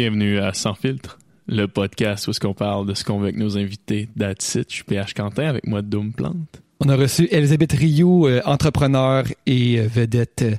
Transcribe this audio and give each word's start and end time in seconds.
Bienvenue 0.00 0.38
à 0.38 0.54
Sans 0.54 0.74
filtre, 0.74 1.18
le 1.48 1.66
podcast 1.66 2.28
où 2.28 2.32
ce 2.32 2.38
qu'on 2.38 2.54
parle 2.54 2.86
de 2.86 2.94
ce 2.94 3.02
qu'on 3.02 3.18
veut 3.18 3.24
avec 3.24 3.36
nos 3.36 3.58
invités. 3.58 4.08
That's 4.16 4.54
it. 4.54 4.66
Je 4.70 4.74
suis 4.76 4.84
PH 4.84 5.12
Quentin 5.12 5.48
avec 5.48 5.66
moi 5.66 5.82
Doom 5.82 6.12
Plante. 6.12 6.62
On 6.78 6.88
a 6.88 6.94
reçu 6.94 7.26
Elisabeth 7.32 7.72
Rioux, 7.72 8.28
euh, 8.28 8.40
entrepreneur 8.44 9.24
et 9.44 9.80
euh, 9.80 9.88
vedette 9.92 10.42
euh, 10.42 10.54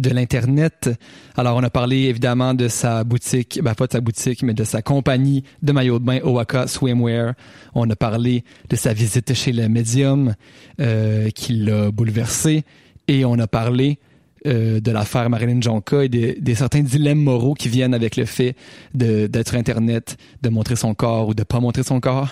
de 0.00 0.10
l'Internet. 0.10 0.90
Alors, 1.36 1.56
on 1.56 1.62
a 1.62 1.70
parlé 1.70 1.98
évidemment 2.08 2.52
de 2.52 2.66
sa 2.66 3.04
boutique, 3.04 3.60
ben 3.62 3.74
pas 3.74 3.86
de 3.86 3.92
sa 3.92 4.00
boutique, 4.00 4.42
mais 4.42 4.54
de 4.54 4.64
sa 4.64 4.82
compagnie 4.82 5.44
de 5.62 5.70
maillots 5.70 6.00
de 6.00 6.04
bain 6.04 6.18
Owaka 6.24 6.66
Swimwear. 6.66 7.34
On 7.76 7.88
a 7.88 7.94
parlé 7.94 8.42
de 8.70 8.74
sa 8.74 8.92
visite 8.92 9.34
chez 9.34 9.52
le 9.52 9.68
médium 9.68 10.34
euh, 10.80 11.30
qui 11.30 11.52
l'a 11.52 11.92
bouleversé. 11.92 12.64
Et 13.06 13.24
on 13.24 13.38
a 13.38 13.46
parlé 13.46 14.00
euh, 14.46 14.80
de 14.80 14.90
l'affaire 14.90 15.28
Marilyn 15.28 15.60
Jonka 15.60 16.04
et 16.04 16.08
des, 16.08 16.34
des 16.40 16.54
certains 16.54 16.80
dilemmes 16.82 17.22
moraux 17.22 17.54
qui 17.54 17.68
viennent 17.68 17.94
avec 17.94 18.16
le 18.16 18.24
fait 18.24 18.56
d'être 18.94 19.54
Internet, 19.54 20.16
de 20.42 20.48
montrer 20.48 20.76
son 20.76 20.94
corps 20.94 21.28
ou 21.28 21.34
de 21.34 21.42
pas 21.42 21.60
montrer 21.60 21.82
son 21.82 22.00
corps? 22.00 22.30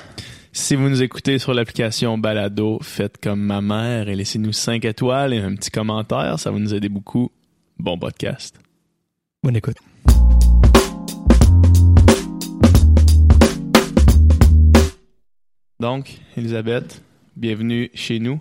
Si 0.52 0.74
vous 0.74 0.88
nous 0.88 1.02
écoutez 1.02 1.38
sur 1.38 1.54
l'application 1.54 2.18
Balado, 2.18 2.78
faites 2.82 3.18
comme 3.18 3.40
ma 3.40 3.60
mère 3.60 4.08
et 4.08 4.16
laissez-nous 4.16 4.52
5 4.52 4.84
étoiles 4.84 5.34
et 5.34 5.38
un 5.38 5.54
petit 5.54 5.70
commentaire. 5.70 6.38
Ça 6.38 6.50
va 6.50 6.58
nous 6.58 6.74
aider 6.74 6.88
beaucoup. 6.88 7.30
Bon 7.78 7.98
podcast. 7.98 8.58
Bonne 9.42 9.56
écoute. 9.56 9.76
Donc, 15.78 16.18
Elisabeth, 16.36 17.02
bienvenue 17.36 17.90
chez 17.94 18.18
nous. 18.18 18.40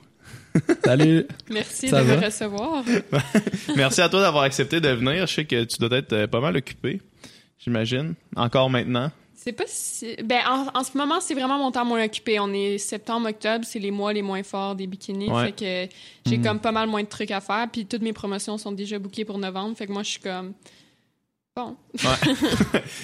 Salut! 0.86 1.26
Merci 1.50 1.90
Ça 1.90 2.02
de 2.02 2.08
va? 2.08 2.18
me 2.18 2.26
recevoir. 2.26 2.84
Merci 3.76 4.02
à 4.02 4.10
toi 4.10 4.22
d'avoir 4.22 4.44
accepté 4.44 4.80
de 4.80 4.90
venir. 4.90 5.26
Je 5.28 5.34
sais 5.34 5.46
que 5.46 5.64
tu 5.64 5.78
dois 5.80 5.98
être 5.98 6.14
euh, 6.14 6.28
pas 6.28 6.40
mal 6.40 6.56
occupé, 6.58 7.02
j'imagine. 7.59 8.16
Encore 8.36 8.70
maintenant. 8.70 9.12
C'est 9.36 9.52
pas 9.54 9.64
si... 9.68 10.16
Ben, 10.26 10.42
en, 10.50 10.68
en 10.78 10.84
ce 10.84 10.98
moment, 10.98 11.22
c'est 11.22 11.34
vraiment 11.34 11.58
mon 11.58 11.72
temps 11.72 11.86
moins 11.86 12.04
occupé. 12.04 12.40
On 12.40 12.52
est 12.54 12.78
septembre, 12.78 13.30
octobre, 13.30 13.64
c'est 13.66 13.80
les 13.80 13.92
mois 13.92 14.12
les 14.12 14.22
moins 14.22 14.44
forts 14.44 14.76
des 14.76 14.88
bikinis. 14.88 15.30
Ouais. 15.31 15.46
Fait 15.46 15.52
que 15.88 15.94
j'ai 16.30 16.38
Mm. 16.38 16.44
comme 16.44 16.59
pas 16.59 16.72
mal 16.74 16.90
moins 16.90 17.03
de 17.03 17.08
trucs 17.08 17.31
à 17.31 17.40
faire. 17.40 17.68
Puis 17.72 17.86
toutes 17.86 18.02
mes 18.02 18.12
promotions 18.14 18.58
sont 18.58 18.72
déjà 18.74 19.00
bookées 19.00 19.24
pour 19.24 19.38
novembre. 19.38 19.78
Fait 19.78 19.88
que 19.88 19.92
moi, 19.94 20.03
je 20.03 20.09
suis 20.09 20.20
comme... 20.20 20.53
Bon. 21.56 21.76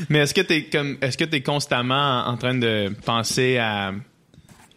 Mais 0.10 0.20
est-ce 0.20 0.34
que 0.34 0.42
t'es 0.42 0.66
comme 0.66 0.98
est-ce 1.02 1.18
que 1.18 1.24
t'es 1.24 1.42
constamment 1.42 2.26
en 2.28 2.38
train 2.38 2.54
de 2.56 2.92
penser 3.06 3.58
à 3.58 3.94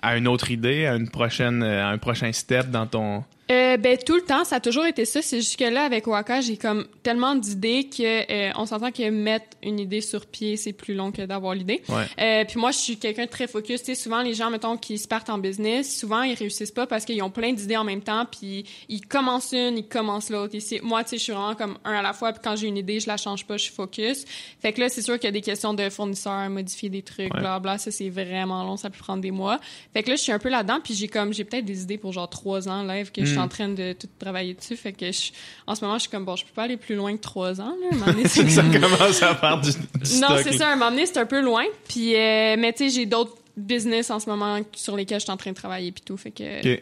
à 0.07 0.17
une 0.17 0.29
autre 0.29 0.53
idée, 0.53 0.87
à 0.87 0.95
une 0.95 1.09
prochaine 1.09 1.65
à 1.65 1.89
un 1.89 1.99
prochain 1.99 2.31
step 2.33 2.71
dans 2.71 2.87
ton 2.87 3.25
Euh, 3.49 3.77
ben, 3.77 3.97
tout 3.97 4.17
le 4.17 4.23
temps, 4.23 4.45
ça 4.45 4.57
a 4.57 4.61
toujours 4.61 4.87
été 4.87 5.05
ça. 5.05 5.23
C'est 5.23 5.37
juste 5.39 5.57
que 5.57 5.65
là, 5.65 5.85
avec 5.85 6.09
Waka, 6.09 6.41
j'ai 6.41 6.57
comme 6.57 6.85
tellement 7.05 7.37
d'idées 7.37 7.89
que 7.89 8.03
euh, 8.33 8.51
on 8.57 8.67
s'entend 8.67 8.91
que 8.91 9.09
mettre 9.09 9.47
une 9.63 9.79
idée 9.79 10.01
sur 10.01 10.27
pied, 10.27 10.57
c'est 10.57 10.73
plus 10.73 10.95
long 10.95 11.13
que 11.13 11.23
d'avoir 11.23 11.55
l'idée. 11.55 11.81
Ouais. 11.89 12.05
Euh, 12.21 12.45
puis 12.45 12.59
moi, 12.59 12.73
je 12.73 12.79
suis 12.79 12.97
quelqu'un 12.97 13.27
de 13.27 13.31
très 13.31 13.47
focus. 13.47 13.81
Tu 13.85 13.87
sais, 13.87 13.95
souvent, 13.95 14.23
les 14.23 14.35
gens, 14.35 14.51
mettons, 14.51 14.77
qui 14.77 14.99
se 14.99 15.07
partent 15.07 15.31
en 15.31 15.39
business, 15.39 15.97
souvent, 15.97 16.23
ils 16.23 16.35
réussissent 16.35 16.73
pas 16.73 16.89
parce 16.89 17.05
qu'ils 17.05 17.23
ont 17.23 17.31
plein 17.31 17.53
d'idées 17.53 17.77
en 17.77 17.85
même 17.85 18.01
temps, 18.03 18.27
puis 18.29 18.65
ils 18.89 19.01
commencent 19.01 19.53
une, 19.53 19.79
ils 19.79 19.87
commencent 19.87 20.31
l'autre. 20.31 20.59
C'est- 20.59 20.81
Moi, 20.83 21.05
tu 21.05 21.11
sais, 21.11 21.19
je 21.19 21.23
suis 21.23 21.33
vraiment 21.33 21.55
comme 21.55 21.79
un 21.85 21.95
à 21.95 22.03
la 22.03 22.13
fois, 22.13 22.33
puis 22.33 22.41
quand 22.43 22.57
j'ai 22.57 22.67
une 22.67 22.77
idée, 22.79 22.99
je 22.99 23.07
la 23.07 23.17
change 23.17 23.47
pas, 23.47 23.57
je 23.59 23.63
suis 23.65 23.73
focus. 23.75 24.25
Fait 24.61 24.73
que 24.73 24.81
là, 24.81 24.89
c'est 24.89 25.03
sûr 25.03 25.15
qu'il 25.21 25.27
y 25.27 25.29
a 25.29 25.33
des 25.33 25.41
questions 25.41 25.73
de 25.73 25.89
fournisseurs, 25.89 26.51
modifier 26.51 26.89
des 26.89 27.03
trucs, 27.03 27.33
Ouais. 27.33 27.41
bla 27.41 27.61
bla. 27.61 27.79
Ça, 27.79 27.93
c'est 27.93 28.09
vraiment 28.09 28.65
long, 28.65 28.77
ça 28.77 28.91
peut 28.91 28.99
prendre 28.99 29.23
des 29.23 29.31
mois. 29.31 29.61
Fait 29.95 30.03
que 30.03 30.11
là, 30.11 30.17
je 30.17 30.23
suis 30.23 30.33
un 30.33 30.41
peu 30.41 30.49
là-dedans, 30.49 30.81
puis 30.83 30.95
j'ai 30.95 31.07
comme, 31.07 31.33
j'ai 31.33 31.45
peut-être 31.45 31.65
des 31.65 31.83
idées 31.83 31.99
pour 31.99 32.13
genre 32.13 32.29
trois 32.29 32.69
ans 32.69 32.83
live 32.83 33.13
que 33.13 33.25
je 33.25 33.36
suis 33.37 33.45
en 33.45 33.49
train 33.49 33.69
de 33.69 33.93
tout 33.93 34.09
travailler 34.19 34.55
dessus. 34.55 34.77
Fait 34.77 34.93
que 34.93 35.11
je- 35.13 35.31
en 35.67 35.75
ce 35.75 35.85
moment, 35.85 35.95
je 35.97 36.03
suis 36.03 36.11
comme, 36.11 36.25
bon, 36.25 36.37
je 36.37 36.45
peux 36.45 36.53
pas 36.53 36.65
aller 36.65 36.77
plus 36.77 36.95
loin 36.95 37.17
que 37.17 37.21
trois 37.23 37.61
ans, 37.61 37.75
là. 37.91 38.13
C'est 38.27 38.49
ça 38.51 38.63
commence 38.63 39.23
à 39.23 39.35
faire 39.35 39.61
du, 39.61 39.71
du 39.71 40.21
non, 40.21 40.29
c'est 40.43 40.53
ça. 40.57 40.69
À 40.69 40.73
un 40.73 40.77
moment 40.77 40.91
donné, 40.91 41.07
c'est 41.07 41.19
un 41.19 41.27
peu 41.27 41.41
loin. 41.43 41.65
Puis, 41.89 42.15
euh, 42.15 42.57
mais 42.59 42.73
tu 42.73 42.89
sais, 42.89 42.95
j'ai 43.01 43.07
d'autres 43.07 43.37
business 43.57 44.11
en 44.11 44.19
ce 44.21 44.29
moment 44.29 44.59
sur 44.75 44.97
lesquels 44.97 45.19
je 45.21 45.25
suis 45.25 45.33
en 45.33 45.37
train 45.37 45.51
de 45.51 45.57
travailler 45.57 45.91
puis 45.93 46.03
tout. 46.05 46.17
Fait 46.17 46.31
que. 46.31 46.43
Ouais. 46.65 46.81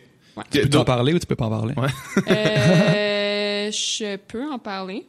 Tu 0.51 0.69
peux 0.69 0.79
en 0.79 0.85
parler 0.85 1.15
ou 1.15 1.19
tu 1.19 1.27
peux 1.27 1.37
pas 1.37 1.47
en 1.47 1.51
parler? 1.51 1.75
Ouais. 1.77 1.89
euh, 2.59 3.71
je 3.71 4.17
peux 4.17 4.51
en 4.51 4.59
parler. 4.59 5.07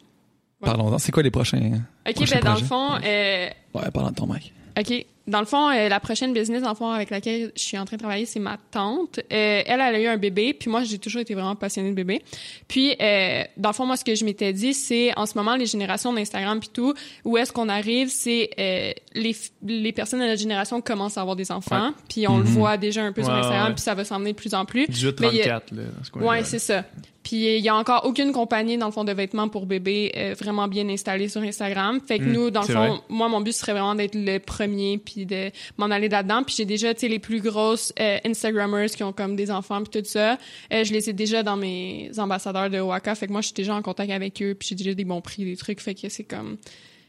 Ouais. 0.62 0.66
Parlons-en. 0.70 0.98
C'est 1.00 1.12
quoi 1.12 1.24
les 1.24 1.32
prochains? 1.32 1.82
Ok, 2.08 2.30
ben 2.30 2.40
dans 2.42 2.54
le 2.56 2.64
fond, 2.64 2.92
euh, 3.04 3.50
Ouais, 3.74 3.92
parlons 3.94 4.12
de 4.12 4.16
ton 4.16 4.28
mec. 4.28 4.54
OK. 4.80 5.06
Dans 5.28 5.40
le 5.40 5.46
fond, 5.46 5.70
euh, 5.72 5.90
la 5.90 6.00
prochaine 6.00 6.34
business, 6.34 6.62
dans 6.62 6.70
le 6.70 6.76
fond, 6.76 6.90
avec 6.92 7.10
laquelle 7.10 7.52
je 7.56 7.62
suis 7.62 7.78
en 7.80 7.86
train 7.86 7.96
de 7.96 8.02
travailler, 8.02 8.26
c'est 8.28 8.40
ma 8.40 8.58
tante. 8.70 9.18
Euh, 9.20 9.24
elle, 9.66 9.66
elle 9.82 9.82
a 9.82 10.00
eu 10.00 10.06
un 10.06 10.18
bébé, 10.18 10.54
puis 10.54 10.70
moi, 10.70 10.84
j'ai 10.84 11.00
toujours 11.00 11.22
été 11.22 11.34
vraiment 11.34 11.56
passionnée 11.56 11.90
de 11.90 11.96
bébé. 11.96 12.22
Puis, 12.68 12.96
euh, 13.02 13.44
dans 13.58 13.70
le 13.70 13.74
fond, 13.74 13.86
moi, 13.88 13.98
ce 13.98 14.04
que 14.06 14.14
je 14.14 14.24
m'étais 14.24 14.54
dit, 14.54 14.74
c'est, 14.76 15.18
en 15.18 15.26
ce 15.26 15.36
moment, 15.36 15.56
les 15.56 15.66
générations 15.66 16.14
d'Instagram 16.14 16.60
puis 16.60 16.70
tout, 16.72 16.94
où 17.24 17.38
est-ce 17.38 17.52
qu'on 17.52 17.70
arrive, 17.70 18.10
c'est 18.10 18.52
euh, 18.60 18.92
les, 19.16 19.36
les 19.66 19.92
personnes 19.94 20.20
de 20.20 20.26
notre 20.26 20.40
génération 20.40 20.80
commencent 20.82 21.18
à 21.18 21.22
avoir 21.22 21.36
des 21.36 21.52
enfants, 21.52 21.92
puis 22.08 22.28
on 22.28 22.38
le 22.38 22.44
Mhm. 22.44 22.50
voit 22.52 22.78
déjà 22.78 23.02
un 23.04 23.12
peu 23.12 23.24
sur 23.24 23.32
Instagram, 23.34 23.74
puis 23.74 23.82
ça 23.82 23.96
va 23.96 24.06
s'emmener 24.06 24.32
de 24.34 24.38
plus 24.38 24.54
en 24.54 24.66
plus. 24.66 24.86
18 24.88 25.20
Mais 25.22 25.28
il 25.32 25.36
y 25.38 25.42
a- 25.42 25.60
34 25.60 25.72
là 25.72 25.84
ce. 26.04 26.20
Ouais, 26.24 26.44
c'est 26.44 26.60
ça. 26.60 26.84
Puis 27.26 27.58
il 27.58 27.64
y 27.64 27.70
a 27.70 27.76
encore 27.76 28.06
aucune 28.06 28.32
compagnie 28.32 28.78
dans 28.78 28.86
le 28.86 28.92
fond 28.92 29.04
de 29.04 29.12
vêtements 29.12 29.50
pour 29.50 29.66
bébés 29.66 30.12
euh, 30.16 30.36
vraiment 30.40 30.68
bien 30.68 30.88
installée 30.90 31.28
sur 31.28 31.42
Instagram. 31.42 32.00
Fait 32.08 32.20
que 32.20 32.24
Mm, 32.26 32.32
nous, 32.32 32.52
dans 32.52 32.62
le 32.62 32.68
fond, 32.68 32.88
vrai. 32.92 33.00
moi 33.10 33.28
mon 33.30 33.42
but 33.42 33.52
serait 33.52 33.72
vraiment 33.72 33.96
d'être 33.96 34.14
le 34.14 34.38
premier 34.38 35.00
puis 35.00 35.26
de 35.26 35.50
m'en 35.78 35.88
aller 35.88 36.08
là-dedans. 36.08 36.44
Puis 36.44 36.54
j'ai 36.58 36.66
déjà 36.66 36.94
tu 36.94 37.00
sais 37.02 37.08
les 37.08 37.18
plus 37.18 37.42
grosses 37.42 37.92
euh, 38.00 38.20
Instagrammers 38.26 38.92
qui 38.92 39.04
ont 39.04 39.12
comme 39.12 39.36
des 39.36 39.50
enfants 39.50 39.82
puis 39.84 40.02
tout 40.02 40.08
ça. 40.08 40.38
Euh, 40.72 40.84
je 40.84 40.94
les 40.94 41.10
ai 41.10 41.14
déjà 41.14 41.42
dans 41.42 41.58
mes 41.58 42.12
ambassadeurs 42.20 42.70
de 42.70 42.80
Waka. 42.80 43.16
Fait 43.16 43.26
que 43.26 43.32
moi 43.32 43.42
je 43.42 43.48
suis 43.48 43.56
déjà 43.56 43.74
en 43.74 43.82
contact 43.82 44.12
avec 44.12 44.40
eux 44.44 44.54
puis 44.54 44.68
j'ai 44.70 44.76
déjà 44.76 44.94
des 44.94 45.04
bons 45.04 45.22
prix 45.22 45.44
des 45.46 45.58
trucs. 45.58 45.82
Fait 45.82 45.96
que 45.96 46.08
c'est 46.08 46.24
comme 46.26 46.58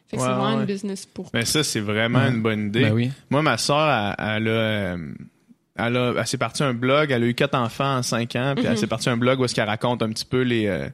fait 0.08 0.16
que 0.16 0.22
Ouais, 0.22 0.28
c'est 0.28 0.34
vraiment 0.34 0.54
ouais. 0.54 0.60
une 0.60 0.66
business 0.66 1.04
pour. 1.04 1.28
Mais 1.34 1.44
ça 1.44 1.62
c'est 1.62 1.80
vraiment 1.80 2.20
une 2.20 2.40
bonne 2.40 2.68
idée. 2.68 2.84
Ben 2.84 2.92
oui. 2.94 3.10
Moi 3.28 3.42
ma 3.42 3.58
soeur 3.58 4.14
elle, 4.18 4.24
elle 4.38 4.48
a 4.48 4.50
euh, 4.50 4.96
elle, 5.78 5.96
a, 5.96 6.14
elle 6.18 6.26
s'est 6.26 6.38
partie 6.38 6.62
un 6.62 6.74
blog, 6.74 7.10
elle 7.10 7.22
a 7.22 7.26
eu 7.26 7.34
quatre 7.34 7.54
enfants 7.56 7.96
en 7.98 8.02
cinq 8.02 8.34
ans, 8.36 8.52
puis 8.56 8.64
elle 8.64 8.72
Mhm. 8.72 8.76
s'est 8.78 8.86
partie 8.86 9.08
un 9.08 9.16
blog 9.16 9.40
où 9.40 9.44
est-ce 9.44 9.54
qu'elle 9.54 9.68
raconte 9.68 10.02
un 10.02 10.08
petit 10.10 10.24
peu 10.24 10.42
les 10.42 10.66
euh, 10.66 10.88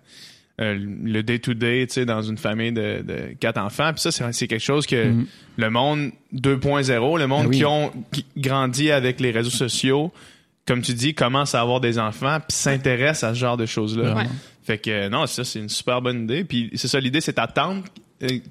euh, 0.60 0.76
le 0.78 1.22
day 1.22 1.38
to 1.38 1.54
day, 1.54 1.86
tu 1.86 1.94
sais, 1.94 2.04
dans 2.04 2.20
une 2.22 2.36
famille 2.36 2.72
de, 2.72 3.02
de 3.02 3.34
quatre 3.40 3.58
enfants. 3.58 3.90
Puis 3.92 4.02
ça, 4.02 4.12
c'est 4.12 4.32
c'est 4.32 4.46
quelque 4.46 4.60
chose 4.62 4.86
que 4.86 5.08
Mhm. 5.10 5.26
le 5.56 5.70
monde 5.70 6.10
2.0, 6.34 7.18
le 7.18 7.26
monde 7.26 7.44
Ah 7.46 7.48
oui. 7.48 7.56
qui 7.58 7.64
ont 7.64 7.90
qui 8.12 8.26
grandi 8.36 8.90
avec 8.90 9.18
les 9.20 9.30
réseaux 9.30 9.50
sociaux, 9.50 10.12
comme 10.66 10.82
tu 10.82 10.92
dis, 10.92 11.14
commence 11.14 11.54
à 11.54 11.60
avoir 11.62 11.80
des 11.80 11.98
enfants, 11.98 12.38
puis 12.40 12.56
s'intéresse 12.56 13.24
à 13.24 13.34
ce 13.34 13.38
genre 13.40 13.56
de 13.56 13.66
choses-là. 13.66 14.14
Ouais. 14.14 14.24
Fait 14.64 14.78
que 14.78 15.08
non, 15.08 15.26
ça 15.26 15.42
c'est 15.44 15.58
une 15.58 15.68
super 15.70 16.02
bonne 16.02 16.24
idée. 16.24 16.44
Puis 16.44 16.70
c'est 16.74 16.86
ça, 16.88 17.00
l'idée, 17.00 17.20
c'est 17.20 17.38
euh, 17.38 17.42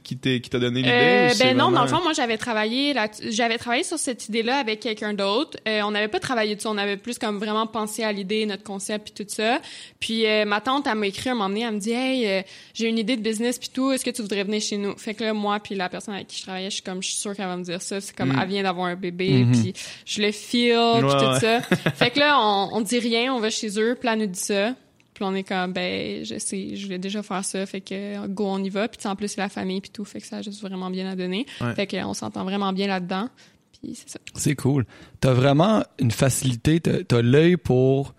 qui 0.03 0.17
t'est- 0.17 0.41
qui 0.41 0.49
t'a 0.49 0.59
donné 0.59 0.81
l'idée. 0.81 0.91
Euh, 0.91 1.29
ou 1.29 1.33
c'est 1.33 1.43
ben 1.45 1.57
non, 1.57 1.63
vraiment- 1.65 1.77
dans 1.77 1.81
le 1.83 1.87
fond, 1.89 2.03
moi 2.03 2.13
j'avais 2.13 2.37
travaillé 2.37 2.93
là, 2.93 3.07
j'avais 3.29 3.57
travaillé 3.57 3.83
sur 3.83 3.97
cette 3.97 4.27
idée-là 4.29 4.57
avec 4.57 4.79
quelqu'un 4.79 5.13
d'autre. 5.13 5.57
Euh, 5.67 5.81
on 5.83 5.91
n'avait 5.91 6.07
pas 6.07 6.19
travaillé 6.19 6.55
dessus, 6.55 6.67
on 6.67 6.77
avait 6.77 6.97
plus 6.97 7.17
comme 7.17 7.37
vraiment 7.37 7.67
pensé 7.67 8.03
à 8.03 8.11
l'idée, 8.11 8.45
notre 8.45 8.63
concept 8.63 9.11
puis 9.13 9.25
tout 9.25 9.31
ça. 9.33 9.59
Puis 9.99 10.25
euh, 10.25 10.45
ma 10.45 10.61
tante, 10.61 10.87
elle 10.87 10.95
m'a 10.95 11.07
écrit 11.07 11.29
un 11.29 11.33
moment 11.35 11.49
donné, 11.49 11.61
elle 11.61 11.73
me 11.75 11.79
dit 11.79 11.91
"Hey, 11.91 12.27
euh, 12.27 12.41
j'ai 12.73 12.87
une 12.87 12.97
idée 12.97 13.15
de 13.17 13.21
business 13.21 13.57
puis 13.59 13.69
tout, 13.73 13.91
est-ce 13.91 14.03
que 14.05 14.09
tu 14.11 14.21
voudrais 14.21 14.43
venir 14.43 14.61
chez 14.61 14.77
nous? 14.77 14.97
Fait 14.97 15.13
que 15.13 15.23
là 15.23 15.33
moi 15.33 15.59
puis 15.59 15.75
la 15.75 15.89
personne 15.89 16.13
avec 16.15 16.27
qui 16.27 16.37
je 16.37 16.43
travaillais, 16.43 16.69
je 16.69 16.75
suis 16.75 16.83
comme 16.83 17.01
je 17.01 17.09
suis 17.09 17.17
sûre 17.19 17.35
qu'elle 17.35 17.47
va 17.47 17.57
me 17.57 17.63
dire 17.63 17.81
ça, 17.81 18.01
c'est 18.01 18.15
comme 18.15 18.29
Mm. 18.33 18.39
elle 18.41 18.49
vient 18.49 18.63
d'avoir 18.63 18.87
un 18.87 18.95
bébé 18.95 19.43
Mhm. 19.45 19.51
puis 19.51 19.73
je 20.05 20.21
le 20.21 20.31
feel 20.31 20.75
puis 20.97 21.03
Ouais, 21.05 21.17
tout 21.17 21.25
ouais. 21.31 21.39
ça. 21.39 21.61
fait 21.95 22.09
que 22.11 22.19
là 22.19 22.37
on, 22.39 22.69
on 22.73 22.81
dit 22.81 22.99
rien, 22.99 23.33
on 23.33 23.39
va 23.39 23.49
chez 23.49 23.79
eux, 23.79 23.95
puis 23.99 24.09
elle 24.11 24.19
nous 24.19 24.25
dit 24.27 24.39
ça. 24.39 24.73
Puis 25.21 25.29
on 25.29 25.35
est 25.35 25.43
comme 25.43 25.71
ben 25.71 26.25
je 26.25 26.39
sais, 26.39 26.75
je 26.75 26.83
voulais 26.85 26.97
déjà 26.97 27.21
faire 27.21 27.45
ça, 27.45 27.63
fait 27.67 27.79
que 27.81 28.25
go 28.25 28.47
on 28.47 28.63
y 28.63 28.69
va. 28.71 28.87
Puis 28.87 29.07
en 29.07 29.15
plus 29.15 29.27
c'est 29.27 29.39
la 29.41 29.49
famille 29.49 29.79
puis 29.79 29.91
tout, 29.91 30.03
fait 30.03 30.19
que 30.19 30.25
ça 30.25 30.37
a 30.37 30.41
juste 30.41 30.61
vraiment 30.61 30.89
bien 30.89 31.07
à 31.07 31.15
donner. 31.15 31.45
Ouais. 31.61 31.75
Fait 31.75 31.85
qu'on 31.85 32.15
s'entend 32.15 32.43
vraiment 32.43 32.73
bien 32.73 32.87
là-dedans. 32.87 33.29
Puis 33.71 33.93
c'est 33.93 34.09
ça. 34.09 34.19
C'est 34.33 34.55
cool. 34.55 34.83
T'as 35.19 35.33
vraiment 35.33 35.83
une 35.99 36.09
facilité, 36.09 36.79
t'as 36.79 37.21
l'œil 37.21 37.55
pour 37.57 38.15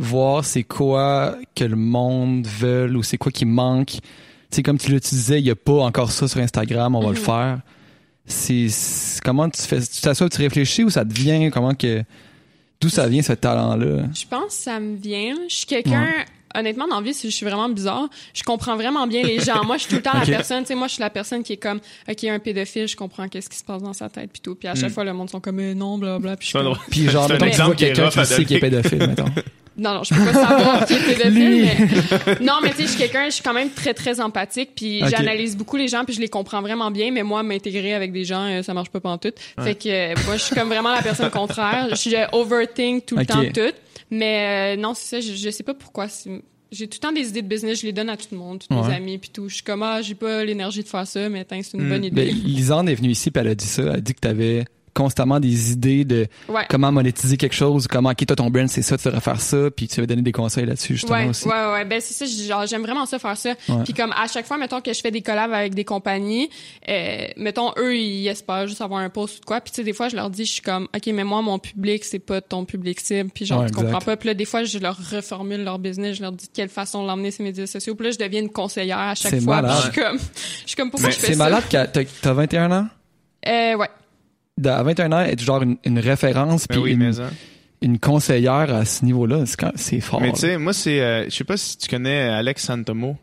voir 0.00 0.44
c'est 0.44 0.64
quoi 0.64 1.36
que 1.54 1.62
le 1.62 1.76
monde 1.76 2.48
veut 2.48 2.90
ou 2.96 3.04
c'est 3.04 3.16
quoi 3.16 3.30
qui 3.30 3.44
manque. 3.44 3.90
Tu 3.92 4.00
sais, 4.50 4.62
comme 4.64 4.78
tu 4.78 4.90
disais, 4.98 5.38
il 5.38 5.46
y 5.46 5.50
a 5.50 5.54
pas 5.56 5.82
encore 5.84 6.10
ça 6.10 6.26
sur 6.26 6.40
Instagram, 6.40 6.96
on 6.96 7.00
va 7.00 7.10
le 7.12 7.12
Mhm. 7.12 7.24
faire. 7.24 7.60
C'est 8.26 8.66
comment 9.24 9.48
tu 9.48 9.62
fais, 9.62 9.80
tu 9.80 10.00
t'assois, 10.00 10.28
tu 10.28 10.38
réfléchis 10.40 10.82
ou 10.82 10.90
ça 10.90 11.04
te 11.04 11.14
vient, 11.14 11.48
comment 11.50 11.74
que, 11.74 12.02
d'où 12.80 12.88
ça 12.88 13.06
vient 13.06 13.22
ce 13.22 13.34
talent-là? 13.34 14.04
Je 14.12 14.26
pense 14.26 14.46
que 14.56 14.62
ça 14.64 14.80
me 14.80 14.96
vient. 14.96 15.36
Je 15.48 15.54
suis 15.54 15.66
quelqu'un. 15.66 16.08
Honnêtement, 16.54 16.88
dans 16.88 17.00
la 17.00 17.02
vie, 17.06 17.16
je 17.22 17.28
suis 17.28 17.46
vraiment 17.46 17.68
bizarre. 17.68 18.08
Je 18.34 18.42
comprends 18.42 18.76
vraiment 18.76 19.06
bien 19.06 19.22
les 19.22 19.40
gens. 19.40 19.64
Moi, 19.64 19.76
je 19.76 19.82
suis 19.82 19.90
tout 19.90 19.96
le 19.96 20.02
temps 20.02 20.18
la 20.18 20.26
personne. 20.26 20.62
Tu 20.64 20.68
sais, 20.68 20.74
moi, 20.74 20.88
je 20.88 20.94
suis 20.94 21.00
la 21.02 21.10
personne 21.10 21.42
qui 21.42 21.52
est 21.54 21.56
comme, 21.58 21.80
OK, 22.08 22.24
un 22.24 22.38
pédophile, 22.38 22.88
je 22.88 22.96
comprends 22.96 23.28
qu'est-ce 23.28 23.48
qui 23.48 23.56
se 23.58 23.64
passe 23.64 23.82
dans 23.82 23.92
sa 23.92 24.08
tête, 24.08 24.30
puis 24.32 24.40
tout. 24.40 24.54
Puis 24.54 24.68
à 24.68 24.74
chaque 24.74 24.90
Mm. 24.90 24.94
fois, 24.94 25.04
le 25.04 25.12
monde 25.12 25.30
sont 25.30 25.40
comme, 25.40 25.60
euh, 25.60 25.74
non, 25.74 25.98
blablabla. 25.98 26.36
Puis 26.36 26.48
je 26.48 26.50
suis 26.50 26.58
C'est 26.58 26.58
pas 26.58 26.64
comme, 26.64 26.74
drôle. 26.74 26.86
Puis 26.90 27.08
genre, 27.08 27.28
mettons 27.28 27.46
que 27.46 27.50
tu 27.50 27.62
vois 27.62 27.74
qui 27.74 27.84
est 27.84 27.92
quelqu'un, 27.92 28.20
le 28.20 28.24
sais 28.24 28.44
qu'il 28.44 28.56
est 28.56 28.60
pédophile, 28.60 28.98
mettons. 28.98 29.24
Non, 29.78 29.94
non, 29.94 30.02
je 30.02 30.12
peux 30.14 30.24
pas 30.26 30.32
savoir 30.34 30.84
qui 30.84 30.92
est 30.92 30.98
pédophile, 30.98 31.68
mais... 32.28 32.34
Non, 32.44 32.54
mais 32.62 32.70
tu 32.70 32.76
sais, 32.78 32.82
je 32.82 32.88
suis 32.88 32.98
quelqu'un, 32.98 33.26
je 33.26 33.30
suis 33.30 33.42
quand 33.42 33.54
même 33.54 33.70
très, 33.70 33.94
très 33.94 34.20
empathique, 34.20 34.70
puis 34.76 35.00
j'analyse 35.08 35.56
beaucoup 35.56 35.76
les 35.76 35.88
gens, 35.88 36.04
puis 36.04 36.14
je 36.14 36.20
les 36.20 36.28
comprends 36.28 36.60
vraiment 36.60 36.90
bien, 36.90 37.10
mais 37.12 37.22
moi, 37.22 37.42
m'intégrer 37.42 37.94
avec 37.94 38.12
des 38.12 38.24
gens, 38.26 38.44
euh, 38.46 38.62
ça 38.62 38.74
marche 38.74 38.90
pas 38.90 39.00
pantoute. 39.00 39.36
Fait 39.62 39.74
que 39.76 39.88
euh, 39.88 40.14
moi, 40.26 40.36
je 40.36 40.42
suis 40.42 40.54
comme 40.54 40.68
vraiment 40.68 40.92
la 40.92 41.00
personne 41.00 41.30
contraire. 41.30 41.86
Je 41.90 41.94
suis 41.94 42.14
overthink 42.32 43.06
tout 43.06 43.16
le 43.16 43.24
temps 43.24 43.42
tout. 43.54 43.72
Mais 44.10 44.74
euh, 44.76 44.80
non, 44.80 44.94
c'est 44.94 45.06
ça, 45.06 45.20
je, 45.20 45.34
je 45.36 45.50
sais 45.50 45.62
pas 45.62 45.74
pourquoi. 45.74 46.06
j'ai 46.72 46.86
tout 46.88 46.98
le 47.02 47.08
temps 47.08 47.12
des 47.12 47.28
idées 47.28 47.42
de 47.42 47.48
business, 47.48 47.80
je 47.80 47.86
les 47.86 47.92
donne 47.92 48.08
à 48.08 48.16
tout 48.16 48.28
le 48.32 48.38
monde, 48.38 48.60
tous 48.68 48.74
Ouais. 48.74 48.88
mes 48.88 48.94
amis, 48.94 49.18
puis 49.18 49.30
tout. 49.30 49.48
Je 49.48 49.54
suis 49.54 49.62
comme, 49.64 49.82
ah, 49.82 50.02
j'ai 50.02 50.14
pas 50.14 50.44
l'énergie 50.44 50.82
de 50.82 50.88
faire 50.88 51.06
ça, 51.06 51.28
mais 51.28 51.46
c'est 51.48 51.74
une 51.74 51.86
Mm. 51.86 51.88
bonne 51.88 52.04
idée. 52.04 52.26
Ben, 52.26 52.34
Lisande 52.44 52.88
est 52.88 52.94
venue 52.94 53.10
ici 53.10 53.30
puis 53.30 53.40
elle 53.40 53.48
a 53.48 53.54
dit 53.54 53.64
ça. 53.66 53.82
Elle 53.82 53.88
a 53.90 54.00
dit 54.00 54.14
que 54.14 54.20
tu 54.20 54.28
avais 54.28 54.64
constamment 54.94 55.40
des 55.40 55.72
idées 55.72 56.04
de 56.04 56.26
ouais. 56.48 56.62
comment 56.68 56.90
monétiser 56.92 57.36
quelque 57.36 57.54
chose, 57.54 57.86
comment, 57.86 58.10
ok, 58.10 58.26
toi, 58.26 58.36
ton 58.36 58.50
brand, 58.50 58.68
c'est 58.68 58.82
ça, 58.82 58.96
tu 58.98 59.04
devrais 59.06 59.20
faire 59.20 59.40
ça, 59.40 59.70
puis 59.74 59.88
tu 59.88 60.00
avais 60.00 60.06
donné 60.06 60.22
des 60.22 60.32
conseils 60.32 60.66
là-dessus, 60.66 60.94
justement, 60.94 61.18
Ouais, 61.18 61.28
aussi. 61.28 61.46
ouais, 61.48 61.72
ouais. 61.72 61.84
Ben, 61.84 62.00
c'est 62.00 62.14
ça, 62.14 62.46
genre, 62.46 62.66
j'aime 62.66 62.82
vraiment 62.82 63.06
ça, 63.06 63.18
faire 63.18 63.36
ça. 63.36 63.50
Ouais. 63.68 63.84
Puis 63.84 63.94
comme, 63.94 64.12
à 64.12 64.26
chaque 64.26 64.46
fois, 64.46 64.58
mettons 64.58 64.80
que 64.80 64.92
je 64.92 65.00
fais 65.00 65.10
des 65.10 65.22
collabs 65.22 65.52
avec 65.52 65.74
des 65.74 65.84
compagnies, 65.84 66.50
euh, 66.88 67.26
mettons, 67.36 67.72
eux, 67.78 67.96
ils 67.96 68.26
espèrent 68.28 68.66
juste 68.66 68.80
avoir 68.80 69.00
un 69.00 69.10
post 69.10 69.38
ou 69.38 69.40
de 69.40 69.44
quoi. 69.44 69.60
Puis 69.60 69.70
tu 69.72 69.76
sais, 69.76 69.84
des 69.84 69.92
fois, 69.92 70.08
je 70.08 70.16
leur 70.16 70.30
dis, 70.30 70.44
je 70.44 70.52
suis 70.52 70.62
comme, 70.62 70.88
OK, 70.94 71.06
mais 71.12 71.24
moi, 71.24 71.42
mon 71.42 71.58
public, 71.58 72.04
c'est 72.04 72.18
pas 72.18 72.40
ton 72.40 72.64
public 72.64 73.00
cible. 73.00 73.30
Puis 73.34 73.46
genre, 73.46 73.60
Ouais, 73.60 73.66
tu 73.68 73.74
comprends 73.74 74.00
pas. 74.00 74.16
Puis 74.16 74.26
là, 74.28 74.34
des 74.34 74.44
fois, 74.44 74.64
je 74.64 74.78
leur 74.78 74.96
reformule 75.10 75.62
leur 75.64 75.78
business, 75.78 76.16
je 76.16 76.22
leur 76.22 76.32
dis 76.32 76.46
de 76.46 76.50
quelle 76.52 76.68
façon 76.68 77.04
l'emmener 77.04 77.30
sur 77.30 77.42
les 77.44 77.50
médias 77.50 77.66
sociaux. 77.66 77.94
Puis 77.94 78.06
là, 78.06 78.10
je 78.12 78.18
deviens 78.18 78.40
une 78.40 78.50
conseillère 78.50 78.98
à 78.98 79.14
chaque 79.14 79.30
C'est 79.32 79.40
fois. 79.40 79.58
Puis 79.58 79.66
malade. 79.66 79.76
je 79.86 79.90
suis 79.92 80.00
comme, 80.02 80.18
je 80.18 80.66
suis 80.66 80.76
comme, 80.76 80.90
pourquoi 80.90 81.08
Mais 81.08 81.14
je 81.14 81.20
fais 81.20 81.26
C'est 81.28 81.32
ça? 81.34 81.44
malade 81.44 81.64
que 81.70 81.86
t'as 81.86 82.04
t'as 82.22 82.32
21 82.32 82.72
ans? 82.72 82.86
Euh, 83.48 83.74
ouais. 83.76 83.88
À 84.66 84.82
21 84.82 85.12
ans, 85.12 85.20
être 85.20 85.40
genre 85.42 85.62
une, 85.62 85.76
une 85.84 85.98
référence 85.98 86.66
Ben 86.68 86.74
puis 86.74 86.82
oui, 86.82 86.92
une, 86.92 87.14
une 87.82 87.98
conseillère 87.98 88.74
à 88.74 88.84
ce 88.84 89.04
niveau-là, 89.04 89.44
c'est 89.76 90.00
fort. 90.00 90.20
Mais 90.20 90.32
tu 90.32 90.40
sais, 90.40 90.58
moi, 90.58 90.72
c'est. 90.72 91.00
euh, 91.00 91.24
je 91.24 91.30
sais 91.30 91.44
pas 91.44 91.56
si 91.56 91.78
tu 91.78 91.88
connais 91.88 92.20
Alex 92.22 92.64
Santomo. 92.64 93.16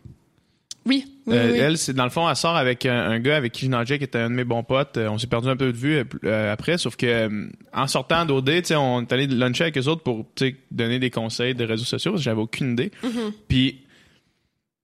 Oui. 0.86 1.04
Oui, 1.28 1.36
Euh, 1.36 1.52
oui. 1.52 1.58
Elle, 1.60 1.78
c'est 1.78 1.92
dans 1.94 2.06
le 2.06 2.10
fond, 2.10 2.30
elle 2.30 2.36
sort 2.38 2.56
avec 2.56 2.86
un, 2.86 2.96
un 2.98 3.20
gars 3.20 3.36
avec 3.36 3.52
qui 3.52 3.66
je 3.66 3.70
nageais, 3.70 3.98
qui 3.98 4.06
était 4.06 4.20
un 4.20 4.30
de 4.30 4.36
mes 4.36 4.46
bons 4.46 4.64
potes. 4.64 4.96
Euh, 4.96 5.10
on 5.10 5.18
s'est 5.18 5.28
perdu 5.28 5.50
un 5.50 5.58
peu 5.58 5.74
de 5.74 5.78
vue 5.78 6.02
euh, 6.24 6.54
après, 6.54 6.78
sauf 6.78 6.96
que 6.96 7.06
euh, 7.06 7.48
en 7.74 7.88
sortant 7.88 8.24
d'OD, 8.26 8.46
tu 8.62 8.62
sais, 8.68 8.76
on 8.78 9.02
est 9.02 9.12
allé 9.12 9.28
luncher 9.28 9.64
avec 9.66 9.78
eux 9.78 9.88
autres 9.90 10.04
pour 10.04 10.26
donner 10.72 11.00
des 11.00 11.10
conseils 11.10 11.54
de 11.54 11.66
réseaux 11.66 11.84
sociaux. 11.84 12.12
parce 12.14 12.22
que 12.22 12.26
J'avais 12.26 12.40
aucune 12.42 12.72
idée. 12.72 12.92
Mhm. 13.04 13.34
Puis 13.50 13.82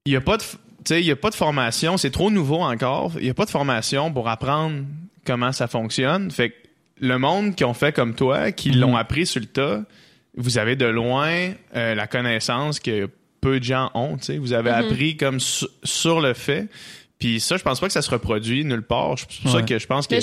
il 0.06 0.12
y 0.12 0.16
a 0.18 0.22
pas 0.22 0.36
de, 0.36 0.44
f- 0.44 0.56
tu 0.84 0.94
sais, 0.94 1.00
il 1.00 1.06
y 1.08 1.12
a 1.12 1.16
pas 1.16 1.30
de 1.30 1.36
formation. 1.36 1.96
C'est 1.96 2.12
trop 2.12 2.30
nouveau 2.30 2.60
encore. 2.60 3.14
Il 3.22 3.26
y 3.26 3.30
a 3.30 3.34
pas 3.34 3.46
de 3.46 3.50
formation 3.50 4.12
pour 4.12 4.28
apprendre 4.28 4.84
comment 5.26 5.52
ça 5.52 5.68
fonctionne. 5.68 6.30
Fait 6.32 6.50
que 6.50 6.56
le 7.00 7.18
monde 7.18 7.56
qui 7.56 7.64
ont 7.66 7.74
fait 7.74 7.94
comme 7.94 8.14
toi, 8.16 8.52
qui 8.52 8.70
Mhm. 8.72 8.80
l'ont 8.80 8.96
appris 8.96 9.26
sur 9.26 9.40
le 9.42 9.48
tas, 9.48 9.84
vous 10.36 10.58
avez 10.58 10.76
de 10.76 10.86
loin 10.86 11.52
euh, 11.76 11.96
la 11.96 12.08
connaissance 12.08 12.80
que 12.80 13.10
peu 13.42 13.60
de 13.60 13.64
gens 13.66 13.92
ont. 13.94 14.18
tu 14.18 14.26
sais. 14.26 14.38
Vous 14.38 14.54
avez 14.54 14.72
Mhm. 14.72 14.78
appris 14.78 15.18
comme 15.18 15.40
su- 15.40 15.66
sur 15.84 16.22
le 16.22 16.34
fait. 16.34 16.68
Puis 17.20 17.40
ça, 17.40 17.58
je 17.58 17.64
pense 17.64 17.80
pas 17.80 17.88
que 17.88 17.94
ça 17.94 18.02
se 18.02 18.10
reproduit 18.10 18.66
nulle 18.66 18.82
part. 18.84 19.16
C'est 19.18 19.42
pour 19.42 19.52
ça 19.52 19.62
que 19.62 19.78
je 19.80 19.86
pense 19.88 20.08
que 20.08 20.16
Mais 20.16 20.22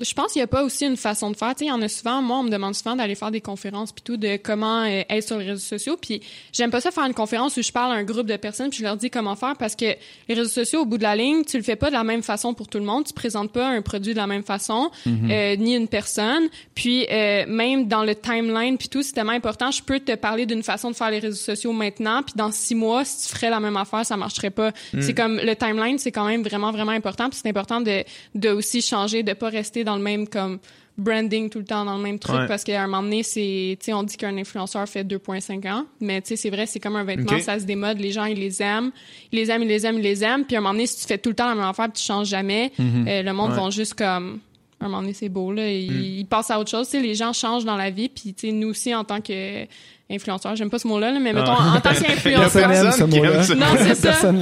je, 0.00 0.14
pense 0.14 0.32
qu'il 0.32 0.40
n'y 0.40 0.44
a 0.44 0.48
pas 0.48 0.62
aussi 0.62 0.84
une 0.84 0.96
façon 0.96 1.30
de 1.30 1.36
faire. 1.36 1.54
Tu 1.54 1.60
sais, 1.60 1.64
il 1.66 1.68
y 1.68 1.72
en 1.72 1.80
a 1.80 1.88
souvent, 1.88 2.20
moi, 2.20 2.38
on 2.38 2.42
me 2.42 2.50
demande 2.50 2.74
souvent 2.74 2.96
d'aller 2.96 3.14
faire 3.14 3.30
des 3.30 3.40
conférences 3.40 3.92
puis 3.92 4.02
tout 4.02 4.16
de 4.16 4.36
comment 4.36 4.82
euh, 4.82 5.02
être 5.08 5.26
sur 5.26 5.38
les 5.38 5.46
réseaux 5.46 5.60
sociaux. 5.60 5.96
Puis 6.00 6.20
j'aime 6.52 6.70
pas 6.70 6.80
ça 6.80 6.90
faire 6.90 7.04
une 7.04 7.14
conférence 7.14 7.56
où 7.56 7.62
je 7.62 7.72
parle 7.72 7.92
à 7.92 7.94
un 7.94 8.04
groupe 8.04 8.26
de 8.26 8.36
personnes 8.36 8.70
puis 8.70 8.80
je 8.80 8.84
leur 8.84 8.96
dis 8.96 9.10
comment 9.10 9.36
faire 9.36 9.56
parce 9.56 9.74
que 9.74 9.86
les 10.28 10.34
réseaux 10.34 10.50
sociaux, 10.50 10.82
au 10.82 10.84
bout 10.84 10.98
de 10.98 11.02
la 11.02 11.16
ligne, 11.16 11.44
tu 11.44 11.56
le 11.56 11.62
fais 11.62 11.76
pas 11.76 11.88
de 11.88 11.94
la 11.94 12.04
même 12.04 12.22
façon 12.22 12.52
pour 12.52 12.68
tout 12.68 12.78
le 12.78 12.84
monde. 12.84 13.04
Tu 13.06 13.14
présentes 13.14 13.52
pas 13.52 13.68
un 13.68 13.80
produit 13.80 14.12
de 14.12 14.18
la 14.18 14.26
même 14.26 14.42
façon, 14.42 14.90
euh, 15.06 15.56
ni 15.56 15.74
une 15.74 15.88
personne. 15.88 16.48
Puis 16.74 17.06
euh, 17.10 17.46
même 17.46 17.88
dans 17.88 18.04
le 18.04 18.14
timeline 18.14 18.76
puis 18.76 18.88
tout, 18.88 19.02
c'est 19.02 19.12
tellement 19.12 19.32
important. 19.32 19.70
Je 19.70 19.82
peux 19.82 20.00
te 20.00 20.14
parler 20.14 20.44
d'une 20.44 20.62
façon 20.62 20.90
de 20.90 20.96
faire 20.96 21.10
les 21.10 21.20
réseaux 21.20 21.36
sociaux 21.36 21.72
maintenant 21.72 22.22
puis 22.22 22.34
dans 22.36 22.52
six 22.52 22.74
mois, 22.74 23.04
si 23.06 23.26
tu 23.28 23.34
ferais 23.34 23.48
la 23.50 23.60
même 23.60 23.76
affaire, 23.76 24.04
ça 24.04 24.16
marcherait 24.16 24.50
pas. 24.50 24.72
C'est 25.00 25.14
comme 25.14 25.36
le 25.42 25.54
timeline, 25.56 25.98
c'est 25.98 26.12
quand 26.12 26.26
même 26.26 26.42
vraiment 26.42 26.70
vraiment 26.70 26.92
important. 26.92 27.30
Puis 27.30 27.40
c'est 27.42 27.48
important 27.48 27.80
de 27.80 28.04
de 28.34 28.50
aussi 28.50 28.82
changer, 28.82 29.22
de 29.22 29.32
pas 29.32 29.48
rester 29.48 29.84
dans 29.86 29.96
le 29.96 30.02
même 30.02 30.28
comme 30.28 30.58
branding 30.98 31.50
tout 31.50 31.58
le 31.58 31.64
temps 31.66 31.84
dans 31.84 31.96
le 31.98 32.02
même 32.02 32.18
truc 32.18 32.36
Ouais. 32.40 32.46
parce 32.46 32.64
qu'à 32.64 32.82
un 32.82 32.86
moment 32.86 33.02
donné 33.02 33.22
c'est 33.22 33.76
tu 33.78 33.84
sais 33.84 33.92
on 33.92 34.02
dit 34.02 34.16
qu'un 34.16 34.34
influenceur 34.38 34.88
fait 34.88 35.04
2.5 35.04 35.70
ans 35.70 35.84
mais 36.00 36.22
tu 36.22 36.28
sais 36.28 36.36
c'est 36.36 36.48
vrai 36.50 36.64
c'est 36.64 36.80
comme 36.80 36.96
un 36.96 37.04
vêtement 37.04 37.38
ça 37.40 37.58
se 37.60 37.64
démode 37.66 37.98
les 38.00 38.12
gens 38.12 38.24
ils 38.24 38.38
les 38.38 38.62
aiment 38.62 38.90
ils 39.30 39.38
les 39.38 39.50
aiment 39.50 39.62
ils 39.62 39.68
les 39.68 39.84
aiment 39.84 39.96
ils 39.98 40.02
les 40.02 40.24
aiment 40.24 40.44
puis 40.46 40.56
à 40.56 40.58
un 40.58 40.62
moment 40.62 40.72
donné 40.72 40.86
si 40.86 40.98
tu 41.00 41.06
fais 41.06 41.18
tout 41.18 41.28
le 41.28 41.34
temps 41.34 41.48
la 41.48 41.54
même 41.54 41.64
affaire 41.64 41.84
puis 41.92 42.00
tu 42.00 42.06
changes 42.06 42.28
jamais 42.28 42.72
euh, 42.80 43.22
le 43.22 43.32
monde 43.34 43.50
Ouais. 43.50 43.56
va 43.60 43.68
juste 43.70 43.92
comme 43.94 44.40
un 44.80 44.84
moment 44.88 45.00
donné 45.00 45.14
c'est 45.14 45.28
beau 45.28 45.52
là 45.52 45.70
ils, 45.70 46.18
ils 46.20 46.26
passent 46.26 46.50
à 46.50 46.58
autre 46.60 46.70
chose 46.70 46.86
tu 46.86 46.92
sais 46.98 47.02
les 47.02 47.14
gens 47.14 47.32
changent 47.32 47.64
dans 47.64 47.76
la 47.76 47.90
vie 47.90 48.08
puis 48.08 48.34
tu 48.34 48.46
sais 48.48 48.52
nous 48.52 48.68
aussi 48.68 48.94
en 48.94 49.04
tant 49.04 49.20
que 49.20 49.64
influenceur 50.08 50.54
j'aime 50.54 50.70
pas 50.70 50.78
ce 50.78 50.86
mot 50.86 51.00
là, 51.00 51.10
mais 51.18 51.32
mettons 51.32 51.50
en 51.52 51.80
tant 51.80 51.92
qu'influenceur 51.94 52.68
Personne 52.68 52.70
n'aime 52.70 52.92
ce 52.92 53.02
mot-là. 53.04 53.42
ça. 53.42 53.54
Non, 53.56 53.66
c'est 53.78 53.94
ça. 54.12 54.32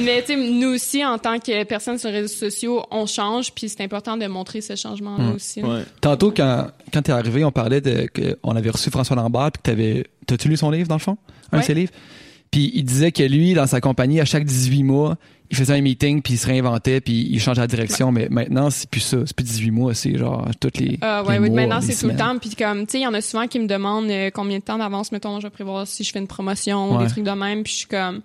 Mais 0.00 0.22
tu 0.22 0.28
sais, 0.28 0.36
nous 0.36 0.68
aussi, 0.68 1.04
en 1.04 1.18
tant 1.18 1.38
que 1.38 1.62
personnes 1.64 1.98
sur 1.98 2.08
les 2.08 2.20
réseaux 2.20 2.34
sociaux, 2.34 2.82
on 2.90 3.04
change, 3.04 3.52
puis 3.52 3.68
c'est 3.68 3.82
important 3.82 4.16
de 4.16 4.26
montrer 4.26 4.62
ce 4.62 4.76
changement-là 4.76 5.24
Mm. 5.24 5.34
aussi. 5.34 5.62
Ouais. 5.62 5.82
Tantôt, 6.00 6.30
quand, 6.34 6.68
quand 6.90 7.02
t'es 7.02 7.12
arrivé, 7.12 7.44
on 7.44 7.52
parlait 7.52 7.82
de, 7.82 8.06
que 8.06 8.38
on 8.42 8.56
avait 8.56 8.70
reçu 8.70 8.88
François 8.90 9.14
Lambert, 9.16 9.50
puis 9.52 9.60
que 9.62 9.70
t'avais, 9.70 10.06
t'as-tu 10.26 10.48
lu 10.48 10.56
son 10.56 10.70
livre, 10.70 10.88
dans 10.88 10.94
le 10.94 11.00
fond? 11.00 11.18
Un 11.52 11.58
de 11.58 11.64
ses 11.64 11.74
livres? 11.74 11.92
Puis 12.50 12.70
il 12.74 12.82
disait 12.84 13.12
que 13.12 13.22
lui, 13.22 13.54
dans 13.54 13.66
sa 13.66 13.80
compagnie, 13.80 14.20
à 14.20 14.24
chaque 14.24 14.44
18 14.44 14.82
mois, 14.82 15.16
il 15.52 15.56
faisait 15.56 15.74
un 15.74 15.80
meeting, 15.80 16.20
puis 16.22 16.34
il 16.34 16.36
se 16.36 16.46
réinventait, 16.46 17.00
puis 17.00 17.28
il 17.30 17.40
changeait 17.40 17.60
la 17.60 17.66
direction. 17.66 18.10
Mais 18.12 18.28
maintenant, 18.28 18.70
c'est 18.70 18.88
plus 18.90 19.00
ça. 19.00 19.18
C'est 19.24 19.34
plus 19.36 19.44
18 19.44 19.70
mois, 19.70 19.94
c'est 19.94 20.16
genre 20.16 20.48
toutes 20.60 20.78
les, 20.78 20.98
Ah 21.00 21.22
ouais, 21.24 21.34
les 21.34 21.38
oui, 21.40 21.50
mois, 21.50 21.60
maintenant 21.62 21.80
c'est 21.80 21.94
tout 21.94 22.08
le 22.08 22.16
temps. 22.16 22.38
Puis 22.38 22.50
comme, 22.56 22.86
tu 22.86 22.92
sais, 22.92 22.98
il 22.98 23.02
y 23.02 23.06
en 23.06 23.14
a 23.14 23.20
souvent 23.20 23.46
qui 23.46 23.58
me 23.60 23.66
demandent 23.66 24.10
euh, 24.10 24.30
combien 24.32 24.58
de 24.58 24.64
temps 24.64 24.78
d'avance, 24.78 25.12
mettons, 25.12 25.38
je 25.40 25.46
vais 25.46 25.50
prévoir 25.50 25.86
si 25.86 26.02
je 26.04 26.10
fais 26.12 26.18
une 26.18 26.26
promotion 26.26 26.92
ou 26.92 26.96
Ouais. 26.98 27.04
des 27.04 27.10
trucs 27.10 27.24
de 27.24 27.30
même. 27.30 27.62
Puis 27.62 27.72
je 27.72 27.78
suis 27.78 27.86
comme, 27.88 28.20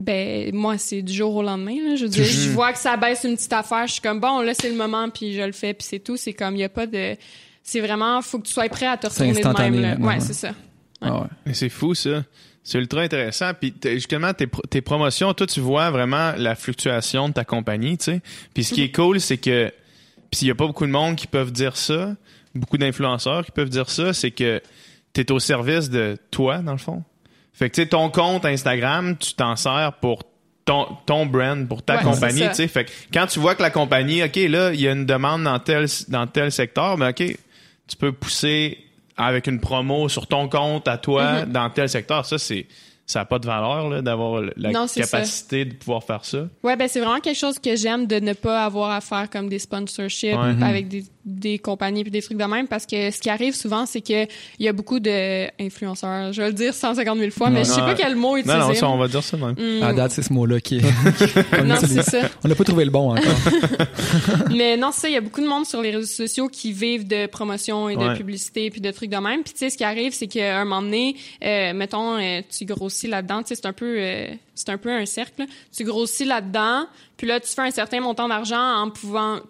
ben 0.00 0.50
moi 0.54 0.76
c'est 0.78 1.02
du 1.02 1.12
jour 1.12 1.34
au 1.34 1.42
lendemain. 1.42 1.76
Là. 1.86 1.96
Je 1.96 2.04
veux 2.04 2.10
dire, 2.10 2.24
je 2.24 2.50
vois 2.50 2.72
que 2.72 2.78
ça 2.78 2.96
baisse 2.96 3.24
une 3.24 3.36
petite 3.36 3.52
affaire, 3.52 3.86
je 3.86 3.92
suis 3.92 4.02
comme 4.02 4.20
bon, 4.20 4.40
là 4.40 4.52
c'est 4.54 4.68
le 4.70 4.76
moment, 4.76 5.08
puis 5.08 5.34
je 5.34 5.42
le 5.42 5.52
fais, 5.52 5.72
puis 5.72 5.86
c'est 5.88 6.00
tout. 6.00 6.16
C'est 6.16 6.32
comme, 6.32 6.56
il 6.56 6.60
y 6.60 6.64
a 6.64 6.68
pas 6.68 6.86
de, 6.86 7.16
c'est 7.62 7.80
vraiment, 7.80 8.20
faut 8.22 8.38
que 8.38 8.46
tu 8.46 8.52
sois 8.52 8.68
prêt 8.68 8.86
à 8.86 8.96
te 8.96 9.06
retourner 9.06 9.32
de 9.40 9.58
même. 9.62 9.80
Là. 9.80 9.96
Ouais, 9.98 10.06
ouais. 10.14 10.20
c'est 10.20 10.32
ça. 10.34 10.52
Ah 11.00 11.20
ouais. 11.20 11.26
Mais 11.46 11.54
c'est 11.54 11.68
fou, 11.68 11.94
ça. 11.94 12.24
C'est 12.66 12.78
ultra 12.78 13.02
intéressant. 13.02 13.52
Puis 13.54 13.74
justement, 13.84 14.32
tes, 14.32 14.46
pro- 14.46 14.62
tes 14.62 14.80
promotions, 14.80 15.32
toi, 15.34 15.46
tu 15.46 15.60
vois 15.60 15.90
vraiment 15.90 16.32
la 16.36 16.54
fluctuation 16.54 17.28
de 17.28 17.34
ta 17.34 17.44
compagnie, 17.44 17.98
tu 17.98 18.04
sais. 18.04 18.22
Puis 18.54 18.64
ce 18.64 18.74
qui 18.74 18.82
est 18.82 18.90
cool, 18.94 19.20
c'est 19.20 19.36
que... 19.36 19.70
Puis 20.30 20.40
il 20.42 20.48
y 20.48 20.50
a 20.50 20.54
pas 20.54 20.66
beaucoup 20.66 20.86
de 20.86 20.90
monde 20.90 21.14
qui 21.16 21.26
peuvent 21.26 21.52
dire 21.52 21.76
ça, 21.76 22.16
beaucoup 22.54 22.78
d'influenceurs 22.78 23.44
qui 23.44 23.50
peuvent 23.52 23.68
dire 23.68 23.88
ça, 23.90 24.12
c'est 24.14 24.30
que 24.30 24.60
t'es 25.12 25.30
au 25.30 25.38
service 25.38 25.90
de 25.90 26.16
toi, 26.30 26.58
dans 26.58 26.72
le 26.72 26.78
fond. 26.78 27.04
Fait 27.52 27.68
que, 27.70 27.74
tu 27.76 27.82
sais, 27.82 27.88
ton 27.88 28.08
compte 28.10 28.44
Instagram, 28.44 29.16
tu 29.16 29.34
t'en 29.34 29.54
sers 29.54 29.92
pour 30.00 30.22
ton, 30.64 30.86
ton 31.06 31.26
brand, 31.26 31.68
pour 31.68 31.82
ta 31.82 31.98
Ouais, 31.98 32.02
compagnie, 32.02 32.48
tu 32.48 32.54
sais. 32.54 32.66
Fait 32.66 32.86
que 32.86 32.90
quand 33.12 33.26
tu 33.26 33.38
vois 33.38 33.54
que 33.54 33.62
la 33.62 33.70
compagnie, 33.70 34.22
OK, 34.24 34.36
là, 34.36 34.72
il 34.72 34.80
y 34.80 34.88
a 34.88 34.92
une 34.92 35.04
demande 35.06 35.44
dans 35.44 35.58
tel, 35.60 35.86
dans 36.08 36.26
tel 36.26 36.50
secteur, 36.50 36.96
mais 36.96 37.08
OK, 37.10 37.22
tu 37.86 37.96
peux 37.96 38.10
pousser 38.12 38.78
avec 39.16 39.46
une 39.46 39.60
promo 39.60 40.08
sur 40.08 40.26
ton 40.26 40.48
compte 40.48 40.88
à 40.88 40.98
toi 40.98 41.44
Mhm. 41.44 41.52
dans 41.52 41.70
tel 41.70 41.88
secteur. 41.88 42.24
Ça, 42.26 42.38
c'est 42.38 42.66
ça 43.06 43.18
n'a 43.18 43.24
pas 43.26 43.38
de 43.38 43.44
valeur 43.46 43.90
là, 43.90 44.00
d'avoir 44.00 44.40
la 44.56 44.70
Non, 44.72 44.86
capacité 44.86 45.66
de 45.66 45.74
pouvoir 45.74 46.02
faire 46.02 46.24
ça. 46.24 46.46
Ouais, 46.62 46.74
ben 46.74 46.88
c'est 46.88 47.00
vraiment 47.00 47.20
quelque 47.20 47.36
chose 47.38 47.58
que 47.58 47.76
j'aime 47.76 48.06
de 48.06 48.18
ne 48.18 48.32
pas 48.32 48.64
avoir 48.64 48.92
à 48.92 49.02
faire 49.02 49.28
comme 49.28 49.50
des 49.50 49.58
sponsorships 49.58 50.32
Ouais. 50.34 50.62
avec 50.62 50.88
des, 50.88 51.04
des 51.26 51.58
compagnies 51.58 52.02
puis 52.02 52.10
des 52.10 52.20
trucs 52.22 52.36
de 52.38 52.44
même 52.44 52.68
parce 52.68 52.84
que 52.86 53.10
ce 53.10 53.18
qui 53.18 53.30
arrive 53.30 53.54
souvent 53.54 53.86
c'est 53.86 54.00
que 54.00 54.24
il 54.58 54.66
y 54.66 54.68
a 54.68 54.72
beaucoup 54.72 55.00
de 55.00 55.46
influenceurs. 55.60 56.32
Je 56.32 56.42
vais 56.42 56.48
le 56.48 56.54
dire 56.54 56.74
150 56.74 57.18
000 57.18 57.30
fois, 57.30 57.50
mais 57.50 57.60
Ouais. 57.60 57.64
je 57.64 57.70
sais 57.70 57.80
Non, 57.80 57.86
pas 57.86 57.94
quel 57.94 58.14
mot 58.16 58.36
utiliser. 58.36 58.58
Non, 58.58 58.68
non, 58.68 58.74
ça, 58.74 58.88
on 58.88 58.98
va 58.98 59.08
dire 59.08 59.22
ça 59.22 59.36
même. 59.36 59.54
Hmm. 59.58 59.82
À 59.82 59.92
date, 59.92 60.10
c'est 60.12 60.22
ce 60.22 60.32
mot-là 60.32 60.60
qui 60.60 60.78
est. 60.78 60.80
qu'on 61.56 61.64
non, 61.64 61.76
c'est 61.80 62.02
ça. 62.02 62.28
On 62.44 62.48
n'a 62.48 62.54
pas 62.54 62.64
trouvé 62.64 62.84
le 62.84 62.90
bon 62.90 63.12
encore. 63.16 63.24
Mais 64.54 64.76
non, 64.76 64.90
c'est 64.92 65.00
ça, 65.02 65.08
il 65.08 65.14
y 65.14 65.16
a 65.16 65.20
beaucoup 65.20 65.40
de 65.40 65.46
monde 65.48 65.66
sur 65.66 65.80
les 65.82 65.90
réseaux 65.90 66.06
sociaux 66.06 66.48
qui 66.48 66.72
vivent 66.72 67.06
de 67.06 67.26
promotion 67.26 67.88
et 67.88 67.96
de 67.96 68.00
Ouais. 68.04 68.14
publicité 68.14 68.70
puis 68.70 68.80
de 68.80 68.90
trucs 68.90 69.10
de 69.10 69.16
même. 69.16 69.42
Puis 69.42 69.52
tu 69.54 69.60
sais, 69.60 69.70
ce 69.70 69.76
qui 69.78 69.84
arrive, 69.84 70.12
c'est 70.12 70.26
qu'à 70.26 70.60
un 70.60 70.64
moment 70.64 70.82
donné, 70.82 71.16
euh, 71.44 71.72
mettons, 71.72 72.18
euh, 72.18 72.40
tu 72.50 72.64
grossis 72.66 73.06
là-dedans, 73.06 73.42
tu 73.42 73.48
sais, 73.48 73.54
c'est 73.54 73.66
un 73.66 73.72
peu, 73.72 73.96
euh, 73.98 74.28
c'est 74.54 74.70
un 74.70 74.78
peu 74.78 74.90
un 74.90 75.06
cercle. 75.06 75.44
Tu 75.76 75.84
grossis 75.84 76.24
là-dedans, 76.24 76.86
puis 77.16 77.26
là, 77.26 77.40
tu 77.40 77.48
fais 77.48 77.62
un 77.62 77.70
certain 77.70 78.00
montant 78.00 78.28
d'argent 78.28 78.82
en 78.82 78.90
pouvant, 78.90 79.40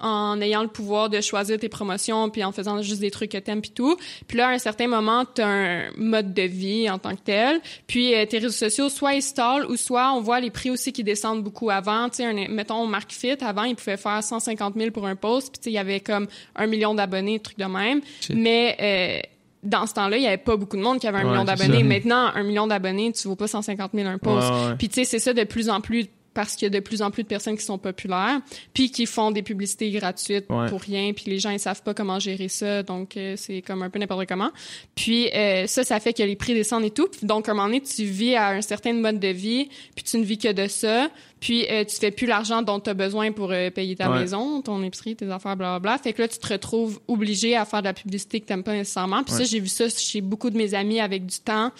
en 0.00 0.40
ayant 0.40 0.62
le 0.62 0.68
pouvoir 0.68 1.10
de 1.10 1.20
choisir 1.20 1.58
tes 1.58 1.68
promotions 1.68 2.30
puis 2.30 2.42
en 2.44 2.52
faisant 2.52 2.80
juste 2.82 3.00
des 3.00 3.10
trucs 3.10 3.32
que 3.32 3.38
t'aimes 3.38 3.60
puis 3.60 3.70
tout. 3.70 3.96
Puis 4.26 4.38
là, 4.38 4.48
à 4.48 4.50
un 4.52 4.58
certain 4.58 4.86
moment, 4.86 5.24
t'as 5.24 5.46
un 5.46 5.90
mode 5.96 6.32
de 6.32 6.42
vie 6.42 6.88
en 6.88 6.98
tant 6.98 7.14
que 7.14 7.20
tel. 7.22 7.60
Puis 7.86 8.14
euh, 8.14 8.24
tes 8.26 8.38
réseaux 8.38 8.50
sociaux, 8.50 8.88
soit 8.88 9.14
ils 9.14 9.22
stallent 9.22 9.66
ou 9.66 9.76
soit 9.76 10.12
on 10.12 10.20
voit 10.20 10.40
les 10.40 10.50
prix 10.50 10.70
aussi 10.70 10.92
qui 10.92 11.04
descendent 11.04 11.42
beaucoup 11.42 11.70
avant. 11.70 12.08
Tu 12.08 12.16
sais, 12.16 12.32
mettons, 12.48 12.86
Mark 12.86 13.12
Fit, 13.12 13.36
avant, 13.42 13.64
ils 13.64 13.76
pouvaient 13.76 13.96
faire 13.96 14.22
150 14.22 14.74
000 14.76 14.90
pour 14.90 15.06
un 15.06 15.16
post, 15.16 15.52
puis 15.52 15.58
tu 15.58 15.64
sais, 15.64 15.70
il 15.70 15.74
y 15.74 15.78
avait 15.78 16.00
comme 16.00 16.26
un 16.56 16.66
million 16.66 16.94
d'abonnés, 16.94 17.38
trucs 17.40 17.58
de 17.58 17.64
même. 17.64 18.00
Shit. 18.20 18.36
Mais 18.36 18.76
euh, 18.80 19.39
dans 19.62 19.86
ce 19.86 19.94
temps-là, 19.94 20.16
il 20.16 20.22
y 20.22 20.26
avait 20.26 20.38
pas 20.38 20.56
beaucoup 20.56 20.76
de 20.76 20.82
monde 20.82 20.98
qui 20.98 21.06
avait 21.06 21.18
un 21.18 21.24
Ouais, 21.24 21.30
million 21.30 21.44
d'abonnés. 21.44 21.82
Maintenant, 21.82 22.30
un 22.34 22.42
million 22.42 22.66
d'abonnés, 22.66 23.12
tu 23.12 23.28
vaux 23.28 23.36
pas 23.36 23.46
150 23.46 23.90
000 23.94 24.08
un 24.08 24.18
post. 24.18 24.48
Ouais, 24.48 24.66
ouais. 24.68 24.74
Puis 24.78 24.88
tu 24.88 24.94
sais, 24.94 25.04
c'est 25.04 25.18
ça 25.18 25.32
de 25.32 25.44
plus 25.44 25.68
en 25.68 25.80
plus 25.80 26.06
parce 26.34 26.54
qu'il 26.56 26.66
y 26.66 26.66
a 26.66 26.70
de 26.70 26.80
plus 26.80 27.02
en 27.02 27.10
plus 27.10 27.22
de 27.22 27.28
personnes 27.28 27.56
qui 27.56 27.64
sont 27.64 27.78
populaires, 27.78 28.40
puis 28.72 28.90
qui 28.90 29.06
font 29.06 29.30
des 29.30 29.42
publicités 29.42 29.90
gratuites 29.90 30.46
Ouais. 30.48 30.68
pour 30.68 30.80
rien, 30.80 31.12
puis 31.12 31.24
les 31.30 31.38
gens 31.38 31.50
ils 31.50 31.58
savent 31.60 31.82
pas 31.82 31.94
comment 31.94 32.18
gérer 32.18 32.48
ça, 32.48 32.82
donc 32.82 33.16
euh, 33.16 33.34
c'est 33.36 33.62
comme 33.62 33.82
un 33.82 33.90
peu 33.90 33.98
n'importe 33.98 34.26
comment. 34.28 34.50
Puis 34.94 35.28
euh, 35.34 35.66
ça, 35.66 35.84
ça 35.84 35.98
fait 36.00 36.12
que 36.12 36.22
les 36.22 36.36
prix 36.36 36.54
descendent 36.54 36.84
et 36.84 36.90
tout. 36.90 37.08
Donc 37.22 37.48
à 37.48 37.52
un 37.52 37.54
moment 37.54 37.66
donné, 37.66 37.80
tu 37.80 38.04
vis 38.04 38.34
à 38.36 38.48
un 38.50 38.60
certain 38.62 38.92
mode 38.92 39.18
de 39.18 39.28
vie, 39.28 39.68
puis 39.94 40.04
tu 40.04 40.18
ne 40.18 40.24
vis 40.24 40.38
que 40.38 40.52
de 40.52 40.66
ça, 40.68 41.10
puis 41.40 41.66
euh, 41.70 41.84
tu 41.84 41.96
fais 41.96 42.10
plus 42.10 42.26
l'argent 42.26 42.62
dont 42.62 42.80
tu 42.80 42.90
as 42.90 42.94
besoin 42.94 43.32
pour 43.32 43.50
euh, 43.52 43.70
payer 43.70 43.96
ta 43.96 44.10
Ouais. 44.10 44.20
maison, 44.20 44.60
ton 44.62 44.82
épicerie, 44.82 45.16
tes 45.16 45.30
affaires, 45.30 45.56
blablabla. 45.56 45.98
Fait 45.98 46.12
que 46.12 46.22
là, 46.22 46.28
tu 46.28 46.38
te 46.38 46.46
retrouves 46.52 47.00
obligé 47.08 47.56
à 47.56 47.64
faire 47.64 47.80
de 47.80 47.86
la 47.86 47.94
publicité 47.94 48.40
que 48.40 48.46
t'aimes 48.46 48.62
pas 48.62 48.72
nécessairement. 48.74 49.22
Puis 49.24 49.34
Ouais. 49.34 49.40
ça, 49.40 49.44
j'ai 49.44 49.60
vu 49.60 49.68
ça 49.68 49.88
chez 49.88 50.20
beaucoup 50.20 50.50
de 50.50 50.56
mes 50.56 50.74
amis 50.74 51.00
avec 51.00 51.26
du 51.26 51.38
temps 51.40 51.70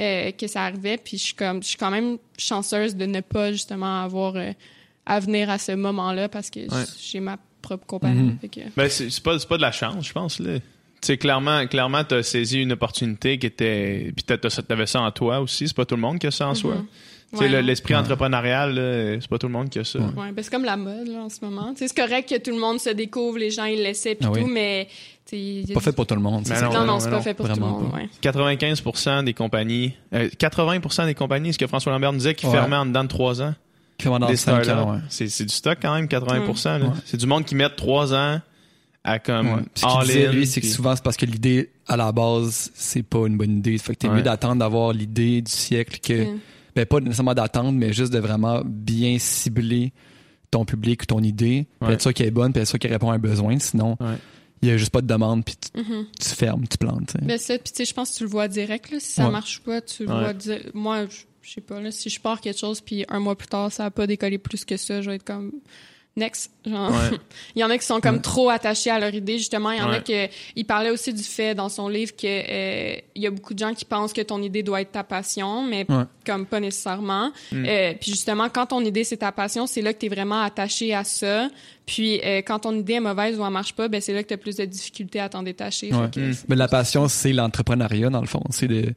euh, 0.00 0.30
que 0.32 0.46
ça 0.46 0.64
arrivait. 0.64 0.96
Puis 0.96 1.18
je 1.18 1.22
suis 1.24 1.34
comme, 1.34 1.62
je 1.62 1.68
suis 1.68 1.76
quand 1.78 1.90
même 1.90 2.16
chanceuse 2.38 2.96
de 2.96 3.06
ne 3.06 3.20
pas 3.20 3.52
justement 3.52 4.02
avoir 4.02 4.36
euh, 4.36 4.52
à 5.06 5.20
venir 5.20 5.50
à 5.50 5.58
ce 5.58 5.72
moment-là 5.72 6.28
parce 6.28 6.50
que 6.50 6.60
Ouais. 6.60 6.84
j'ai 7.00 7.20
ma 7.20 7.36
propre 7.62 7.86
compagnie. 7.86 8.36
Que- 8.50 8.60
Ben, 8.76 8.88
c'est 8.88 9.22
pas, 9.22 9.38
c'est 9.38 9.48
pas 9.48 9.56
de 9.56 9.62
la 9.62 9.72
chance, 9.72 10.06
je 10.06 10.12
pense. 10.12 10.38
Là. 10.38 10.58
Tu 10.58 11.06
sais, 11.06 11.16
clairement, 11.18 11.66
clairement, 11.66 12.04
t'as 12.04 12.22
saisi 12.22 12.60
une 12.60 12.72
opportunité 12.72 13.38
qui 13.38 13.46
était. 13.46 14.12
Puis 14.14 14.24
t'avais 14.66 14.86
ça 14.86 15.00
en 15.02 15.10
toi 15.10 15.40
aussi. 15.40 15.66
C'est 15.68 15.76
pas 15.76 15.84
tout 15.86 15.94
le 15.96 16.00
monde 16.00 16.18
qui 16.18 16.26
a 16.26 16.30
ça 16.30 16.48
en 16.48 16.54
soi. 16.54 16.74
Mhm. 16.74 16.80
Sais, 16.80 16.86
Ouais, 17.32 17.62
l'esprit 17.62 17.94
entrepreneurial, 17.94 18.74
là, 18.74 19.18
c'est 19.20 19.28
pas 19.30 19.38
tout 19.38 19.46
le 19.46 19.52
monde 19.52 19.68
qui 19.70 19.78
a 19.78 19.84
ça. 19.84 20.00
Ouais, 20.00 20.32
ben 20.32 20.42
c'est 20.42 20.50
comme 20.50 20.64
la 20.64 20.76
mode 20.76 21.06
là, 21.06 21.20
en 21.20 21.28
ce 21.28 21.44
moment. 21.44 21.72
Tu 21.74 21.78
sais, 21.78 21.88
c'est 21.88 21.96
correct 21.96 22.28
que 22.28 22.38
tout 22.38 22.50
le 22.50 22.58
monde 22.58 22.80
se 22.80 22.90
découvre, 22.90 23.38
les 23.38 23.50
gens 23.50 23.64
ils 23.66 23.78
l'essaient 23.82 24.16
puis 24.16 24.26
Ah 24.28 24.32
oui. 24.32 24.40
tout, 24.42 24.46
mais 24.48 24.88
a 25.32 25.74
Pas 25.74 25.80
fait 25.80 25.92
pour 25.92 26.06
tout 26.06 26.16
le 26.16 26.20
monde. 26.20 26.44
c'est 26.44 26.56
ça. 26.56 26.62
non, 26.66 26.72
non, 26.72 26.80
non, 26.80 26.86
non, 26.94 27.00
c'est 27.00 27.10
pas 27.10 27.20
fait 27.22 27.34
pour 27.34 27.46
tout 27.48 27.54
le 27.54 27.60
monde. 27.60 27.92
ouais. 27.94 28.08
95% 28.20 29.22
des 29.22 29.32
compagnies, 29.34 29.94
euh, 30.12 30.28
80% 30.38 31.06
des 31.06 31.14
compagnies, 31.14 31.52
ce 31.52 31.58
que 31.58 31.68
François 31.68 31.92
Lambert 31.92 32.10
nous 32.12 32.18
disait, 32.18 32.34
qui 32.34 32.46
Ouais. 32.46 32.52
fermaient 32.52 32.76
en 32.76 32.86
dedans 32.86 33.04
de 33.04 33.08
3 33.08 33.40
ans. 33.42 33.54
Ouais. 34.04 34.98
C'est 35.08 35.28
c'est 35.28 35.44
du 35.44 35.54
stock 35.54 35.78
quand 35.80 35.94
même, 35.94 36.08
80%. 36.08 36.78
là. 36.78 36.86
Ouais. 36.86 36.92
C'est 37.04 37.16
du 37.18 37.26
monde 37.26 37.44
qui 37.44 37.54
met 37.54 37.68
3 37.68 38.14
ans 38.14 38.40
à 39.04 39.18
comme 39.18 39.52
Ouais. 39.54 39.60
Ce 39.74 39.86
qu'il 39.86 40.00
disait, 40.06 40.32
lui, 40.32 40.46
c'est 40.46 40.60
que 40.60 40.66
souvent, 40.66 40.96
c'est 40.96 41.04
parce 41.04 41.16
que 41.16 41.26
l'idée, 41.26 41.70
à 41.86 41.96
la 41.96 42.10
base, 42.12 42.70
c'est 42.74 43.02
pas 43.02 43.26
une 43.26 43.36
bonne 43.36 43.58
idée. 43.58 43.76
Fait 43.78 43.94
que 43.94 43.98
t'es 44.00 44.08
Ouais. 44.08 44.16
mieux 44.16 44.22
d'attendre 44.22 44.56
d'avoir 44.56 44.92
l'idée 44.92 45.42
du 45.42 45.50
siècle 45.52 46.00
que, 46.02 46.24
Mm. 46.24 46.38
Ben, 46.74 46.86
pas 46.86 47.00
nécessairement 47.00 47.34
d'attendre, 47.34 47.72
mais 47.72 47.92
juste 47.92 48.12
de 48.12 48.18
vraiment 48.18 48.62
bien 48.64 49.18
cibler 49.18 49.92
ton 50.50 50.64
public 50.64 51.02
ou 51.02 51.06
ton 51.06 51.20
idée, 51.22 51.66
puis 51.80 51.88
Ouais. 51.88 51.94
être 51.94 52.02
sûr 52.02 52.12
qu'elle 52.14 52.26
est 52.26 52.30
bonne, 52.32 52.52
puis 52.52 52.60
être 52.62 52.68
sûr 52.68 52.78
qu'elle 52.78 52.92
répond 52.92 53.10
à 53.10 53.14
un 53.14 53.18
besoin. 53.18 53.58
Sinon, 53.58 53.96
Ouais. 54.00 54.16
il 54.62 54.68
y 54.68 54.72
a 54.72 54.76
juste 54.76 54.90
pas 54.90 55.00
de 55.00 55.06
demande, 55.06 55.44
puis 55.44 55.54
tu, 55.56 55.80
Mhm. 55.80 56.06
tu 56.20 56.28
fermes, 56.30 56.66
tu 56.66 56.76
plantes. 56.78 57.06
tu 57.06 57.12
sais. 57.20 57.24
Ben 57.24 57.38
ça, 57.38 57.54
puis 57.58 57.72
tu 57.72 57.76
sais, 57.78 57.84
je 57.84 57.94
pense 57.94 58.10
que 58.12 58.16
tu 58.18 58.24
le 58.24 58.30
vois 58.30 58.48
direct, 58.48 58.90
là, 58.90 58.98
si 59.00 59.12
ça 59.12 59.26
Ouais. 59.26 59.30
marche 59.32 59.60
pas, 59.60 59.80
tu 59.80 60.04
le 60.04 60.12
Ouais. 60.12 60.20
vois 60.20 60.32
di- 60.32 60.50
Moi, 60.74 61.06
je 61.06 61.20
je 61.42 61.54
sais 61.54 61.60
pas, 61.62 61.80
là, 61.80 61.90
si 61.90 62.10
je 62.10 62.20
pars 62.20 62.40
quelque 62.40 62.58
chose, 62.58 62.80
puis 62.82 63.04
un 63.08 63.18
mois 63.18 63.36
plus 63.36 63.48
tard, 63.48 63.72
ça 63.72 63.86
a 63.86 63.90
pas 63.90 64.06
décollé 64.06 64.36
plus 64.38 64.64
que 64.64 64.76
ça, 64.76 65.00
je 65.00 65.08
vais 65.08 65.16
être 65.16 65.24
comme 65.24 65.52
next. 66.16 66.50
Genre, 66.66 66.90
Ouais. 66.90 67.18
il 67.54 67.60
y 67.60 67.64
en 67.64 67.70
a 67.70 67.78
qui 67.78 67.86
sont 67.86 68.00
comme 68.00 68.16
Ouais. 68.16 68.20
trop 68.20 68.50
attachés 68.50 68.90
à 68.90 68.98
leur 68.98 69.14
idée, 69.14 69.38
justement. 69.38 69.70
Il 69.70 69.78
y 69.78 69.82
en 69.82 69.90
a 69.90 70.00
que. 70.00 70.28
Il 70.56 70.64
parlait 70.66 70.90
aussi 70.90 71.14
du 71.14 71.22
fait 71.22 71.54
dans 71.54 71.68
son 71.68 71.88
livre 71.88 72.12
que 72.16 72.26
euh, 72.26 72.96
il 73.14 73.22
y 73.22 73.26
a 73.26 73.30
beaucoup 73.30 73.54
de 73.54 73.58
gens 73.58 73.72
qui 73.74 73.84
pensent 73.84 74.12
que 74.12 74.20
ton 74.20 74.42
idée 74.42 74.62
doit 74.62 74.80
être 74.82 74.92
ta 74.92 75.04
passion, 75.04 75.62
mais 75.62 75.86
Ouais. 75.88 76.04
comme 76.26 76.46
pas 76.46 76.60
nécessairement. 76.60 77.32
Mm. 77.52 77.64
Euh, 77.66 77.94
puis 78.00 78.10
justement, 78.10 78.48
quand 78.48 78.66
ton 78.66 78.84
idée 78.84 79.04
c'est 79.04 79.18
ta 79.18 79.32
passion, 79.32 79.66
c'est 79.66 79.82
là 79.82 79.92
que 79.94 79.98
tu 79.98 80.06
es 80.06 80.08
vraiment 80.08 80.42
attaché 80.42 80.94
à 80.94 81.04
ça. 81.04 81.48
Puis 81.86 82.20
euh, 82.24 82.38
quand 82.38 82.60
ton 82.60 82.74
idée 82.78 82.94
est 82.94 83.00
mauvaise 83.00 83.38
ou 83.38 83.44
elle 83.44 83.52
marche 83.52 83.72
pas, 83.74 83.88
ben 83.88 84.00
c'est 84.00 84.12
là 84.12 84.22
que 84.22 84.28
tu 84.28 84.34
as 84.34 84.38
plus 84.38 84.56
de 84.56 84.64
difficultés 84.64 85.20
à 85.20 85.28
t'en 85.28 85.42
détacher. 85.42 85.90
Que 86.12 86.20
Mm. 86.30 86.34
Mais 86.48 86.56
la 86.56 86.68
passion, 86.68 87.08
c'est 87.08 87.32
l'entrepreneuriat, 87.32 88.10
dans 88.10 88.20
le 88.20 88.26
fond. 88.26 88.42
C'est 88.50 88.68
de. 88.68 88.92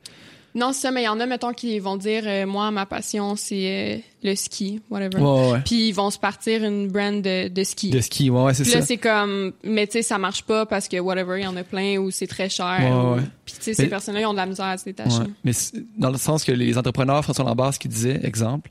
Non, 0.56 0.72
c'est 0.72 0.82
ça, 0.82 0.92
mais 0.92 1.02
il 1.02 1.06
y 1.06 1.08
en 1.08 1.20
a, 1.20 1.26
mettons, 1.26 1.52
qui 1.54 1.80
vont 1.80 1.98
dire, 1.98 2.24
euh, 2.26 2.46
moi, 2.46 2.70
ma 2.70 2.86
passion, 2.86 3.36
c'est 3.36 3.98
euh, 3.98 3.98
le 4.24 4.36
ski, 4.36 4.82
whatever. 4.92 5.18
Ouais, 5.20 5.52
ouais. 5.54 5.60
Puis 5.66 5.88
ils 5.90 5.94
vont 5.94 6.10
se 6.12 6.20
partir 6.20 6.64
une 6.64 6.88
brand 6.90 7.22
de, 7.22 7.48
de 7.48 7.64
ski. 7.64 7.90
De 7.90 8.00
ski, 8.02 8.30
ouais, 8.30 8.44
ouais, 8.44 8.54
c'est 8.54 8.64
Puis 8.64 8.72
ça. 8.72 8.80
là, 8.80 8.86
c'est 8.86 8.98
comme, 8.98 9.54
mais 9.64 9.88
tu 9.88 9.94
sais, 9.94 10.02
ça 10.04 10.18
marche 10.20 10.44
pas 10.44 10.66
parce 10.68 10.88
que 10.88 10.98
whatever, 10.98 11.40
il 11.40 11.44
y 11.44 11.48
en 11.48 11.56
a 11.58 11.64
plein 11.64 11.98
ou 11.98 12.12
c'est 12.12 12.28
très 12.28 12.50
cher. 12.50 12.78
Ouais, 12.80 12.92
ou- 12.92 13.16
ouais. 13.16 13.22
Puis 13.46 13.56
tu 13.58 13.64
sais, 13.64 13.74
ces 13.74 13.88
personnes-là, 13.88 14.22
ils 14.22 14.26
ont 14.28 14.34
de 14.34 14.38
la 14.38 14.46
misère 14.46 14.66
à 14.66 14.78
se 14.78 14.86
détacher. 14.86 15.18
Ouais. 15.20 15.28
Mais 15.44 15.52
dans 15.98 16.12
le 16.12 16.18
sens 16.18 16.44
que 16.44 16.52
les 16.52 16.78
entrepreneurs, 16.78 17.24
François 17.24 17.46
Lambert, 17.46 17.74
ce 17.74 17.80
qu'il 17.80 17.90
disait, 17.92 18.20
exemple, 18.24 18.70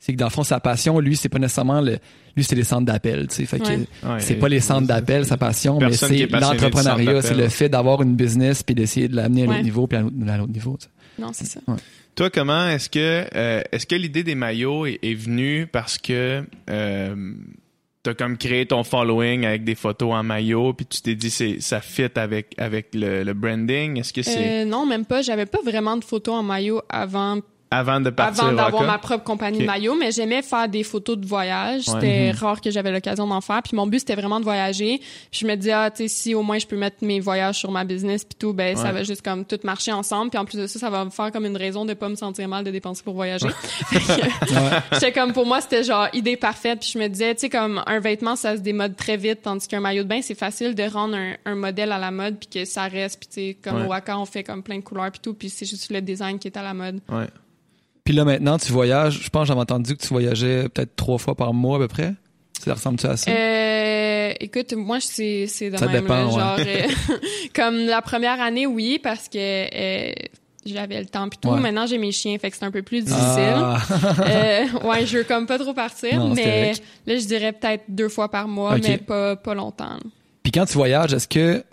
c'est 0.00 0.12
que 0.14 0.18
dans 0.18 0.26
le 0.26 0.30
fond, 0.32 0.42
sa 0.42 0.58
passion, 0.58 0.98
lui, 0.98 1.14
c'est 1.16 1.28
pas 1.28 1.38
nécessairement 1.38 1.80
le. 1.80 1.98
Lui, 2.34 2.42
c'est 2.42 2.56
les 2.56 2.64
centres 2.64 2.86
d'appel, 2.86 3.28
tu 3.28 3.36
sais. 3.36 3.44
Fait 3.46 3.58
que 3.60 3.64
Ouais. 3.68 3.76
Ouais, 4.02 4.18
c'est 4.18 4.34
pas 4.36 4.48
les 4.48 4.58
centres 4.58 4.86
d'appel, 4.88 5.24
sa 5.26 5.36
passion, 5.36 5.78
mais 5.78 5.92
c'est 5.92 6.26
l'entrepreneuriat, 6.26 7.22
c'est 7.22 7.34
le 7.34 7.48
fait 7.48 7.68
d'avoir 7.68 8.02
une 8.02 8.16
business 8.16 8.62
puis 8.64 8.74
d'essayer 8.74 9.06
de 9.06 9.14
l'amener 9.14 9.42
à 9.42 9.46
Ouais. 9.46 9.50
l'autre 9.52 9.64
niveau 9.64 9.86
puis 9.86 9.98
à 9.98 10.00
l'autre 10.00 10.16
à 10.26 10.36
l'autre 10.38 10.52
niveau. 10.52 10.76
tu 10.80 10.86
sais. 10.86 10.90
Non, 11.22 11.32
c'est 11.32 11.46
ça. 11.46 11.60
Toi, 12.14 12.28
comment 12.30 12.68
est-ce 12.68 12.90
que 12.90 13.24
euh, 13.34 13.62
est-ce 13.72 13.86
que 13.86 13.94
l'idée 13.94 14.22
des 14.22 14.34
maillots 14.34 14.84
est, 14.86 14.98
est 15.02 15.14
venue 15.14 15.66
parce 15.66 15.96
que 15.96 16.44
euh, 16.68 17.32
t'as 18.02 18.14
comme 18.14 18.36
créé 18.36 18.66
ton 18.66 18.84
following 18.84 19.46
avec 19.46 19.64
des 19.64 19.74
photos 19.74 20.12
en 20.12 20.22
maillot, 20.22 20.74
puis 20.74 20.84
tu 20.84 21.00
t'es 21.00 21.14
dit 21.14 21.30
c'est 21.30 21.60
ça 21.60 21.80
fit 21.80 22.08
avec 22.16 22.54
avec 22.58 22.88
le, 22.94 23.22
le 23.22 23.32
branding? 23.32 23.98
Est-ce 23.98 24.12
que 24.12 24.22
c'est 24.22 24.62
Euh, 24.62 24.64
non, 24.66 24.84
même 24.84 25.06
pas. 25.06 25.22
J'avais 25.22 25.46
pas 25.46 25.60
vraiment 25.64 25.96
de 25.96 26.04
photos 26.04 26.34
en 26.34 26.42
maillot 26.42 26.82
avant 26.90 27.38
avant 27.72 28.00
de 28.00 28.10
partir 28.10 28.44
avant 28.44 28.52
d'avoir 28.52 28.82
ma 28.84 28.98
propre 28.98 29.24
compagnie 29.24 29.58
de 29.60 29.64
maillot, 29.64 29.94
mais 29.96 30.12
j'aimais 30.12 30.42
faire 30.42 30.68
des 30.68 30.82
photos 30.84 31.16
de 31.18 31.26
voyage. 31.26 31.88
Ouais. 31.88 31.94
C'était 31.94 32.32
Mhm. 32.32 32.38
rare 32.38 32.60
que 32.60 32.70
j'avais 32.70 32.92
l'occasion 32.92 33.26
d'en 33.26 33.40
faire. 33.40 33.62
Puis 33.62 33.76
mon 33.76 33.86
but, 33.86 34.00
c'était 34.00 34.14
vraiment 34.14 34.38
de 34.38 34.44
voyager. 34.44 34.98
Puis 35.30 35.40
je 35.40 35.46
me 35.46 35.54
disais, 35.56 35.72
ah, 35.72 35.90
tu 35.90 36.02
sais, 36.04 36.08
si 36.08 36.34
au 36.34 36.42
moins 36.42 36.58
je 36.58 36.66
peux 36.66 36.76
mettre 36.76 36.96
mes 37.02 37.20
voyages 37.20 37.58
sur 37.58 37.70
ma 37.70 37.84
business 37.84 38.24
puis 38.24 38.36
tout, 38.38 38.52
ben 38.52 38.76
ça 38.76 38.92
va 38.92 39.02
juste 39.02 39.22
comme 39.22 39.44
tout 39.44 39.58
marcher 39.64 39.92
ensemble. 39.92 40.30
Puis 40.30 40.38
en 40.38 40.44
plus 40.44 40.58
de 40.58 40.66
ça, 40.66 40.78
ça 40.78 40.90
va 40.90 41.04
me 41.04 41.10
faire 41.10 41.32
comme 41.32 41.46
une 41.46 41.56
raison 41.56 41.84
de 41.84 41.94
pas 41.94 42.08
me 42.08 42.14
sentir 42.16 42.46
mal 42.48 42.64
de 42.64 42.70
dépenser 42.70 43.02
pour 43.02 43.14
voyager. 43.14 43.48
Fait 43.86 43.98
que 44.00 44.22
J'étais 44.94 45.12
comme, 45.12 45.32
pour 45.32 45.46
moi, 45.46 45.60
c'était 45.60 45.84
genre 45.84 46.08
idée 46.12 46.36
parfaite. 46.36 46.80
Puis 46.80 46.90
je 46.94 46.98
me 46.98 47.08
disais, 47.08 47.34
tu 47.34 47.40
sais, 47.42 47.48
comme 47.50 47.82
un 47.86 47.98
vêtement, 48.00 48.36
ça 48.36 48.56
se 48.56 48.60
démode 48.60 48.96
très 48.96 49.16
vite, 49.16 49.42
tandis 49.42 49.66
qu'un 49.68 49.80
maillot 49.80 50.02
de 50.02 50.08
bain, 50.08 50.20
c'est 50.22 50.34
facile 50.34 50.74
de 50.74 50.82
rendre 50.82 51.14
un, 51.16 51.34
un 51.44 51.54
modèle 51.54 51.92
à 51.92 51.98
la 51.98 52.10
mode 52.10 52.36
puis 52.38 52.48
que 52.60 52.64
ça 52.64 52.82
reste. 52.84 53.18
Puis 53.20 53.28
tu 53.28 53.34
sais, 53.34 53.56
comme 53.62 53.80
Ouais. 53.80 53.86
au 53.86 53.90
Waka, 53.90 54.18
on 54.18 54.26
fait 54.26 54.42
comme 54.44 54.62
plein 54.62 54.76
de 54.76 54.82
couleurs 54.82 55.10
puis 55.10 55.20
tout. 55.20 55.34
Puis 55.34 55.48
c'est 55.48 55.66
juste 55.66 55.90
le 55.90 56.00
design 56.02 56.38
qui 56.38 56.48
est 56.48 56.56
à 56.56 56.62
la 56.62 56.74
mode. 56.74 57.00
Ouais. 57.08 57.26
Puis 58.04 58.14
là, 58.14 58.24
maintenant, 58.24 58.58
tu 58.58 58.72
voyages. 58.72 59.20
Je 59.22 59.28
pense 59.30 59.42
que 59.42 59.48
j'avais 59.48 59.60
entendu 59.60 59.96
que 59.96 60.02
tu 60.02 60.08
voyageais 60.08 60.68
peut-être 60.68 60.96
trois 60.96 61.18
fois 61.18 61.34
par 61.34 61.54
mois 61.54 61.76
à 61.76 61.80
peu 61.80 61.88
près. 61.88 62.14
Ça 62.64 62.74
ressemble-tu 62.74 63.06
à 63.06 63.16
ça? 63.16 63.30
Euh, 63.30 64.32
écoute, 64.40 64.72
moi, 64.74 64.98
c'est, 65.00 65.46
c'est 65.48 65.70
de 65.70 65.76
Ça 65.76 65.86
même. 65.86 66.02
dépend, 66.02 66.14
là, 66.14 66.26
ouais. 66.26 66.32
genre, 66.32 66.58
euh, 66.58 67.16
comme 67.54 67.76
la 67.86 68.02
première 68.02 68.40
année, 68.40 68.66
oui, 68.66 69.00
parce 69.02 69.28
que 69.28 69.38
euh, 69.38 70.12
j'avais 70.64 71.00
le 71.00 71.06
temps 71.06 71.28
puis 71.28 71.38
tout. 71.40 71.48
Ouais. 71.48 71.60
Maintenant, 71.60 71.86
j'ai 71.86 71.98
mes 71.98 72.12
chiens, 72.12 72.36
fait 72.38 72.50
que 72.50 72.56
c'est 72.56 72.64
un 72.64 72.70
peu 72.70 72.82
plus 72.82 73.02
difficile. 73.02 73.54
Ah. 73.56 73.78
Euh, 74.20 74.64
ouais, 74.84 75.06
je 75.06 75.18
veux 75.18 75.24
comme 75.24 75.46
pas 75.46 75.58
trop 75.58 75.74
partir, 75.74 76.16
Non, 76.18 76.34
mais 76.34 76.72
là, 77.06 77.16
je 77.18 77.24
dirais 77.26 77.52
peut-être 77.52 77.84
deux 77.88 78.08
fois 78.08 78.28
par 78.30 78.46
mois, 78.48 78.76
mais 78.78 78.98
pas, 78.98 79.36
pas 79.36 79.54
longtemps. 79.54 79.96
Puis 80.42 80.52
quand 80.52 80.64
tu 80.66 80.74
voyages, 80.74 81.12
est-ce 81.12 81.28
que 81.28 81.64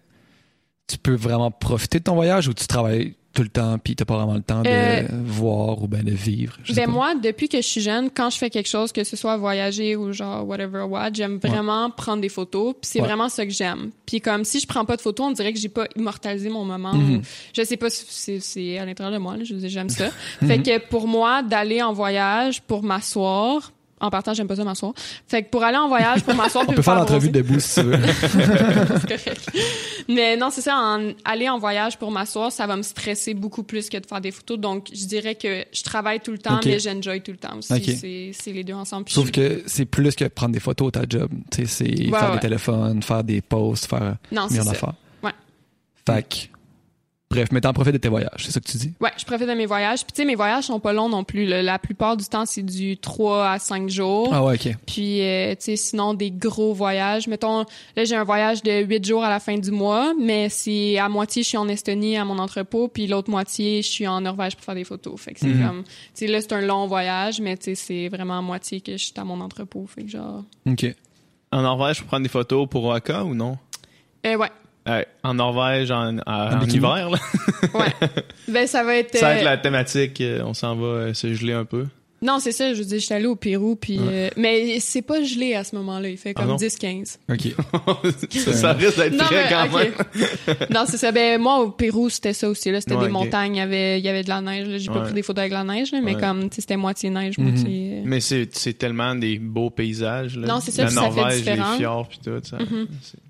tu 0.87 0.97
peux 0.97 1.15
vraiment 1.15 1.51
profiter 1.51 1.99
de 1.99 2.03
ton 2.03 2.15
voyage 2.15 2.47
ou 2.47 2.53
tu 2.53 2.65
travailles 2.67 3.13
tout 3.33 3.43
le 3.43 3.49
temps 3.49 3.77
puis 3.77 3.95
t'as 3.95 4.05
pas 4.05 4.15
vraiment 4.17 4.33
le 4.33 4.41
temps 4.41 4.63
de 4.63 4.69
Euh, 4.69 5.03
voir 5.11 5.81
ou 5.83 5.87
ben 5.87 6.03
de 6.03 6.11
vivre? 6.11 6.57
Je 6.63 6.73
Ben 6.73 6.89
moi, 6.89 7.13
depuis 7.15 7.47
que 7.47 7.57
je 7.57 7.67
suis 7.67 7.81
jeune, 7.81 8.09
quand 8.09 8.29
je 8.31 8.37
fais 8.37 8.49
quelque 8.49 8.67
chose, 8.69 8.91
que 8.91 9.03
ce 9.03 9.15
soit 9.15 9.37
voyager 9.37 9.95
ou 9.95 10.11
genre 10.13 10.47
whatever 10.47 10.81
what, 10.81 11.11
j'aime 11.13 11.37
vraiment 11.37 11.89
prendre 11.91 12.21
des 12.21 12.29
photos. 12.29 12.73
Puis 12.73 12.89
c'est 12.91 12.99
Ouais. 13.01 13.07
vraiment 13.07 13.29
ça 13.29 13.45
que 13.45 13.51
j'aime. 13.51 13.91
Puis 14.05 14.19
comme 14.19 14.43
si 14.43 14.59
je 14.59 14.67
prends 14.67 14.83
pas 14.85 14.95
de 14.97 15.01
photos, 15.01 15.27
on 15.27 15.31
dirait 15.31 15.53
que 15.53 15.59
j'ai 15.59 15.69
pas 15.69 15.85
immortalisé 15.95 16.49
mon 16.49 16.65
moment. 16.65 16.93
Mhm. 16.93 17.21
je 17.55 17.63
sais 17.63 17.77
pas 17.77 17.89
si 17.89 18.39
c'est, 18.41 18.77
à 18.79 18.85
l'intérieur 18.85 19.13
de 19.13 19.19
moi. 19.21 19.35
J'aime 19.43 19.89
ça. 19.89 20.09
Mhm. 20.41 20.47
Fait 20.47 20.61
que 20.61 20.87
pour 20.89 21.07
moi, 21.07 21.43
d'aller 21.43 21.81
en 21.81 21.93
voyage 21.93 22.61
pour 22.61 22.83
m'asseoir. 22.83 23.71
En 24.01 24.09
partant, 24.09 24.33
j'aime 24.33 24.47
pas 24.47 24.55
ça 24.55 24.63
m'asseoir. 24.63 24.93
Fait 25.27 25.43
que 25.43 25.49
pour 25.49 25.63
aller 25.63 25.77
en 25.77 25.87
voyage 25.87 26.23
pour 26.23 26.33
m'asseoir, 26.35 26.63
On 26.67 26.71
peut 26.71 26.75
faire 26.81 26.83
faire 26.85 26.95
l'entrevue 26.95 27.29
debout 27.29 27.59
si 27.59 27.81
tu 27.81 27.85
veux. 27.87 27.97
c'est 28.21 29.07
correct. 29.07 29.49
Mais 30.07 30.37
non, 30.37 30.49
c'est 30.51 30.61
ça, 30.61 30.75
en- 30.77 31.11
aller 31.25 31.49
en 31.49 31.59
voyage 31.59 31.97
pour 31.97 32.11
m'asseoir, 32.11 32.51
ça 32.51 32.65
va 32.67 32.75
me 32.77 32.81
stresser 32.81 33.33
beaucoup 33.33 33.63
plus 33.63 33.89
que 33.89 33.97
de 33.97 34.05
faire 34.05 34.21
des 34.21 34.31
photos. 34.31 34.57
Donc, 34.57 34.87
je 34.93 35.05
dirais 35.05 35.35
que 35.35 35.65
je 35.71 35.83
travaille 35.83 36.19
tout 36.19 36.31
le 36.31 36.37
temps, 36.37 36.59
mais 36.65 36.79
j'enjoy 36.79 37.21
tout 37.21 37.31
le 37.31 37.37
temps 37.37 37.57
aussi. 37.57 38.33
C'est, 38.33 38.51
les 38.51 38.63
deux 38.63 38.73
ensemble. 38.73 39.05
Puis 39.05 39.13
Sauf 39.13 39.27
je- 39.27 39.31
que 39.31 39.63
c'est 39.65 39.85
plus 39.85 40.15
que 40.15 40.25
prendre 40.25 40.53
des 40.53 40.59
photos 40.59 40.91
ta 40.91 41.01
job. 41.07 41.29
C'est 41.51 41.65
faire 41.67 42.29
ouais. 42.29 42.33
des 42.35 42.39
téléphones, 42.39 43.03
faire 43.03 43.23
des 43.23 43.41
posts, 43.41 43.85
faire 43.87 44.15
Non. 44.31 44.47
Ouais. 45.23 45.31
Fait 46.05 46.23
que, 46.27 46.35
bref, 47.31 47.49
mais 47.51 47.61
t'en 47.61 47.73
profites 47.73 47.93
de 47.93 47.97
tes 47.99 48.09
voyages, 48.09 48.43
c'est 48.45 48.51
ça 48.51 48.59
que 48.59 48.65
tu 48.65 48.77
dis? 48.77 48.93
Ouais, 48.99 49.11
je 49.17 49.23
profite 49.23 49.47
de 49.47 49.53
mes 49.53 49.65
voyages. 49.67 50.03
Puis, 50.03 50.13
tu 50.13 50.21
sais, 50.21 50.25
mes 50.25 50.35
voyages 50.35 50.63
sont 50.65 50.79
pas 50.79 50.93
longs 50.93 51.09
non 51.09 51.23
plus. 51.23 51.45
là. 51.45 51.61
La 51.61 51.77
plupart 51.77 52.17
du 52.17 52.25
temps, 52.25 52.45
c'est 52.45 52.63
du 52.63 52.97
3 52.97 53.47
à 53.51 53.59
5 53.59 53.87
jours. 53.89 54.29
Ah 54.33 54.43
ouais, 54.43 54.55
ok. 54.55 54.75
Puis, 54.87 55.21
euh, 55.21 55.51
tu 55.51 55.57
sais, 55.65 55.75
sinon, 55.75 56.13
des 56.15 56.31
gros 56.31 56.73
voyages. 56.73 57.27
Mettons, 57.27 57.65
là, 57.95 58.03
j'ai 58.05 58.15
un 58.15 58.23
voyage 58.23 58.63
de 58.63 58.83
8 58.83 59.05
jours 59.05 59.23
à 59.23 59.29
la 59.29 59.39
fin 59.39 59.57
du 59.57 59.69
mois, 59.71 60.13
mais 60.19 60.49
c'est 60.49 60.97
à 60.97 61.07
moitié, 61.07 61.43
je 61.43 61.49
suis 61.49 61.57
en 61.57 61.67
Estonie 61.67 62.17
à 62.17 62.25
mon 62.25 62.39
entrepôt, 62.39 62.87
puis 62.87 63.05
l'autre 63.07 63.29
moitié, 63.29 63.81
je 63.83 63.87
suis 63.87 64.07
en 64.07 64.21
Norvège 64.21 64.55
pour 64.55 64.65
faire 64.65 64.75
des 64.75 64.83
photos. 64.83 65.19
Fait 65.21 65.33
que 65.33 65.39
c'est 65.39 65.47
Mhm. 65.47 65.67
comme, 65.67 65.83
tu 65.83 65.89
sais, 66.15 66.27
là, 66.27 66.41
c'est 66.41 66.53
un 66.53 66.61
long 66.61 66.87
voyage, 66.87 67.39
mais 67.41 67.55
tu 67.57 67.65
sais, 67.65 67.75
c'est 67.75 68.07
vraiment 68.09 68.39
à 68.39 68.41
moitié 68.41 68.81
que 68.81 68.93
je 68.93 69.03
suis 69.05 69.13
à 69.17 69.23
mon 69.23 69.39
entrepôt. 69.41 69.85
Fait 69.87 70.03
que 70.03 70.09
genre, 70.09 70.43
Ok. 70.65 70.85
En 71.51 71.61
Norvège, 71.63 71.99
pour 71.99 72.07
prendre 72.07 72.23
des 72.23 72.29
photos 72.29 72.67
pour 72.69 72.83
Rocca 72.83 73.23
ou 73.23 73.33
non? 73.33 73.57
euh, 74.25 74.35
ouais, 74.35 74.49
Ouais, 74.89 75.07
en 75.23 75.33
Norvège, 75.35 75.91
en, 75.91 76.17
en- 76.17 76.21
en 76.25 76.57
bikini? 76.59 76.77
hiver, 76.77 77.09
là. 77.09 77.17
ouais. 77.73 78.09
ben, 78.47 78.65
ça 78.67 78.83
va 78.83 78.95
être. 78.95 79.15
ça 79.17 79.27
va 79.27 79.31
euh, 79.33 79.37
être 79.37 79.43
la 79.43 79.57
thématique. 79.57 80.21
euh, 80.21 80.41
on 80.45 80.53
s'en 80.53 80.75
va 80.75 80.85
euh, 80.87 81.13
se 81.13 81.33
geler 81.33 81.53
un 81.53 81.65
peu. 81.65 81.85
Non, 82.21 82.39
c'est 82.39 82.51
ça, 82.51 82.73
je 82.73 82.79
veux 82.79 82.85
dire, 82.85 82.99
j'étais 82.99 83.13
allée 83.13 83.25
au 83.27 83.35
Pérou, 83.35 83.75
puis. 83.75 83.97
euh, 83.99 84.29
mais 84.35 84.79
c'est 84.81 85.01
pas 85.01 85.23
gelé 85.23 85.53
à 85.55 85.63
ce 85.63 85.75
moment-là, 85.77 86.09
il 86.09 86.17
fait 86.17 86.33
Ah 86.35 86.41
comme 86.41 86.49
non? 86.49 86.55
10-15. 86.57 87.17
Ok. 87.31 87.53
ça, 88.29 88.53
ça 88.53 88.73
risque 88.73 88.97
d'être 88.97 89.13
Non, 89.13 89.23
très 89.23 89.43
mais, 89.43 89.49
quand 89.49 89.77
même. 89.77 89.93
non, 90.69 90.83
c'est 90.85 90.97
ça. 90.97 91.11
Ben, 91.13 91.39
moi, 91.41 91.59
au 91.59 91.69
Pérou, 91.71 92.09
c'était 92.09 92.33
ça 92.33 92.49
aussi. 92.49 92.71
Là. 92.71 92.81
C'était 92.81 92.95
Ouais, 92.95 93.05
des 93.05 93.11
montagnes, 93.11 93.55
il 93.55 93.59
y 93.59 93.61
avait, 93.61 93.99
il 93.99 94.05
y 94.05 94.09
avait 94.09 94.23
de 94.23 94.29
la 94.29 94.41
neige. 94.41 94.67
Là. 94.67 94.77
J'ai 94.77 94.89
pas 94.91 94.99
pris 95.01 95.13
des 95.13 95.21
photos 95.23 95.39
avec 95.41 95.53
la 95.53 95.63
neige, 95.63 95.91
là, 95.91 96.01
mais 96.03 96.15
Ouais. 96.15 96.21
comme, 96.21 96.49
tu 96.49 96.55
sais, 96.55 96.61
c'était 96.61 96.75
moitié 96.77 97.09
neige, 97.09 97.37
Mhm. 97.37 97.49
moitié. 97.51 97.91
euh, 97.99 98.01
Mais 98.05 98.19
c'est 98.19 98.49
c'est 98.53 98.73
tellement 98.73 99.15
des 99.15 99.39
beaux 99.39 99.69
paysages. 99.69 100.35
Là. 100.37 100.47
Non, 100.47 100.59
c'est 100.61 100.71
ça, 100.71 100.83
La 100.83 100.87
puis 100.87 100.95
ça 100.95 101.01
fait 101.11 101.15
Norvège, 101.15 101.37
différent. 101.37 101.71
les 101.71 101.77
fjords, 101.77 102.07
puis 102.09 102.19
tout. 102.23 102.31
Ça, 102.43 102.57
Mhm. 102.57 102.87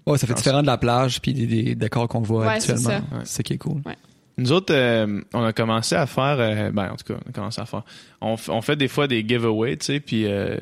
Ouais, 0.08 0.18
ça 0.18 0.26
fait 0.26 0.34
Ah, 0.34 0.38
différent 0.38 0.62
de 0.62 0.68
la 0.68 0.78
plage 0.78 1.22
puis 1.22 1.34
des, 1.34 1.46
des 1.46 1.76
décors 1.76 2.08
qu'on 2.08 2.22
voit 2.22 2.48
Ouais, 2.48 2.60
c'est 2.60 2.76
ça. 2.78 2.90
Ouais. 2.90 3.02
C'est 3.26 3.38
ça 3.38 3.44
qui 3.44 3.54
est 3.54 3.58
cool. 3.58 3.82
Ouais. 3.86 3.96
Nous 4.40 4.52
autres, 4.52 4.74
euh, 4.74 5.22
on 5.34 5.44
a 5.44 5.54
commencé 5.54 5.96
à 5.96 6.06
faire, 6.08 6.38
euh, 6.40 6.72
ben 6.72 6.92
en 6.92 6.96
tout 6.96 7.14
cas, 7.14 7.20
on 7.26 7.30
a 7.30 7.34
commencé 7.34 7.60
à 7.62 7.66
faire. 7.66 7.84
On, 8.22 8.38
fait 8.62 8.76
des 8.76 8.88
fois 8.88 9.08
des 9.08 9.26
giveaways, 9.28 9.78
tu 9.78 9.86
sais, 9.86 10.00
puis 10.00 10.26
euh, 10.28 10.58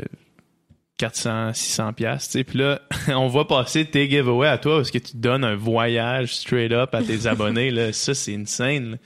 400, 0.97 1.53
600 1.53 1.93
pièces, 1.93 2.25
tu 2.25 2.31
sais, 2.39 2.43
puis 2.43 2.57
là, 2.57 2.81
on 3.09 3.27
voit 3.27 3.47
passer 3.47 3.85
tes 3.85 4.09
giveaways 4.09 4.47
à 4.49 4.57
toi 4.57 4.77
parce 4.77 4.89
que 4.89 4.97
tu 4.97 5.15
donnes 5.17 5.43
un 5.43 5.55
voyage 5.55 6.35
straight 6.35 6.71
up 6.71 6.95
à 6.95 7.03
tes 7.03 7.27
abonnés, 7.27 7.69
là. 7.71 7.93
Ça, 7.93 8.13
c'est 8.15 8.33
insane, 8.35 8.91
là. 8.91 8.97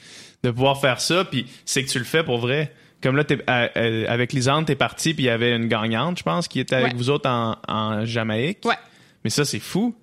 de 0.44 0.52
pouvoir 0.52 0.80
faire 0.80 1.02
ça, 1.02 1.26
puis 1.26 1.46
c'est 1.66 1.84
que 1.84 1.90
tu 1.90 2.00
le 2.00 2.06
fais 2.06 2.24
pour 2.24 2.38
vrai. 2.40 2.72
Comme 3.04 3.18
là, 3.18 3.24
à- 3.48 3.64
à- 3.78 4.12
avec 4.12 4.32
Lisande, 4.32 4.68
t'es 4.68 4.76
parti, 4.76 5.14
puis 5.14 5.24
il 5.24 5.28
y 5.28 5.30
avait 5.30 5.56
une 5.56 5.68
gagnante, 5.68 6.20
je 6.20 6.24
pense, 6.24 6.48
qui 6.48 6.60
était 6.60 6.76
avec 6.76 6.94
Ouais. 6.94 6.98
vous 6.98 7.10
autres 7.10 7.30
en, 7.30 7.58
en 7.68 8.06
Jamaïque. 8.06 8.60
Ouais. 8.64 8.76
Mais 9.24 9.30
ça, 9.32 9.44
c'est 9.44 9.60
fou. 9.60 9.96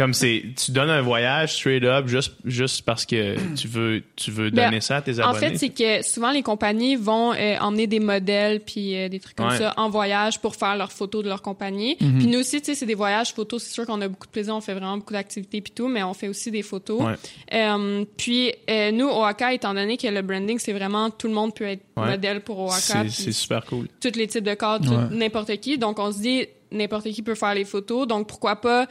Comme 0.00 0.14
c'est, 0.14 0.42
tu 0.56 0.70
donnes 0.72 0.88
un 0.88 1.02
voyage 1.02 1.56
straight 1.56 1.84
up 1.84 2.06
juste, 2.08 2.32
juste 2.46 2.82
parce 2.86 3.04
que 3.04 3.36
tu 3.54 3.68
veux, 3.68 4.02
tu 4.16 4.30
veux 4.30 4.48
Ben, 4.48 4.64
donner 4.66 4.80
ça 4.80 4.96
à 4.96 5.02
tes 5.02 5.20
En 5.20 5.28
abonnés. 5.28 5.50
fait, 5.50 5.58
c'est 5.58 5.68
que 5.68 6.02
souvent 6.08 6.30
les 6.30 6.42
compagnies 6.42 6.96
vont 6.96 7.34
euh, 7.34 7.58
emmener 7.58 7.86
des 7.86 8.00
modèles 8.00 8.60
puis 8.60 8.96
euh, 8.96 9.10
des 9.10 9.20
trucs 9.20 9.36
comme 9.36 9.48
Ouais. 9.50 9.58
ça 9.58 9.74
en 9.76 9.90
voyage 9.90 10.40
pour 10.40 10.56
faire 10.56 10.74
leurs 10.76 10.90
photos 10.90 11.22
de 11.22 11.28
leur 11.28 11.42
compagnie. 11.42 11.98
Mhm. 12.00 12.18
Puis 12.18 12.26
nous 12.28 12.38
aussi, 12.38 12.60
tu 12.60 12.66
sais, 12.66 12.74
c'est 12.74 12.86
des 12.86 12.94
voyages 12.94 13.34
photos. 13.34 13.62
C'est 13.62 13.74
sûr 13.74 13.84
qu'on 13.84 14.00
a 14.00 14.08
beaucoup 14.08 14.26
de 14.26 14.32
plaisir, 14.32 14.56
on 14.56 14.62
fait 14.62 14.72
vraiment 14.72 14.96
beaucoup 14.96 15.12
d'activités 15.12 15.60
puis 15.60 15.72
tout, 15.74 15.88
mais 15.88 16.02
on 16.02 16.14
fait 16.14 16.28
aussi 16.28 16.50
des 16.50 16.62
photos. 16.62 17.02
Ouais. 17.02 17.14
Euh, 17.52 18.04
puis 18.16 18.52
euh, 18.70 18.92
nous, 18.92 19.06
OAKA, 19.08 19.52
étant 19.52 19.74
donné 19.74 19.98
que 19.98 20.06
le 20.06 20.22
branding, 20.22 20.58
c'est 20.58 20.72
vraiment 20.72 21.10
tout 21.10 21.28
le 21.28 21.34
monde 21.34 21.54
peut 21.54 21.64
être 21.66 21.82
Ouais. 21.98 22.12
modèle 22.12 22.40
pour 22.40 22.58
OAKA. 22.60 23.06
c'est, 23.10 23.32
super 23.32 23.66
cool. 23.66 23.86
tous 24.00 24.16
les 24.16 24.26
types 24.26 24.44
de 24.44 24.54
cadres, 24.54 24.86
tout- 24.86 24.94
Ouais. 24.94 25.14
n'importe 25.18 25.54
qui. 25.60 25.76
Donc, 25.76 25.98
on 25.98 26.10
se 26.10 26.20
dit, 26.20 26.46
n'importe 26.72 27.10
qui 27.10 27.20
peut 27.20 27.34
faire 27.34 27.52
les 27.54 27.66
photos. 27.66 28.06
Donc, 28.06 28.26
pourquoi 28.26 28.56
pas, 28.56 28.86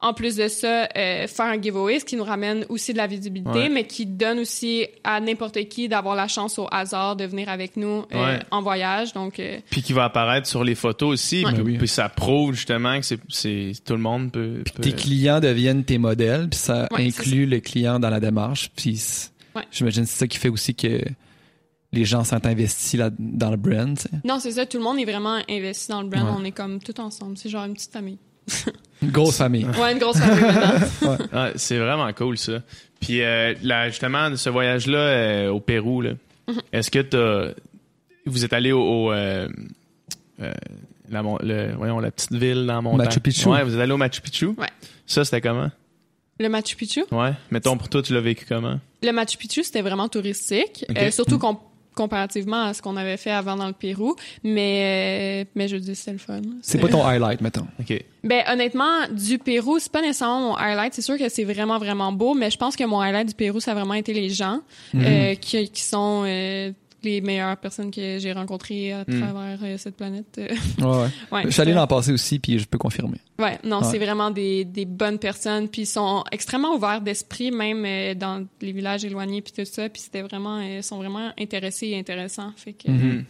en 0.00 0.14
plus 0.14 0.36
de 0.36 0.46
ça, 0.46 0.88
euh, 0.96 1.26
faire 1.26 1.46
un 1.46 1.60
giveaway, 1.60 1.98
ce 1.98 2.04
qui 2.04 2.14
nous 2.14 2.22
ramène 2.22 2.64
aussi 2.68 2.92
de 2.92 2.98
la 2.98 3.08
visibilité, 3.08 3.50
Ouais. 3.50 3.68
mais 3.68 3.84
qui 3.84 4.06
donne 4.06 4.38
aussi 4.38 4.86
à 5.02 5.20
n'importe 5.20 5.58
qui 5.68 5.88
d'avoir 5.88 6.14
la 6.14 6.28
chance 6.28 6.56
au 6.60 6.68
hasard 6.70 7.16
de 7.16 7.24
venir 7.24 7.48
avec 7.48 7.76
nous 7.76 8.04
euh, 8.14 8.24
Ouais. 8.36 8.38
en 8.52 8.62
voyage. 8.62 9.12
Donc, 9.12 9.40
euh, 9.40 9.58
Puis 9.70 9.82
qui 9.82 9.92
va 9.92 10.04
apparaître 10.04 10.46
sur 10.46 10.62
les 10.62 10.76
photos 10.76 11.14
aussi. 11.14 11.44
Ouais. 11.44 11.52
Puis, 11.52 11.62
oui. 11.62 11.78
puis 11.78 11.88
ça 11.88 12.08
prouve 12.08 12.54
justement 12.54 13.00
que 13.00 13.04
c'est, 13.06 13.18
c'est 13.28 13.72
tout 13.84 13.94
le 13.94 13.98
monde 13.98 14.30
peut. 14.30 14.62
peut- 14.72 14.82
Tes 14.82 14.92
clients 14.92 15.40
deviennent 15.40 15.82
tes 15.84 15.98
modèles, 15.98 16.48
puis 16.48 16.60
ça 16.60 16.86
inclut 16.92 17.46
le 17.46 17.58
client 17.58 17.98
dans 17.98 18.10
la 18.10 18.20
démarche. 18.20 18.70
Puis 18.76 19.02
j'imagine 19.72 20.04
que 20.04 20.08
c'est 20.10 20.18
ça 20.18 20.26
qui 20.28 20.38
fait 20.38 20.48
aussi 20.48 20.76
que 20.76 21.00
les 21.92 22.04
gens 22.04 22.22
sont 22.22 22.46
investis 22.46 22.94
là, 23.00 23.10
dans 23.18 23.50
le 23.50 23.56
brand. 23.56 23.98
non, 24.24 24.38
c'est 24.38 24.52
ça, 24.52 24.66
tout 24.66 24.76
le 24.76 24.84
monde 24.84 24.98
est 25.00 25.04
vraiment 25.06 25.38
investi 25.48 25.88
dans 25.88 26.02
le 26.02 26.08
brand. 26.08 26.22
Ouais. 26.24 26.34
On 26.38 26.44
est 26.44 26.52
comme 26.52 26.78
tout 26.80 27.00
ensemble. 27.00 27.36
C'est 27.36 27.48
genre 27.48 27.64
une 27.64 27.74
petite 27.74 27.92
famille. 27.92 28.18
Une 29.02 29.10
grosse 29.10 29.36
famille. 29.38 29.64
Ouais, 29.80 29.92
une 29.92 29.98
grosse 29.98 30.18
famille. 30.18 30.44
Ah, 31.32 31.50
c'est 31.56 31.78
vraiment 31.78 32.12
cool 32.12 32.36
ça. 32.38 32.60
Puis 33.00 33.22
euh, 33.22 33.54
là, 33.62 33.88
justement, 33.88 34.34
ce 34.36 34.50
voyage-là 34.50 34.98
euh, 34.98 35.48
au 35.50 35.60
Pérou, 35.60 36.00
là, 36.02 36.10
Mhm. 36.48 36.60
est-ce 36.72 36.90
que 36.90 37.00
t'as, 37.00 37.52
vous 38.26 38.44
êtes 38.44 38.52
allé 38.54 38.72
au, 38.72 38.80
au, 38.80 39.12
euh, 39.12 39.48
euh, 40.40 40.52
la, 41.10 41.22
le, 41.42 41.74
voyons, 41.76 42.00
la 42.00 42.10
petite 42.10 42.32
ville 42.32 42.64
dans 42.66 42.74
la 42.74 42.80
montagne? 42.80 43.06
Machu 43.06 43.20
Picchu. 43.20 43.48
Ouais, 43.48 43.62
vous 43.64 43.74
êtes 43.74 43.80
allé 43.80 43.92
au 43.92 43.98
Machu 43.98 44.20
Picchu? 44.22 44.46
Ouais. 44.46 44.66
Ça, 45.06 45.24
c'était 45.26 45.42
comment? 45.42 45.70
Le 46.40 46.48
Machu 46.48 46.74
Picchu? 46.74 47.04
Ouais. 47.12 47.32
Mettons, 47.50 47.76
pour 47.76 47.88
toi, 47.90 48.02
tu 48.02 48.14
l'as 48.14 48.20
vécu 48.20 48.46
comment? 48.48 48.80
Le 49.02 49.10
Machu 49.12 49.36
Picchu, 49.36 49.62
c'était 49.62 49.82
vraiment 49.82 50.08
touristique, 50.08 50.86
euh, 50.96 51.10
surtout 51.10 51.38
com- 51.38 51.58
comparativement 51.98 52.62
à 52.64 52.72
ce 52.74 52.80
qu'on 52.80 52.96
avait 52.96 53.16
fait 53.18 53.30
avant 53.32 53.56
dans 53.56 53.66
le 53.66 53.72
Pérou. 53.74 54.14
Mais, 54.42 55.42
euh, 55.44 55.50
mais 55.54 55.68
je 55.68 55.76
dis, 55.76 55.94
c'était 55.94 56.12
le 56.12 56.18
fun. 56.18 56.40
C'est 56.62 56.78
pas 56.78 56.88
ton 56.88 57.04
highlight, 57.04 57.40
mettons. 57.42 57.66
OK. 57.80 58.02
Ben 58.24 58.42
honnêtement, 58.50 59.06
du 59.10 59.38
Pérou, 59.38 59.78
c'est 59.78 59.92
pas 59.92 60.00
nécessairement 60.00 60.40
mon 60.50 60.56
highlight. 60.56 60.94
C'est 60.94 61.02
sûr 61.02 61.18
que 61.18 61.28
c'est 61.28 61.44
vraiment 61.44 61.78
vraiment 61.78 62.12
beau, 62.12 62.34
mais 62.34 62.50
je 62.50 62.56
pense 62.56 62.76
que 62.76 62.84
mon 62.84 63.00
highlight 63.00 63.28
du 63.28 63.34
Pérou, 63.34 63.60
ça 63.60 63.72
a 63.72 63.74
vraiment 63.74 63.94
été 63.94 64.12
les 64.14 64.30
gens 64.30 64.60
Mhm. 64.94 65.02
euh, 65.04 65.34
qui, 65.34 65.68
qui 65.70 65.82
sont 65.82 66.22
euh, 66.26 66.72
les 67.04 67.20
meilleures 67.20 67.56
personnes 67.56 67.90
que 67.90 68.18
j'ai 68.18 68.32
rencontrées 68.32 68.92
à 68.92 69.04
Mm. 69.06 69.20
travers 69.20 69.58
euh, 69.62 69.76
cette 69.78 69.96
planète. 69.96 70.38
Euh, 70.38 70.48
Ouais, 70.78 70.86
ouais. 70.86 71.08
ouais, 71.32 71.42
Je 71.44 71.50
suis 71.50 71.62
allé 71.62 71.72
l'an 71.72 71.86
passé 71.86 72.12
aussi, 72.12 72.38
puis 72.38 72.58
je 72.58 72.66
peux 72.66 72.78
confirmer. 72.78 73.18
Ouais, 73.38 73.58
non, 73.64 73.78
Ouais. 73.78 73.84
c'est 73.90 73.98
vraiment 73.98 74.30
des, 74.30 74.64
des 74.64 74.84
bonnes 74.84 75.18
personnes, 75.18 75.68
puis 75.68 75.82
ils 75.82 75.86
sont 75.86 76.24
extrêmement 76.32 76.74
ouverts 76.74 77.00
d'esprit, 77.00 77.50
même 77.50 77.84
euh, 77.86 78.14
dans 78.14 78.44
les 78.60 78.72
villages 78.72 79.04
éloignés, 79.04 79.42
puis 79.42 79.52
tout 79.52 79.64
ça, 79.64 79.88
puis 79.88 80.02
c'était 80.02 80.22
vraiment, 80.22 80.58
euh, 80.58 80.78
ils 80.78 80.82
sont 80.82 80.96
vraiment 80.98 81.32
intéressés 81.38 81.88
et 81.88 81.98
intéressants, 81.98 82.52
fait 82.56 82.72
que. 82.72 82.90
Mhm. 82.90 83.24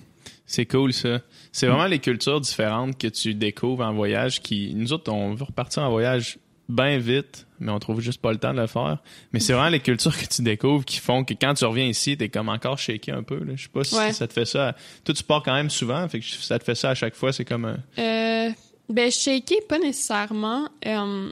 C'est 0.51 0.65
cool 0.65 0.95
ça. 0.95 1.21
C'est 1.53 1.67
vraiment 1.67 1.87
les 1.87 1.99
cultures 1.99 2.41
différentes 2.41 2.97
que 2.97 3.09
tu 3.09 3.35
découvres 3.35 3.85
en 3.85 3.93
voyage 3.93 4.41
qui 4.41 4.73
nous 4.75 4.95
autres 4.95 5.13
on 5.13 5.35
veut 5.35 5.45
repartir 5.45 5.83
en 5.83 5.91
voyage 5.91 6.39
bien 6.69 6.99
vite, 6.99 7.47
mais 7.61 7.73
on 7.73 7.79
trouve 7.79 8.01
juste 8.01 8.21
pas 8.21 8.31
le 8.33 8.39
temps 8.39 8.53
de 8.53 8.61
le 8.61 8.67
faire. 8.67 8.99
Mais 9.33 9.41
c'est 9.41 9.53
vraiment 9.55 9.71
les 9.71 9.81
cultures 9.81 10.17
que 10.17 10.27
tu 10.27 10.43
découvres 10.43 10.85
qui 10.85 10.99
font 10.99 11.25
que 11.25 11.33
quand 11.35 11.55
tu 11.55 11.65
reviens 11.65 11.87
ici, 11.87 12.17
t'es 12.17 12.29
comme 12.29 12.49
encore 12.51 12.79
shaké 12.79 13.11
un 13.13 13.23
peu. 13.23 13.39
Là. 13.43 13.55
Je 13.57 13.63
sais 13.65 13.69
pas 13.69 13.85
si 13.85 13.95
Ouais. 13.97 14.13
ça 14.13 14.27
te 14.29 14.33
fait 14.33 14.45
ça. 14.45 14.75
Toi, 15.05 15.15
tu 15.15 15.23
pars 15.25 15.43
quand 15.43 15.55
même 15.55 15.71
souvent, 15.71 16.07
fait 16.09 16.21
que 16.21 16.27
ça 16.27 16.59
te 16.59 16.65
fait 16.65 16.75
ça 16.75 16.91
à 16.91 16.95
chaque 16.95 17.15
fois. 17.15 17.33
C'est 17.33 17.45
comme 17.47 17.65
un... 17.65 17.79
Euh, 17.99 18.51
ben, 18.89 19.11
shaker, 19.11 19.59
pas 19.69 19.79
nécessairement. 19.79 20.69
Euh, 20.87 21.31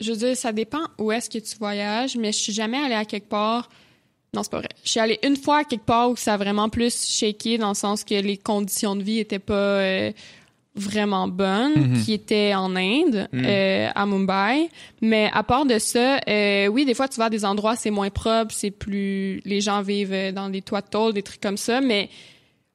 je 0.00 0.10
veux 0.12 0.16
dire, 0.18 0.36
ça 0.36 0.52
dépend 0.52 0.82
où 0.98 1.10
est-ce 1.10 1.28
que 1.30 1.38
tu 1.38 1.56
voyages, 1.58 2.16
mais 2.16 2.32
je 2.32 2.38
suis 2.38 2.52
jamais 2.52 2.78
allée 2.78 2.94
à 2.94 3.04
quelque 3.04 3.28
part. 3.28 3.68
Non, 4.34 4.42
c'est 4.42 4.50
pas 4.52 4.58
vrai. 4.58 4.68
Je 4.84 4.90
suis 4.90 5.00
allée 5.00 5.18
une 5.24 5.36
fois 5.36 5.60
à 5.60 5.64
quelque 5.64 5.86
part 5.86 6.10
où 6.10 6.16
ça 6.16 6.34
a 6.34 6.36
vraiment 6.36 6.68
plus 6.68 7.06
shaké, 7.08 7.56
dans 7.56 7.70
le 7.70 7.74
sens 7.74 8.04
que 8.04 8.14
les 8.14 8.36
conditions 8.36 8.94
de 8.94 9.02
vie 9.02 9.18
étaient 9.20 9.38
pas 9.38 9.54
euh, 9.54 10.12
vraiment 10.78 11.28
bonnes, 11.28 11.74
Mhm. 11.92 12.02
qui 12.02 12.12
était 12.14 12.54
en 12.54 12.74
Inde, 12.76 13.28
Mhm. 13.32 13.44
euh, 13.44 13.88
à 13.94 14.06
Mumbai. 14.06 14.68
Mais 15.02 15.30
à 15.34 15.42
part 15.42 15.66
de 15.66 15.78
ça, 15.78 16.18
euh, 16.28 16.66
oui, 16.68 16.84
des 16.84 16.94
fois, 16.94 17.08
tu 17.08 17.18
vas 17.18 17.26
à 17.26 17.30
des 17.30 17.44
endroits, 17.44 17.76
c'est 17.76 17.90
moins 17.90 18.10
propre, 18.10 18.54
c'est 18.54 18.70
plus... 18.70 19.40
Les 19.44 19.60
gens 19.60 19.82
vivent 19.82 20.12
euh, 20.12 20.32
dans 20.32 20.48
des 20.48 20.62
toits 20.62 20.80
de 20.80 20.88
tôle, 20.88 21.12
des 21.12 21.22
trucs 21.22 21.40
comme 21.40 21.56
ça, 21.56 21.80
mais 21.80 22.08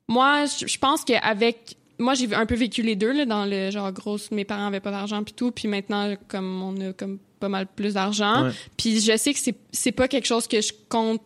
moi, 0.08 0.46
je 0.46 0.78
pense 0.78 1.04
qu'avec... 1.04 1.78
Moi, 2.00 2.16
j'ai 2.16 2.34
un 2.34 2.46
peu 2.48 2.56
vécu 2.56 2.82
les 2.82 2.96
deux, 2.96 3.13
là, 3.13 3.26
dans 3.26 3.46
le 3.46 3.70
genre, 3.72 3.92
grosse, 3.92 4.32
mes 4.32 4.46
parents 4.46 4.66
avaient 4.68 4.80
pas 4.80 4.92
d'argent 4.92 5.24
puis 5.24 5.34
tout, 5.34 5.52
puis 5.52 5.68
maintenant, 5.68 6.16
comme 6.28 6.62
on 6.62 6.89
a 6.89 6.92
comme 6.94 7.20
pas 7.39 7.50
mal 7.50 7.68
plus 7.68 7.94
d'argent, 7.94 8.50
puis 8.78 9.00
je 9.00 9.16
sais 9.16 9.34
que 9.34 9.39
c'est 9.72 9.92
pas 9.92 10.08
quelque 10.08 10.26
chose 10.26 10.48
que 10.48 10.60
je 10.60 10.74
compte. 10.89 11.22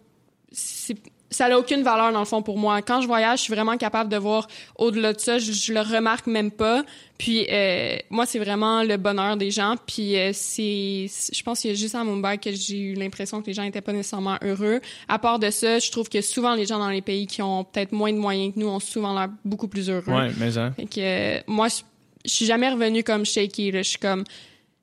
Ça 1.30 1.50
n'a 1.50 1.60
aucune 1.60 1.84
valeur 1.84 2.14
dans 2.14 2.20
le 2.20 2.26
fond 2.26 2.42
pour 2.42 2.58
moi. 2.58 2.82
Quand 2.82 3.02
je 3.02 3.08
voyage, 3.08 3.40
je 3.40 3.44
suis 3.44 3.54
vraiment 3.54 3.78
capable 3.78 4.10
de 4.10 4.18
voir 4.18 4.48
au-delà 4.78 5.12
de 5.12 5.20
ça. 5.20 5.40
Je, 5.40 5.52
je 5.52 5.74
le 5.74 5.82
remarque 5.82 6.28
même 6.28 6.52
pas. 6.52 6.84
Puis 7.18 7.48
euh, 7.50 7.98
moi, 8.10 8.26
c'est 8.26 8.40
vraiment 8.40 8.84
le 8.84 8.98
bonheur 8.98 9.38
des 9.38 9.52
gens. 9.52 9.76
Puis 9.86 10.18
euh, 10.18 10.32
c'est, 10.34 11.08
je 11.08 11.44
pense 11.44 11.62
qu'il 11.62 11.72
y 11.72 11.74
a 11.74 11.76
juste 11.76 11.96
à 11.96 12.04
Mumbai 12.04 12.38
que 12.38 12.52
j'ai 12.52 12.80
eu 12.80 12.94
l'impression 12.94 13.42
que 13.42 13.48
les 13.48 13.54
gens 13.54 13.64
étaient 13.64 13.82
pas 13.82 13.94
nécessairement 13.94 14.38
heureux. 14.42 14.80
À 15.08 15.20
part 15.20 15.40
de 15.40 15.50
ça, 15.50 15.80
je 15.80 15.92
trouve 15.92 16.10
que 16.10 16.22
souvent 16.22 16.56
les 16.56 16.66
gens 16.66 16.80
dans 16.80 16.90
les 16.90 17.02
pays 17.02 17.28
qui 17.28 17.42
ont 17.42 17.64
peut-être 17.64 17.92
moins 17.92 18.14
de 18.14 18.20
moyens 18.20 18.54
que 18.54 18.60
nous 18.60 18.68
ont 18.68 18.80
souvent 18.80 19.14
l'air 19.18 19.30
beaucoup 19.44 19.68
plus 19.68 19.90
heureux. 19.90 20.14
Ouais, 20.14 20.32
mais 20.38 20.58
hein. 20.58 20.74
Fait 20.76 20.86
que 20.86 21.00
euh, 21.00 21.42
moi, 21.48 21.68
je, 21.68 21.82
je 22.24 22.32
suis 22.32 22.46
jamais 22.46 22.70
revenue 22.70 23.04
comme 23.04 23.26
shaky. 23.26 23.72
Là. 23.72 23.82
Je 23.82 23.90
suis 23.90 24.00
comme. 24.00 24.24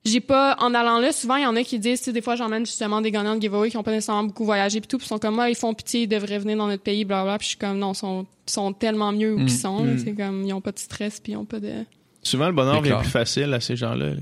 J'ai 0.04 0.20
pas. 0.20 0.56
En 0.60 0.74
allant 0.74 0.98
là, 0.98 1.12
souvent, 1.12 1.36
il 1.36 1.42
y 1.44 1.46
en 1.46 1.56
a 1.56 1.62
qui 1.62 1.78
disent, 1.78 2.00
tu 2.00 2.04
sais, 2.06 2.12
des 2.12 2.20
fois, 2.20 2.36
j'emmène 2.36 2.66
justement 2.66 3.00
des 3.00 3.10
gagnants 3.10 3.36
de 3.36 3.40
giveaway 3.40 3.70
qui 3.70 3.76
ont 3.78 3.82
pas 3.82 3.90
nécessairement 3.92 4.24
beaucoup 4.24 4.44
voyagé 4.44 4.80
puis 4.80 4.88
tout, 4.88 4.98
puis 4.98 5.06
ils 5.06 5.08
sont 5.08 5.18
comme, 5.18 5.38
ah, 5.40 5.48
ils 5.48 5.54
font 5.56 5.72
pitié, 5.72 6.02
ils 6.02 6.06
devraient 6.08 6.38
venir 6.38 6.56
dans 6.58 6.66
notre 6.66 6.82
pays, 6.82 7.04
blablabla. 7.06 7.38
Puis 7.38 7.44
je 7.46 7.48
suis 7.50 7.58
comme, 7.58 7.78
non, 7.78 7.92
ils 7.92 7.96
sont, 7.96 8.26
ils 8.46 8.50
sont 8.52 8.72
tellement 8.74 9.12
mieux 9.12 9.34
où 9.34 9.38
Mm. 9.38 9.42
ils 9.46 9.50
sont. 9.50 9.84
là. 9.84 9.92
Mm. 9.92 9.98
C'est 9.98 10.12
comme, 10.14 10.42
ils 10.44 10.52
ont 10.52 10.60
pas 10.60 10.72
de 10.72 10.78
stress 10.78 11.20
puis 11.20 11.32
ils 11.32 11.36
ont 11.36 11.46
pas 11.46 11.58
de. 11.60 11.72
Souvent, 12.22 12.46
le 12.48 12.52
bonheur 12.52 12.80
vient 12.82 12.98
plus 12.98 13.08
facile 13.08 13.52
à 13.54 13.60
ces 13.60 13.76
gens-là. 13.76 14.10
là. 14.10 14.20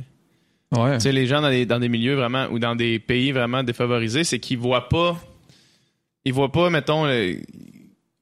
Ouais. 0.85 0.95
Tu 0.99 1.03
sais, 1.03 1.12
les 1.12 1.27
gens 1.27 1.42
dans 1.42 1.51
des, 1.51 1.66
dans 1.66 1.79
des 1.81 1.88
milieux 1.88 2.14
vraiment 2.14 2.47
ou 2.51 2.59
dans 2.59 2.75
des 2.77 2.99
pays 2.99 3.31
vraiment 3.33 3.62
défavorisés, 3.62 4.25
c'est 4.25 4.38
qu'ils 4.38 4.59
voient 4.59 4.88
pas. 4.88 5.21
Ils 6.25 6.33
voient 6.33 6.53
pas, 6.53 6.71
mettons, 6.71 7.05
le- 7.07 7.40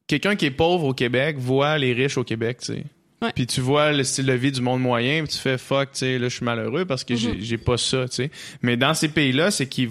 quelqu'un 0.07 0.35
qui 0.35 0.47
est 0.47 0.51
pauvre 0.51 0.87
au 0.87 0.95
Québec 0.95 1.37
voit 1.39 1.77
les 1.79 1.93
riches 1.93 2.17
au 2.19 2.25
Québec, 2.25 2.59
tu 2.61 2.73
sais. 2.73 2.85
Ouais. 3.23 3.33
Puis 3.35 3.47
tu 3.47 3.61
vois 3.61 3.93
le 3.93 4.03
style 4.05 4.27
de 4.27 4.33
vie 4.33 4.51
du 4.53 4.61
monde 4.63 4.81
moyen, 4.81 5.23
puis 5.25 5.33
tu 5.35 5.39
fais 5.39 5.59
fuck, 5.59 5.93
tu 5.93 5.99
sais, 5.99 6.19
là 6.19 6.29
je 6.29 6.37
suis 6.37 6.45
malheureux 6.45 6.85
parce 6.87 7.05
que 7.05 7.15
j'ai- 7.17 7.33
Mhm. 7.35 7.41
j'ai 7.41 7.59
pas 7.59 7.77
ça, 7.77 8.09
tu 8.09 8.15
sais. 8.17 8.31
Mais 8.63 8.77
dans 8.79 8.95
ces 8.95 9.09
pays-là, 9.09 9.51
c'est 9.51 9.67
qu'ils 9.69 9.91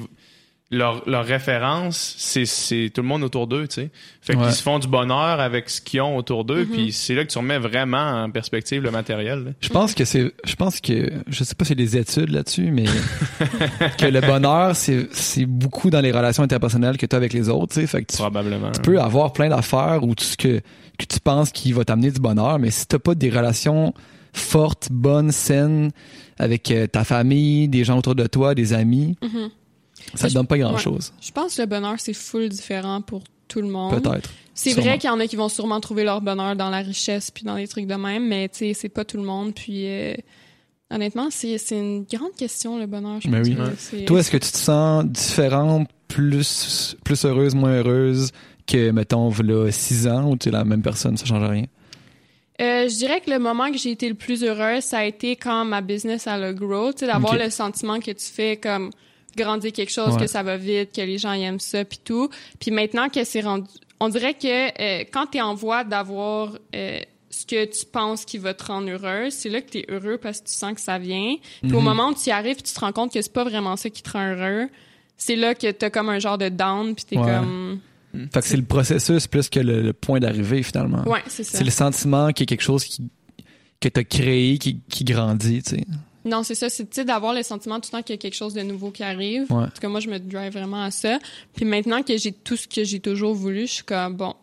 leur, 0.71 1.01
leur 1.09 1.25
référence, 1.25 2.13
c'est 2.19 2.45
c'est 2.45 2.91
tout 2.93 3.01
le 3.01 3.07
monde 3.07 3.23
autour 3.23 3.47
d'eux, 3.47 3.67
tu 3.67 3.75
sais. 3.75 3.89
Fait 4.21 4.35
Ouais. 4.35 4.43
qu'ils 4.43 4.53
se 4.53 4.61
font 4.61 4.77
du 4.77 4.87
bonheur 4.87 5.39
avec 5.39 5.67
ce 5.69 5.81
qu'ils 5.81 6.01
ont 6.01 6.15
autour 6.15 6.45
d'eux, 6.45 6.65
Mhm. 6.65 6.71
puis 6.71 6.91
c'est 6.91 7.15
là 7.15 7.25
que 7.25 7.31
tu 7.31 7.37
remets 7.39 7.57
vraiment 7.57 8.23
en 8.23 8.29
perspective 8.29 8.83
le 8.83 8.91
matériel. 8.91 9.43
là. 9.45 9.51
Je 9.61 9.69
pense 9.69 9.95
que 9.95 10.05
c'est, 10.05 10.31
je 10.45 10.55
pense 10.55 10.79
que, 10.79 11.11
je 11.27 11.43
sais 11.43 11.55
pas 11.55 11.65
si 11.65 11.69
c'est 11.69 11.75
des 11.75 11.97
études 11.97 12.29
là-dessus, 12.29 12.69
mais 12.71 12.83
que 13.97 14.05
le 14.05 14.21
bonheur, 14.21 14.75
c'est, 14.75 15.07
c'est 15.11 15.45
beaucoup 15.45 15.89
dans 15.89 16.01
les 16.01 16.11
relations 16.11 16.43
interpersonnelles 16.43 16.97
que 16.97 17.05
tu 17.05 17.15
as 17.15 17.17
avec 17.17 17.33
les 17.33 17.49
autres, 17.49 17.73
tu 17.73 17.81
sais. 17.81 17.87
Fait 17.87 18.03
que 18.03 18.11
tu, 18.11 18.17
Probablement. 18.17 18.71
tu 18.71 18.81
peux 18.81 18.99
avoir 19.01 19.33
plein 19.33 19.49
d'affaires 19.49 20.03
où 20.03 20.13
tout 20.13 20.23
ce 20.23 20.37
que, 20.37 20.59
que 20.97 21.05
tu 21.07 21.19
penses 21.19 21.51
qui 21.51 21.71
va 21.71 21.83
t'amener 21.85 22.11
du 22.11 22.19
bonheur, 22.19 22.59
mais 22.59 22.69
si 22.71 22.85
t'as 22.85 22.99
pas 22.99 23.15
des 23.15 23.29
relations 23.29 23.93
fortes, 24.33 24.89
bonnes, 24.91 25.31
saines 25.31 25.91
avec 26.37 26.69
euh, 26.71 26.87
ta 26.87 27.03
famille, 27.03 27.67
des 27.67 27.83
gens 27.83 27.97
autour 27.97 28.15
de 28.15 28.27
toi, 28.27 28.53
des 28.55 28.73
amis, 28.73 29.17
Mhm. 29.23 29.49
Ça 30.15 30.25
te 30.25 30.29
Je- 30.29 30.33
donne 30.35 30.47
pas 30.47 30.57
grand-chose. 30.57 31.13
Je 31.21 31.31
pense 31.31 31.55
que 31.55 31.61
le 31.61 31.67
bonheur, 31.67 31.95
c'est 31.97 32.13
full 32.13 32.49
différent 32.49 33.01
pour 33.01 33.23
tout 33.47 33.61
le 33.61 33.67
monde. 33.67 34.01
Peut-être. 34.01 34.29
C'est 34.53 34.73
vrai 34.73 34.97
qu'il 34.97 35.09
y 35.09 35.13
en 35.13 35.19
a 35.19 35.27
qui 35.27 35.35
vont 35.37 35.49
sûrement 35.49 35.79
trouver 35.79 36.03
leur 36.03 36.21
bonheur 36.21 36.55
dans 36.55 36.69
la 36.69 36.79
richesse 36.79 37.31
puis 37.31 37.45
dans 37.45 37.55
des 37.55 37.67
trucs 37.67 37.87
de 37.87 37.95
même, 37.95 38.27
mais 38.27 38.49
tu 38.49 38.57
sais, 38.59 38.73
c'est 38.73 38.89
pas 38.89 39.05
tout 39.05 39.17
le 39.17 39.23
monde. 39.23 39.53
Puis 39.55 39.87
euh, 39.87 40.13
honnêtement, 40.91 41.29
c'est 41.31 41.57
c'est 41.57 41.77
une 41.77 42.03
grande 42.03 42.35
question 42.37 42.77
le 42.77 42.85
bonheur. 42.85 43.21
Je 43.21 43.29
Mais 43.29 43.39
pense 43.39 43.47
oui. 43.47 43.55
que 43.55 43.61
Ouais. 43.61 43.73
c'est- 43.77 44.05
Toi, 44.05 44.19
est-ce 44.19 44.31
que 44.31 44.37
tu 44.37 44.51
te 44.51 44.57
sens 44.57 45.05
différente 45.05 45.87
plus, 46.09 46.95
plus 47.03 47.23
heureuse, 47.25 47.55
moins 47.55 47.71
heureuse 47.79 48.31
que, 48.67 48.91
mettons, 48.91 49.31
là, 49.43 49.71
six 49.71 50.07
ans 50.07 50.29
ou 50.29 50.37
tu 50.37 50.49
es 50.49 50.51
la 50.51 50.65
même 50.65 50.81
personne, 50.81 51.15
ça 51.17 51.25
change 51.25 51.49
rien? 51.49 51.65
Euh, 52.61 52.89
je 52.89 52.95
dirais 52.97 53.21
que 53.21 53.31
le 53.31 53.39
moment 53.39 53.71
que 53.71 53.77
j'ai 53.77 53.91
été 53.91 54.09
le 54.09 54.15
plus 54.15 54.43
heureuse, 54.43 54.83
ça 54.83 54.99
a 54.99 55.05
été 55.05 55.37
quand 55.37 55.63
ma 55.63 55.79
business 55.81 56.27
a 56.27 56.37
le 56.37 56.53
grow, 56.53 56.91
tu 56.91 56.99
sais, 56.99 57.07
d'avoir 57.07 57.37
le 57.37 57.49
sentiment 57.49 57.99
que 57.99 58.11
tu 58.11 58.25
fais 58.25 58.57
comme 58.57 58.89
grandir 59.35 59.71
quelque 59.71 59.91
chose, 59.91 60.13
Ouais. 60.15 60.21
que 60.21 60.27
ça 60.27 60.43
va 60.43 60.57
vite, 60.57 60.93
que 60.95 61.01
les 61.01 61.17
gens 61.17 61.33
y 61.33 61.43
aiment 61.43 61.59
ça, 61.59 61.83
puis 61.85 61.99
tout. 62.03 62.29
Puis 62.59 62.71
maintenant 62.71 63.09
que 63.09 63.23
c'est 63.23 63.41
rendu, 63.41 63.67
on 63.99 64.09
dirait 64.09 64.33
que 64.33 64.47
euh, 64.81 65.03
quand 65.11 65.27
t'es 65.27 65.41
en 65.41 65.53
voie 65.55 65.83
d'avoir 65.83 66.57
euh, 66.75 66.99
ce 67.29 67.45
que 67.45 67.65
tu 67.65 67.85
penses 67.85 68.25
qui 68.25 68.37
va 68.37 68.53
te 68.53 68.65
rendre 68.65 68.89
heureuse, 68.89 69.33
c'est 69.33 69.49
là 69.49 69.61
que 69.61 69.69
t'es 69.69 69.85
heureux 69.89 70.17
parce 70.17 70.41
que 70.41 70.47
tu 70.47 70.53
sens 70.53 70.73
que 70.73 70.81
ça 70.81 70.97
vient. 70.97 71.35
Puis 71.61 71.69
Mhm. 71.71 71.75
au 71.75 71.81
moment 71.81 72.09
où 72.09 72.13
tu 72.15 72.29
y 72.29 72.31
arrives, 72.31 72.57
tu 72.61 72.73
te 72.73 72.79
rends 72.79 72.91
compte 72.91 73.13
que 73.13 73.21
c'est 73.21 73.33
pas 73.33 73.43
vraiment 73.43 73.75
ça 73.77 73.89
qui 73.89 74.01
te 74.01 74.09
rend 74.11 74.33
heureux, 74.33 74.67
c'est 75.17 75.35
là 75.35 75.53
que 75.53 75.69
t'as 75.71 75.89
comme 75.89 76.09
un 76.09 76.19
genre 76.19 76.37
de 76.37 76.49
down, 76.49 76.95
puis 76.95 77.05
t'es 77.05 77.17
Ouais. 77.17 77.25
comme... 77.25 77.79
Fait 78.33 78.39
que 78.41 78.47
c'est 78.47 78.57
le 78.57 78.63
processus 78.63 79.27
plus 79.27 79.49
que 79.49 79.59
le, 79.59 79.83
le 79.83 79.93
point 79.93 80.19
d'arrivée, 80.19 80.63
finalement. 80.63 81.03
Ouais, 81.07 81.21
c'est 81.27 81.43
ça. 81.43 81.59
C'est 81.59 81.63
le 81.63 81.69
sentiment 81.69 82.29
qu'il 82.31 82.43
y 82.43 82.47
a 82.47 82.47
quelque 82.47 82.63
chose 82.63 82.83
qui, 82.83 83.03
que 83.79 83.87
tu 83.87 83.99
as 83.99 84.03
créé, 84.03 84.57
qui, 84.57 84.79
qui 84.89 85.03
grandit, 85.03 85.61
tu 85.61 85.75
sais. 85.75 85.85
Non, 86.25 86.43
c'est 86.43 86.55
ça. 86.55 86.67
C'est 86.69 87.05
d'avoir 87.05 87.33
le 87.33 87.43
sentiment 87.43 87.79
tout 87.79 87.89
le 87.91 87.97
temps 87.97 88.03
qu'il 88.03 88.13
y 88.13 88.19
a 88.19 88.21
quelque 88.21 88.35
chose 88.35 88.53
de 88.53 88.61
nouveau 88.61 88.91
qui 88.91 89.03
arrive. 89.03 89.51
Ouais. 89.51 89.63
En 89.63 89.67
tout 89.67 89.81
cas, 89.81 89.87
moi, 89.87 89.99
je 89.99 90.09
me 90.09 90.19
drive 90.19 90.53
vraiment 90.53 90.83
à 90.83 90.91
ça. 90.91 91.19
Puis 91.55 91.65
maintenant 91.65 92.03
que 92.03 92.17
j'ai 92.17 92.31
tout 92.31 92.55
ce 92.55 92.67
que 92.67 92.83
j'ai 92.83 92.99
toujours 92.99 93.33
voulu, 93.33 93.67
je 93.67 93.73
suis 93.73 93.83
comme, 93.83 94.15
bon, 94.15 94.33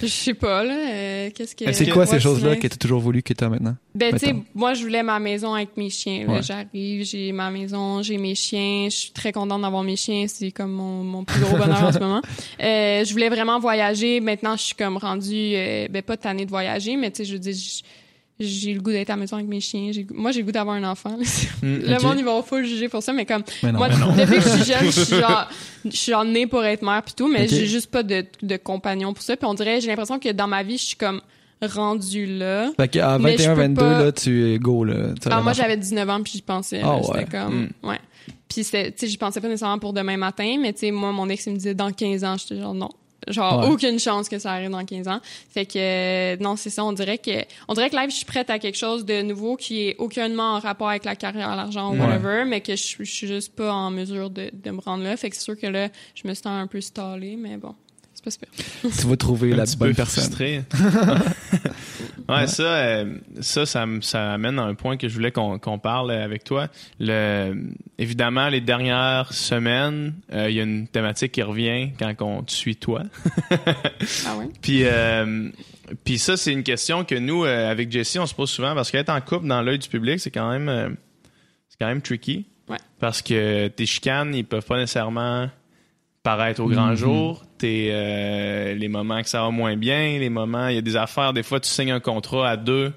je 0.00 0.06
sais 0.06 0.32
pas, 0.32 0.64
là, 0.64 0.74
euh, 0.74 1.30
qu'est-ce 1.34 1.54
que... 1.54 1.70
C'est 1.70 1.90
quoi 1.90 2.06
ces 2.06 2.18
choses-là 2.18 2.56
que 2.56 2.66
tu 2.66 2.74
as 2.74 2.76
toujours 2.76 3.00
voulu 3.00 3.22
que 3.22 3.34
tu 3.34 3.44
as 3.44 3.48
maintenant? 3.50 3.76
Ben, 3.94 4.12
tu 4.12 4.20
sais, 4.20 4.34
moi, 4.54 4.72
je 4.72 4.82
voulais 4.82 5.02
ma 5.02 5.18
maison 5.18 5.52
avec 5.52 5.76
mes 5.76 5.90
chiens. 5.90 6.26
Ouais. 6.26 6.42
J'arrive, 6.42 7.04
j'ai 7.04 7.30
ma 7.32 7.50
maison, 7.50 8.02
j'ai 8.02 8.16
mes 8.16 8.34
chiens. 8.34 8.86
Je 8.86 8.96
suis 8.96 9.10
très 9.10 9.32
contente 9.32 9.60
d'avoir 9.60 9.82
mes 9.82 9.96
chiens. 9.96 10.24
C'est 10.28 10.50
comme 10.50 10.72
mon, 10.72 11.04
mon 11.04 11.24
plus 11.24 11.40
gros 11.42 11.58
bonheur 11.58 11.84
en 11.84 11.92
ce 11.92 11.98
moment. 11.98 12.22
Euh, 12.60 13.04
je 13.04 13.12
voulais 13.12 13.28
vraiment 13.28 13.60
voyager. 13.60 14.20
Maintenant, 14.20 14.56
je 14.56 14.62
suis 14.62 14.74
comme 14.74 14.96
rendue, 14.96 15.52
euh, 15.54 15.88
ben, 15.88 16.00
pas 16.00 16.16
tannée 16.16 16.46
de 16.46 16.50
voyager, 16.50 16.96
mais 16.96 17.10
tu 17.10 17.18
sais, 17.18 17.24
je 17.26 17.34
veux 17.34 17.38
dire, 17.38 17.54
j'ai 18.40 18.74
le 18.74 18.80
goût 18.80 18.90
d'être 18.90 19.10
à 19.10 19.14
la 19.14 19.18
maison 19.20 19.36
avec 19.36 19.48
mes 19.48 19.60
chiens. 19.60 19.90
Moi, 20.12 20.32
j'ai 20.32 20.40
le 20.40 20.46
goût 20.46 20.52
d'avoir 20.52 20.76
un 20.76 20.84
enfant. 20.84 21.16
Mm, 21.62 21.76
le 21.86 21.94
ok. 21.96 22.02
monde, 22.02 22.18
ils 22.18 22.24
vont 22.24 22.42
full 22.42 22.64
juger 22.66 22.88
pour 22.88 23.04
ça, 23.04 23.12
mais 23.12 23.24
comme, 23.24 23.44
Mais 23.62 23.70
non. 23.70 23.78
moi, 23.78 23.88
mais 24.16 24.26
depuis 24.26 24.38
que 24.38 24.42
je 24.42 24.48
suis 24.48 24.64
jeune, 24.72 24.84
je 24.86 24.90
suis 24.90 25.16
genre, 25.20 25.48
je 25.84 25.96
suis 25.96 26.10
genre 26.10 26.24
née 26.24 26.48
pour 26.48 26.64
être 26.64 26.82
mère 26.82 27.00
pis 27.04 27.14
tout, 27.14 27.28
mais 27.28 27.46
j'ai 27.46 27.66
juste 27.66 27.88
pas 27.88 28.02
de, 28.02 28.24
de 28.42 28.56
compagnon 28.56 29.14
pour 29.14 29.22
ça. 29.22 29.36
Puis 29.36 29.46
on 29.46 29.54
dirait, 29.54 29.80
j'ai 29.80 29.86
l'impression 29.86 30.18
que 30.18 30.30
dans 30.32 30.48
ma 30.48 30.64
vie, 30.64 30.76
je 30.76 30.82
suis 30.86 30.96
comme 30.96 31.20
rendue 31.62 32.26
là. 32.26 32.72
Fait 32.76 32.88
qu'à 32.88 33.16
Mais 33.18 33.38
je 33.38 33.48
21, 33.48 33.54
peux 33.54 33.60
22, 33.62 33.80
pas- 33.80 34.02
là, 34.06 34.12
tu 34.12 34.52
es 34.52 34.58
go, 34.58 34.82
là. 34.84 35.14
Ah, 35.30 35.40
moi, 35.40 35.52
j'avais 35.52 35.76
19 35.76 36.10
ans 36.10 36.20
puis 36.20 36.32
j'y 36.34 36.42
pensais. 36.42 36.80
Ah 36.82 36.96
ouais. 36.96 37.02
J'étais 37.14 37.30
comme, 37.30 37.70
ouais. 37.84 38.00
Puis 38.48 38.64
c'était, 38.64 38.90
tu 38.90 38.98
sais, 38.98 39.06
j'y 39.06 39.16
pensais 39.18 39.40
pas 39.40 39.46
nécessairement 39.48 39.78
pour 39.78 39.92
demain 39.92 40.16
matin, 40.16 40.56
mais 40.60 40.72
tu 40.72 40.80
sais, 40.80 40.90
moi, 40.90 41.12
mon 41.12 41.28
ex, 41.28 41.46
il 41.46 41.52
me 41.52 41.56
disait 41.58 41.74
dans 41.74 41.92
15 41.92 42.24
ans, 42.24 42.36
j'étais 42.38 42.60
genre 42.60 42.74
non. 42.74 42.90
Genre, 43.28 43.60
Ouais. 43.60 43.68
aucune 43.70 43.98
chance 43.98 44.28
que 44.28 44.38
ça 44.38 44.52
arrive 44.52 44.70
dans 44.70 44.84
15 44.84 45.06
ans. 45.08 45.20
Fait 45.50 45.64
que, 45.66 45.78
euh, 45.78 46.36
non, 46.40 46.56
c'est 46.56 46.70
ça, 46.70 46.84
on 46.84 46.92
dirait 46.92 47.18
que, 47.18 47.30
on 47.68 47.74
dirait 47.74 47.88
que 47.90 47.96
live, 47.96 48.10
je 48.10 48.16
suis 48.16 48.24
prête 48.24 48.50
à 48.50 48.58
quelque 48.58 48.76
chose 48.78 49.04
de 49.04 49.22
nouveau 49.22 49.56
qui 49.56 49.88
est 49.88 49.96
aucunement 49.98 50.54
en 50.54 50.58
rapport 50.58 50.88
avec 50.88 51.04
la 51.04 51.14
carrière, 51.16 51.54
l'argent 51.54 51.90
ou 51.90 51.94
Ouais. 51.94 52.00
whatever, 52.00 52.44
mais 52.46 52.60
que 52.60 52.74
je, 52.74 52.96
je 52.98 53.04
suis 53.10 53.26
juste 53.28 53.54
pas 53.54 53.72
en 53.72 53.90
mesure 53.90 54.28
de, 54.30 54.50
de 54.52 54.70
me 54.70 54.80
rendre 54.80 55.04
là. 55.04 55.16
Fait 55.16 55.30
que 55.30 55.36
c'est 55.36 55.42
sûr 55.42 55.58
que 55.58 55.66
là, 55.66 55.88
je 56.14 56.26
me 56.26 56.34
sens 56.34 56.46
un 56.46 56.66
peu 56.66 56.80
stallée, 56.80 57.36
mais 57.36 57.56
bon, 57.58 57.74
c'est 58.24 58.40
pas 58.40 58.48
super. 58.82 58.92
Tu 59.00 59.06
vas 59.06 59.16
trouver 59.16 59.52
un 59.52 59.56
la 59.56 59.64
petit 59.64 59.76
bonne 59.76 59.90
peu 59.90 59.94
personne. 59.96 60.24
frustré. 60.24 60.62
ouais, 62.28 62.46
ça, 62.46 62.62
euh, 62.62 63.14
ça, 63.40 63.66
ça, 63.66 64.32
amène 64.32 64.58
à 64.58 64.62
un 64.62 64.74
point 64.74 64.96
que 64.96 65.08
je 65.08 65.14
voulais 65.14 65.32
qu'on 65.32 65.58
qu'on 65.58 65.78
parle 65.78 66.10
avec 66.12 66.44
toi. 66.44 66.68
Le, 67.00 67.54
évidemment, 67.98 68.48
les 68.48 68.60
dernières 68.60 69.32
semaines, 69.32 70.14
euh, 70.32 70.50
il 70.50 70.56
y 70.56 70.60
a 70.60 70.62
une 70.62 70.88
thématique 70.88 71.32
qui 71.32 71.42
revient 71.42 71.90
quand 71.98 72.14
on 72.20 72.42
te 72.42 72.52
suit 72.52 72.76
toi. 72.76 73.02
Ah 74.26 74.36
ouais? 74.36 74.48
Puis, 74.60 74.84
euh, 74.84 75.48
puis 76.04 76.18
ça, 76.18 76.36
c'est 76.36 76.52
une 76.52 76.62
question 76.62 77.04
que 77.04 77.14
nous, 77.14 77.44
euh, 77.44 77.70
avec 77.70 77.90
Jessie, 77.90 78.18
on 78.18 78.26
se 78.26 78.34
pose 78.34 78.50
souvent 78.50 78.74
parce 78.74 78.90
qu'être 78.90 79.10
en 79.10 79.20
couple 79.20 79.46
dans 79.46 79.62
l'œil 79.62 79.78
du 79.78 79.88
public, 79.88 80.20
c'est 80.20 80.30
quand 80.30 80.50
même, 80.50 80.68
euh, 80.68 80.88
c'est 81.68 81.78
quand 81.78 81.86
même 81.86 82.02
tricky. 82.02 82.46
Ouais. 82.68 82.78
Parce 82.98 83.22
que 83.22 83.68
tes 83.68 83.86
chicanes, 83.86 84.34
ils 84.34 84.44
peuvent 84.44 84.64
pas 84.64 84.78
nécessairement 84.78 85.48
paraître 86.22 86.60
au 86.60 86.68
grand 86.68 86.88
Mhm. 86.88 86.96
jour. 86.96 87.42
T'es, 87.58 87.88
euh, 87.90 88.74
les 88.74 88.88
moments 88.88 89.22
que 89.22 89.28
ça 89.28 89.42
va 89.42 89.50
moins 89.50 89.76
bien, 89.76 90.18
les 90.18 90.28
moments, 90.30 90.68
il 90.68 90.74
y 90.76 90.78
a 90.78 90.82
des 90.82 90.96
affaires, 90.96 91.32
des 91.32 91.42
fois, 91.42 91.60
tu 91.60 91.68
signes 91.68 91.90
un 91.92 92.00
contrat 92.00 92.48
à 92.50 92.56
deux, 92.56 92.92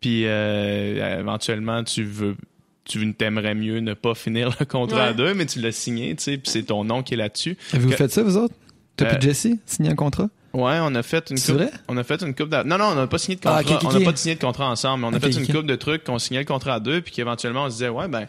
puis 0.00 0.22
euh, 0.26 1.20
éventuellement, 1.20 1.82
tu 1.84 2.04
veux 2.04 2.36
tu 2.84 3.12
t'aimerais 3.12 3.54
mieux 3.54 3.80
ne 3.80 3.92
pas 3.92 4.14
finir 4.14 4.50
le 4.58 4.64
contrat 4.64 4.96
Ouais. 4.96 5.08
à 5.08 5.12
deux, 5.12 5.34
mais 5.34 5.44
tu 5.44 5.60
l'as 5.60 5.72
signé, 5.72 6.16
tu 6.16 6.22
sais, 6.24 6.38
puis 6.38 6.50
c'est 6.50 6.62
ton 6.62 6.84
nom 6.84 7.02
qui 7.02 7.12
est 7.12 7.16
là-dessus. 7.18 7.54
Avez-vous 7.74 7.90
Que- 7.90 7.96
fait 7.96 8.10
ça, 8.10 8.22
vous 8.22 8.38
autres? 8.38 8.54
Toi 8.96 9.08
Euh, 9.08 9.10
puis 9.18 9.28
Jesse, 9.28 9.48
signer 9.66 9.90
un 9.90 9.94
contrat? 9.94 10.28
Ouais, 10.54 10.78
on 10.80 10.94
a 10.94 11.02
fait 11.02 11.28
une 11.30 11.36
C'est 11.36 11.52
coupe. 11.52 11.60
vrai? 11.60 11.70
On 11.88 11.98
a 11.98 12.02
fait 12.02 12.22
une 12.22 12.34
coupe. 12.34 12.48
d'a- 12.48 12.64
Non, 12.64 12.78
non, 12.78 12.86
on 12.86 12.94
n'a 12.94 13.06
pas 13.06 13.18
signé 13.18 13.36
de 13.36 13.42
Ah, 13.44 13.62
contrat. 13.62 13.90
On 13.90 13.92
n'a 13.98 14.04
pas 14.10 14.16
signé 14.16 14.36
de 14.36 14.40
contrat 14.40 14.70
ensemble, 14.70 15.02
mais 15.02 15.08
on 15.08 15.12
a 15.12 15.20
fait 15.20 15.30
une 15.38 15.46
coupe 15.46 15.66
de 15.66 15.74
trucs 15.76 16.02
qu'on 16.04 16.18
signait 16.18 16.38
le 16.40 16.46
contrat 16.46 16.76
à 16.76 16.80
deux, 16.80 17.02
puis 17.02 17.12
qu'éventuellement 17.12 17.64
on 17.64 17.68
se 17.68 17.74
disait 17.74 17.90
ouais 17.90 18.08
ben, 18.08 18.26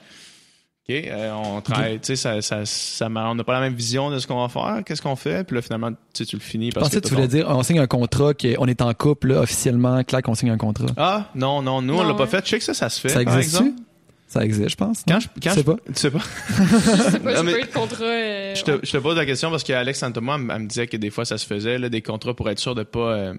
ok, 0.89 1.07
euh, 1.07 1.31
on 1.33 1.61
travaille, 1.61 1.99
tu 1.99 2.05
sais, 2.07 2.15
ça, 2.15 2.41
ça, 2.41 2.65
ça, 2.65 3.07
on 3.09 3.35
n'a 3.35 3.43
pas 3.43 3.53
la 3.53 3.59
même 3.61 3.73
vision 3.75 4.09
de 4.09 4.19
ce 4.19 4.27
qu'on 4.27 4.41
va 4.45 4.49
faire, 4.49 4.83
qu'est-ce 4.85 5.01
qu'on 5.01 5.15
fait, 5.15 5.45
puis 5.45 5.55
là 5.55 5.61
finalement, 5.61 5.91
tu 5.91 5.97
sais, 6.13 6.25
tu 6.25 6.35
le 6.35 6.41
finis 6.41 6.69
Je 6.69 6.75
parce 6.75 6.87
pensais 6.87 7.01
que 7.01 7.07
tu 7.07 7.13
voulais 7.13 7.27
ton- 7.27 7.33
dire, 7.35 7.45
on 7.49 7.63
signe 7.63 7.79
un 7.79 7.87
contrat, 7.87 8.33
qu'on 8.33 8.65
est 8.67 8.81
en 8.81 8.93
couple, 8.93 9.29
là, 9.33 9.41
officiellement, 9.41 10.03
clac, 10.03 10.27
on 10.27 10.35
signe 10.35 10.49
un 10.49 10.57
contrat. 10.57 10.87
Ah 10.97 11.27
non, 11.35 11.61
non, 11.61 11.81
nous 11.81 11.93
on 11.93 12.03
Non, 12.03 12.07
l'a 12.09 12.13
pas 12.15 12.23
ouais. 12.23 12.29
fait. 12.29 12.45
Je 12.45 12.49
sais 12.51 12.57
que 12.59 12.63
ça, 12.65 12.73
ça 12.73 12.89
se 12.89 12.99
fait. 12.99 13.09
Ça 13.09 13.21
existe-tu? 13.21 13.57
exemple. 13.63 13.81
Ça 14.27 14.45
existe, 14.45 14.69
je 14.69 14.75
pense. 14.75 15.03
Quand 15.07 15.19
je, 15.19 15.27
quand 15.27 15.49
Je 15.49 15.49
sais 15.49 15.55
je- 15.61 15.65
pas? 15.65 15.75
Tu 15.87 15.93
sais 15.95 16.11
pas. 16.11 16.19
Je 16.19 17.11
sais 17.11 17.19
pas, 17.19 17.33
Non, 17.33 17.43
mais- 17.43 17.51
pas 17.53 17.59
eu 17.59 17.63
de 17.63 17.73
contrat. 17.73 18.03
euh, 18.05 18.53
Je 18.55 18.63
te, 18.63 18.71
ouais. 18.71 18.79
je 18.83 18.91
te 18.91 18.97
pose 18.97 19.15
la 19.17 19.25
question 19.25 19.49
parce 19.49 19.63
qu'Alex 19.63 20.03
elle, 20.03 20.09
me- 20.21 20.53
elle 20.53 20.61
me 20.61 20.67
disait 20.67 20.85
que 20.85 20.97
des 20.97 21.09
fois 21.09 21.25
ça 21.25 21.39
se 21.39 21.47
faisait, 21.47 21.79
là, 21.79 21.89
des 21.89 22.03
contrats 22.03 22.35
pour 22.35 22.47
être 22.49 22.59
sûr 22.59 22.75
de 22.75 22.83
pas, 22.83 22.99
euh, 22.99 23.33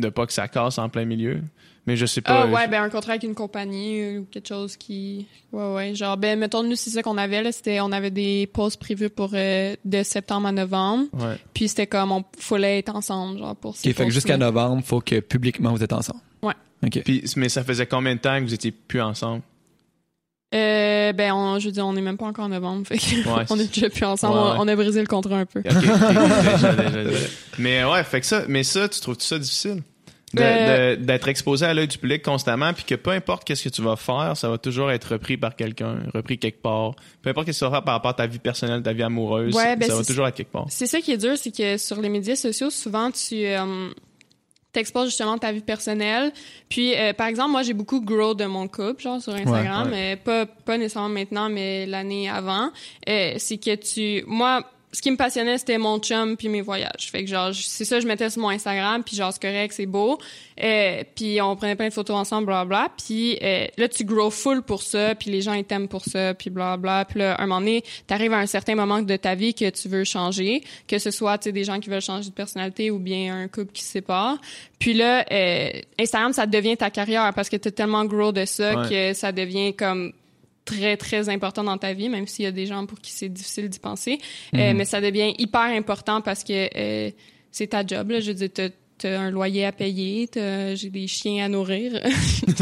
de 0.00 0.08
pas 0.08 0.26
que 0.26 0.32
ça 0.32 0.48
casse 0.48 0.78
en 0.78 0.88
plein 0.88 1.04
milieu. 1.04 1.40
Mais 1.86 1.96
je 1.96 2.04
sais 2.04 2.20
pas. 2.20 2.42
Ah 2.42 2.46
ouais, 2.46 2.64
je- 2.66 2.70
ben 2.70 2.82
un 2.82 2.90
contrat 2.90 3.12
avec 3.12 3.22
une 3.22 3.34
compagnie 3.34 4.00
euh, 4.02 4.18
ou 4.20 4.24
quelque 4.30 4.48
chose 4.48 4.76
qui... 4.76 5.26
Ouais, 5.52 5.72
ouais. 5.74 5.94
Genre, 5.94 6.18
ben 6.18 6.38
mettons, 6.38 6.62
nous, 6.62 6.76
c'est 6.76 6.90
ça 6.90 7.02
qu'on 7.02 7.16
avait, 7.16 7.42
là. 7.42 7.50
C'était, 7.50 7.80
on 7.80 7.92
avait 7.92 8.10
des 8.10 8.46
pauses 8.46 8.76
prévues 8.76 9.08
pour 9.08 9.30
euh, 9.32 9.74
de 9.86 10.02
septembre 10.02 10.48
à 10.48 10.52
novembre. 10.52 11.06
ouais. 11.14 11.36
Puis 11.54 11.68
c'était 11.68 11.86
comme, 11.86 12.12
on 12.12 12.24
fallait 12.38 12.78
être 12.80 12.94
ensemble, 12.94 13.38
genre, 13.38 13.56
pour 13.56 13.74
ces 13.74 13.88
Ok, 13.90 13.96
fait 13.96 14.04
que 14.04 14.10
jusqu'à 14.12 14.36
novembre, 14.36 14.82
faut 14.84 15.00
que 15.00 15.20
publiquement 15.20 15.72
vous 15.72 15.82
êtes 15.82 15.94
ensemble. 15.94 16.20
Ouais. 16.42 16.52
Ok. 16.84 17.00
Puis, 17.04 17.24
mais 17.36 17.48
ça 17.48 17.64
faisait 17.64 17.86
combien 17.86 18.14
de 18.14 18.20
temps 18.20 18.38
que 18.38 18.44
vous 18.44 18.54
étiez 18.54 18.70
plus 18.70 19.00
ensemble? 19.00 19.42
Euh, 20.54 21.12
ben, 21.12 21.32
on, 21.34 21.58
je 21.58 21.66
veux 21.66 21.72
dire, 21.72 21.86
on 21.86 21.94
est 21.96 22.00
même 22.00 22.16
pas 22.16 22.24
encore 22.26 22.46
en 22.46 22.48
novembre. 22.48 22.86
Fait 22.86 22.94
Ouais, 22.94 23.44
on 23.50 23.58
est 23.58 23.72
déjà 23.74 23.90
plus 23.90 24.04
ensemble. 24.04 24.34
Ouais, 24.34 24.40
on- 24.40 24.50
ouais. 24.52 24.56
On, 24.60 24.68
a 24.68 24.76
brisé 24.76 25.00
le 25.00 25.06
contrat 25.06 25.36
un 25.38 25.44
peu. 25.46 25.62
Mais 27.58 27.84
ouais, 27.84 28.04
fait 28.04 28.20
que 28.20 28.26
ça, 28.26 28.42
mais 28.48 28.62
ça, 28.62 28.88
tu 28.88 29.00
trouves 29.00 29.16
ça 29.18 29.38
difficile? 29.38 29.82
De- 30.34 30.42
Euh, 30.42 30.96
de- 30.96 31.04
D'être 31.04 31.26
exposé 31.28 31.64
à 31.66 31.72
l'œil 31.74 31.88
du 31.88 31.96
public 31.98 32.22
constamment, 32.22 32.72
puis 32.74 32.84
que 32.84 32.94
peu 32.94 33.10
importe 33.10 33.44
qu'est-ce 33.44 33.64
que 33.64 33.68
tu 33.70 33.80
vas 33.82 33.96
faire, 33.96 34.36
ça 34.36 34.48
va 34.50 34.58
toujours 34.58 34.90
être 34.90 35.12
repris 35.12 35.36
par 35.38 35.56
quelqu'un, 35.56 36.00
repris 36.14 36.38
quelque 36.38 36.60
part. 36.62 36.92
Peu 37.22 37.30
importe 37.30 37.46
ce 37.46 37.52
que 37.52 37.58
tu 37.58 37.64
vas 37.64 37.70
faire 37.70 37.82
par 37.84 37.94
rapport 37.94 38.10
à 38.10 38.14
ta 38.14 38.26
vie 38.26 38.38
personnelle, 38.38 38.82
ta 38.82 38.92
vie 38.92 39.02
amoureuse, 39.02 39.54
ben 39.54 39.80
ça 39.82 39.94
va 39.96 40.04
toujours 40.04 40.26
être 40.28 40.34
quelque 40.36 40.52
part. 40.52 40.66
C'est 40.68 40.86
ça 40.86 41.00
qui 41.00 41.12
est 41.12 41.16
dur, 41.16 41.32
c'est 41.36 41.50
que 41.54 41.78
sur 41.78 42.00
les 42.00 42.10
médias 42.10 42.36
sociaux, 42.36 42.68
souvent, 42.70 43.10
tu 43.10 43.36
euh, 43.46 43.88
t'exposes 44.78 45.06
justement 45.06 45.38
ta 45.38 45.52
vie 45.52 45.60
personnelle. 45.60 46.32
Puis, 46.68 46.94
euh, 46.94 47.12
par 47.12 47.26
exemple, 47.26 47.50
moi, 47.50 47.62
j'ai 47.62 47.74
beaucoup 47.74 48.00
grow 48.00 48.34
de 48.34 48.44
mon 48.44 48.68
couple, 48.68 49.02
genre 49.02 49.20
sur 49.20 49.34
Instagram, 49.34 49.90
Ouais, 49.90 50.16
pas, 50.16 50.46
pas 50.46 50.78
nécessairement 50.78 51.08
maintenant, 51.08 51.48
mais 51.48 51.86
l'année 51.86 52.28
avant. 52.28 52.70
Euh, 53.08 53.34
c'est 53.38 53.58
que 53.58 53.74
tu... 53.74 54.24
Moi, 54.26 54.62
ce 54.90 55.02
qui 55.02 55.10
me 55.10 55.16
passionnait, 55.16 55.58
c'était 55.58 55.76
mon 55.76 55.98
chum 55.98 56.36
puis 56.36 56.48
mes 56.48 56.62
voyages. 56.62 57.10
Fait 57.10 57.22
que 57.22 57.28
genre, 57.30 57.50
c'est 57.54 57.84
ça, 57.84 58.00
je 58.00 58.06
mettais 58.06 58.30
sur 58.30 58.40
mon 58.40 58.48
Instagram, 58.48 59.02
puis 59.04 59.16
genre, 59.16 59.32
c'est 59.32 59.42
correct, 59.42 59.72
c'est 59.74 59.86
beau. 59.86 60.18
Euh, 60.62 61.02
puis 61.14 61.40
on 61.42 61.54
prenait 61.56 61.76
plein 61.76 61.88
de 61.88 61.92
photos 61.92 62.16
ensemble, 62.16 62.46
bla 62.46 62.64
bla. 62.64 62.88
Puis 62.96 63.38
euh, 63.42 63.66
là, 63.76 63.88
tu 63.88 64.04
grow 64.04 64.30
full 64.30 64.62
pour 64.62 64.82
ça, 64.82 65.14
puis 65.14 65.30
les 65.30 65.42
gens, 65.42 65.52
ils 65.52 65.64
t'aiment 65.64 65.88
pour 65.88 66.04
ça, 66.04 66.32
puis 66.34 66.48
bla 66.50 66.76
bla. 66.76 67.04
Puis 67.04 67.18
là, 67.18 67.36
un 67.38 67.46
moment 67.46 67.60
donné, 67.60 67.84
t'arrives 68.06 68.32
à 68.32 68.38
un 68.38 68.46
certain 68.46 68.74
moment 68.74 69.02
de 69.02 69.16
ta 69.16 69.34
vie 69.34 69.52
que 69.54 69.68
tu 69.70 69.88
veux 69.88 70.04
changer, 70.04 70.62
que 70.86 70.98
ce 70.98 71.10
soit, 71.10 71.46
des 71.48 71.64
gens 71.64 71.80
qui 71.80 71.90
veulent 71.90 72.00
changer 72.00 72.30
de 72.30 72.34
personnalité 72.34 72.90
ou 72.90 72.98
bien 72.98 73.42
un 73.42 73.48
couple 73.48 73.72
qui 73.72 73.82
se 73.84 73.90
sépare. 73.90 74.38
Puis 74.78 74.94
là, 74.94 75.24
euh, 75.30 75.70
Instagram, 76.00 76.32
ça 76.32 76.46
devient 76.46 76.76
ta 76.76 76.90
carrière 76.90 77.32
parce 77.34 77.48
que 77.48 77.56
t'es 77.56 77.70
tellement 77.72 78.04
grow 78.04 78.32
de 78.32 78.44
ça 78.44 78.76
Ouais. 78.80 78.88
que 78.88 79.12
ça 79.14 79.32
devient 79.32 79.74
comme 79.74 80.12
très 80.68 80.98
très 80.98 81.30
important 81.30 81.64
dans 81.64 81.78
ta 81.78 81.94
vie 81.94 82.10
même 82.10 82.26
s'il 82.26 82.44
y 82.44 82.48
a 82.48 82.52
des 82.52 82.66
gens 82.66 82.84
pour 82.84 83.00
qui 83.00 83.12
c'est 83.12 83.30
difficile 83.30 83.68
d'y 83.68 83.78
penser. 83.78 84.18
Euh, 84.54 84.74
mais 84.74 84.84
ça 84.84 85.00
devient 85.00 85.32
hyper 85.38 85.62
important 85.62 86.20
parce 86.20 86.44
que 86.44 86.68
euh, 86.76 87.10
c'est 87.50 87.68
ta 87.68 87.86
job 87.86 88.10
là. 88.10 88.20
Je 88.20 88.32
veux 88.32 88.48
dire 88.48 88.70
t'as 88.98 89.08
t'as 89.08 89.20
un 89.20 89.30
loyer 89.30 89.64
à 89.66 89.72
payer 89.72 90.28
t'as- 90.28 90.74
j'ai 90.74 90.90
des 90.90 91.06
chiens 91.06 91.44
à 91.44 91.48
nourrir 91.48 91.92
tu 92.46 92.54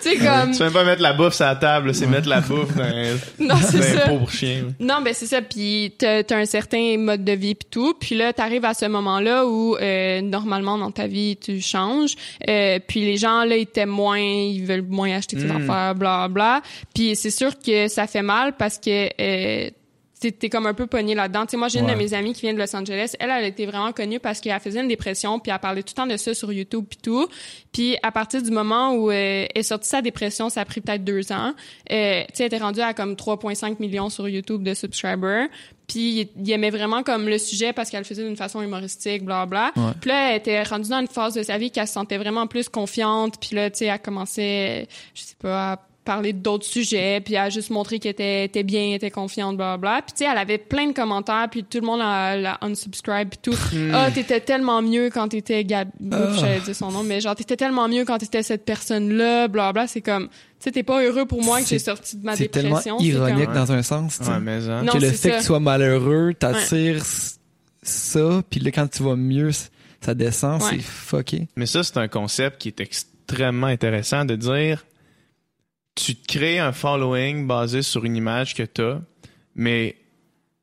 sais 0.00 0.16
comme 0.16 0.52
Tu 0.52 0.58
peux 0.58 0.64
même 0.64 0.72
pas 0.72 0.84
mettre 0.84 1.02
la 1.02 1.12
bouffe 1.12 1.34
sur 1.34 1.44
la 1.46 1.56
table, 1.56 1.94
c'est 1.94 2.06
mettre 2.06 2.28
la 2.28 2.40
bouffe 2.40 2.74
dans, 2.76 3.18
non 3.40 3.54
c'est 3.70 3.82
ça 3.82 4.04
un 4.04 4.08
pauvre 4.08 4.30
chien. 4.30 4.64
non, 4.80 5.00
ben 5.02 5.12
c'est 5.14 5.26
ça. 5.26 5.42
Puis 5.42 5.92
t'as 5.98 6.22
as 6.28 6.34
un 6.34 6.44
certain 6.44 6.96
mode 6.98 7.24
de 7.24 7.32
vie 7.32 7.54
puis 7.54 7.68
tout. 7.70 7.94
Puis 7.98 8.14
là, 8.16 8.32
t'arrives 8.32 8.64
à 8.64 8.74
ce 8.74 8.86
moment-là 8.86 9.46
où 9.46 9.76
euh, 9.76 10.20
normalement 10.20 10.78
dans 10.78 10.90
ta 10.90 11.06
vie 11.06 11.36
tu 11.36 11.60
changes. 11.60 12.14
Euh, 12.48 12.78
puis 12.86 13.00
les 13.00 13.16
gens 13.16 13.44
là 13.44 13.56
ils 13.56 13.66
t'aiment 13.66 13.88
moins, 13.90 14.18
ils 14.20 14.64
veulent 14.64 14.82
moins 14.88 15.16
acheter 15.16 15.36
tes 15.36 15.44
Mm. 15.44 15.56
affaires, 15.68 15.94
bla 15.94 16.28
bla. 16.28 16.62
Puis 16.94 17.16
c'est 17.16 17.30
sûr 17.30 17.52
que 17.58 17.88
ça 17.88 18.06
fait 18.06 18.22
mal 18.22 18.54
parce 18.56 18.78
que 18.78 19.08
euh, 19.20 19.70
t'es 20.20 20.48
comme 20.48 20.66
un 20.66 20.74
peu 20.74 20.86
pogné 20.86 21.14
là-dedans. 21.14 21.46
Tu 21.46 21.52
sais, 21.52 21.56
moi, 21.56 21.68
j'ai 21.68 21.78
une 21.78 21.86
Ouais. 21.86 21.92
de 21.92 21.98
mes 21.98 22.12
amies 22.14 22.32
qui 22.32 22.42
vient 22.42 22.52
de 22.54 22.58
Los 22.58 22.74
Angeles. 22.74 23.14
Elle, 23.20 23.30
elle 23.30 23.44
était 23.44 23.66
vraiment 23.66 23.92
connue 23.92 24.18
parce 24.20 24.40
qu'elle 24.40 24.58
faisait 24.60 24.80
une 24.80 24.88
dépression, 24.88 25.38
puis 25.38 25.52
elle 25.52 25.58
parlait 25.58 25.82
tout 25.82 25.92
le 25.96 26.02
temps 26.02 26.06
de 26.06 26.16
ça 26.16 26.34
sur 26.34 26.52
YouTube 26.52 26.84
puis 26.88 26.98
tout. 27.02 27.28
Puis 27.72 27.96
à 28.02 28.10
partir 28.10 28.42
du 28.42 28.50
moment 28.50 28.92
où 28.94 29.10
euh, 29.10 29.12
elle 29.14 29.48
est 29.54 29.62
sortie 29.62 29.88
sa 29.88 30.02
dépression, 30.02 30.48
ça 30.48 30.62
a 30.62 30.64
pris 30.64 30.80
peut-être 30.80 31.04
deux 31.04 31.30
ans. 31.32 31.54
Euh, 31.92 32.22
tu 32.22 32.26
sais, 32.34 32.42
elle 32.42 32.46
était 32.46 32.58
rendue 32.58 32.80
à 32.80 32.94
comme 32.94 33.14
3,5 33.14 33.76
millions 33.80 34.08
sur 34.10 34.28
YouTube 34.28 34.62
de 34.62 34.74
subscribers. 34.74 35.46
Puis 35.86 36.28
il 36.36 36.50
aimait 36.50 36.68
vraiment 36.68 37.02
comme 37.02 37.28
le 37.28 37.38
sujet 37.38 37.72
parce 37.72 37.88
qu'elle 37.88 38.00
le 38.00 38.04
faisait 38.04 38.22
d'une 38.22 38.36
façon 38.36 38.60
humoristique, 38.60 39.24
bla 39.24 39.46
bla. 39.46 39.72
Ouais. 39.74 39.92
Puis 40.00 40.10
là, 40.10 40.32
elle 40.32 40.36
était 40.36 40.62
rendue 40.62 40.90
dans 40.90 40.98
une 41.00 41.06
phase 41.08 41.32
de 41.34 41.42
sa 41.42 41.56
vie 41.56 41.70
qu'elle 41.70 41.86
se 41.86 41.94
sentait 41.94 42.18
vraiment 42.18 42.46
plus 42.46 42.68
confiante. 42.68 43.40
Puis 43.40 43.56
là, 43.56 43.70
tu 43.70 43.78
sais, 43.78 43.84
elle 43.86 43.98
commençait, 44.00 44.86
je 45.14 45.22
sais 45.22 45.36
pas, 45.40 45.72
à 45.72 45.76
parler 46.08 46.32
d'autres 46.32 46.64
sujets, 46.64 47.20
puis 47.20 47.36
à 47.36 47.50
juste 47.50 47.68
montrer 47.68 47.98
qu'elle 47.98 48.12
était, 48.12 48.44
était 48.46 48.62
bien, 48.62 48.94
était 48.94 49.10
confiante, 49.10 49.56
bla 49.58 49.76
bla. 49.76 50.00
Puis 50.04 50.14
tu 50.16 50.24
sais, 50.24 50.30
elle 50.32 50.38
avait 50.38 50.56
plein 50.56 50.86
de 50.86 50.92
commentaires, 50.94 51.48
puis 51.50 51.64
tout 51.64 51.80
le 51.80 51.86
monde 51.86 51.98
la, 51.98 52.34
la 52.36 52.58
unsubscribe, 52.62 53.28
puis 53.28 53.38
tout. 53.42 53.58
Ah, 53.92 54.10
t'étais 54.10 54.40
tellement 54.40 54.80
mieux 54.80 55.10
quand 55.10 55.28
t'étais 55.28 55.64
Gab... 55.64 55.88
Oups, 56.00 56.40
j'allais 56.40 56.60
dire 56.60 56.74
son 56.74 56.90
nom, 56.90 57.02
mais 57.02 57.20
genre, 57.20 57.34
t'étais 57.36 57.56
tellement 57.56 57.88
mieux 57.88 58.06
quand 58.06 58.16
t'étais 58.16 58.42
cette 58.42 58.64
personne-là, 58.64 59.48
bla 59.48 59.72
bla. 59.74 59.86
C'est 59.86 60.00
comme, 60.00 60.28
tu 60.28 60.34
sais, 60.60 60.70
t'es 60.72 60.82
pas 60.82 61.02
heureux 61.04 61.26
pour 61.26 61.42
moi 61.44 61.60
que 61.60 61.66
j'ai 61.68 61.78
sorti 61.78 62.16
de 62.16 62.24
ma 62.24 62.36
C'est 62.36 62.48
tellement 62.48 62.70
dépression. 62.78 62.98
c'est 62.98 63.04
ironique 63.04 63.44
comme- 63.44 63.54
dans 63.54 63.72
un 63.72 63.82
sens. 63.82 64.18
tu 64.18 64.24
sais. 64.24 64.30
Ouais, 64.30 64.40
mais 64.40 64.66
hein. 64.68 64.82
Non, 64.84 64.92
que 64.94 64.98
le 64.98 65.08
fait 65.10 65.16
ça. 65.16 65.30
que 65.30 65.36
tu 65.40 65.44
sois 65.44 65.60
malheureux 65.60 66.32
t'attire 66.38 66.96
s- 66.96 67.38
ça, 67.82 68.42
puis 68.48 68.60
là, 68.60 68.70
quand 68.70 68.88
tu 68.90 69.02
vas 69.02 69.14
mieux, 69.16 69.50
ça 70.00 70.14
descend, 70.14 70.62
Ouais. 70.62 70.68
c'est 70.72 70.80
fucké. 70.80 71.48
Mais 71.56 71.66
ça, 71.66 71.82
c'est 71.82 71.98
un 71.98 72.08
concept 72.08 72.60
qui 72.62 72.68
est 72.68 72.80
extrêmement 72.80 73.66
intéressant 73.66 74.24
de 74.24 74.36
dire 74.36 74.84
tu 75.98 76.14
te 76.14 76.26
crées 76.26 76.58
un 76.58 76.72
following 76.72 77.46
basé 77.46 77.82
sur 77.82 78.04
une 78.04 78.16
image 78.16 78.54
que 78.54 78.62
tu 78.62 78.82
as, 78.82 79.00
mais 79.56 79.96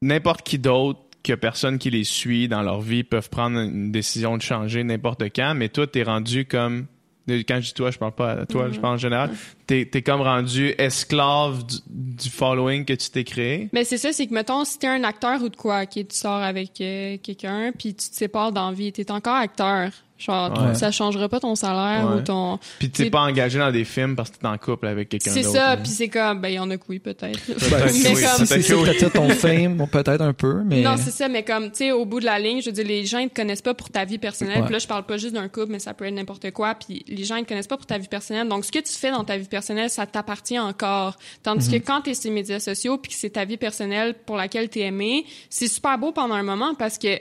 n'importe 0.01 0.43
qui 0.43 0.57
d'autre 0.59 1.01
que 1.23 1.33
personne 1.33 1.77
qui 1.77 1.89
les 1.89 2.03
suit 2.03 2.47
dans 2.47 2.61
leur 2.61 2.81
vie 2.81 3.03
peuvent 3.03 3.29
prendre 3.29 3.59
une 3.59 3.91
décision 3.91 4.37
de 4.37 4.41
changer 4.41 4.83
n'importe 4.83 5.23
quand, 5.35 5.53
mais 5.55 5.69
toi, 5.69 5.87
t'es 5.87 6.03
rendu 6.03 6.45
comme. 6.45 6.85
Quand 7.27 7.59
je 7.59 7.65
dis 7.67 7.73
toi, 7.73 7.89
je 7.89 7.97
parle 7.97 8.11
pas 8.11 8.31
à 8.33 8.45
toi, 8.45 8.69
je 8.71 8.79
parle 8.79 8.93
en 8.93 8.97
général. 8.97 9.31
T'es 9.67 9.89
es 9.93 10.01
comme 10.03 10.21
rendu 10.21 10.75
esclave 10.77 11.65
du, 11.65 11.75
du 11.87 12.29
following 12.29 12.85
que 12.85 12.93
tu 12.93 13.09
t'es 13.09 13.23
créé? 13.23 13.69
Mais 13.73 13.83
c'est 13.83 13.97
ça, 13.97 14.13
c'est 14.13 14.27
que, 14.27 14.33
mettons, 14.33 14.63
si 14.63 14.77
t'es 14.77 14.87
un 14.87 15.03
acteur 15.03 15.41
ou 15.41 15.49
de 15.49 15.55
quoi, 15.55 15.81
ok, 15.83 15.89
tu 15.93 16.05
sors 16.15 16.41
avec 16.43 16.79
euh, 16.81 17.17
quelqu'un, 17.21 17.71
puis 17.77 17.95
tu 17.95 18.09
te 18.09 18.15
sépares 18.15 18.51
d'envie, 18.51 18.91
t'es 18.91 19.09
encore 19.11 19.35
acteur. 19.35 19.89
Genre, 20.17 20.49
Ouais. 20.69 20.75
ça 20.75 20.91
changera 20.91 21.27
pas 21.27 21.41
ton 21.41 21.55
salaire 21.55 22.07
Ouais. 22.09 22.15
ou 22.15 22.21
ton... 22.21 22.57
Puis 22.79 22.89
t'es 22.89 23.03
C'est- 23.03 23.09
pas 23.09 23.19
engagé 23.19 23.59
dans 23.59 23.69
des 23.73 23.83
films 23.83 24.15
parce 24.15 24.29
que 24.29 24.37
t'es 24.37 24.47
en 24.47 24.57
couple 24.57 24.87
avec 24.87 25.09
quelqu'un 25.09 25.29
C'est 25.31 25.41
d'autre. 25.41 25.55
ça, 25.57 25.75
là. 25.75 25.77
puis 25.77 25.89
c'est 25.89 26.07
comme, 26.07 26.39
ben, 26.39 26.47
il 26.47 26.53
y 26.55 26.59
en 26.59 26.69
a 26.71 26.77
que 26.77 26.83
oui, 26.87 26.99
peut-être. 26.99 27.37
Peut-être 27.45 27.69
Ben, 27.69 27.91
oui, 27.91 28.01
comme- 28.23 28.45
si 28.47 28.63
c'est 28.63 28.75
peut-être 28.75 29.11
ton 29.11 29.27
fame, 29.31 29.85
peut-être 29.91 30.21
un 30.21 30.31
peu, 30.31 30.61
mais 30.63 30.81
Non, 30.83 30.95
c'est 30.97 31.11
ça, 31.11 31.27
mais 31.27 31.43
comme, 31.43 31.65
tu 31.69 31.79
sais, 31.79 31.91
au 31.91 32.05
bout 32.05 32.21
de 32.21 32.25
la 32.25 32.39
ligne, 32.39 32.61
je 32.61 32.67
veux 32.67 32.71
dire, 32.71 32.85
les 32.87 33.05
gens, 33.05 33.17
ils 33.17 33.27
te 33.27 33.35
connaissent 33.35 33.61
pas 33.61 33.73
pour 33.73 33.89
ta 33.89 34.05
vie 34.05 34.17
personnelle. 34.17 34.59
Ouais. 34.59 34.63
Puis 34.63 34.71
là, 34.71 34.79
je 34.79 34.87
parle 34.87 35.05
pas 35.05 35.17
juste 35.17 35.33
d'un 35.33 35.49
couple, 35.49 35.73
mais 35.73 35.79
ça 35.79 35.93
peut 35.93 36.05
être 36.05 36.13
n'importe 36.13 36.49
quoi. 36.51 36.75
Puis 36.75 37.03
les 37.09 37.25
gens, 37.25 37.35
ils 37.35 37.43
te 37.43 37.49
connaissent 37.49 37.67
pas 37.67 37.75
pour 37.75 37.85
ta 37.85 37.97
vie 37.97 38.07
personnelle. 38.07 38.47
Donc, 38.47 38.63
ce 38.63 38.71
que 38.71 38.79
tu 38.79 38.93
fais 38.93 39.11
dans 39.11 39.25
ta 39.25 39.35
vie 39.35 39.43
personnelle, 39.43 39.54
ça 39.61 40.05
t'appartient 40.05 40.59
encore. 40.59 41.17
Tandis 41.43 41.69
Mhm. 41.69 41.79
que 41.81 41.85
quand 41.85 42.01
t'es 42.01 42.13
sur 42.13 42.29
les 42.29 42.35
médias 42.35 42.59
sociaux, 42.59 42.97
puis 42.97 43.11
que 43.11 43.17
c'est 43.17 43.31
ta 43.31 43.45
vie 43.45 43.57
personnelle 43.57 44.13
pour 44.25 44.35
laquelle 44.37 44.69
t'es 44.69 44.81
aimé, 44.81 45.25
c'est 45.49 45.67
super 45.67 45.97
beau 45.97 46.11
pendant 46.11 46.35
un 46.35 46.43
moment 46.43 46.73
parce 46.75 46.97
que 46.97 47.19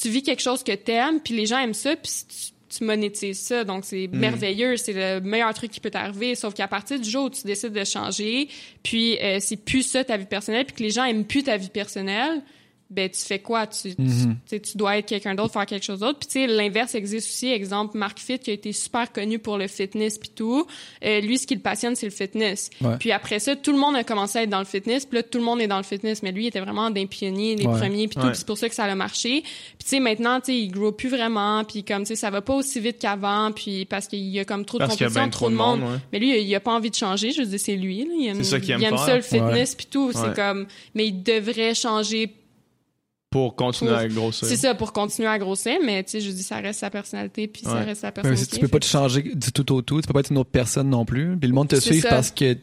tu 0.00 0.08
vis 0.08 0.22
quelque 0.22 0.42
chose 0.42 0.62
que 0.62 0.72
t'aimes, 0.72 1.20
puis 1.20 1.34
les 1.34 1.46
gens 1.46 1.58
aiment 1.58 1.74
ça, 1.74 1.94
puis 1.96 2.10
tu, 2.28 2.78
tu 2.78 2.84
monétises 2.84 3.40
ça. 3.40 3.64
Donc, 3.64 3.84
c'est 3.84 4.08
Mhm. 4.10 4.18
merveilleux. 4.18 4.76
C'est 4.78 4.94
le 4.94 5.20
meilleur 5.20 5.52
truc 5.52 5.70
qui 5.70 5.80
peut 5.80 5.90
t'arriver. 5.90 6.34
Sauf 6.34 6.54
qu'à 6.54 6.66
partir 6.68 6.98
du 6.98 7.08
jour 7.08 7.24
où 7.26 7.30
tu 7.30 7.42
décides 7.46 7.72
de 7.74 7.84
changer, 7.84 8.48
puis 8.82 9.18
euh, 9.20 9.38
c'est 9.40 9.58
plus 9.58 9.82
ça 9.82 10.02
ta 10.04 10.16
vie 10.16 10.24
personnelle, 10.24 10.64
puis 10.64 10.74
que 10.76 10.82
les 10.82 10.90
gens 10.90 11.04
aiment 11.04 11.26
plus 11.26 11.42
ta 11.42 11.56
vie 11.58 11.68
personnelle, 11.68 12.40
ben 12.92 13.08
tu 13.10 13.20
fais 13.20 13.38
quoi? 13.38 13.66
Tu, 13.66 13.94
tu- 13.94 14.02
Mhm. 14.02 14.36
tu 14.48 14.76
dois 14.76 14.98
être 14.98 15.06
quelqu'un 15.06 15.34
d'autre 15.34 15.52
faire 15.52 15.66
quelque 15.66 15.84
chose 15.84 16.00
d'autre 16.00 16.18
puis 16.18 16.28
tu 16.28 16.32
sais 16.40 16.46
l'inverse 16.46 16.94
existe 16.94 17.28
aussi 17.28 17.48
exemple 17.48 17.96
Mark 17.96 18.18
Fit 18.18 18.38
qui 18.38 18.50
a 18.50 18.52
été 18.54 18.72
super 18.72 19.10
connu 19.12 19.38
pour 19.38 19.58
le 19.58 19.66
fitness 19.66 20.18
puis 20.18 20.30
tout 20.34 20.66
Euh, 21.04 21.20
lui 21.20 21.38
ce 21.38 21.46
qui 21.46 21.54
le 21.54 21.60
passionne 21.60 21.96
c'est 21.96 22.06
le 22.06 22.12
fitness 22.12 22.70
Ouais. 22.80 22.96
puis 22.98 23.12
après 23.12 23.38
ça 23.38 23.56
tout 23.56 23.72
le 23.72 23.78
monde 23.78 23.96
a 23.96 24.04
commencé 24.04 24.38
à 24.38 24.42
être 24.42 24.50
dans 24.50 24.58
le 24.58 24.64
fitness 24.64 25.06
puis 25.06 25.16
là 25.18 25.22
tout 25.22 25.38
le 25.38 25.44
monde 25.44 25.60
est 25.60 25.66
dans 25.66 25.78
le 25.78 25.82
fitness 25.82 26.22
mais 26.22 26.32
lui 26.32 26.44
il 26.44 26.46
était 26.48 26.60
vraiment 26.60 26.90
d'un 26.90 27.06
pionnier 27.06 27.56
des 27.56 27.66
Ouais. 27.66 27.78
premiers 27.78 28.08
puis 28.08 28.20
tout 28.20 28.26
Ouais. 28.26 28.34
c'est 28.34 28.46
pour 28.46 28.58
ça 28.58 28.68
que 28.68 28.74
ça 28.74 28.84
a 28.84 28.94
marché 28.94 29.40
puis 29.42 29.84
tu 29.84 29.88
sais 29.88 30.00
maintenant 30.00 30.38
tu 30.40 30.46
sais 30.52 30.58
il 30.58 30.68
grow 30.68 30.92
plus 30.92 31.08
vraiment 31.08 31.64
puis 31.64 31.82
comme 31.84 32.02
tu 32.02 32.08
sais 32.08 32.16
ça 32.16 32.30
va 32.30 32.40
pas 32.42 32.54
aussi 32.54 32.78
vite 32.80 32.98
qu'avant 32.98 33.50
puis 33.52 33.84
parce 33.86 34.06
qu'il 34.06 34.20
y 34.28 34.38
a 34.38 34.44
comme 34.44 34.64
trop 34.64 34.78
de 34.78 34.84
Parce 34.84 34.92
compétition 34.94 35.20
bien 35.22 35.30
trop 35.30 35.48
de 35.50 35.54
monde, 35.54 35.80
ouais. 35.80 35.98
mais 36.12 36.18
lui, 36.18 36.40
il 36.42 36.54
a 36.54 36.60
pas 36.60 36.72
envie 36.72 36.90
de 36.90 36.94
changer. 36.94 37.30
Je 37.30 37.40
veux 37.42 37.46
dire, 37.46 37.58
c'est 37.60 37.76
lui. 37.76 38.04
Là. 38.04 38.10
Il 38.18 38.26
aime, 38.26 38.36
C'est 38.38 38.44
ça 38.44 38.60
qu'il 38.60 38.70
aime 38.72 38.80
il 38.80 38.84
aime 38.84 38.96
ça, 38.98 39.14
le 39.16 39.22
fitness 39.22 39.74
puis 39.74 39.86
tout. 39.90 40.08
Ouais. 40.08 40.12
C'est 40.14 40.34
comme... 40.34 40.66
Mais 40.94 41.06
il 41.06 41.22
devrait 41.22 41.74
changer. 41.74 42.30
Pour 43.32 43.56
continuer 43.56 43.90
Pour- 43.90 43.98
à 44.00 44.06
grossir. 44.08 44.46
C'est 44.46 44.56
ça, 44.56 44.74
pour 44.76 44.92
continuer 44.92 45.26
à 45.28 45.38
grossir. 45.38 45.78
Mais, 45.84 46.04
tu 46.04 46.10
sais, 46.12 46.20
je 46.20 46.30
dis, 46.30 46.42
ça 46.44 46.58
reste 46.58 46.78
sa 46.80 46.90
personnalité 46.90 47.48
puis 47.48 47.62
ça 47.62 47.80
reste 47.80 48.02
sa 48.02 48.12
personnalité. 48.12 48.44
si 48.44 48.50
tu 48.52 48.60
peux 48.60 48.68
pas 48.68 48.78
te 48.78 48.84
changer 48.86 49.22
du 49.22 49.50
tout 49.52 49.72
au 49.72 49.82
tout, 49.82 50.00
tu 50.00 50.06
peux 50.06 50.12
pas 50.12 50.20
être 50.20 50.30
une 50.30 50.38
autre 50.38 50.50
personne 50.50 50.88
non 50.90 51.04
plus. 51.04 51.36
Puis 51.38 51.48
le 51.48 51.54
monde 51.54 51.68
te 51.68 51.80
suit 51.80 52.02
parce 52.02 52.30
que 52.30 52.56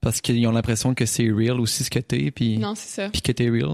parce 0.00 0.20
qu'ils 0.20 0.46
ont 0.46 0.52
l'impression 0.52 0.94
que 0.94 1.06
c'est 1.06 1.30
real 1.30 1.58
aussi 1.58 1.82
ce 1.82 1.90
que 1.90 1.98
t'es, 1.98 2.30
puis 2.30 2.58
Non, 2.58 2.74
c'est 2.76 3.02
ça. 3.02 3.08
puis 3.08 3.22
que 3.22 3.32
t'es 3.32 3.48
real. 3.48 3.72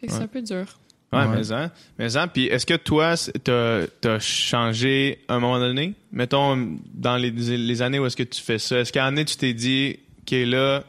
Fait 0.00 0.06
que 0.06 0.12
C'est 0.12 0.20
un 0.22 0.26
peu 0.28 0.40
dur. 0.40 0.78
Ouais, 1.12 1.18
Ouais. 1.18 1.26
mais 1.36 1.52
hein. 1.52 1.70
Mais 1.98 2.16
hein. 2.16 2.28
Puis 2.28 2.46
est-ce 2.46 2.64
que 2.64 2.74
toi, 2.74 3.14
t'as 3.44 3.82
as 4.04 4.18
changé 4.20 5.18
à 5.28 5.34
un 5.34 5.40
moment 5.40 5.58
donné? 5.58 5.94
Mettons, 6.12 6.78
dans 6.94 7.16
les, 7.16 7.30
les 7.32 7.82
années 7.82 7.98
où 7.98 8.06
est-ce 8.06 8.16
que 8.16 8.22
tu 8.22 8.40
fais 8.40 8.58
ça, 8.58 8.78
est-ce 8.78 8.92
qu'à 8.92 9.04
un 9.04 9.08
année, 9.08 9.24
tu 9.24 9.36
t'es 9.36 9.52
dit, 9.52 9.98
OK, 10.22 10.30
là, 10.46 10.84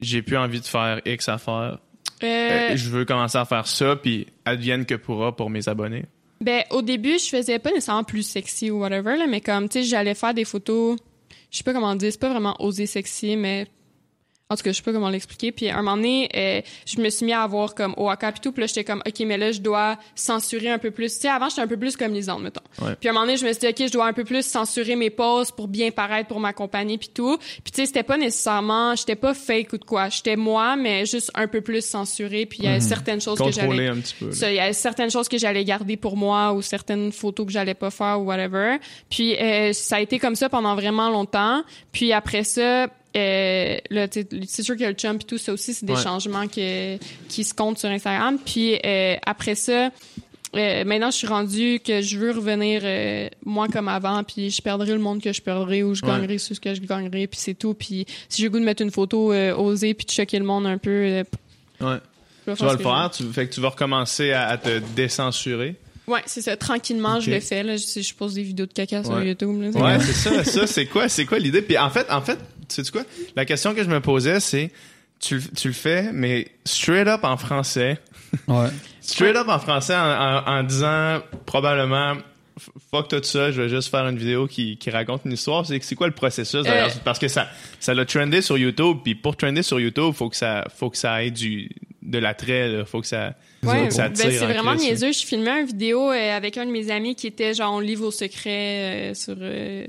j'ai 0.00 0.22
plus 0.22 0.36
envie 0.38 0.60
de 0.60 0.64
faire 0.64 1.00
X 1.04 1.28
affaires? 1.28 1.78
Euh, 2.22 2.26
Euh, 2.72 2.76
je 2.76 2.88
veux 2.88 3.04
commencer 3.04 3.38
à 3.38 3.44
faire 3.44 3.66
ça, 3.66 3.96
puis 3.96 4.26
advienne 4.44 4.86
que 4.86 4.94
pourra 4.94 5.34
pour 5.34 5.50
mes 5.50 5.68
abonnés. 5.68 6.04
Ben, 6.40 6.64
au 6.70 6.82
début, 6.82 7.18
je 7.18 7.28
faisais 7.28 7.58
pas 7.58 7.70
nécessairement 7.70 8.04
plus 8.04 8.22
sexy 8.22 8.70
ou 8.70 8.80
whatever, 8.80 9.16
là, 9.16 9.26
mais 9.28 9.40
comme, 9.40 9.68
tu 9.68 9.80
sais, 9.80 9.84
j'allais 9.88 10.14
faire 10.14 10.34
des 10.34 10.44
photos, 10.44 10.98
je 11.50 11.58
sais 11.58 11.64
pas 11.64 11.72
comment 11.72 11.94
dire, 11.94 12.10
c'est 12.10 12.20
pas 12.20 12.30
vraiment 12.30 12.56
oser 12.60 12.86
sexy, 12.86 13.36
mais 13.36 13.66
en 14.52 14.56
tout 14.56 14.62
cas, 14.62 14.72
je 14.72 14.76
sais 14.76 14.82
pas 14.82 14.92
comment 14.92 15.08
l'expliquer. 15.08 15.52
Puis 15.52 15.68
à 15.68 15.78
un 15.78 15.82
moment 15.82 15.96
donné, 15.96 16.28
euh, 16.36 16.60
je 16.86 17.00
me 17.00 17.08
suis 17.10 17.26
mis 17.26 17.32
à 17.32 17.42
avoir 17.42 17.74
comme 17.74 17.94
Oaka 17.96 18.32
pis 18.32 18.40
tout, 18.40 18.52
puis 18.52 18.60
là, 18.60 18.66
j'étais 18.66 18.84
comme, 18.84 19.02
OK, 19.06 19.20
mais 19.26 19.38
là, 19.38 19.52
je 19.52 19.60
dois 19.60 19.98
censurer 20.14 20.70
un 20.70 20.78
peu 20.78 20.90
plus. 20.90 21.14
Tu 21.14 21.20
sais, 21.20 21.28
avant, 21.28 21.48
j'étais 21.48 21.62
un 21.62 21.66
peu 21.66 21.78
plus 21.78 21.96
comme 21.96 22.12
Lisande, 22.12 22.42
mettons. 22.42 22.60
Ouais. 22.80 22.94
Puis 22.98 23.08
à 23.08 23.12
un 23.12 23.14
moment 23.14 23.26
donné, 23.26 23.36
je 23.36 23.46
me 23.46 23.52
suis 23.52 23.60
dit, 23.60 23.66
OK, 23.68 23.86
je 23.88 23.92
dois 23.92 24.06
un 24.06 24.12
peu 24.12 24.24
plus 24.24 24.44
censurer 24.44 24.96
mes 24.96 25.10
poses 25.10 25.50
pour 25.50 25.68
bien 25.68 25.90
paraître 25.90 26.28
pour 26.28 26.40
ma 26.40 26.52
compagnie 26.52 26.98
puis 26.98 27.10
tout. 27.12 27.38
Puis 27.38 27.72
tu 27.72 27.80
sais, 27.80 27.86
c'était 27.86 28.02
pas 28.02 28.16
nécessairement, 28.16 28.94
j'étais 28.94 29.16
pas 29.16 29.34
fake 29.34 29.72
ou 29.72 29.78
de 29.78 29.84
quoi. 29.84 30.08
J'étais 30.08 30.36
moi, 30.36 30.76
mais 30.76 31.06
juste 31.06 31.30
un 31.34 31.48
peu 31.48 31.60
plus 31.60 31.84
censurée, 31.84 32.46
puis 32.46 32.60
il 32.62 32.64
y 32.64 32.68
a 32.68 32.80
certaines 32.80 33.20
choses 33.20 33.38
que 33.38 33.50
j'allais 33.50 33.92
il 34.20 34.54
y 34.54 34.60
a 34.60 34.72
certaines 34.72 35.10
choses 35.10 35.28
que 35.28 35.38
j'allais 35.38 35.64
garder 35.64 35.96
pour 35.96 36.16
moi 36.16 36.52
ou 36.52 36.62
certaines 36.62 37.12
photos 37.12 37.46
que 37.46 37.52
j'allais 37.52 37.74
pas 37.74 37.90
faire 37.90 38.20
ou 38.20 38.24
whatever. 38.24 38.78
Puis 39.08 39.36
euh, 39.36 39.72
ça 39.72 39.96
a 39.96 40.00
été 40.00 40.18
comme 40.18 40.36
ça 40.36 40.48
pendant 40.48 40.74
vraiment 40.74 41.10
longtemps. 41.10 41.62
Puis 41.92 42.12
après 42.12 42.44
ça, 42.44 42.88
euh, 43.16 43.76
là, 43.90 44.06
c'est 44.10 44.62
sûr 44.62 44.74
qu'il 44.74 44.82
y 44.82 44.86
a 44.86 44.90
le 44.90 44.96
chum 44.96 45.16
et 45.16 45.24
tout, 45.24 45.38
ça 45.38 45.52
aussi, 45.52 45.74
c'est 45.74 45.86
des 45.86 45.92
Ouais. 45.94 46.02
changements 46.02 46.46
que, 46.48 46.96
qui 47.28 47.44
se 47.44 47.54
comptent 47.54 47.78
sur 47.78 47.88
Instagram. 47.88 48.38
Puis 48.44 48.78
euh, 48.84 49.16
après 49.26 49.54
ça, 49.54 49.90
euh, 50.54 50.84
maintenant, 50.84 51.10
je 51.10 51.16
suis 51.16 51.26
rendue 51.26 51.80
que 51.84 52.00
je 52.02 52.18
veux 52.18 52.30
revenir 52.32 52.82
euh, 52.84 53.28
moi 53.44 53.68
comme 53.68 53.88
avant, 53.88 54.22
puis 54.24 54.50
je 54.50 54.60
perdrai 54.62 54.92
le 54.92 54.98
monde 54.98 55.22
que 55.22 55.32
je 55.32 55.40
perdrai 55.42 55.82
ou 55.82 55.94
je 55.94 56.02
Ouais. 56.04 56.08
gagnerai 56.12 56.38
ce 56.38 56.54
que 56.60 56.74
je 56.74 56.80
gagnerai, 56.80 57.26
puis 57.26 57.38
c'est 57.40 57.54
tout. 57.54 57.74
Puis 57.74 58.06
si 58.28 58.42
j'ai 58.42 58.48
le 58.48 58.50
goût 58.50 58.60
de 58.60 58.64
mettre 58.64 58.82
une 58.82 58.90
photo 58.90 59.32
euh, 59.32 59.54
osée 59.54 59.94
puis 59.94 60.06
de 60.06 60.10
choquer 60.10 60.38
le 60.38 60.44
monde 60.44 60.66
un 60.66 60.78
peu, 60.78 61.22
Ouais. 61.80 61.96
Tu 62.44 62.64
vas 62.64 62.72
le 62.72 62.78
faire, 62.78 63.10
tu, 63.14 63.22
fait 63.32 63.46
que 63.46 63.54
tu 63.54 63.60
vas 63.60 63.68
recommencer 63.68 64.32
à, 64.32 64.48
à 64.48 64.58
te 64.58 64.80
décensurer. 64.96 65.76
Ouais, 66.08 66.20
c'est 66.26 66.42
ça. 66.42 66.56
Tranquillement, 66.56 67.20
je 67.20 67.30
le 67.30 67.38
fais. 67.38 67.62
Là. 67.62 67.76
Je, 67.76 68.00
je 68.00 68.14
pose 68.14 68.34
des 68.34 68.42
vidéos 68.42 68.66
de 68.66 68.72
caca 68.72 69.04
sur 69.04 69.12
Ouais. 69.14 69.28
YouTube. 69.28 69.62
Là, 69.62 69.68
Ouais, 69.70 70.00
c'est 70.00 70.12
ça, 70.12 70.42
ça, 70.44 70.66
c'est 70.66 70.86
quoi, 70.86 71.08
c'est 71.08 71.24
quoi 71.24 71.38
l'idée? 71.38 71.62
Puis 71.62 71.78
en 71.78 71.88
fait, 71.90 72.04
en 72.10 72.20
fait, 72.20 72.38
sais 72.84 72.90
quoi? 72.90 73.02
La 73.36 73.44
question 73.44 73.74
que 73.74 73.82
je 73.82 73.88
me 73.88 74.00
posais, 74.00 74.40
c'est, 74.40 74.70
tu, 75.20 75.36
le- 75.36 75.42
tu 75.56 75.68
le 75.68 75.74
fais, 75.74 76.10
mais 76.12 76.48
straight 76.64 77.06
up 77.08 77.20
en 77.24 77.36
français. 77.36 77.98
Ouais. 78.48 78.68
Straight 79.00 79.36
up 79.36 79.48
en 79.48 79.58
français 79.58 79.94
en, 79.96 80.00
en- 80.00 80.44
en 80.46 80.62
disant 80.62 81.20
probablement 81.44 82.14
fuck 82.90 83.08
tout 83.08 83.22
ça, 83.22 83.50
je 83.50 83.60
vais 83.62 83.68
juste 83.68 83.90
faire 83.90 84.06
une 84.06 84.16
vidéo 84.18 84.46
qui, 84.46 84.76
qui 84.76 84.90
raconte 84.90 85.22
une 85.24 85.32
histoire. 85.32 85.66
C'est 85.66 85.82
c'est 85.82 85.94
quoi 85.96 86.06
le 86.06 86.12
processus 86.12 86.62
derrière? 86.62 86.86
Euh, 86.86 87.00
Parce 87.04 87.18
que 87.18 87.26
ça 87.28 87.48
ça 87.80 87.94
l'a 87.94 88.04
trendé 88.04 88.40
sur 88.42 88.56
YouTube, 88.58 88.98
puis 89.02 89.14
pour 89.14 89.36
trender 89.36 89.62
sur 89.62 89.80
YouTube, 89.80 90.12
faut 90.14 90.28
que 90.28 90.36
ça 90.36 90.64
faut 90.76 90.88
que 90.90 90.96
ça 90.96 91.24
ait 91.24 91.30
du 91.30 91.70
de 92.02 92.18
l'attrait, 92.18 92.68
là. 92.68 92.84
faut 92.84 93.00
que 93.00 93.06
ça 93.06 93.34
Ouais, 93.64 93.90
ça 93.90 94.08
ben, 94.08 94.14
tire 94.14 94.30
c'est 94.32 94.42
en 94.44 94.48
vraiment 94.48 94.72
crise. 94.76 94.84
niaiseux. 94.84 95.12
Je 95.12 95.24
filmais 95.26 95.60
une 95.60 95.66
vidéo 95.66 96.10
euh, 96.10 96.36
avec 96.36 96.56
un 96.58 96.66
de 96.66 96.70
mes 96.70 96.90
amis 96.90 97.14
qui 97.16 97.26
était 97.26 97.54
genre 97.54 97.74
on 97.74 97.80
lit 97.80 97.94
vos 97.94 98.10
secrets 98.10 99.10
euh, 99.10 99.14
sur 99.14 99.36
euh, 99.40 99.84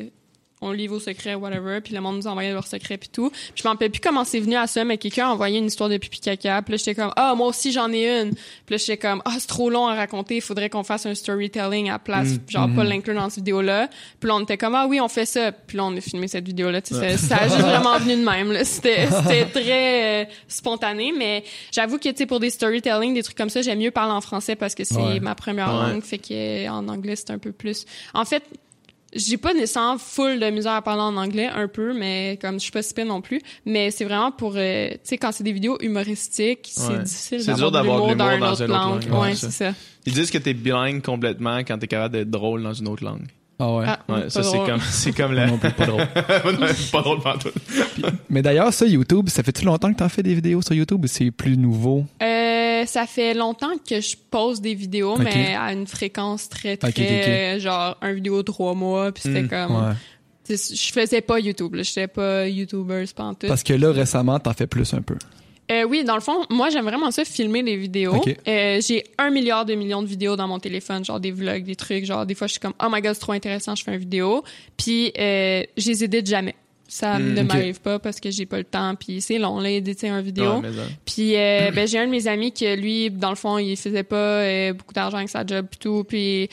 on 0.64 0.72
livre 0.72 0.94
vos 0.96 1.00
secrets, 1.00 1.36
whatever. 1.36 1.82
Puis 1.82 1.94
le 1.94 2.02
monde 2.02 2.18
nous 2.18 2.28
envoyait 2.28 2.52
leurs 2.54 2.68
secrets 2.68 2.98
puis 2.98 3.10
tout. 3.10 3.30
Puis 3.30 3.52
je 3.56 3.64
m'en 3.64 3.72
rappelle 3.72 3.92
plus 3.92 4.02
comment 4.02 4.24
c'est 4.24 4.40
venu 4.40 4.56
à 4.56 4.68
ça, 4.68 4.84
mais 4.84 4.98
quelqu'un 4.98 5.28
a 5.28 5.32
envoyé 5.32 5.60
une 5.60 5.66
histoire 5.68 5.90
de 5.90 5.98
pipi 5.98 6.20
caca. 6.20 6.62
Puis 6.62 6.72
là, 6.74 6.78
j'étais 6.78 6.96
comme, 6.96 7.12
ah, 7.16 7.34
moi 7.36 7.48
aussi, 7.48 7.72
j'en 7.72 7.92
ai 7.92 8.22
une. 8.22 8.32
Puis 8.34 8.42
là, 8.72 8.78
j'étais 8.78 8.98
comme, 8.98 9.22
ah, 9.26 9.36
c'est 9.40 9.48
trop 9.48 9.70
long 9.70 9.88
à 9.88 9.96
raconter. 9.96 10.36
Il 10.36 10.42
faudrait 10.42 10.70
qu'on 10.70 10.84
fasse 10.84 11.06
un 11.06 11.16
storytelling 11.16 11.90
à 11.90 12.00
place. 12.00 12.30
Mm. 12.30 12.40
Genre, 12.50 12.70
pas 12.76 12.84
l'inclure 12.84 13.16
dans 13.16 13.30
cette 13.30 13.38
vidéo-là. 13.40 13.90
Puis 14.20 14.28
là, 14.28 14.36
on 14.36 14.40
était 14.42 14.58
comme, 14.58 14.76
ah 14.76 14.88
oui, 14.88 15.00
on 15.02 15.08
fait 15.08 15.26
ça. 15.26 15.52
Puis 15.52 15.78
là, 15.78 15.86
on 15.86 15.96
a 15.98 16.02
filmé 16.02 16.28
cette 16.28 16.46
vidéo-là. 16.46 16.82
Tu 16.82 16.96
sais, 16.96 17.18
ça, 17.18 17.38
a 17.38 17.48
juste 17.48 17.60
vraiment 17.60 17.98
venu 18.00 18.16
de 18.16 18.24
même, 18.26 18.52
là. 18.52 18.64
C'était, 18.66 19.08
c'était 19.08 19.46
très 19.46 20.24
euh, 20.24 20.26
spontané. 20.48 21.12
Mais 21.18 21.44
j'avoue 21.72 21.98
que, 21.98 22.10
tu 22.10 22.16
sais, 22.18 22.26
pour 22.26 22.40
des 22.40 22.50
storytelling, 22.50 23.14
des 23.14 23.24
trucs 23.24 23.38
comme 23.38 23.50
ça, 23.50 23.62
j'aime 23.62 23.80
mieux 23.80 23.92
parler 23.92 24.14
en 24.14 24.22
français 24.22 24.56
parce 24.56 24.76
que 24.76 24.84
c'est 24.84 24.94
Ouais. 24.96 25.20
ma 25.20 25.36
première 25.36 25.68
Ouais. 25.74 25.92
langue. 25.94 26.04
Fait 26.04 26.18
que, 26.18 26.70
en 26.70 26.88
anglais, 26.88 27.16
c'est 27.16 27.32
un 27.32 27.38
peu 27.40 27.52
plus. 27.52 27.86
En 28.14 28.26
fait, 28.26 28.44
j'ai 29.16 29.38
pas 29.38 29.54
nécessairement 29.54 29.98
full 29.98 30.40
de 30.40 30.50
misère 30.50 30.74
à 30.74 30.82
parler 30.82 31.02
en 31.04 31.16
anglais, 31.18 31.48
un 31.48 31.68
peu, 31.68 31.94
mais 31.94 32.38
comme 32.42 32.56
je 32.56 32.64
suis 32.64 32.72
pas 32.72 32.82
si 32.82 32.94
pire 32.94 33.06
non 33.06 33.22
plus. 33.22 33.42
Mais 33.66 33.92
c'est 33.92 34.06
vraiment 34.06 34.32
pour, 34.32 34.54
euh, 34.56 34.90
tu 34.92 34.98
sais, 35.04 35.18
quand 35.18 35.32
c'est 35.32 35.44
des 35.44 35.52
vidéos 35.54 35.78
humoristiques, 35.82 36.70
c'est 36.72 36.88
Ouais. 36.88 37.04
difficile 37.04 37.46
d'avoir 37.46 37.72
de 37.72 37.80
l'humour 37.80 38.16
dans 38.16 38.16
dans 38.16 38.36
une 38.36 38.44
autre 38.44 38.52
autre 38.54 38.66
langue. 38.68 39.04
langue, 39.06 39.14
Ouais, 39.14 39.20
ouais, 39.30 39.36
c'est 39.36 39.52
ça. 39.52 39.72
ça. 39.72 39.78
Ils 40.06 40.14
disent 40.14 40.32
que 40.32 40.38
t'es 40.38 40.54
bilingue 40.54 41.02
complètement 41.02 41.60
quand 41.60 41.78
t'es 41.78 41.88
capable 41.88 42.14
d'être 42.14 42.30
drôle 42.30 42.62
dans 42.64 42.74
une 42.74 42.88
autre 42.88 43.04
langue. 43.04 43.28
Ah 43.64 43.76
ouais. 43.78 43.86
Ah, 43.88 44.00
Ouais, 44.10 44.22
pas 44.24 44.30
ça 44.30 44.44
c'est 44.44 44.58
comme 44.58 44.80
c'est 44.82 45.12
comme 45.16 45.32
la 45.36 45.48
Non 45.48 45.58
plus, 45.58 45.72
pas 45.72 45.86
drôle. 45.86 46.08
pas 46.92 47.02
drôle 47.02 47.20
pantoute. 47.22 47.54
Mais 48.30 48.42
d'ailleurs, 48.42 48.74
ça, 48.74 48.86
YouTube, 48.86 49.30
ça 49.30 49.44
fait-tu 49.44 49.66
longtemps 49.66 49.92
que 49.94 49.98
t'en 50.00 50.10
fais 50.10 50.24
des 50.24 50.34
vidéos 50.36 50.62
sur 50.62 50.74
YouTube 50.74 51.04
ou 51.04 51.08
c'est 51.08 51.32
plus 51.32 51.58
nouveau? 51.58 52.06
Euh, 52.22 52.86
ça 52.86 53.06
fait 53.06 53.34
longtemps 53.34 53.74
que 53.88 54.02
je 54.02 54.16
pose 54.30 54.60
des 54.62 54.74
vidéos, 54.76 55.18
mais 55.18 55.56
à 55.56 55.72
une 55.74 55.88
fréquence 55.88 56.50
très, 56.50 56.78
très, 56.78 57.60
genre, 57.60 57.98
un 58.02 58.14
vidéo 58.14 58.44
trois 58.44 58.74
mois, 58.74 59.12
puis 59.12 59.24
c'était 59.24 59.44
Mm, 59.44 59.48
comme... 59.50 59.76
Ouais. 59.76 59.94
Je 60.50 60.92
faisais 60.92 61.22
pas 61.22 61.40
YouTube, 61.40 61.74
là. 61.76 61.84
J'étais 61.84 62.08
pas 62.08 62.48
YouTuber, 62.50 63.06
pantoute. 63.16 63.48
Parce 63.48 63.64
que 63.64 63.72
là, 63.74 63.92
récemment, 63.94 64.38
t'en 64.40 64.52
fais 64.52 64.68
plus 64.68 64.94
un 64.94 65.02
peu. 65.02 65.16
Euh, 65.72 65.84
oui, 65.84 66.04
dans 66.04 66.16
le 66.16 66.22
fond, 66.22 66.46
moi, 66.50 66.70
j'aime 66.70 66.86
vraiment 66.86 67.10
ça, 67.12 67.24
filmer 67.26 67.64
des 67.64 67.78
vidéos. 67.78 68.22
Euh, 68.48 68.82
j'ai 68.86 69.04
un 69.18 69.30
milliard 69.30 69.66
de 69.66 69.76
millions 69.76 70.02
de 70.02 70.08
vidéos 70.08 70.36
dans 70.36 70.48
mon 70.48 70.60
téléphone, 70.60 71.06
genre 71.06 71.20
des 71.20 71.32
vlogs, 71.32 71.64
des 71.64 71.76
trucs. 71.76 72.06
Genre, 72.06 72.26
des 72.26 72.36
fois, 72.36 72.48
je 72.48 72.52
suis 72.54 72.60
comme, 72.60 72.74
oh 72.84 72.88
my 72.92 73.02
god, 73.02 73.14
c'est 73.14 73.22
trop 73.22 73.32
intéressant, 73.32 73.74
je 73.76 73.84
fais 73.84 73.94
une 73.94 74.00
vidéo. 74.00 74.44
Puis, 74.78 75.14
euh, 75.18 75.64
je 75.78 75.88
les 75.90 76.04
édite 76.04 76.28
jamais. 76.28 76.56
Ça 76.86 77.18
Mm, 77.18 77.34
ne 77.34 77.42
m'arrive 77.44 77.80
pas 77.82 77.98
parce 77.98 78.20
que 78.20 78.30
j'ai 78.30 78.46
pas 78.46 78.58
le 78.58 78.66
temps. 78.66 78.94
Puis, 78.96 79.22
c'est 79.22 79.40
long, 79.40 79.60
là, 79.60 79.70
éditer 79.70 80.10
une 80.10 80.22
vidéo. 80.22 80.58
Ouais. 80.58 80.70
Puis 81.06 81.36
euh, 81.38 81.72
ben, 81.72 81.88
j'ai 81.88 81.98
un 81.98 82.06
de 82.06 82.12
mes 82.12 82.28
amis 82.28 82.52
que 82.52 82.76
lui, 82.76 83.10
dans 83.10 83.30
le 83.30 83.36
fond, 83.36 83.58
il 83.58 83.76
faisait 83.78 84.04
pas 84.04 84.16
euh, 84.16 84.74
beaucoup 84.74 84.94
d'argent 84.94 85.18
avec 85.18 85.30
sa 85.30 85.46
job 85.46 85.66
et 85.74 85.76
tout. 85.78 86.04
Puis 86.04 86.50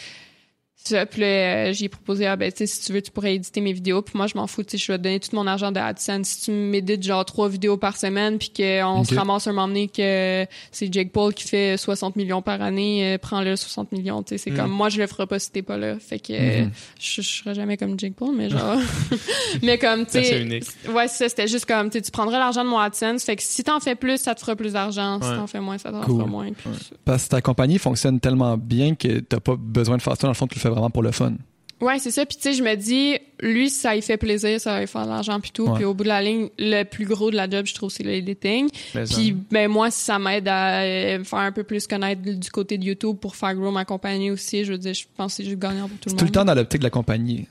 ça, 0.84 1.06
puis 1.06 1.20
là, 1.20 1.26
euh, 1.26 1.72
j'ai 1.72 1.88
proposé, 1.88 2.26
ah, 2.26 2.36
ben, 2.36 2.50
tu 2.50 2.58
sais, 2.58 2.66
si 2.66 2.80
tu 2.86 2.92
veux, 2.92 3.02
tu 3.02 3.10
pourrais 3.10 3.34
éditer 3.34 3.60
mes 3.60 3.72
vidéos. 3.72 4.02
Puis 4.02 4.16
moi, 4.16 4.26
je 4.26 4.36
m'en 4.36 4.46
fous, 4.46 4.62
tu 4.62 4.70
sais, 4.72 4.78
je 4.78 4.90
vais 4.90 4.98
te 4.98 5.02
donner 5.04 5.20
tout 5.20 5.34
mon 5.36 5.46
argent 5.46 5.70
de 5.72 5.78
AdSense. 5.78 6.26
Si 6.28 6.42
tu 6.46 6.50
m'édites 6.52 7.02
genre 7.02 7.24
trois 7.24 7.48
vidéos 7.48 7.76
par 7.76 7.96
semaine, 7.96 8.38
puis 8.38 8.50
qu'on 8.56 9.00
Ok. 9.00 9.06
se 9.06 9.14
ramasse 9.14 9.46
un 9.46 9.52
moment 9.52 9.68
donné 9.68 9.88
que 9.88 10.46
c'est 10.72 10.92
Jake 10.92 11.12
Paul 11.12 11.34
qui 11.34 11.44
fait 11.46 11.76
60 11.76 12.16
millions 12.16 12.42
par 12.42 12.62
année, 12.62 13.14
euh, 13.14 13.18
prends-le 13.18 13.56
60 13.56 13.92
millions, 13.92 14.22
tu 14.22 14.30
sais. 14.30 14.38
C'est 14.38 14.50
Mm. 14.50 14.56
comme, 14.56 14.70
moi, 14.70 14.88
je 14.88 14.98
le 14.98 15.06
ferai 15.06 15.26
pas 15.26 15.38
si 15.38 15.50
t'es 15.52 15.62
pas 15.62 15.76
là. 15.76 15.96
Fait 15.98 16.18
que 16.18 16.32
euh, 16.32 16.64
Mhm. 16.64 16.70
je, 16.98 17.22
je 17.22 17.28
serai 17.28 17.54
jamais 17.54 17.76
comme 17.76 17.98
Jake 17.98 18.14
Paul, 18.14 18.34
mais 18.34 18.48
genre... 18.50 18.78
mais 19.62 19.78
comme, 19.78 20.06
tu 20.06 20.12
sais... 20.12 20.60
Ouais, 20.92 21.08
ça, 21.08 21.28
c'était 21.28 21.48
juste 21.48 21.66
comme, 21.66 21.90
tu 21.90 22.00
prendrais 22.10 22.38
l'argent 22.38 22.64
de 22.64 22.68
mon 22.70 22.78
AdSense. 22.78 23.24
Fait 23.24 23.36
que 23.36 23.42
si 23.42 23.62
t'en 23.64 23.80
fais 23.80 23.94
plus, 23.94 24.18
ça 24.18 24.34
te 24.34 24.40
fera 24.40 24.56
plus 24.56 24.72
d'argent. 24.72 25.18
Si 25.22 25.28
Ouais. 25.28 25.36
t'en 25.36 25.46
fais 25.46 25.60
moins, 25.60 25.78
ça 25.78 25.90
t'en 25.92 26.00
Cool. 26.02 26.16
fera 26.20 26.26
moins. 26.26 26.50
Puis. 26.52 26.70
Parce 27.04 27.24
que 27.24 27.28
ta 27.30 27.40
compagnie 27.42 27.78
fonctionne 27.78 28.18
tellement 28.20 28.56
bien 28.56 28.94
que 28.94 29.20
t'as 29.20 29.40
pas 29.40 29.56
besoin 29.58 29.96
de 29.96 30.02
faire 30.02 30.14
ça. 30.16 30.22
Dans 30.22 30.28
le 30.28 30.34
fond, 30.34 30.46
tu 30.46 30.54
le 30.56 30.60
fais 30.60 30.69
vraiment 30.70 30.90
pour 30.90 31.02
le 31.02 31.12
fun. 31.12 31.34
Ouais, 31.80 31.98
c'est 31.98 32.10
ça. 32.10 32.26
Puis 32.26 32.36
tu 32.36 32.42
sais, 32.42 32.52
je 32.52 32.62
me 32.62 32.74
dis, 32.74 33.16
lui, 33.40 33.70
ça 33.70 33.94
lui 33.94 34.02
fait 34.02 34.18
plaisir, 34.18 34.60
ça 34.60 34.78
lui 34.80 34.86
faire 34.86 35.04
de 35.06 35.08
l'argent 35.10 35.40
puis 35.40 35.50
tout. 35.50 35.64
Ouais. 35.66 35.76
Puis 35.76 35.84
au 35.86 35.94
bout 35.94 36.04
de 36.04 36.08
la 36.08 36.20
ligne, 36.20 36.50
le 36.58 36.82
plus 36.82 37.06
gros 37.06 37.30
de 37.30 37.36
la 37.36 37.48
job, 37.48 37.64
je 37.64 37.72
trouve, 37.74 37.88
c'est 37.90 38.02
l'editing. 38.02 38.68
Mais 38.94 39.06
ça. 39.06 39.14
Puis 39.14 39.32
ben 39.32 39.66
moi, 39.70 39.90
si 39.90 40.02
ça 40.04 40.18
m'aide 40.18 40.46
à 40.46 40.80
euh, 40.82 41.18
me 41.20 41.24
faire 41.24 41.38
un 41.38 41.52
peu 41.52 41.62
plus 41.64 41.86
connaître 41.86 42.20
du 42.20 42.50
côté 42.50 42.76
de 42.76 42.84
YouTube 42.84 43.16
pour 43.16 43.34
faire 43.34 43.54
grow 43.54 43.70
ma 43.70 43.86
compagnie 43.86 44.30
aussi, 44.30 44.64
je 44.66 44.72
veux 44.72 44.78
dire, 44.78 44.92
je 44.92 45.04
pense 45.16 45.32
que 45.32 45.36
c'est 45.38 45.44
juste 45.48 45.58
gagnant 45.58 45.88
pour 45.88 45.96
tout 45.98 46.10
le 46.10 46.12
monde. 46.12 46.18
tout 46.18 46.24
le 46.26 46.30
temps 46.32 46.44
dans 46.44 46.54
l'optique 46.54 46.80
de 46.80 46.84
la 46.84 46.90
compagnie. 46.90 47.46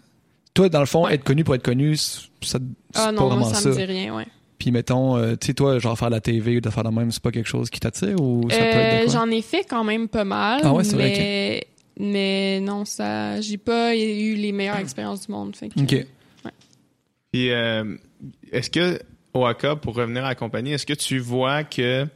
Toi, 0.53 0.69
dans 0.69 0.79
le 0.82 0.86
fond, 0.86 1.05
Ouais. 1.05 1.15
être 1.15 1.23
connu 1.23 1.43
pour 1.43 1.55
être 1.55 1.63
connu, 1.63 1.97
ça, 1.97 2.60
Ah 2.93 3.05
pas 3.08 3.12
non, 3.12 3.27
vraiment 3.29 3.45
moi, 3.45 3.53
ça, 3.55 3.62
ça. 3.62 3.69
me 3.69 3.75
dit 3.75 3.84
rien, 3.84 4.15
ouais. 4.15 4.27
Puis 4.60 4.71
mettons, 4.71 5.15
euh, 5.17 5.36
tu 5.39 5.47
sais, 5.47 5.53
toi, 5.55 5.79
genre 5.79 5.97
faire 5.97 6.10
la 6.12 6.19
TV 6.19 6.58
ou 6.58 6.62
de 6.62 6.69
faire 6.69 6.84
la 6.84 6.91
même, 6.91 7.10
c'est 7.12 7.23
pas 7.23 7.32
quelque 7.32 7.47
chose 7.49 7.69
qui 7.71 7.79
t'attire 7.79 8.19
ou 8.21 8.41
ça 8.51 8.58
peut 8.58 8.63
être 8.63 9.08
Euh? 9.08 9.12
J'en 9.12 9.32
ai 9.32 9.41
fait 9.41 9.63
quand 9.67 9.84
même 9.84 10.08
pas 10.08 10.25
mal. 10.25 10.60
Ah 10.63 10.71
ouais, 10.73 10.84
c'est 10.84 10.95
vrai, 10.97 11.65
mais 11.99 12.59
non, 12.62 12.85
ça, 12.85 13.39
j'ai 13.41 13.57
pas 13.57 13.95
eu 13.95 14.35
les 14.35 14.51
meilleures 14.51 14.77
expériences 14.77 15.25
du 15.27 15.31
monde. 15.31 15.55
Fait 15.55 15.69
que, 15.69 15.79
Ok. 15.79 16.05
Puis, 17.31 17.51
euh, 17.51 17.95
est-ce 18.51 18.69
que, 18.71 18.99
Oaka, 19.33 19.75
pour 19.75 19.93
revenir 19.95 20.25
à 20.25 20.29
la 20.29 20.35
compagnie, 20.35 20.71
est-ce 20.73 20.85
que 20.88 20.93
tu 20.93 21.19
vois 21.19 21.63
que, 21.63 22.07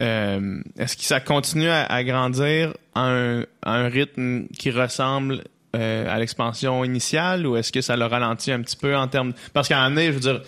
euh, 0.00 0.62
est-ce 0.76 0.96
que 0.96 1.04
ça 1.04 1.20
continue 1.20 1.68
à, 1.68 1.84
à 1.84 2.02
grandir 2.02 2.74
à 2.94 3.02
un, 3.08 3.40
à 3.62 3.74
un 3.76 3.88
rythme 3.88 4.48
qui 4.58 4.70
ressemble 4.72 5.44
euh, 5.76 6.12
à 6.12 6.18
l'expansion 6.18 6.82
initiale 6.84 7.46
ou 7.46 7.56
est-ce 7.56 7.70
que 7.70 7.80
ça 7.80 7.96
le 7.96 8.06
ralentit 8.06 8.50
un 8.50 8.60
petit 8.62 8.76
peu 8.76 8.96
en 8.96 9.06
termes. 9.08 9.34
Parce 9.52 9.68
qu'à 9.68 9.78
un 9.78 9.84
moment 9.90 9.96
donné, 10.00 10.06
je 10.08 10.12
veux 10.12 10.20
dire, 10.20 10.42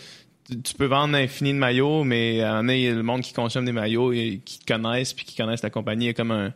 tu- 0.50 0.60
tu 0.62 0.74
peux 0.74 0.86
vendre 0.86 1.14
infini 1.16 1.52
de 1.52 1.58
maillots, 1.58 2.02
mais 2.02 2.40
à 2.40 2.46
un 2.46 2.50
moment 2.50 2.60
donné, 2.62 2.78
il 2.78 2.84
y 2.84 2.88
a 2.88 2.94
le 2.94 3.02
monde 3.04 3.20
qui 3.20 3.32
consomme 3.34 3.66
des 3.66 3.72
maillots 3.72 4.12
et 4.12 4.40
qui 4.44 4.58
te 4.58 4.64
connaissent 4.72 5.12
puis 5.12 5.24
qui 5.24 5.36
connaissent 5.36 5.62
la 5.62 5.70
compagnie. 5.70 6.06
Il 6.06 6.08
y 6.08 6.10
a 6.10 6.14
comme 6.14 6.30
un 6.32 6.52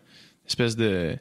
espèce 0.48 0.74
de, 0.74 1.16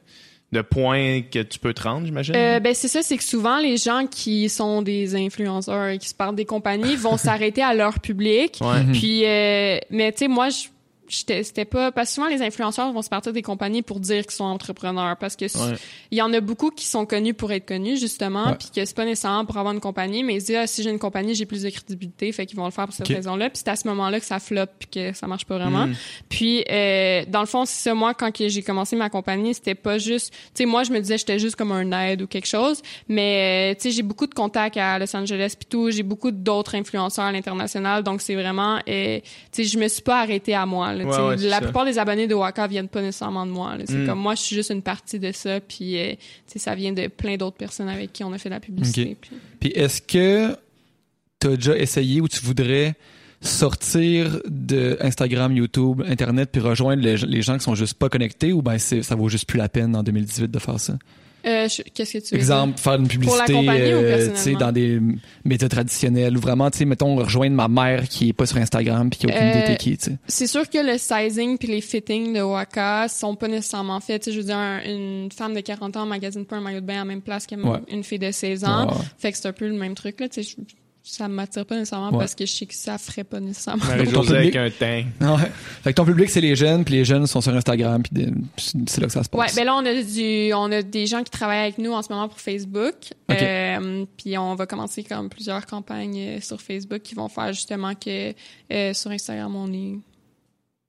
de 0.52 0.60
point 0.60 1.22
que 1.22 1.38
tu 1.42 1.58
peux 1.58 1.72
te 1.72 1.82
rendre, 1.82 2.04
j'imagine? 2.06 2.34
Euh, 2.36 2.60
ben 2.60 2.74
c'est 2.74 2.88
ça, 2.88 3.02
c'est 3.02 3.16
que 3.16 3.24
souvent 3.24 3.58
les 3.58 3.76
gens 3.78 4.06
qui 4.10 4.48
sont 4.50 4.82
des 4.82 5.14
influenceurs 5.16 5.88
et 5.88 5.98
qui 5.98 6.08
se 6.08 6.14
parlent 6.14 6.34
des 6.36 6.44
compagnies 6.44 6.94
vont 6.96 7.16
s'arrêter 7.16 7.62
à 7.62 7.72
leur 7.74 7.98
public. 8.00 8.58
ouais. 8.60 8.84
Puis, 8.92 9.24
euh, 9.24 9.78
mais 9.90 10.12
tu 10.12 10.18
sais, 10.18 10.28
moi, 10.28 10.50
je- 10.50 10.66
c'était 11.14 11.64
pas 11.64 11.92
parce 11.92 12.08
que 12.10 12.14
souvent 12.14 12.28
les 12.28 12.42
influenceurs 12.42 12.92
vont 12.92 13.02
se 13.02 13.08
partir 13.08 13.32
des 13.32 13.42
compagnies 13.42 13.82
pour 13.82 14.00
dire 14.00 14.22
qu'ils 14.22 14.32
sont 14.32 14.44
entrepreneurs 14.44 15.16
parce 15.18 15.36
que 15.36 15.44
Ouais. 15.44 15.76
il 16.10 16.18
y 16.18 16.22
en 16.22 16.32
a 16.32 16.40
beaucoup 16.40 16.70
qui 16.70 16.86
sont 16.86 17.04
connus 17.06 17.34
pour 17.34 17.52
être 17.52 17.66
connus 17.66 17.98
justement 17.98 18.54
puis 18.54 18.68
que 18.74 18.84
c'est 18.84 18.96
pas 18.96 19.04
nécessairement 19.04 19.44
pour 19.44 19.56
avoir 19.58 19.74
une 19.74 19.80
compagnie 19.80 20.22
mais 20.24 20.34
ils 20.36 20.40
se 20.40 20.46
disent 20.46 20.56
ah, 20.60 20.66
si 20.66 20.82
j'ai 20.82 20.90
une 20.90 20.98
compagnie 20.98 21.34
j'ai 21.34 21.46
plus 21.46 21.62
de 21.62 21.70
crédibilité 21.70 22.32
fait 22.32 22.46
qu'ils 22.46 22.56
vont 22.56 22.64
le 22.64 22.70
faire 22.70 22.86
pour 22.86 22.94
cette 22.94 23.08
raison-là 23.08 23.50
puis 23.50 23.58
c'est 23.64 23.68
à 23.70 23.76
ce 23.76 23.86
moment-là 23.88 24.18
que 24.20 24.26
ça 24.26 24.38
floppe 24.38 24.70
puis 24.78 24.88
que 24.88 25.12
ça 25.16 25.26
marche 25.26 25.44
pas 25.44 25.58
vraiment 25.58 25.86
Mhm. 25.86 25.94
puis 26.28 26.64
euh, 26.70 27.24
dans 27.28 27.40
le 27.40 27.46
fond 27.46 27.64
c'est 27.64 27.82
ça 27.82 27.94
moi 27.94 28.14
quand 28.14 28.32
que 28.32 28.48
j'ai 28.48 28.62
commencé 28.62 28.96
ma 28.96 29.10
compagnie 29.10 29.52
c'était 29.54 29.74
pas 29.74 29.98
juste 29.98 30.32
tu 30.32 30.38
sais 30.54 30.64
moi 30.66 30.84
je 30.84 30.92
me 30.92 31.00
disais 31.00 31.18
j'étais 31.18 31.38
juste 31.38 31.56
comme 31.56 31.72
un 31.72 31.90
aide 32.06 32.22
ou 32.22 32.26
quelque 32.26 32.46
chose 32.48 32.80
mais 33.08 33.72
euh, 33.72 33.74
tu 33.74 33.82
sais 33.82 33.90
j'ai 33.90 34.02
beaucoup 34.02 34.26
de 34.26 34.34
contacts 34.34 34.76
à 34.76 34.98
Los 34.98 35.14
Angeles 35.16 35.54
puis 35.58 35.66
tout 35.68 35.90
j'ai 35.90 36.02
beaucoup 36.02 36.30
d'autres 36.30 36.74
influenceurs 36.76 37.24
à 37.26 37.32
l'international 37.32 38.02
donc 38.02 38.20
c'est 38.22 38.34
vraiment 38.34 38.78
euh, 38.88 39.18
tu 39.52 39.62
sais 39.62 39.64
je 39.64 39.78
me 39.78 39.88
suis 39.88 40.02
pas 40.02 40.20
arrêtée 40.20 40.54
à 40.54 40.66
moi 40.66 40.92
là, 40.94 41.01
Ouais, 41.06 41.28
ouais, 41.28 41.36
la 41.48 41.56
ça. 41.56 41.60
plupart 41.62 41.84
des 41.84 41.98
abonnés 41.98 42.26
de 42.26 42.34
Waka 42.34 42.66
viennent 42.66 42.88
pas 42.88 43.02
nécessairement 43.02 43.46
de 43.46 43.50
moi 43.52 43.74
c'est 43.84 43.94
Mm. 43.94 44.06
comme 44.06 44.18
moi 44.18 44.34
je 44.34 44.40
suis 44.42 44.56
juste 44.56 44.70
une 44.70 44.82
partie 44.82 45.18
de 45.18 45.32
ça 45.32 45.60
puis 45.60 45.98
euh, 45.98 46.14
ça 46.56 46.74
vient 46.74 46.92
de 46.92 47.06
plein 47.08 47.36
d'autres 47.36 47.56
personnes 47.56 47.88
avec 47.88 48.12
qui 48.12 48.24
on 48.24 48.32
a 48.32 48.38
fait 48.38 48.48
de 48.48 48.54
la 48.54 48.60
publicité 48.60 49.16
puis- 49.20 49.30
Puis 49.60 49.68
est-ce 49.70 50.00
que 50.02 50.56
tu 51.40 51.46
as 51.48 51.56
déjà 51.56 51.76
essayé 51.76 52.20
ou 52.20 52.28
tu 52.28 52.40
voudrais 52.44 52.94
sortir 53.40 54.40
de 54.46 54.96
Instagram, 55.00 55.52
YouTube, 55.56 56.02
Internet 56.06 56.50
puis 56.52 56.60
rejoindre 56.60 57.02
les, 57.02 57.16
les 57.16 57.42
gens 57.42 57.58
qui 57.58 57.64
sont 57.64 57.74
juste 57.74 57.94
pas 57.94 58.08
connectés 58.08 58.52
ou 58.52 58.62
ben 58.62 58.78
ça 58.78 59.14
vaut 59.16 59.28
juste 59.28 59.48
plus 59.48 59.58
la 59.58 59.68
peine 59.68 59.96
en 59.96 60.02
2018 60.02 60.48
de 60.50 60.58
faire 60.58 60.78
ça? 60.78 60.96
Euh, 61.44 61.68
qu'est-ce 61.94 62.12
que 62.12 62.18
tu 62.18 62.34
veux 62.34 62.40
Exemple, 62.40 62.78
faire 62.78 62.94
une 62.94 63.08
publicité 63.08 63.54
euh, 63.68 64.54
dans 64.58 64.72
des 64.72 65.00
médias 65.44 65.68
traditionnels 65.68 66.36
ou 66.36 66.40
vraiment, 66.40 66.70
tu 66.70 66.78
sais, 66.78 66.84
mettons, 66.84 67.16
rejoindre 67.16 67.56
ma 67.56 67.68
mère 67.68 68.08
qui 68.08 68.28
est 68.28 68.32
pas 68.32 68.46
sur 68.46 68.58
Instagram 68.58 69.10
puis 69.10 69.18
qui 69.20 69.26
a 69.26 69.34
aucune 69.34 69.48
idée 69.62 69.72
Euh, 69.72 69.74
qui. 69.74 69.98
C'est 70.28 70.46
sûr 70.46 70.68
que 70.68 70.78
le 70.78 70.98
sizing 70.98 71.58
puis 71.58 71.68
les 71.68 71.80
fittings 71.80 72.32
de 72.34 72.40
Waka 72.42 73.08
sont 73.08 73.34
pas 73.34 73.48
nécessairement 73.48 74.00
faits. 74.00 74.30
Je 74.30 74.36
veux 74.38 74.44
dire, 74.44 74.56
un- 74.56 74.80
une 74.84 75.30
femme 75.32 75.54
de 75.54 75.60
40 75.60 75.96
ans 75.96 76.06
magasine 76.06 76.44
pas 76.44 76.56
un 76.56 76.60
maillot 76.60 76.80
de 76.80 76.86
bain 76.86 76.94
à 76.94 76.98
la 76.98 77.04
même 77.04 77.22
place 77.22 77.46
qu'une 77.46 77.62
Ouais. 77.62 78.02
fille 78.02 78.18
de 78.18 78.30
16 78.30 78.64
ans. 78.64 78.86
Ouais. 78.88 78.94
Fait 79.18 79.32
que 79.32 79.38
c'est 79.38 79.48
un 79.48 79.52
peu 79.52 79.66
le 79.66 79.74
même 79.74 79.94
truc, 79.94 80.20
là. 80.20 80.28
Tu 80.28 80.42
sais, 80.42 80.56
je- 80.58 80.62
ça 81.04 81.26
m'attire 81.28 81.66
pas 81.66 81.74
nécessairement 81.76 82.10
Ouais. 82.12 82.18
parce 82.18 82.34
que 82.34 82.46
je 82.46 82.52
sais 82.52 82.66
que 82.66 82.74
ça 82.74 82.96
ferait 82.96 83.24
pas 83.24 83.40
nécessairement. 83.40 83.84
Marie-Josée 83.84 84.36
avec 84.36 84.52
public- 84.52 84.56
un 84.56 84.70
teint. 84.70 85.34
Ouais. 85.36 85.50
Fait 85.82 85.90
que 85.90 85.96
ton 85.96 86.04
public, 86.04 86.30
c'est 86.30 86.40
les 86.40 86.54
jeunes, 86.54 86.84
puis 86.84 86.94
les 86.94 87.04
jeunes 87.04 87.26
sont 87.26 87.40
sur 87.40 87.54
Instagram, 87.54 88.02
puis 88.02 88.24
de- 88.24 88.32
c'est 88.56 89.00
là 89.00 89.06
que 89.08 89.12
ça 89.12 89.22
se 89.24 89.28
Ouais, 89.32 89.46
passe. 89.46 89.54
ben 89.56 89.64
là 89.64 89.74
on 89.74 89.84
a 89.84 89.94
du, 90.02 90.52
on 90.54 90.70
a 90.70 90.82
des 90.82 91.06
gens 91.06 91.22
qui 91.24 91.30
travaillent 91.30 91.62
avec 91.62 91.78
nous 91.78 91.92
en 91.92 92.02
ce 92.02 92.12
moment 92.12 92.28
pour 92.28 92.38
Facebook. 92.40 92.94
Ok. 93.28 93.36
Euh, 93.40 94.04
puis 94.16 94.38
on 94.38 94.54
va 94.54 94.66
commencer 94.66 95.02
comme 95.02 95.28
plusieurs 95.28 95.66
campagnes 95.66 96.18
euh, 96.18 96.40
sur 96.40 96.60
Facebook 96.60 97.02
qui 97.02 97.14
vont 97.14 97.28
faire 97.28 97.52
justement 97.52 97.94
que 97.94 98.32
euh, 98.72 98.94
sur 98.94 99.10
Instagram 99.10 99.54
on 99.56 99.72
est 99.72 99.98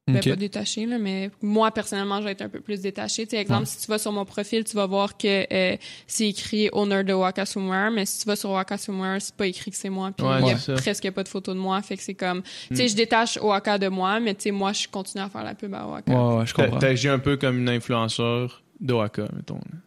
ben, 0.05 0.17
Ok. 0.17 0.29
pas 0.29 0.35
détaché 0.35 0.85
là, 0.85 0.97
mais 0.97 1.31
moi 1.41 1.71
personnellement 1.71 2.19
je 2.19 2.25
vais 2.25 2.31
être 2.33 2.41
un 2.41 2.49
peu 2.49 2.59
plus 2.59 2.81
détaché. 2.81 3.25
Tu 3.25 3.31
sais, 3.31 3.41
exemple, 3.41 3.61
Ouais. 3.61 3.65
si 3.67 3.77
tu 3.79 3.87
vas 3.87 3.97
sur 3.97 4.11
mon 4.11 4.25
profil, 4.25 4.65
tu 4.65 4.75
vas 4.75 4.85
voir 4.85 5.17
que 5.17 5.45
euh, 5.53 5.77
c'est 6.07 6.27
écrit 6.27 6.69
owner 6.73 7.05
de 7.05 7.13
Waka 7.13 7.45
Swimwear, 7.45 7.89
mais 7.89 8.05
si 8.05 8.19
tu 8.19 8.25
vas 8.25 8.35
sur 8.35 8.49
Waka 8.51 8.77
Swimwear, 8.77 9.21
c'est 9.21 9.33
pas 9.35 9.47
écrit 9.47 9.71
que 9.71 9.77
c'est 9.77 9.89
moi. 9.89 10.11
Puis 10.11 10.25
Ouais, 10.27 10.41
il 10.41 10.47
y 10.47 10.51
a 10.51 10.57
ça. 10.57 10.73
presque 10.73 11.09
pas 11.11 11.23
de 11.23 11.29
photos 11.29 11.55
de 11.55 11.59
moi, 11.61 11.81
fait 11.81 11.95
que 11.95 12.03
c'est 12.03 12.15
comme, 12.15 12.41
tu 12.69 12.75
sais, 12.75 12.89
je 12.89 12.95
détache 12.95 13.37
Waka 13.41 13.77
de 13.77 13.87
moi, 13.87 14.19
mais 14.19 14.35
tu 14.35 14.43
sais, 14.43 14.51
moi 14.51 14.73
je 14.73 14.87
continue 14.89 15.23
à 15.23 15.29
faire 15.29 15.43
la 15.45 15.55
pub 15.55 15.73
à 15.73 15.85
Waka. 15.87 16.11
Ouais, 16.11 16.35
ouais, 16.39 16.45
je 16.45 16.53
T'as- 16.53 16.63
comprends. 16.65 16.79
T'agis 16.79 17.07
un 17.07 17.19
peu 17.19 17.37
comme 17.37 17.59
une 17.59 17.69
influenceur 17.69 18.61
d'Oaka, 18.81 19.23
mettons. 19.33 19.55
là. 19.55 19.79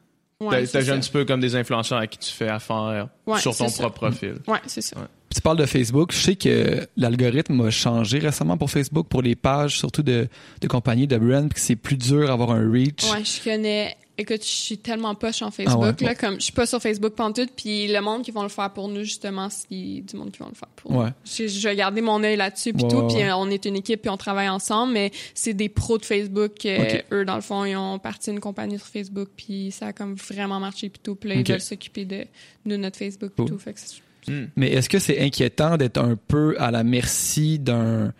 Ouais, 0.48 0.66
ça. 0.66 0.78
un 0.78 1.00
petit 1.00 1.10
peu 1.10 1.24
comme 1.24 1.40
des 1.40 1.56
influenceurs 1.56 1.98
à 1.98 2.06
qui 2.06 2.18
tu 2.18 2.30
fais 2.30 2.48
affaire 2.48 3.08
Ouais, 3.26 3.40
sur 3.40 3.56
ton 3.56 3.68
ça. 3.68 3.82
propre 3.82 3.96
profil. 4.08 4.34
Ouais, 4.46 4.58
c'est 4.66 4.82
ça. 4.82 4.96
Tu 5.36 5.42
parles 5.42 5.58
de 5.58 5.66
Facebook. 5.66 6.12
Je 6.12 6.16
sais 6.18 6.34
que 6.36 6.88
l'algorithme 6.96 7.60
a 7.60 7.70
changé 7.70 8.18
récemment 8.20 8.56
pour 8.56 8.70
Facebook, 8.70 9.06
pour 9.06 9.20
les 9.20 9.36
pages, 9.36 9.76
surtout 9.78 10.02
de, 10.02 10.28
de 10.62 10.66
compagnies, 10.66 11.06
de 11.06 11.18
brands, 11.18 11.42
puis 11.48 11.54
que 11.56 11.60
c'est 11.60 11.76
plus 11.76 11.96
dur 11.96 12.26
d'avoir 12.26 12.52
un 12.52 12.70
reach. 12.72 13.04
Ouais, 13.12 13.22
je 13.22 13.44
connais. 13.44 13.96
Écoute, 14.18 14.40
je 14.42 14.48
suis 14.48 14.78
tellement 14.78 15.14
poche 15.14 15.42
en 15.42 15.50
Facebook, 15.50 15.76
Ah 15.76 15.78
ouais, 15.88 15.94
là, 16.00 16.08
ouais. 16.08 16.14
comme 16.14 16.36
je 16.36 16.44
suis 16.44 16.52
pas 16.52 16.64
sur 16.64 16.80
Facebook 16.80 17.12
pantoute, 17.12 17.50
puis 17.54 17.86
le 17.86 18.00
monde 18.00 18.22
qui 18.22 18.30
vont 18.30 18.44
le 18.44 18.48
faire 18.48 18.72
pour 18.72 18.88
nous, 18.88 19.02
justement, 19.04 19.50
c'est 19.50 19.66
du 19.68 20.16
monde 20.16 20.30
qui 20.32 20.38
vont 20.38 20.48
le 20.48 20.54
faire 20.54 20.70
pour 20.74 20.90
Ouais. 20.92 21.04
nous. 21.08 21.12
Je, 21.26 21.46
je 21.48 21.68
vais 21.68 21.76
garder 21.76 22.00
mon 22.00 22.24
œil 22.24 22.36
là-dessus, 22.36 22.72
puis 22.72 22.88
tout, 22.88 23.06
puis 23.08 23.22
euh, 23.22 23.36
on 23.36 23.50
est 23.50 23.66
une 23.66 23.76
équipe, 23.76 24.00
puis 24.00 24.08
on 24.08 24.16
travaille 24.16 24.48
ensemble, 24.48 24.94
mais 24.94 25.10
c'est 25.34 25.52
des 25.52 25.68
pros 25.68 25.98
de 25.98 26.06
Facebook. 26.06 26.64
euh, 26.64 26.78
Ok. 26.80 27.04
Eux, 27.12 27.24
dans 27.26 27.34
le 27.36 27.42
fond, 27.42 27.66
ils 27.66 27.76
ont 27.76 27.98
parti 27.98 28.30
une 28.30 28.40
compagnie 28.40 28.78
sur 28.78 28.86
Facebook, 28.88 29.28
puis 29.36 29.70
ça 29.70 29.88
a 29.88 29.92
comme 29.92 30.14
vraiment 30.14 30.60
marché, 30.60 30.88
puis 30.88 31.00
tout, 31.04 31.14
puis 31.14 31.28
là, 31.28 31.34
ils 31.34 31.46
veulent 31.46 31.60
s'occuper 31.60 32.06
de, 32.06 32.24
de 32.64 32.76
notre 32.78 32.96
Facebook, 32.96 33.32
puis 33.36 33.44
Cool. 33.44 33.48
tout. 33.50 33.58
Fait 33.58 33.74
que 33.74 33.80
Hmm. 34.28 34.46
Mais 34.56 34.70
est-ce 34.72 34.88
que 34.88 34.98
c'est 34.98 35.20
inquiétant 35.20 35.76
d'être 35.76 35.98
un 35.98 36.16
peu 36.16 36.56
à 36.58 36.70
la 36.70 36.82
merci 36.84 37.58
d'un 37.58 38.12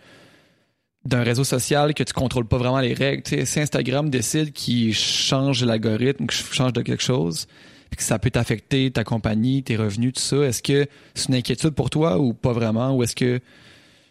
d'un 1.05 1.23
réseau 1.23 1.45
social 1.45 1.93
que 1.93 2.03
tu 2.03 2.11
contrôles 2.11 2.47
pas 2.47 2.57
vraiment 2.57 2.79
les 2.81 2.93
règles? 2.93 3.23
Si 3.45 3.59
Instagram 3.59 4.09
décide 4.09 4.51
qu'il 4.51 4.93
change 4.93 5.63
l'algorithme, 5.63 6.27
qu'il 6.27 6.45
change 6.53 6.73
de 6.73 6.81
quelque 6.81 7.01
chose, 7.03 7.47
puis 7.89 7.97
que 7.97 8.03
ça 8.03 8.19
peut 8.19 8.29
t'affecter 8.29 8.91
ta 8.91 9.05
compagnie, 9.05 9.63
tes 9.63 9.77
revenus, 9.77 10.13
tout 10.13 10.19
ça, 10.21 10.37
est-ce 10.37 10.61
que 10.61 10.85
c'est 11.15 11.29
une 11.29 11.35
inquiétude 11.35 11.69
pour 11.71 11.89
toi 11.89 12.19
ou 12.19 12.33
pas 12.33 12.51
vraiment? 12.51 12.93
Ou 12.95 13.03
est-ce 13.03 13.15
que... 13.15 13.39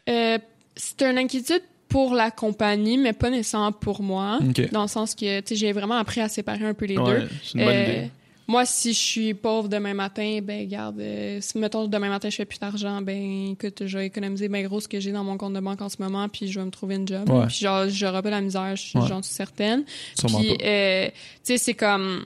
Euh, 0.09 0.39
c'est 0.75 1.03
une 1.03 1.19
inquiétude 1.19 1.63
pour 1.89 2.15
la 2.15 2.31
compagnie, 2.31 2.97
mais 2.97 3.13
pas 3.13 3.29
nécessairement 3.31 3.73
pour 3.73 4.03
moi. 4.03 4.39
Dans 4.73 4.83
le 4.83 4.89
sens 4.89 5.15
que, 5.15 5.41
j'ai 5.51 5.73
vraiment 5.73 5.97
appris 5.97 6.21
à 6.23 6.29
séparer 6.29 6.65
un 6.65 6.75
peu 6.75 6.87
les 6.87 6.97
Ouais, 6.99 7.21
deux. 7.21 7.29
c'est 7.45 7.59
une 7.59 7.65
bonne 7.65 7.75
Euh, 7.75 7.83
idée. 7.83 8.11
Moi, 8.49 8.65
si 8.65 8.93
je 8.93 8.99
suis 8.99 9.35
pauvre 9.35 9.69
demain 9.69 9.95
matin, 9.95 10.39
ben 10.43 10.67
garde, 10.69 11.01
euh, 11.01 11.39
si 11.41 11.59
mettons 11.59 11.87
demain 11.89 12.09
matin 12.09 12.31
je 12.31 12.37
fais 12.37 12.45
plus 12.45 12.59
d'argent, 12.59 13.03
ben 13.03 13.51
écoute, 13.53 13.87
je 13.87 13.99
vais 13.99 14.07
économiser 14.07 14.49
ben 14.49 14.65
gros 14.67 14.81
ce 14.81 14.89
que 14.89 15.01
j'ai 15.01 15.13
dans 15.13 15.25
mon 15.25 15.37
compte 15.37 15.55
de 15.55 15.61
banque 15.61 15.83
en 15.83 15.89
ce 15.89 15.97
moment, 16.01 16.29
puis 16.29 16.49
je 16.49 16.61
vais 16.61 16.67
me 16.67 16.71
trouver 16.71 16.97
une 16.97 17.09
job. 17.09 17.29
Ouais. 17.29 17.47
Puis 17.47 17.57
genre, 17.57 17.89
j'aurai 17.89 18.23
pas 18.23 18.31
la 18.31 18.41
misère, 18.41 18.75
j'en 18.77 19.23
suis 19.23 19.35
certaine. 19.35 19.85
Sûrement 20.19 20.39
Puis, 20.39 20.57
euh, 20.63 21.07
tu 21.07 21.13
sais, 21.43 21.59
c'est 21.59 21.75
comme, 21.75 22.25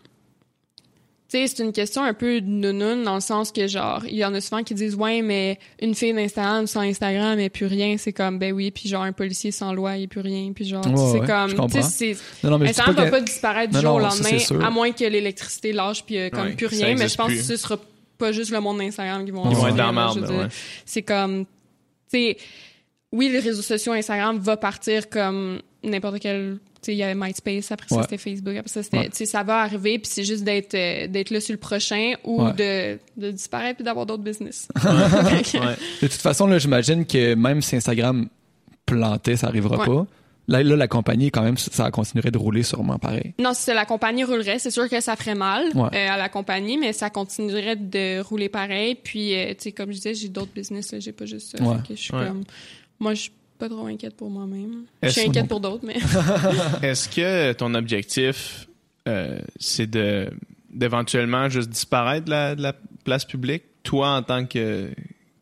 sais, 1.30 1.46
c'est 1.46 1.62
une 1.62 1.72
question 1.72 2.02
un 2.02 2.14
peu 2.14 2.40
de 2.40 2.46
nounoun 2.46 3.02
dans 3.04 3.14
le 3.14 3.20
sens 3.20 3.52
que 3.52 3.66
genre, 3.66 4.04
il 4.06 4.16
y 4.16 4.24
en 4.24 4.34
a 4.34 4.40
souvent 4.40 4.62
qui 4.62 4.74
disent 4.74 4.94
ouais, 4.94 5.22
mais 5.22 5.58
une 5.80 5.94
fille 5.94 6.12
d'Instagram 6.12 6.66
sans 6.66 6.80
Instagram, 6.80 7.38
et 7.38 7.50
plus 7.50 7.66
rien, 7.66 7.96
c'est 7.98 8.12
comme 8.12 8.38
ben 8.38 8.52
oui, 8.52 8.70
puis 8.70 8.88
genre 8.88 9.02
un 9.02 9.12
policier 9.12 9.50
sans 9.50 9.72
loi, 9.72 9.96
il 9.96 10.08
plus 10.08 10.20
rien, 10.20 10.52
puis 10.52 10.64
genre, 10.64 10.86
Ouais, 10.86 10.94
c'est 10.96 11.20
ouais, 11.20 11.26
comme, 11.26 11.70
tu 11.70 11.82
sais, 11.82 12.16
Instagram 12.42 12.94
va 12.94 13.10
pas 13.10 13.20
disparaître 13.20 13.70
du 13.70 13.76
Non, 13.76 13.82
jour 13.82 13.94
au 13.94 14.00
lendemain, 14.00 14.38
à 14.64 14.70
moins 14.70 14.92
que 14.92 15.04
l'électricité 15.04 15.72
lâche 15.72 16.04
puis 16.04 16.18
euh, 16.18 16.30
comme 16.30 16.46
Ouais, 16.46 16.52
plus 16.54 16.66
rien. 16.66 16.94
Mais 16.96 17.08
je 17.08 17.16
pense 17.16 17.28
plus. 17.28 17.38
que 17.38 17.42
ce 17.42 17.56
sera 17.56 17.78
pas 18.18 18.32
juste 18.32 18.50
le 18.50 18.60
monde 18.60 18.78
d'Instagram 18.78 19.24
qui 19.24 19.30
vont. 19.30 19.48
Ils 19.50 19.56
vont 19.56 19.68
être 19.68 19.76
dans 19.76 19.92
marde. 19.92 20.50
C'est 20.84 21.02
comme, 21.02 21.44
tu 21.44 22.18
sais, 22.18 22.36
oui, 23.12 23.28
les 23.28 23.40
réseaux 23.40 23.62
sociaux, 23.62 23.92
Instagram 23.92 24.38
va 24.38 24.56
partir 24.56 25.08
comme 25.08 25.60
n'importe 25.82 26.20
quel. 26.20 26.58
Il 26.88 26.94
y 26.94 27.02
avait 27.02 27.14
MySpace, 27.14 27.70
après 27.72 27.88
ça 27.88 28.02
c'était 28.02 28.18
Facebook, 28.18 28.56
après 28.56 28.68
ça 28.70 28.82
c'était. 28.82 28.98
Ouais. 28.98 29.10
Ça 29.26 29.42
va 29.42 29.60
arriver, 29.60 29.98
puis 29.98 30.10
c'est 30.12 30.24
juste 30.24 30.44
d'être 30.44 30.74
euh, 30.74 31.06
d'être 31.06 31.30
là 31.30 31.40
sur 31.40 31.52
le 31.52 31.58
prochain 31.58 32.12
ou 32.24 32.42
Ouais. 32.42 32.52
de, 32.52 32.98
de 33.26 33.30
disparaître 33.30 33.76
puis 33.76 33.84
d'avoir 33.84 34.06
d'autres 34.06 34.22
business. 34.22 34.68
Ouais. 34.84 35.76
De 36.02 36.06
toute 36.06 36.12
façon, 36.12 36.46
là, 36.46 36.58
j'imagine 36.58 37.04
que 37.06 37.34
même 37.34 37.60
si 37.62 37.76
Instagram 37.76 38.28
plantait, 38.86 39.36
ça 39.36 39.46
arrivera 39.48 39.78
Ouais. 39.78 39.86
pas. 39.86 40.06
Là, 40.48 40.62
là, 40.64 40.74
la 40.74 40.88
compagnie, 40.88 41.30
quand 41.30 41.42
même, 41.42 41.56
ça 41.56 41.90
continuerait 41.92 42.32
de 42.32 42.38
rouler 42.38 42.64
sûrement 42.64 42.98
pareil. 42.98 43.34
Non, 43.38 43.52
si 43.54 43.72
la 43.72 43.84
compagnie 43.84 44.24
roulerait, 44.24 44.58
c'est 44.58 44.70
sûr 44.72 44.88
que 44.88 45.00
ça 45.00 45.14
ferait 45.14 45.36
mal 45.36 45.66
Ouais. 45.76 45.88
euh, 45.94 46.10
à 46.10 46.16
la 46.16 46.28
compagnie, 46.28 46.76
mais 46.76 46.92
ça 46.92 47.08
continuerait 47.08 47.76
de 47.76 48.20
rouler 48.20 48.48
pareil. 48.48 48.96
Puis, 48.96 49.34
euh, 49.36 49.50
tu 49.50 49.56
sais, 49.64 49.72
comme 49.72 49.90
je 49.90 49.96
disais, 49.96 50.14
j'ai 50.14 50.28
d'autres 50.28 50.50
business, 50.52 50.90
là, 50.92 50.98
j'ai 50.98 51.12
pas 51.12 51.24
juste 51.26 51.56
ça. 51.56 51.62
Ouais. 51.62 51.76
Fait 51.86 51.88
que 51.88 51.94
je 51.96 52.02
suis 52.02 52.14
Ouais. 52.14 52.26
comme... 52.26 52.42
Moi, 52.98 53.14
je 53.14 53.20
suis 53.22 53.30
pas 53.60 53.68
trop 53.68 53.86
inquiète 53.86 54.16
pour 54.16 54.28
moi-même. 54.30 54.84
Je 55.02 55.08
suis 55.10 55.20
inquiète 55.28 55.46
pour 55.48 55.60
d'autres, 55.60 55.84
mais... 55.86 55.96
Est-ce 56.88 57.08
que 57.08 57.52
ton 57.52 57.74
objectif, 57.74 58.66
euh, 59.06 59.38
c'est 59.58 59.88
de 59.88 60.28
d'éventuellement 60.72 61.48
juste 61.48 61.68
disparaître 61.68 62.26
de 62.26 62.30
la, 62.30 62.54
de 62.54 62.62
la 62.62 62.72
place 63.04 63.24
publique, 63.24 63.62
toi 63.82 64.10
en 64.16 64.22
tant 64.22 64.46
que 64.46 64.90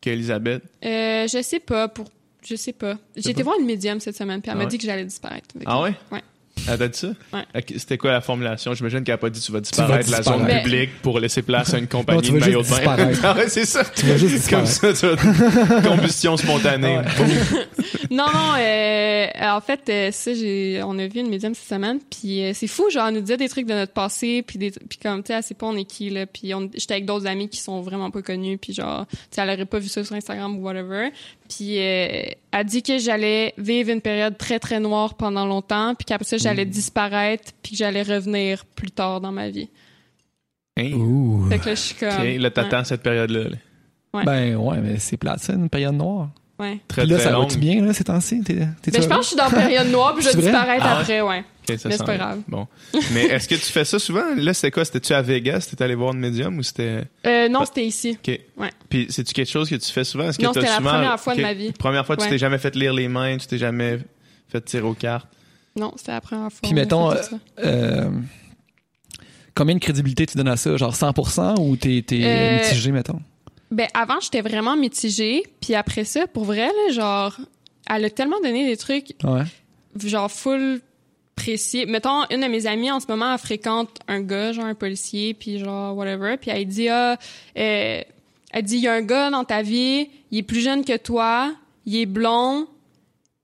qu'Elisabeth? 0.01 0.63
Euh, 0.83 1.27
je 1.27 1.41
sais 1.43 1.59
pas, 1.59 1.87
pour... 1.87 2.07
Je 2.43 2.55
sais 2.55 2.73
pas. 2.73 2.97
J'ai 3.15 3.31
été 3.31 3.43
voir 3.43 3.59
une 3.59 3.65
médium 3.65 3.99
cette 3.99 4.15
semaine, 4.15 4.41
puis 4.41 4.49
elle 4.49 4.55
Ah 4.55 4.57
m'a 4.57 4.63
ouais? 4.63 4.69
dit 4.69 4.77
que 4.77 4.85
j'allais 4.85 5.05
disparaître. 5.05 5.47
Ah 5.65 5.81
ouais? 5.81 5.93
Ouais. 6.11 6.21
Elle 6.67 6.77
t'a 6.77 6.87
dit 6.87 6.97
ça? 6.97 7.07
Ouais. 7.33 7.43
C'était 7.77 7.97
quoi 7.97 8.11
la 8.11 8.21
formulation? 8.21 8.73
J'imagine 8.73 9.03
qu'elle 9.03 9.15
a 9.15 9.17
pas 9.17 9.29
dit 9.29 9.39
tu 9.39 9.51
vas 9.51 9.61
disparaître 9.61 10.07
de 10.07 10.11
la 10.11 10.21
zone 10.21 10.35
disparaître. 10.37 10.63
publique 10.63 10.89
pour 11.01 11.19
laisser 11.19 11.41
place 11.41 11.73
à 11.73 11.77
une 11.77 11.87
compagnie 11.87 12.21
tu 12.21 12.31
de 12.31 12.39
maillot 12.39 12.61
de 12.63 12.67
bain. 12.69 13.11
Ah 13.23 13.35
ouais, 13.35 13.47
c'est 13.49 13.65
ça. 13.65 13.83
Tu 13.95 14.05
vas 14.05 14.17
juste 14.17 14.49
Comme 14.49 14.65
ça, 14.65 14.93
tu 14.93 15.07
vas- 15.07 15.81
combustion 15.81 16.37
spontanée. 16.37 16.97
Ouais. 16.97 17.03
Non, 18.11 18.25
non, 18.33 18.55
euh, 18.57 19.27
en 19.39 19.61
fait, 19.61 19.81
euh, 19.89 20.11
ça, 20.11 20.33
j'ai, 20.33 20.81
on 20.83 20.97
a 20.97 21.05
vu 21.05 21.19
une 21.19 21.29
médium 21.29 21.53
cette 21.53 21.67
semaine, 21.69 21.99
puis 22.09 22.43
euh, 22.43 22.51
c'est 22.55 22.65
fou, 22.65 22.89
genre, 22.89 23.07
elle 23.07 23.13
nous 23.13 23.21
disait 23.21 23.37
des 23.37 23.47
trucs 23.49 23.67
de 23.67 23.73
notre 23.75 23.93
passé, 23.93 24.41
puis 24.41 24.57
des, 24.57 24.71
puis 24.71 24.97
comme, 24.97 25.21
tu 25.21 25.27
sais, 25.27 25.33
elle 25.37 25.43
sait 25.43 25.53
pas 25.53 25.67
on 25.67 25.77
est 25.77 25.85
qui, 25.85 26.09
là, 26.09 26.25
puis 26.25 26.51
on, 26.55 26.71
j'étais 26.73 26.95
avec 26.95 27.05
d'autres 27.05 27.27
amis 27.27 27.49
qui 27.49 27.59
sont 27.59 27.81
vraiment 27.81 28.09
pas 28.09 28.23
connus, 28.23 28.57
puis 28.57 28.73
genre, 28.73 29.05
tu 29.11 29.17
sais, 29.29 29.41
elle 29.41 29.51
aurait 29.51 29.65
pas 29.65 29.77
vu 29.77 29.89
ça 29.89 30.03
sur 30.03 30.15
Instagram 30.15 30.57
ou 30.57 30.61
whatever, 30.63 31.09
puis 31.49 31.79
euh, 31.79 32.21
elle 32.51 32.65
dit 32.65 32.83
que 32.83 32.97
j'allais 32.99 33.53
vivre 33.57 33.89
une 33.89 34.01
période 34.01 34.37
très, 34.37 34.59
très 34.59 34.79
noire 34.79 35.15
pendant 35.15 35.45
longtemps, 35.45 35.95
puis 35.95 36.05
qu'après 36.05 36.25
ça, 36.25 36.37
j'allais 36.37 36.65
disparaître, 36.65 37.51
puis 37.61 37.71
que 37.73 37.77
j'allais 37.77 38.03
revenir 38.03 38.63
plus 38.75 38.91
tard 38.91 39.19
dans 39.19 39.31
ma 39.31 39.49
vie. 39.49 39.67
Hein? 40.77 40.91
Ouh. 40.93 41.47
Fait 41.49 41.59
que 41.59 41.65
là, 41.65 41.75
je 41.75 41.79
suis 41.81 41.95
comme... 41.95 42.23
Là, 42.37 42.51
t'attends 42.51 42.83
cette 42.83 43.01
période-là. 43.03 43.49
là. 43.49 43.55
Ouais. 44.13 44.23
Ben 44.23 44.55
ouais, 44.55 44.77
mais 44.81 44.97
c'est 44.99 45.17
plate, 45.17 45.39
ça, 45.39 45.53
une 45.53 45.69
période 45.69 45.95
noire. 45.95 46.29
Ouais. 46.57 46.79
Très, 46.87 47.03
Puis 47.03 47.11
là, 47.11 47.17
très 47.17 47.29
ça 47.31 47.37
va-tu 47.39 47.57
bien, 47.57 47.81
là, 47.85 47.93
ces 47.93 48.03
temps-ci? 48.03 48.41
T'es, 48.43 48.53
Ben, 48.55 48.73
je 48.85 49.07
pense 49.07 49.17
que 49.17 49.21
je 49.23 49.27
suis 49.29 49.35
dans 49.37 49.45
la 49.49 49.49
période 49.49 49.87
noire, 49.87 50.13
puis 50.15 50.23
je 50.23 50.29
vais 50.35 50.41
disparaître 50.41 50.83
Ah 50.85 50.95
ouais? 50.95 51.01
après, 51.01 51.21
ouais. 51.21 51.43
Ça 51.77 51.89
Mais 51.89 51.97
c'est 51.97 52.05
pas 52.05 52.15
bien. 52.15 52.25
grave. 52.25 52.41
Bon. 52.47 52.67
Mais 53.13 53.25
est-ce 53.25 53.47
que 53.47 53.55
tu 53.55 53.61
fais 53.61 53.85
ça 53.85 53.99
souvent? 53.99 54.23
Là, 54.35 54.53
c'était 54.53 54.71
quoi? 54.71 54.85
C'était-tu 54.85 55.13
à 55.13 55.21
Vegas? 55.21 55.67
T'étais 55.69 55.83
allé 55.83 55.95
voir 55.95 56.13
une 56.13 56.19
médium 56.19 56.57
ou 56.57 56.63
c'était. 56.63 57.03
Euh, 57.27 57.47
non, 57.49 57.65
c'était 57.65 57.85
ici. 57.85 58.17
OK. 58.19 58.39
Ouais. 58.57 58.69
Puis, 58.89 59.07
c'est-tu 59.09 59.33
quelque 59.33 59.49
chose 59.51 59.69
que 59.69 59.75
tu 59.75 59.91
fais 59.91 60.03
souvent? 60.03 60.29
Est-ce 60.29 60.37
que 60.39 60.43
Non, 60.43 60.53
c'était 60.53 60.67
la 60.67 60.81
première 60.81 61.19
fois 61.19 61.35
de 61.35 61.41
ma 61.41 61.53
vie. 61.53 61.71
Première 61.73 62.05
fois, 62.05 62.15
tu 62.17 62.23
Ouais. 62.23 62.29
t'es 62.29 62.37
jamais 62.37 62.57
fait 62.57 62.75
lire 62.75 62.93
les 62.93 63.07
mains, 63.07 63.37
tu 63.37 63.47
t'es 63.47 63.57
jamais 63.57 63.99
fait 64.47 64.61
tirer 64.61 64.83
aux 64.87 64.93
cartes? 64.93 65.27
Non, 65.75 65.93
c'était 65.95 66.11
la 66.13 66.21
première 66.21 66.49
fois. 66.51 66.59
Puis 66.63 66.73
mettons, 66.73 67.11
ça. 67.11 67.29
Euh, 67.63 68.09
combien 69.55 69.75
de 69.75 69.79
crédibilité 69.79 70.25
tu 70.25 70.37
donnes 70.37 70.47
à 70.47 70.57
ça? 70.57 70.75
Genre 70.77 70.93
100% 70.95 71.59
ou 71.59 71.75
t'es, 71.75 72.03
t'es 72.05 72.21
Euh, 72.23 72.59
mitigé, 72.63 72.91
mettons? 72.91 73.19
Ben, 73.71 73.87
avant, 73.93 74.19
j'étais 74.19 74.41
vraiment 74.41 74.75
mitigée. 74.75 75.43
Puis 75.61 75.75
après 75.75 76.03
ça, 76.05 76.25
pour 76.27 76.45
vrai, 76.45 76.67
là, 76.67 76.93
genre, 76.93 77.37
elle 77.87 78.05
a 78.05 78.09
tellement 78.09 78.39
donné 78.41 78.67
des 78.67 78.77
trucs, 78.77 79.13
Ouais. 79.23 79.43
genre, 80.03 80.31
full 80.31 80.81
précis. 81.39 81.85
Mettons, 81.87 82.25
une 82.29 82.41
de 82.41 82.47
mes 82.47 82.67
amies, 82.67 82.91
en 82.91 82.99
ce 82.99 83.07
moment, 83.07 83.31
elle 83.31 83.39
fréquente 83.39 83.89
un 84.07 84.21
gars, 84.21 84.51
genre 84.51 84.65
un 84.65 84.75
policier, 84.75 85.33
puis 85.33 85.59
genre, 85.59 85.95
whatever. 85.95 86.35
Puis 86.37 86.51
elle 86.51 86.65
dit, 86.65 86.89
ah, 86.89 87.17
euh, 87.57 88.01
elle 88.51 88.63
dit, 88.63 88.75
il 88.75 88.83
y 88.83 88.87
a 88.87 88.93
un 88.93 89.01
gars 89.01 89.29
dans 89.29 89.45
ta 89.45 89.61
vie, 89.61 90.09
il 90.31 90.39
est 90.39 90.43
plus 90.43 90.61
jeune 90.61 90.83
que 90.83 90.97
toi, 90.97 91.53
il 91.85 91.97
est 91.97 92.05
blond, 92.05 92.67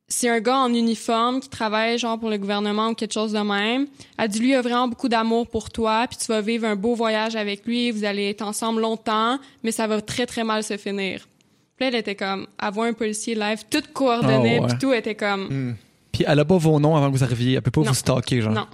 c'est 0.08 0.30
un 0.30 0.40
gars 0.40 0.58
en 0.58 0.74
uniforme 0.74 1.40
qui 1.40 1.50
travaille 1.50 1.98
genre 1.98 2.20
pour 2.20 2.30
le 2.30 2.38
gouvernement 2.38 2.90
ou 2.90 2.94
quelque 2.94 3.14
chose 3.14 3.32
de 3.32 3.40
même. 3.40 3.88
Elle 4.18 4.28
dit 4.28 4.40
lui 4.40 4.50
il 4.50 4.56
a 4.56 4.62
vraiment 4.62 4.88
beaucoup 4.88 5.10
d'amour 5.10 5.48
pour 5.48 5.72
toi, 5.72 6.06
puis 6.08 6.18
tu 6.18 6.28
vas 6.28 6.42
vivre 6.42 6.68
un 6.68 6.76
beau 6.76 6.94
voyage 6.94 7.36
avec 7.36 7.66
lui, 7.66 7.90
vous 7.92 8.04
allez 8.04 8.30
être 8.30 8.44
ensemble 8.44 8.82
longtemps, 8.82 9.40
mais 9.64 9.72
ça 9.72 9.88
va 9.88 10.00
très 10.02 10.28
très 10.28 10.44
mal 10.44 10.64
se 10.64 10.78
finir. 10.78 11.28
Puis 11.76 11.86
là, 11.86 11.88
elle 11.88 11.96
était 11.96 12.16
comme 12.16 12.46
avoir 12.60 12.88
un 12.88 12.94
policier 12.94 13.34
live, 13.36 13.64
tout 13.70 13.84
coordonné, 13.94 14.60
ouais. 14.60 14.68
puis 14.68 14.78
tout 14.78 14.94
était 14.94 15.16
comme 15.16 15.48
Hmm. 15.48 15.74
Puis 16.16 16.24
elle 16.28 16.40
a 16.40 16.46
pas 16.46 16.58
vos 16.58 16.80
noms 16.80 16.96
avant 16.96 17.12
que 17.12 17.18
vous 17.18 17.24
arriviez. 17.24 17.54
Elle 17.56 17.62
peut 17.62 17.72
pas 17.72 17.82
Non. 17.82 17.88
vous 17.88 17.94
stalker, 17.94 18.42
genre. 18.42 18.54
non, 18.54 18.68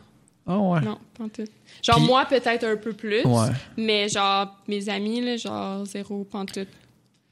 Ah 0.47 0.57
ouais. 0.57 0.81
non, 0.81 0.97
pas 1.17 1.23
en 1.25 1.29
tout. 1.29 1.43
Genre 1.83 1.97
Puis- 1.97 2.05
moi 2.05 2.25
peut-être 2.25 2.63
un 2.63 2.75
peu 2.77 2.93
plus, 2.93 3.23
Ouais. 3.25 3.47
mais 3.77 4.07
genre 4.09 4.55
mes 4.67 4.87
amis 4.89 5.21
là, 5.21 5.37
genre 5.37 5.85
zéro 5.85 6.23
pantoute. 6.23 6.67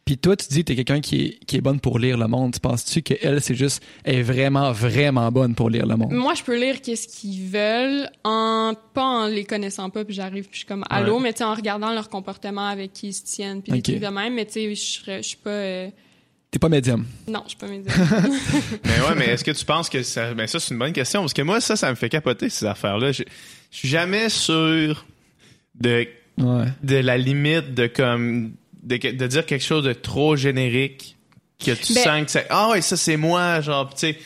Puis 0.06 0.18
toi, 0.18 0.36
tu 0.36 0.48
dis 0.48 0.62
que 0.62 0.66
t'es 0.66 0.76
quelqu'un 0.76 1.02
qui 1.02 1.22
est, 1.26 1.46
qui 1.46 1.58
est 1.58 1.62
bonne 1.62 1.80
pour 1.80 2.00
lire 2.00 2.18
le 2.18 2.28
monde. 2.28 2.52
Tu 2.54 2.60
penses-tu 2.60 3.04
qu'elle, 3.04 3.40
c'est 3.42 3.54
juste, 3.54 3.84
elle 4.04 4.16
est 4.16 4.22
vraiment, 4.24 4.72
vraiment 4.72 5.32
bonne 5.32 5.54
pour 5.54 5.70
lire 5.70 5.86
le 5.86 5.96
monde? 5.98 6.12
Moi, 6.14 6.34
je 6.34 6.42
peux 6.42 6.60
lire 6.60 6.82
qu'est-ce 6.82 7.08
qu'ils 7.08 7.46
veulent 7.48 8.10
en 8.24 8.74
pas 8.96 9.04
en 9.06 9.28
les 9.28 9.44
connaissant 9.46 9.92
pas, 9.92 10.04
puis 10.04 10.16
j'arrive, 10.16 10.46
puis 10.46 10.54
je 10.54 10.58
suis 10.60 10.66
comme 10.66 10.84
allô, 10.90 11.18
Ouais. 11.18 11.22
mais 11.22 11.34
tu 11.34 11.40
sais 11.40 11.44
en 11.44 11.54
regardant 11.54 11.94
leur 11.94 12.10
comportement 12.10 12.66
avec 12.66 12.92
qui 12.94 13.10
ils 13.10 13.14
se 13.14 13.24
tiennent, 13.24 13.62
puis 13.62 13.72
des 13.72 13.78
Ok. 13.80 13.84
trucs 13.84 14.00
de 14.00 14.08
même, 14.08 14.34
mais 14.34 14.46
tu 14.48 14.54
sais, 14.54 14.74
je 14.74 14.82
serais- 14.82 15.22
je 15.22 15.28
suis 15.28 15.38
pas 15.38 15.50
euh, 15.52 15.90
T'es 16.52 16.58
pas 16.60 16.70
médium. 16.70 17.06
non, 17.28 17.44
je 17.46 17.50
suis 17.50 17.58
pas 17.58 17.68
médium. 17.70 17.96
Mais 18.86 19.02
ouais, 19.08 19.16
mais 19.16 19.26
est-ce 19.28 19.44
que 19.44 19.52
tu 19.52 19.64
penses 19.66 19.88
que 19.90 20.02
ça. 20.02 20.34
Ben, 20.34 20.48
ça, 20.48 20.60
c'est 20.60 20.74
une 20.74 20.80
bonne 20.80 20.94
question. 20.94 21.22
Parce 21.22 21.34
que 21.34 21.42
moi, 21.44 21.62
ça, 21.62 21.76
ça 21.76 21.90
me 21.92 21.96
fait 21.96 22.10
capoter, 22.10 22.50
ces 22.50 22.66
affaires-là. 22.66 23.12
Je 23.12 23.24
je 23.72 23.78
suis 23.78 23.88
jamais 23.88 24.30
sûr 24.30 25.06
de, 25.80 26.08
Ouais. 26.40 26.66
de 26.82 26.96
la 26.96 27.18
limite 27.18 27.74
de 27.76 27.86
comme. 27.88 28.54
De, 28.82 28.96
de 28.98 29.28
dire 29.28 29.46
quelque 29.46 29.64
chose 29.64 29.84
de 29.84 29.94
trop 29.94 30.36
générique 30.38 31.18
que 31.64 31.72
tu 31.72 31.94
Ben- 31.94 32.04
sens 32.04 32.26
que 32.26 32.32
c'est. 32.32 32.48
Ah 32.50 32.70
ouais, 32.70 32.82
ça, 32.82 32.98
c'est 32.98 33.18
moi, 33.18 33.62
genre, 33.62 33.90
tu 33.94 34.00
sais. 34.00 34.18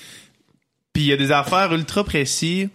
Puis 0.93 1.03
il 1.03 1.07
y 1.07 1.11
a 1.11 1.17
des 1.17 1.31
affaires 1.31 1.73
ultra 1.73 2.03
précises 2.05 2.69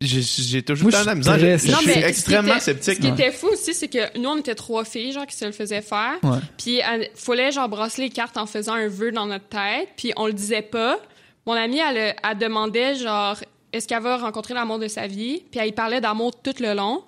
J'ai 0.00 0.22
j'ai 0.22 0.62
toujours 0.62 0.90
Moi, 0.90 1.00
de 1.00 1.06
la 1.06 1.10
suis 1.12 1.18
misère. 1.18 1.34
très 1.38 1.58
Je- 1.58 1.66
Je 1.72 1.76
suis 1.90 1.90
extrêmement 2.04 2.52
était- 2.54 2.60
sceptique. 2.60 2.94
Ce 2.94 3.00
qui 3.00 3.08
était 3.08 3.32
fou 3.32 3.48
aussi, 3.48 3.74
c'est 3.74 3.88
que 3.88 4.16
nous, 4.16 4.28
on 4.28 4.36
était 4.36 4.54
trois 4.54 4.84
filles, 4.84 5.10
genre, 5.10 5.26
qui 5.26 5.34
se 5.34 5.44
le 5.44 5.50
faisaient 5.50 5.82
faire. 5.82 6.18
Ouais. 6.22 6.38
Puis, 6.56 6.76
il 6.78 7.10
fallait, 7.16 7.50
genre, 7.50 7.68
brasser 7.68 8.02
les 8.02 8.10
cartes 8.10 8.36
en 8.36 8.46
faisant 8.46 8.74
un 8.74 8.86
vœu 8.86 9.10
dans 9.10 9.26
notre 9.26 9.48
tête. 9.48 9.88
Puis, 9.96 10.12
on 10.16 10.28
le 10.28 10.32
disait 10.32 10.62
pas. 10.62 11.00
Mon 11.46 11.54
amie, 11.54 11.80
elle, 11.80 12.14
elle 12.22 12.38
demandait, 12.38 12.94
genre, 12.94 13.38
est-ce 13.72 13.88
qu'elle 13.88 14.02
va 14.02 14.18
rencontrer 14.18 14.54
l'amour 14.54 14.78
de 14.78 14.86
sa 14.86 15.08
vie? 15.08 15.42
Puis, 15.50 15.58
elle 15.58 15.68
y 15.68 15.72
parlait 15.72 16.00
d'amour 16.00 16.30
tout 16.40 16.54
le 16.60 16.74
long. 16.74 17.02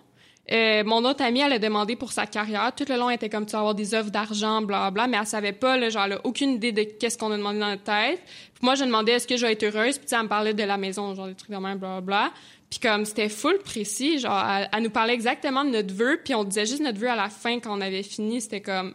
Euh, 0.50 0.82
mon 0.82 1.04
autre 1.04 1.22
amie, 1.22 1.42
elle 1.42 1.52
a 1.52 1.58
demandé 1.60 1.94
pour 1.94 2.10
sa 2.10 2.26
carrière. 2.26 2.72
Tout 2.76 2.86
le 2.88 2.96
long, 2.96 3.08
elle 3.08 3.14
était 3.14 3.28
comme, 3.28 3.46
tu 3.46 3.52
vas 3.52 3.58
avoir 3.60 3.76
des 3.76 3.94
offres 3.94 4.10
d'argent, 4.10 4.62
bla 4.62 4.90
bla, 4.90 5.06
mais 5.06 5.16
elle 5.16 5.26
savait 5.28 5.52
pas, 5.52 5.76
là, 5.76 5.90
genre, 5.90 6.06
elle 6.06 6.14
a 6.14 6.20
aucune 6.26 6.54
idée 6.54 6.72
de 6.72 6.82
qu'est-ce 6.82 7.16
qu'on 7.16 7.30
a 7.30 7.36
demandé 7.36 7.60
dans 7.60 7.68
notre 7.70 7.84
tête. 7.84 8.20
Puis 8.24 8.62
moi, 8.62 8.74
je 8.74 8.82
demandais, 8.82 9.12
est-ce 9.12 9.28
que 9.28 9.36
je 9.36 9.46
vais 9.46 9.52
être 9.52 9.62
heureuse? 9.62 9.96
Puis, 9.98 10.06
tu 10.06 10.10
sais, 10.10 10.16
elle 10.16 10.24
me 10.24 10.28
parlait 10.28 10.54
de 10.54 10.64
la 10.64 10.76
maison, 10.76 11.14
genre, 11.14 11.28
des 11.28 11.36
trucs 11.36 11.52
de 11.52 11.56
même, 11.56 11.78
bla 11.78 12.00
bla. 12.00 12.32
Puis 12.70 12.78
comme 12.78 13.04
c'était 13.04 13.28
full 13.28 13.58
précis, 13.64 14.20
genre 14.20 14.42
elle, 14.48 14.68
elle 14.72 14.82
nous 14.84 14.90
parlait 14.90 15.14
exactement 15.14 15.64
de 15.64 15.70
notre 15.70 15.92
vœu, 15.92 16.20
puis 16.24 16.34
on 16.36 16.44
disait 16.44 16.66
juste 16.66 16.80
notre 16.82 16.98
vœu 16.98 17.10
à 17.10 17.16
la 17.16 17.28
fin 17.28 17.58
quand 17.58 17.76
on 17.76 17.80
avait 17.80 18.04
fini, 18.04 18.40
c'était 18.40 18.60
comme 18.60 18.94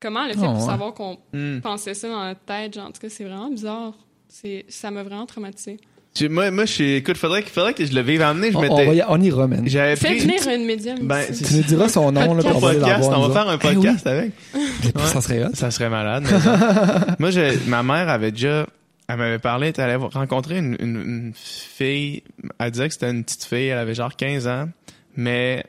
comment 0.00 0.26
le 0.26 0.32
fait 0.34 0.40
Oh, 0.42 0.52
pour 0.52 0.60
ouais. 0.60 0.66
savoir 0.66 0.92
qu'on 0.94 1.16
Hmm. 1.32 1.60
pensait 1.60 1.94
ça 1.94 2.08
dans 2.08 2.24
notre 2.24 2.40
tête, 2.40 2.74
genre 2.74 2.86
en 2.88 2.90
tout 2.92 3.00
cas 3.00 3.08
c'est 3.08 3.24
vraiment 3.24 3.48
bizarre. 3.50 3.94
C'est 4.28 4.64
ça 4.68 4.90
m'a 4.90 5.02
vraiment 5.02 5.26
traumatisé. 5.26 5.78
Tu- 6.14 6.28
Moi, 6.28 6.50
moi, 6.50 6.66
je 6.66 6.72
suis, 6.72 6.92
écoute, 6.96 7.16
faudrait, 7.16 7.42
que- 7.42 7.48
faudrait 7.48 7.72
que 7.72 7.86
je 7.86 7.94
le 7.94 8.02
vive 8.02 8.20
emmener. 8.20 8.52
Je 8.52 8.56
On, 8.58 8.60
on, 8.70 8.92
y- 8.92 9.02
on 9.08 9.20
ira, 9.22 9.46
man. 9.46 9.62
j'avais 9.66 9.96
Fais 9.96 10.08
pris 10.08 10.18
venir 10.18 10.46
une 10.46 10.66
médium 10.66 10.98
Ben, 11.00 11.24
Tu 11.34 11.54
nous 11.56 11.62
diras 11.62 11.88
son 11.88 12.12
nom, 12.12 12.34
là, 12.34 12.42
la 12.42 12.52
podcast, 12.52 13.04
voir. 13.08 13.18
on 13.18 13.28
va 13.28 13.32
faire 13.32 13.48
un 13.48 13.54
autres. 13.54 13.66
Eh 13.70 13.74
podcast 13.74 14.06
avec. 14.06 14.32
oui. 14.54 14.60
Ça 15.06 15.20
serait 15.22 15.42
hot. 15.44 15.50
Ça 15.54 15.70
serait 15.70 15.88
malade. 15.88 16.24
mais. 16.30 17.14
Moi, 17.18 17.30
je, 17.30 17.66
ma 17.66 17.82
mère 17.82 18.10
avait 18.10 18.30
déjà, 18.30 18.66
elle 19.08 19.16
m'avait 19.16 19.38
parlé, 19.38 19.72
elle 19.76 19.84
allait 19.84 19.96
rencontrer 19.96 20.58
une, 20.58 20.76
une, 20.80 20.96
une 20.96 21.32
fille, 21.34 22.22
elle 22.58 22.70
disait 22.70 22.88
que 22.88 22.94
c'était 22.94 23.10
une 23.10 23.24
petite 23.24 23.44
fille, 23.44 23.66
elle 23.66 23.78
avait 23.78 23.94
genre 23.94 24.14
15 24.16 24.46
ans, 24.48 24.68
mais 25.16 25.64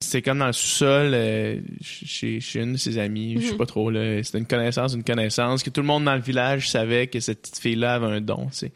c'était 0.00 0.22
comme 0.22 0.38
dans 0.38 0.46
le 0.46 0.52
sous-sol, 0.52 1.12
euh, 1.14 1.60
chez, 1.80 2.40
chez 2.40 2.60
une 2.60 2.74
de 2.74 2.76
ses 2.76 2.98
amies, 2.98 3.36
je 3.40 3.46
sais 3.46 3.52
Mhm. 3.52 3.58
pas 3.58 3.66
trop, 3.66 3.90
là, 3.90 4.22
c'était 4.22 4.38
une 4.38 4.46
connaissance, 4.46 4.94
une 4.94 5.02
connaissance, 5.04 5.62
que 5.62 5.70
tout 5.70 5.80
le 5.80 5.86
monde 5.86 6.04
dans 6.04 6.14
le 6.14 6.20
village 6.20 6.68
savait 6.70 7.06
que 7.06 7.18
cette 7.18 7.40
petite 7.42 7.58
fille-là 7.58 7.94
avait 7.94 8.06
un 8.06 8.20
don, 8.20 8.46
tu 8.50 8.58
sais. 8.58 8.72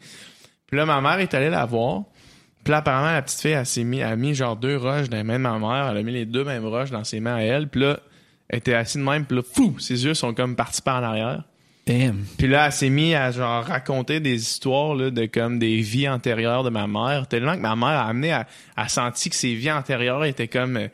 Puis 0.67 0.77
là, 0.77 0.85
ma 0.85 0.99
mère 1.01 1.19
est 1.19 1.33
allée 1.33 1.49
la 1.49 1.65
voir, 1.65 2.03
puis 2.63 2.71
là, 2.71 2.77
apparemment, 2.77 3.11
la 3.11 3.21
petite 3.21 3.39
fille, 3.39 3.51
elle 3.51 3.65
s'est 3.65 3.83
mis, 3.83 3.99
elle 3.99 4.05
a 4.07 4.15
mis 4.15 4.33
genre 4.33 4.55
deux 4.57 4.77
roches 4.77 5.09
dans 5.09 5.17
les 5.17 5.23
mains 5.23 5.37
de 5.37 5.43
ma 5.43 5.57
mère, 5.59 5.87
elle 5.91 5.97
a 5.97 6.03
mis 6.03 6.11
les 6.11 6.25
deux 6.25 6.43
mêmes 6.43 6.65
roches 6.65 6.91
dans 6.91 7.03
ses 7.03 7.19
mains 7.19 7.35
à 7.35 7.41
elle, 7.41 7.67
puis 7.69 7.81
là, 7.81 7.99
elle 8.49 8.57
était 8.59 8.73
assise 8.73 8.97
de 8.99 9.05
même, 9.07 9.25
puis 9.25 9.37
là, 9.37 9.43
fou, 9.43 9.77
ses 9.79 10.03
yeux 10.03 10.13
sont 10.15 10.33
comme 10.33 10.55
partis 10.55 10.81
par 10.81 10.99
en 11.01 11.03
arrière. 11.03 11.43
Damn. 11.87 12.25
Puis 12.37 12.47
là, 12.47 12.67
elle 12.67 12.71
s'est 12.71 12.89
mis 12.89 13.15
à 13.15 13.31
genre 13.31 13.63
raconter 13.63 14.19
des 14.19 14.35
histoires 14.35 14.93
là, 14.93 15.09
de 15.09 15.25
comme 15.25 15.57
des 15.57 15.77
vies 15.77 16.07
antérieures 16.07 16.63
de 16.63 16.69
ma 16.69 16.87
mère. 16.87 17.27
Tellement 17.27 17.55
que 17.55 17.61
ma 17.61 17.75
mère 17.75 17.89
a 17.89 18.07
amené 18.07 18.31
à, 18.31 18.45
a 18.77 18.87
senti 18.87 19.29
que 19.29 19.35
ses 19.35 19.55
vies 19.55 19.71
antérieures 19.71 20.23
étaient 20.25 20.47
comme 20.47 20.77
euh, 20.77 20.87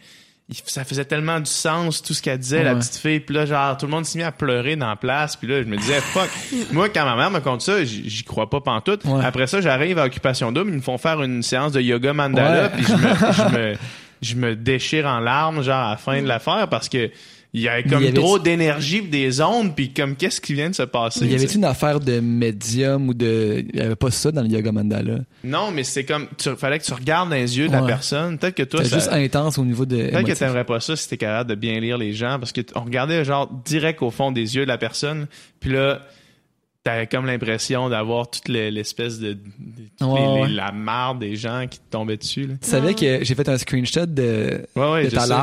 ça 0.65 0.85
faisait 0.85 1.03
tellement 1.03 1.41
du 1.41 1.51
sens 1.51 2.01
tout 2.01 2.13
ce 2.13 2.21
qu'elle 2.21 2.39
disait 2.39 2.63
la 2.63 2.73
petite 2.75 2.95
fille. 2.95 3.19
Puis 3.19 3.35
là, 3.35 3.45
genre 3.45 3.75
tout 3.75 3.85
le 3.85 3.91
monde 3.91 4.05
s'est 4.05 4.17
mis 4.17 4.23
à 4.23 4.31
pleurer 4.31 4.77
dans 4.77 4.87
la 4.87 4.95
place. 4.95 5.35
Puis 5.35 5.47
là, 5.47 5.61
je 5.61 5.67
me 5.67 5.75
disais 5.75 5.99
fuck. 5.99 6.29
Moi, 6.71 6.87
quand 6.87 7.03
ma 7.03 7.17
mère 7.17 7.31
me 7.31 7.41
compte 7.41 7.61
ça, 7.61 7.83
j'y 7.83 8.09
j'y 8.09 8.23
crois 8.23 8.49
pas 8.49 8.61
pantoute. 8.61 9.03
Ouais. 9.03 9.25
Après 9.25 9.47
ça, 9.47 9.59
j'arrive 9.59 9.99
à 9.99 10.05
Occupation 10.05 10.53
Double, 10.53 10.69
ils 10.69 10.77
me 10.77 10.81
font 10.81 10.97
faire 10.97 11.21
une 11.21 11.43
séance 11.43 11.73
de 11.73 11.81
yoga 11.81 12.13
mandala. 12.13 12.63
Ouais. 12.63 12.69
Puis 12.69 12.85
je 12.85 12.93
me, 12.93 13.33
je 13.33 13.57
me 13.57 13.75
je 14.21 14.35
me 14.35 14.55
déchire 14.55 15.05
en 15.05 15.19
larmes 15.19 15.61
genre 15.61 15.87
à 15.87 15.91
la 15.91 15.97
fin 15.97 16.21
de 16.21 16.27
l'affaire 16.27 16.67
parce 16.69 16.89
que 16.89 17.11
il 17.53 17.61
y 17.61 17.67
avait 17.69 17.83
comme 17.83 18.03
y 18.03 18.07
avait- 18.07 18.13
trop 18.13 18.37
d'énergie 18.39 19.01
des 19.01 19.41
ondes 19.41 19.73
puis 19.75 19.93
comme 19.93 20.15
qu'est-ce 20.15 20.39
qui 20.41 20.53
vient 20.53 20.69
de 20.69 20.75
se 20.75 20.83
passer 20.83 21.21
Il 21.25 21.31
y 21.31 21.35
avait-tu 21.35 21.55
une 21.57 21.63
affaire 21.65 21.99
de 21.99 22.19
médium 22.19 23.09
ou 23.09 23.13
de. 23.13 23.63
Il 23.73 23.79
y 23.79 23.81
avait 23.81 23.95
pas 23.95 24.11
ça 24.11 24.31
dans 24.31 24.41
le 24.41 24.49
yoga 24.49 24.71
mandala? 24.71 25.19
Non, 25.43 25.71
mais 25.71 25.83
c'est 25.83 26.03
comme, 26.03 26.27
tu 26.37 26.55
fallait 26.55 26.77
que 26.79 26.83
tu 26.83 26.93
regardes 26.93 27.29
dans 27.29 27.35
les 27.35 27.57
yeux 27.57 27.67
de 27.67 27.73
la 27.73 27.81
personne. 27.83 28.37
Peut-être 28.37 28.55
que 28.55 28.63
toi, 28.63 28.83
ça, 28.83 28.97
juste 28.97 29.09
intense 29.11 29.57
au 29.57 29.65
niveau 29.65 29.85
de. 29.85 29.95
peut-être 29.95 30.27
que 30.27 30.33
t'aimerais 30.33 30.65
pas 30.65 30.79
ça 30.79 30.95
si 30.95 31.07
t'es 31.09 31.17
capable 31.17 31.49
de 31.49 31.55
bien 31.55 31.79
lire 31.79 31.97
les 31.97 32.13
gens, 32.13 32.37
parce 32.37 32.51
que 32.51 32.61
t- 32.61 32.73
on 32.75 32.83
regardait 32.83 33.23
genre 33.25 33.49
direct 33.65 34.01
au 34.01 34.11
fond 34.11 34.31
des 34.31 34.55
yeux 34.55 34.63
de 34.63 34.67
la 34.67 34.77
personne, 34.77 35.27
puis 35.59 35.71
là, 35.71 36.01
t'avais 36.83 37.07
comme 37.07 37.25
l'impression 37.25 37.89
d'avoir 37.89 38.29
toute 38.29 38.47
le- 38.49 38.69
l'espèce 38.69 39.19
de, 39.19 39.33
de- 39.33 39.39
toutes 39.99 40.07
Ouais, 40.07 40.19
les- 40.19 40.25
les- 40.35 40.41
ouais. 40.41 40.49
la 40.49 40.71
marde 40.71 41.19
des 41.19 41.35
gens 41.35 41.65
qui 41.69 41.79
te 41.79 41.83
tombaient 41.89 42.17
dessus. 42.17 42.45
Là. 42.47 42.53
Tu 42.61 42.69
savais 42.69 42.93
que 42.93 43.23
j'ai 43.23 43.35
fait 43.35 43.49
un 43.49 43.57
screenshot 43.57 44.05
de, 44.05 44.65
Ouais, 44.75 44.91
ouais, 44.91 45.03
de 45.05 45.09
je 45.09 45.15
ta 45.15 45.21
sais. 45.21 45.33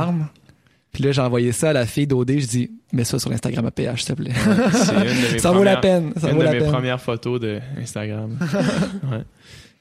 Puis 0.94 1.02
là, 1.04 1.12
j'ai 1.12 1.20
envoyé 1.20 1.52
ça 1.52 1.70
à 1.70 1.72
la 1.74 1.84
fille 1.86 2.06
d'OD. 2.06 2.38
Je 2.38 2.46
dis, 2.46 2.70
mets 2.92 3.04
ça 3.04 3.18
sur 3.18 3.30
Instagram 3.30 3.66
à 3.66 3.70
PH, 3.70 4.02
s'il 4.04 4.14
te 4.14 4.22
plaît. 4.22 4.32
C'est 4.72 5.38
ça 5.40 5.50
vaut 5.52 5.62
la 5.64 5.76
peine. 5.76 6.12
Ça 6.18 6.28
une 6.30 6.34
vaut 6.36 6.40
de 6.40 6.44
la 6.44 6.52
mes 6.52 6.58
peine. 6.60 6.70
premières 6.70 7.00
photos 7.02 7.40
de 7.40 7.60
Instagram. 7.78 8.38
ouais. 9.12 9.24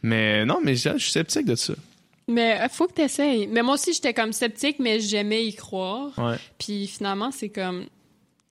Mais 0.02 0.44
non, 0.46 0.60
mais 0.64 0.76
je 0.76 0.90
je 0.94 0.98
suis 0.98 1.12
sceptique 1.12 1.46
de 1.46 1.56
ça. 1.56 1.74
Mais 2.28 2.60
euh, 2.62 2.68
faut 2.70 2.88
que 2.88 2.94
t'essayes. 2.94 3.48
Mais 3.48 3.62
moi 3.62 3.76
aussi 3.76 3.94
j'étais 3.94 4.14
comme 4.14 4.34
sceptique 4.34 4.78
mais 4.80 5.00
j'aimais 5.00 5.46
y 5.46 5.54
croire. 5.54 6.12
Ouais. 6.18 6.36
Puis 6.58 6.88
finalement 6.88 7.32
c'est 7.32 7.50
comme 7.50 7.86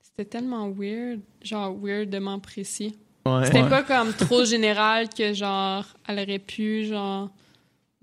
c'était 0.03 0.29
tellement 0.29 0.71
weird, 0.71 1.21
genre 1.43 1.75
weirdement 1.83 2.39
précis. 2.39 2.95
Ouais. 3.27 3.45
C'était 3.47 3.63
Ouais. 3.63 3.69
pas 3.69 3.83
comme 3.83 4.13
trop 4.13 4.45
général 4.45 5.09
que 5.09 5.33
genre 5.33 5.85
elle 6.07 6.19
aurait 6.21 6.39
pu 6.39 6.85
genre 6.87 7.31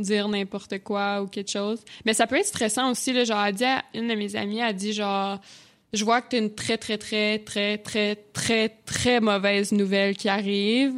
dire 0.01 0.27
n'importe 0.27 0.79
quoi 0.83 1.21
ou 1.21 1.27
quelque 1.27 1.51
chose. 1.51 1.79
Mais 2.05 2.13
ça 2.13 2.27
peut 2.27 2.37
être 2.37 2.47
stressant 2.47 2.91
aussi 2.91 3.13
là, 3.13 3.23
genre 3.23 3.43
elle 3.45 3.55
dit 3.55 3.65
à 3.65 3.83
une 3.93 4.07
de 4.07 4.15
mes 4.15 4.35
amies, 4.35 4.59
elle 4.59 4.75
dit 4.75 4.93
genre 4.93 5.39
je 5.93 6.05
vois 6.05 6.21
que 6.21 6.29
t'as 6.29 6.37
une 6.37 6.53
très 6.53 6.77
très 6.77 6.97
très 6.97 7.39
très 7.39 7.77
très 7.77 8.15
très 8.33 8.69
très 8.69 9.19
mauvaise 9.19 9.71
nouvelle 9.71 10.15
qui 10.15 10.29
arrive 10.29 10.93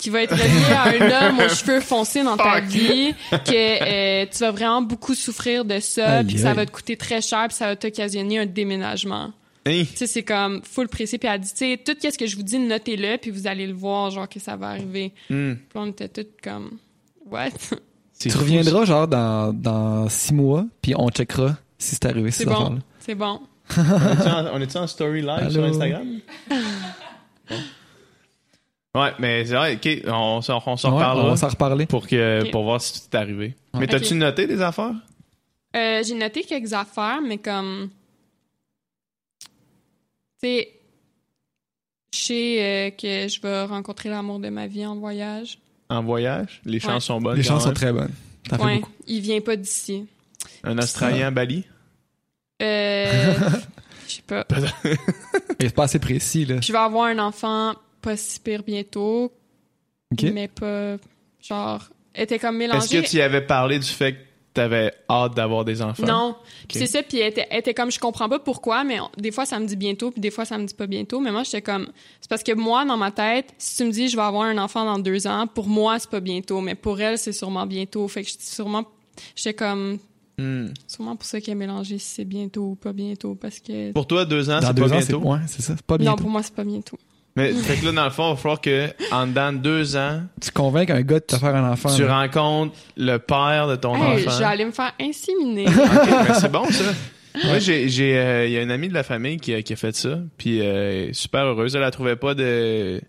qui 0.00 0.08
va 0.08 0.22
être 0.22 0.34
reliée 0.34 0.72
à 0.72 0.88
un 0.88 1.28
homme 1.28 1.40
aux 1.40 1.48
cheveux 1.50 1.80
foncés 1.80 2.22
dans 2.22 2.36
ta 2.36 2.62
Fuck. 2.62 2.64
vie, 2.64 3.14
que 3.30 4.22
euh, 4.22 4.26
tu 4.32 4.38
vas 4.38 4.50
vraiment 4.50 4.80
beaucoup 4.80 5.14
souffrir 5.14 5.64
de 5.64 5.78
ça, 5.78 6.24
puis 6.24 6.36
que 6.36 6.40
ça 6.40 6.54
va 6.54 6.64
te 6.64 6.70
coûter 6.70 6.96
très 6.96 7.20
cher, 7.20 7.46
puis 7.48 7.56
ça 7.56 7.66
va 7.66 7.76
t'occasionner 7.76 8.38
un 8.38 8.46
déménagement. 8.46 9.32
Hey. 9.66 9.86
Tu 9.86 9.96
sais, 9.96 10.06
c'est 10.06 10.22
comme 10.22 10.62
full 10.62 10.88
précis. 10.88 11.18
Puis 11.18 11.28
elle 11.28 11.40
dit, 11.40 11.50
tu 11.50 11.56
sais, 11.58 11.76
tout 11.84 11.94
ce 12.00 12.16
que 12.16 12.26
je 12.26 12.36
vous 12.36 12.42
dis, 12.42 12.58
notez-le, 12.58 13.18
puis 13.18 13.30
vous 13.30 13.46
allez 13.46 13.66
le 13.66 13.74
voir, 13.74 14.10
genre, 14.10 14.28
que 14.28 14.40
ça 14.40 14.56
va 14.56 14.68
arriver. 14.68 15.12
Hmm. 15.28 15.54
Puis 15.54 15.74
on 15.74 15.86
était 15.88 16.08
toutes 16.08 16.40
comme, 16.42 16.78
what? 17.26 17.50
C'est 18.22 18.28
Tu 18.28 18.36
reviendras 18.36 18.84
genre 18.84 19.08
dans, 19.08 19.52
dans 19.52 20.08
six 20.10 20.34
mois, 20.34 20.66
puis 20.82 20.94
on 20.96 21.08
checkera 21.08 21.56
si 21.78 21.94
c'est 21.94 22.04
arrivé 22.04 22.30
C'est 22.30 22.44
ces 22.44 22.50
bon. 22.50 22.78
C'est 22.98 23.14
bon. 23.14 23.40
On 23.76 24.60
est-tu 24.60 24.76
en- 24.76 24.86
story 24.86 25.20
live 25.22 25.30
Allô? 25.30 25.50
sur 25.50 25.64
Instagram? 25.64 26.20
Bon. 27.48 27.56
Ouais, 28.92 29.12
mais 29.20 29.44
c'est 29.46 29.54
vrai, 29.54 29.76
ok, 29.76 30.02
on, 30.08 30.42
s'en- 30.42 30.60
on 30.66 30.76
s'en 30.76 30.88
Ouais, 30.90 30.96
reparlera. 30.96 31.26
on 31.26 31.30
va 31.30 31.36
s'en 31.36 31.48
reparler. 31.48 31.86
pour 31.86 32.08
que 32.08 32.50
pour 32.50 32.64
voir 32.64 32.80
si 32.80 32.92
tout 33.00 33.06
est 33.16 33.20
arrivé. 33.20 33.54
Ouais. 33.72 33.78
Mais 33.80 33.86
t'as-tu 33.86 34.14
noté 34.14 34.48
des 34.48 34.60
affaires? 34.60 34.94
Euh, 35.76 36.02
j'ai 36.02 36.14
noté 36.16 36.42
quelques 36.42 36.72
affaires, 36.72 37.20
mais 37.24 37.38
comme, 37.38 37.88
tu 40.42 40.48
sais, 40.48 40.68
je 42.12 42.18
sais 42.18 42.56
euh, 42.58 42.90
que 42.90 43.28
je 43.28 43.40
vais 43.40 43.62
rencontrer 43.66 44.08
l'amour 44.08 44.40
de 44.40 44.48
ma 44.48 44.66
vie 44.66 44.84
en 44.84 44.96
voyage. 44.96 45.58
En 45.90 46.02
voyage? 46.02 46.60
Les 46.64 46.80
chances 46.80 46.92
Ouais. 46.94 47.00
sont 47.00 47.20
bonnes. 47.20 47.36
Les 47.36 47.42
chances 47.42 47.64
sont 47.64 47.72
très 47.74 47.92
bonnes. 47.92 48.12
T'en 48.48 48.56
fais 48.58 48.74
beaucoup. 48.76 48.92
il 49.06 49.20
vient 49.20 49.40
pas 49.40 49.56
d'ici. 49.56 50.06
Un 50.64 50.78
Australien 50.78 51.26
à 51.26 51.30
Bali? 51.30 51.64
Euh, 52.62 53.34
je 54.08 54.14
sais 54.14 54.22
pas. 54.26 54.46
Mais 54.84 54.96
c'est 55.60 55.74
pas 55.74 55.84
assez 55.84 55.98
précis, 55.98 56.44
là. 56.44 56.56
Je 56.60 56.72
vais 56.72 56.78
avoir 56.78 57.06
un 57.06 57.18
enfant 57.18 57.74
pas 58.00 58.16
si 58.16 58.40
pire 58.40 58.62
bientôt, 58.62 59.32
OK? 60.12 60.22
mais 60.32 60.48
pas, 60.48 60.96
genre, 61.42 61.88
était 62.14 62.38
comme 62.38 62.60
Est-ce 62.62 62.72
mélangé. 62.72 63.02
que 63.02 63.08
tu 63.08 63.16
y 63.16 63.20
avais 63.22 63.42
parlé 63.42 63.78
du 63.78 63.86
fait 63.86 64.14
que 64.14 64.18
t'avais 64.54 64.92
hâte 65.08 65.34
d'avoir 65.34 65.64
des 65.64 65.80
enfants? 65.82 66.06
Non. 66.06 66.36
Puis 66.68 66.78
Ok. 66.78 66.86
c'est 66.86 66.86
ça, 66.86 67.02
puis 67.02 67.18
elle 67.18 67.28
était, 67.30 67.46
elle 67.50 67.60
était 67.60 67.74
comme, 67.74 67.90
je 67.90 67.98
comprends 67.98 68.28
pas 68.28 68.38
pourquoi, 68.38 68.82
mais 68.84 68.98
on- 69.00 69.10
des 69.16 69.30
fois, 69.30 69.46
ça 69.46 69.58
me 69.60 69.66
dit 69.66 69.76
bientôt, 69.76 70.10
puis 70.10 70.20
des 70.20 70.30
fois, 70.30 70.44
ça 70.44 70.58
me 70.58 70.64
dit 70.66 70.74
pas 70.74 70.86
bientôt. 70.86 71.20
Mais 71.20 71.30
moi, 71.30 71.42
j'étais 71.44 71.62
comme, 71.62 71.88
c'est 72.20 72.28
parce 72.28 72.42
que 72.42 72.52
moi, 72.52 72.84
dans 72.84 72.96
ma 72.96 73.10
tête, 73.10 73.46
si 73.58 73.76
tu 73.76 73.84
me 73.84 73.90
dis, 73.92 74.08
je 74.08 74.16
vais 74.16 74.22
avoir 74.22 74.42
un 74.44 74.58
enfant 74.58 74.84
dans 74.84 74.98
deux 74.98 75.26
ans, 75.26 75.46
pour 75.46 75.66
moi, 75.68 75.98
c'est 75.98 76.10
pas 76.10 76.20
bientôt, 76.20 76.60
mais 76.60 76.74
pour 76.74 77.00
elle, 77.00 77.16
c'est 77.18 77.32
sûrement 77.32 77.66
bientôt. 77.66 78.06
Fait 78.08 78.22
que 78.24 78.28
je 78.30 78.36
dis 78.38 78.44
sûrement, 78.46 78.84
j'étais 79.36 79.54
comme, 79.54 79.98
Hmm. 80.38 80.68
sûrement 80.86 81.16
pour 81.16 81.26
ça 81.26 81.38
qu'elle 81.38 81.52
est 81.52 81.54
mélangée 81.54 81.98
si 81.98 82.06
c'est 82.14 82.24
bientôt 82.24 82.62
ou 82.70 82.74
pas 82.74 82.94
bientôt, 82.94 83.34
parce 83.34 83.58
que... 83.60 83.92
Pour 83.92 84.06
toi, 84.06 84.24
deux 84.24 84.48
ans, 84.48 84.58
c'est 84.62 84.72
deux 84.72 84.88
pas 84.88 84.96
ans, 84.96 85.00
c'est 85.02 85.08
bientôt? 85.12 85.28
ouais, 85.28 85.38
c'est 85.46 85.60
ça. 85.60 85.74
C'est 85.76 85.84
pas 85.84 85.98
Non, 85.98 86.04
bientôt. 86.04 86.22
pour 86.22 86.30
moi, 86.30 86.42
c'est 86.42 86.54
pas 86.54 86.64
bientôt. 86.64 86.96
Mais 87.36 87.52
fait 87.52 87.76
que 87.76 87.86
là, 87.86 87.92
dans 87.92 88.04
le 88.04 88.10
fond, 88.10 88.28
il 88.28 88.30
va 88.30 88.36
falloir 88.36 88.60
que, 88.60 88.88
en 89.12 89.26
dedans 89.26 89.52
de 89.52 89.58
deux 89.58 89.96
ans, 89.96 90.22
Tu 90.40 90.50
convaincs 90.50 90.90
un 90.90 91.00
gars 91.02 91.20
de 91.20 91.24
te 91.24 91.36
faire 91.36 91.54
un 91.54 91.70
enfant. 91.72 91.94
tu 91.94 92.02
là. 92.04 92.18
rencontres 92.20 92.74
le 92.96 93.18
père 93.18 93.68
de 93.68 93.76
ton 93.76 93.94
Hey, 93.94 94.02
enfant. 94.26 94.30
je 94.32 94.38
vais 94.40 94.44
aller 94.44 94.64
me 94.64 94.72
faire 94.72 94.92
inséminer. 95.00 95.66
Ok, 95.68 95.74
ben 96.28 96.34
c'est 96.34 96.50
bon 96.50 96.64
ça. 96.70 96.84
Moi, 97.44 97.60
j'ai, 97.60 97.88
j'ai, 97.88 98.18
euh, 98.18 98.46
il 98.46 98.52
y 98.52 98.58
a 98.58 98.62
une 98.62 98.72
amie 98.72 98.88
de 98.88 98.94
la 98.94 99.04
famille 99.04 99.36
qui 99.38 99.54
a, 99.54 99.62
qui 99.62 99.72
a 99.72 99.76
fait 99.76 99.94
ça, 99.94 100.18
puis 100.36 100.60
euh, 100.60 100.64
elle 101.04 101.10
est 101.10 101.12
super 101.12 101.44
heureuse. 101.44 101.76
Elle, 101.76 101.82
elle 101.84 101.90
trouvait 101.92 102.16
pas 102.16 102.34
de, 102.34 103.00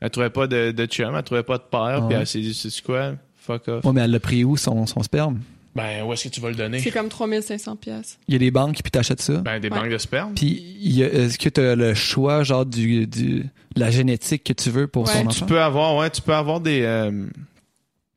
elle 0.00 0.10
trouvait 0.10 0.30
pas 0.30 0.46
de, 0.46 0.70
de 0.70 0.86
chum, 0.86 1.12
elle 1.16 1.22
trouvait 1.24 1.42
pas 1.42 1.58
de 1.58 1.64
père, 1.64 1.80
Ah 1.80 1.96
puis 2.06 2.14
ouais. 2.14 2.20
elle 2.20 2.26
s'est 2.28 2.38
dit, 2.40 2.54
c'est 2.54 2.80
quoi, 2.82 3.14
fuck 3.36 3.66
off. 3.66 3.84
Ouais, 3.84 3.92
mais 3.92 4.02
elle 4.02 4.12
l'a 4.12 4.20
pris 4.20 4.44
où, 4.44 4.56
son, 4.56 4.86
son 4.86 5.02
sperme? 5.02 5.40
Ben, 5.74 6.04
où 6.04 6.12
est-ce 6.12 6.24
que 6.24 6.28
tu 6.28 6.40
vas 6.40 6.50
le 6.50 6.54
donner? 6.54 6.78
C'est 6.78 6.92
comme 6.92 7.08
3500 7.08 7.74
pièces. 7.76 8.18
Il 8.28 8.34
y 8.34 8.36
a 8.36 8.38
des 8.38 8.50
banques, 8.52 8.80
puis 8.82 8.90
t'achètes 8.92 9.20
ça? 9.20 9.38
Ben, 9.38 9.58
des 9.58 9.68
Ouais. 9.68 9.76
banques 9.80 9.90
de 9.90 9.98
sperme. 9.98 10.34
Puis, 10.34 10.76
il 10.80 11.02
est-ce 11.02 11.36
que 11.38 11.48
t'as 11.48 11.74
le 11.74 11.94
choix, 11.94 12.44
genre, 12.44 12.64
du, 12.64 13.06
du, 13.08 13.40
de 13.40 13.44
la 13.80 13.90
génétique 13.90 14.44
que 14.44 14.52
tu 14.52 14.70
veux 14.70 14.86
pour 14.86 15.06
Ouais. 15.08 15.12
ton 15.14 15.20
Tu 15.22 15.26
enfant? 15.28 15.38
Tu 15.40 15.44
peux 15.46 15.60
avoir, 15.60 15.96
ouais, 15.96 16.10
tu 16.10 16.22
peux 16.22 16.34
avoir 16.34 16.60
des, 16.60 16.82
euh, 16.82 17.26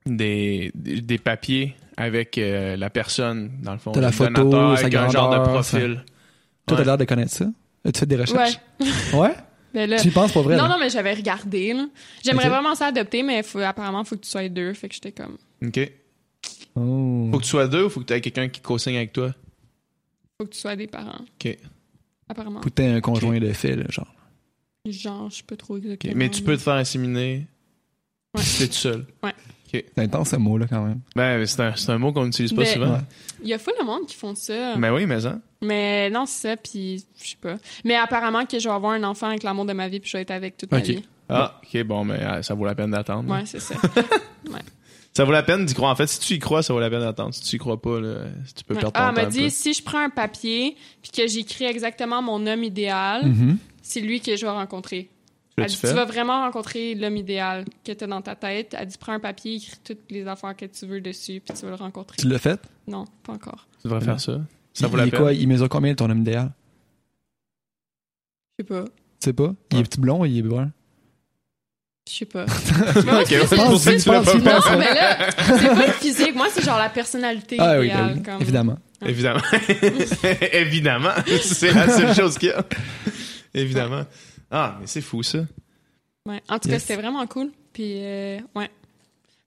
des, 0.05 0.71
des, 0.75 1.01
des 1.01 1.17
papiers 1.17 1.75
avec 1.97 2.37
euh, 2.37 2.75
la 2.77 2.89
personne, 2.89 3.51
dans 3.63 3.73
le 3.73 3.79
fond. 3.79 3.91
T'as 3.91 4.01
la 4.01 4.11
photo, 4.11 4.31
donateur, 4.43 4.77
sa 4.77 4.81
avec 4.83 4.93
un 4.95 5.09
genre 5.09 5.29
de 5.31 5.35
grandeur, 5.37 5.53
profil. 5.53 6.03
Toi, 6.67 6.77
Ouais. 6.77 6.83
t'as 6.83 6.85
l'air 6.85 6.97
de 6.97 7.05
connaître 7.05 7.31
ça. 7.31 7.45
As-tu 7.85 7.99
fait 8.01 8.05
des 8.05 8.17
recherches? 8.17 8.59
Ouais? 9.13 9.33
Mais 9.73 9.87
là, 9.87 9.99
Tu 9.99 10.07
y 10.07 10.11
penses 10.11 10.31
pas 10.31 10.41
vrai? 10.41 10.55
non, 10.57 10.63
là? 10.63 10.69
non, 10.69 10.75
mais 10.79 10.89
j'avais 10.89 11.13
regardé. 11.13 11.73
là. 11.73 11.87
J'aimerais 12.23 12.49
vraiment 12.49 12.73
ça 12.73 12.87
adopter, 12.87 13.21
mais 13.21 13.43
faut, 13.43 13.59
apparemment, 13.59 14.03
faut 14.05 14.15
que 14.15 14.21
tu 14.21 14.29
sois 14.29 14.47
deux. 14.49 14.73
Fait 14.73 14.87
que 14.87 14.95
j'étais 14.95 15.11
comme, 15.11 15.37
OK. 15.65 15.91
Oh. 16.77 17.29
Faut 17.31 17.37
que 17.39 17.43
tu 17.43 17.49
sois 17.49 17.67
deux 17.67 17.85
ou 17.85 17.89
faut 17.89 18.01
que 18.01 18.05
tu 18.05 18.13
aies 18.13 18.21
quelqu'un 18.21 18.47
qui 18.49 18.61
co-signe 18.61 18.97
avec 18.97 19.13
toi? 19.13 19.33
faut 20.39 20.45
que 20.45 20.53
tu 20.53 20.59
sois 20.59 20.75
des 20.75 20.87
parents. 20.87 21.21
OK. 21.43 21.57
Apparemment. 22.29 22.61
Faut 22.61 22.69
que 22.69 22.75
t'aies 22.75 22.87
un 22.89 23.01
conjoint 23.01 23.39
de 23.39 23.51
fait, 23.53 23.75
là, 23.75 23.85
genre. 23.89 24.13
Genre, 24.85 25.29
je 25.29 25.37
sais 25.37 25.43
pas 25.43 25.55
trop 25.55 25.75
OK. 25.77 25.83
exactement. 25.83 26.13
Mais 26.15 26.29
tu 26.29 26.43
peux 26.43 26.55
te 26.55 26.61
faire 26.61 26.75
inséminer 26.75 27.47
Ouais. 28.35 28.43
si 28.43 28.59
t'es 28.59 28.67
tout 28.67 28.73
seul. 28.73 29.05
C'est 29.71 29.97
intense, 29.99 30.29
ce 30.29 30.35
mot-là, 30.37 30.65
quand 30.69 30.85
même. 30.85 31.01
Ben, 31.15 31.45
c'est 31.45 31.59
un, 31.61 31.75
c'est 31.75 31.91
un 31.91 31.97
mot 31.97 32.13
qu'on 32.13 32.25
n'utilise 32.25 32.53
pas 32.53 32.61
Ben, 32.63 32.73
souvent. 32.73 32.91
Ouais. 32.93 33.01
Il 33.43 33.49
y 33.49 33.53
a 33.53 33.59
full 33.59 33.73
de 33.79 33.83
monde 33.85 34.05
qui 34.07 34.15
font 34.15 34.33
ça. 34.35 34.75
Ben 34.77 34.93
oui, 34.93 35.05
mais 35.05 35.19
ça. 35.21 35.39
Mais 35.61 36.09
non, 36.09 36.25
c'est 36.25 36.49
ça, 36.49 36.57
puis 36.57 37.03
je 37.21 37.29
sais 37.29 37.35
pas. 37.41 37.57
Mais 37.83 37.95
apparemment 37.95 38.45
que 38.45 38.59
je 38.59 38.67
vais 38.69 38.73
avoir 38.73 38.93
un 38.93 39.03
enfant 39.03 39.27
avec 39.27 39.43
l'amour 39.43 39.65
de 39.65 39.73
ma 39.73 39.87
vie, 39.89 39.99
puis 39.99 40.09
je 40.09 40.17
vais 40.17 40.21
être 40.21 40.31
avec 40.31 40.55
toute 40.57 40.71
ma 40.71 40.77
Ok. 40.79 40.85
vie. 40.85 41.03
Ah, 41.29 41.59
OK, 41.63 41.83
bon, 41.83 42.05
mais 42.05 42.21
euh, 42.21 42.41
ça 42.43 42.53
vaut 42.53 42.65
la 42.65 42.75
peine 42.75 42.91
d'attendre. 42.91 43.29
Ouais, 43.33 43.45
c'est 43.45 43.59
ça. 43.59 43.75
Ça 45.17 45.23
vaut 45.25 45.31
la 45.31 45.41
peine 45.43 45.65
d'y 45.65 45.73
croire. 45.73 45.91
En 45.91 45.95
fait, 45.95 46.05
si 46.07 46.19
tu 46.19 46.35
y 46.35 46.39
crois, 46.39 46.61
ça 46.61 46.73
vaut 46.73 46.79
la 46.79 46.89
peine 46.91 46.99
d'attendre. 46.99 47.33
Si 47.33 47.41
tu 47.41 47.55
y 47.55 47.59
crois 47.59 47.81
pas, 47.81 47.99
là, 47.99 48.25
tu 48.55 48.63
peux 48.63 48.75
perdre 48.75 48.91
ton 48.91 48.99
Ah, 48.99 49.07
elle 49.09 49.15
temps. 49.15 49.21
m'a 49.21 49.27
un 49.27 49.29
dit, 49.31 49.49
si 49.49 49.73
je 49.73 49.81
prends 49.83 49.97
un 50.03 50.11
papier, 50.11 50.75
puis 51.01 51.09
que 51.11 51.27
j'écris 51.27 51.65
exactement 51.65 52.21
mon 52.21 52.45
homme 52.45 52.63
idéal, 52.63 53.25
Mhm. 53.25 53.57
c'est 53.81 53.99
lui 54.01 54.21
que 54.21 54.35
je 54.35 54.45
vais 54.45 54.51
rencontrer. 54.51 55.09
Elle 55.57 55.65
tu 55.65 55.71
dit, 55.71 55.75
fais? 55.77 55.89
tu 55.89 55.95
vas 55.95 56.05
vraiment 56.05 56.41
rencontrer 56.41 56.93
l'homme 56.93 57.17
idéal 57.17 57.65
que 57.83 57.91
tu 57.93 58.03
as 58.03 58.07
dans 58.07 58.21
ta 58.21 58.35
tête. 58.35 58.75
Elle 58.77 58.85
dit, 58.87 58.97
prends 58.99 59.13
un 59.13 59.19
papier, 59.19 59.55
écris 59.55 59.77
toutes 59.83 60.11
les 60.11 60.27
affaires 60.27 60.55
que 60.55 60.65
tu 60.65 60.85
veux 60.85 61.01
dessus, 61.01 61.41
puis 61.43 61.57
tu 61.57 61.65
vas 61.65 61.71
le 61.71 61.75
rencontrer. 61.77 62.17
Tu 62.17 62.27
l'as 62.27 62.37
fait? 62.37 62.61
Non, 62.87 63.05
pas 63.23 63.33
encore. 63.33 63.67
Tu 63.81 63.87
devrais 63.87 64.01
faire 64.05 64.19
ça. 64.19 64.39
Ça 64.73 64.85
il, 64.85 64.91
vaut 64.91 64.97
la 64.97 65.05
il 65.05 65.07
est 65.07 65.11
peine. 65.11 65.19
quoi? 65.19 65.33
Il 65.33 65.47
mesure 65.47 65.67
combien 65.67 65.95
ton 65.95 66.11
homme 66.11 66.19
idéal? 66.21 66.51
Je 68.59 68.63
sais 68.63 68.67
pas. 68.67 68.83
Tu 68.85 68.91
sais 69.19 69.33
pas? 69.33 69.55
Il 69.71 69.79
est 69.79 69.83
petit 69.83 69.99
blond 69.99 70.21
ou 70.21 70.25
il 70.25 70.37
est 70.37 70.41
brun? 70.43 70.71
Je 72.09 72.15
sais 72.19 72.25
pas. 72.25 72.45
Ok, 72.45 73.05
Moi, 73.05 73.23
je 73.25 73.35
ouais, 73.35 73.45
sais- 73.77 73.77
c'est 73.79 73.95
que 73.97 74.03
tu 74.03 74.09
l'as 74.09 74.21
pas. 74.21 74.33
Non, 74.71 74.77
mais 74.79 74.93
là, 74.93 75.17
c'est 75.37 75.67
pas 75.67 75.87
le 75.87 75.93
physique. 75.93 76.35
Moi, 76.35 76.47
c'est 76.53 76.63
genre 76.63 76.77
la 76.77 76.89
personnalité 76.89 77.57
Ah 77.59 77.79
oui, 77.79 77.87
idéale. 77.87 78.13
oui, 78.15 78.23
comme... 78.23 78.41
évidemment. 78.41 78.77
Évidemment. 79.05 79.41
Évidemment. 80.53 81.11
C'est 81.41 81.71
la 81.73 81.87
seule 81.89 82.15
chose 82.15 82.37
qu'il 82.37 82.49
y 82.49 82.51
a. 82.51 82.65
Évidemment. 83.53 84.03
Ah, 84.49 84.77
mais 84.79 84.87
c'est 84.87 85.01
fou, 85.01 85.21
ça. 85.23 85.39
Ouais. 86.25 86.41
En 86.49 86.57
tout 86.59 86.69
Yes. 86.69 86.77
cas, 86.77 86.79
c'était 86.79 87.01
vraiment 87.01 87.25
cool. 87.27 87.51
Puis, 87.73 87.93
euh, 88.03 88.39
ouais. 88.55 88.69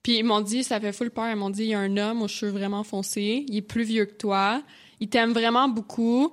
Puis, 0.03 0.19
ils 0.19 0.25
m'ont 0.25 0.41
dit, 0.41 0.63
ça 0.65 0.79
fait 0.81 0.93
full 0.93 1.11
peur. 1.11 1.29
Ils 1.31 1.37
m'ont 1.37 1.51
dit, 1.51 1.63
il 1.65 1.69
y 1.71 1.75
a 1.75 1.79
un 1.81 1.97
homme 1.97 2.23
aux 2.23 2.29
cheveux 2.29 2.53
vraiment 2.53 2.85
foncés. 2.85 3.45
Il 3.49 3.57
est 3.57 3.63
plus 3.63 3.83
vieux 3.85 4.05
que 4.05 4.15
toi. 4.15 4.63
Il 5.01 5.09
t'aime 5.09 5.33
vraiment 5.33 5.69
beaucoup. 5.69 6.33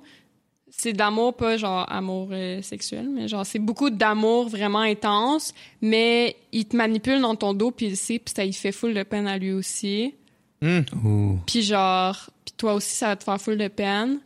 C'est 0.70 0.92
d'amour, 0.92 1.34
pas 1.36 1.56
genre 1.56 1.84
amour 1.90 2.28
euh, 2.32 2.62
sexuel, 2.62 3.08
mais 3.12 3.26
genre, 3.26 3.44
c'est 3.44 3.58
beaucoup 3.58 3.90
d'amour 3.90 4.48
vraiment 4.48 4.80
intense. 4.80 5.52
Mais 5.82 6.36
il 6.52 6.66
te 6.66 6.76
manipule 6.76 7.20
dans 7.20 7.34
ton 7.34 7.52
dos, 7.54 7.70
puis 7.70 7.86
il 7.86 7.96
sait, 7.96 8.18
puis 8.18 8.32
ça 8.36 8.44
il 8.44 8.52
fait 8.52 8.72
full 8.72 8.94
de 8.94 9.02
peine 9.02 9.26
à 9.26 9.38
lui 9.38 9.52
aussi. 9.52 10.14
Ouh. 10.62 11.38
Puis 11.46 11.62
genre, 11.62 12.16
puis 12.44 12.54
toi 12.56 12.74
aussi, 12.74 12.94
ça 12.94 13.08
va 13.08 13.16
te 13.16 13.24
faire 13.24 13.40
full 13.40 13.56
de 13.58 13.68
peine. 13.68 14.18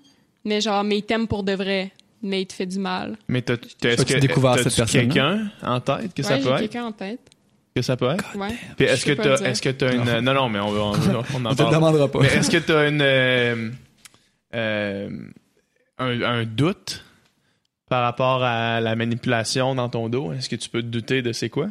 Mais 0.45 0.61
genre, 0.61 0.83
mais 0.85 0.99
il 0.99 1.03
t'aime 1.03 1.27
pour 1.29 1.43
de 1.43 1.53
vrai. 1.53 1.93
Mais 2.25 2.43
il 2.43 2.47
te 2.47 2.53
fait 2.53 2.67
du 2.67 2.79
mal. 2.79 3.17
Mais 3.29 3.43
t'as, 3.43 3.57
t'as, 3.57 3.91
est-ce 3.91 4.05
que, 4.05 4.19
découvert 4.19 4.57
cette 4.59 4.77
personne-là? 4.77 4.91
quelqu'un 5.07 5.51
en 5.63 5.81
tête 5.81 6.15
que 6.15 6.23
ça 6.23 6.39
peut 6.39 6.51
être? 6.51 6.59
quelqu'un 6.61 6.85
en 6.85 6.93
tête. 6.93 7.21
Que 7.75 7.83
ça 7.83 7.97
peut 7.97 8.11
être? 8.11 8.37
Ouais. 8.37 8.55
Puis 8.77 8.87
est-ce 8.87 9.05
que 9.07 9.13
t'as, 9.13 9.37
est-ce 9.39 9.61
que 9.63 9.71
t'as 9.71 9.93
une, 9.95 10.05
non, 10.21 10.35
non, 10.35 10.49
mais 10.49 10.61
on, 10.61 10.71
va- 10.71 10.81
on, 10.83 10.93
va- 10.93 11.23
on 11.35 11.45
en 11.47 11.51
On 11.51 11.55
te 11.55 11.63
demandera 11.71 12.09
pas. 12.09 12.21
Mais 12.21 12.29
est-ce 12.29 12.51
que 12.51 12.59
t'as 12.59 12.89
une, 12.89 13.01
euh, 13.01 13.71
euh, 14.55 15.11
un, 16.03 16.23
un 16.23 16.45
doute 16.45 17.05
par 17.89 18.03
rapport 18.03 18.43
à 18.43 18.81
la 18.81 18.97
manipulation 18.97 19.75
dans 19.75 19.89
ton 19.89 20.09
dos? 20.09 20.33
Est-ce 20.33 20.49
que 20.49 20.57
tu 20.57 20.69
peux 20.69 20.83
te 20.83 20.87
douter 20.87 21.23
de 21.23 21.33
c'est 21.33 21.49
quoi? 21.51 21.69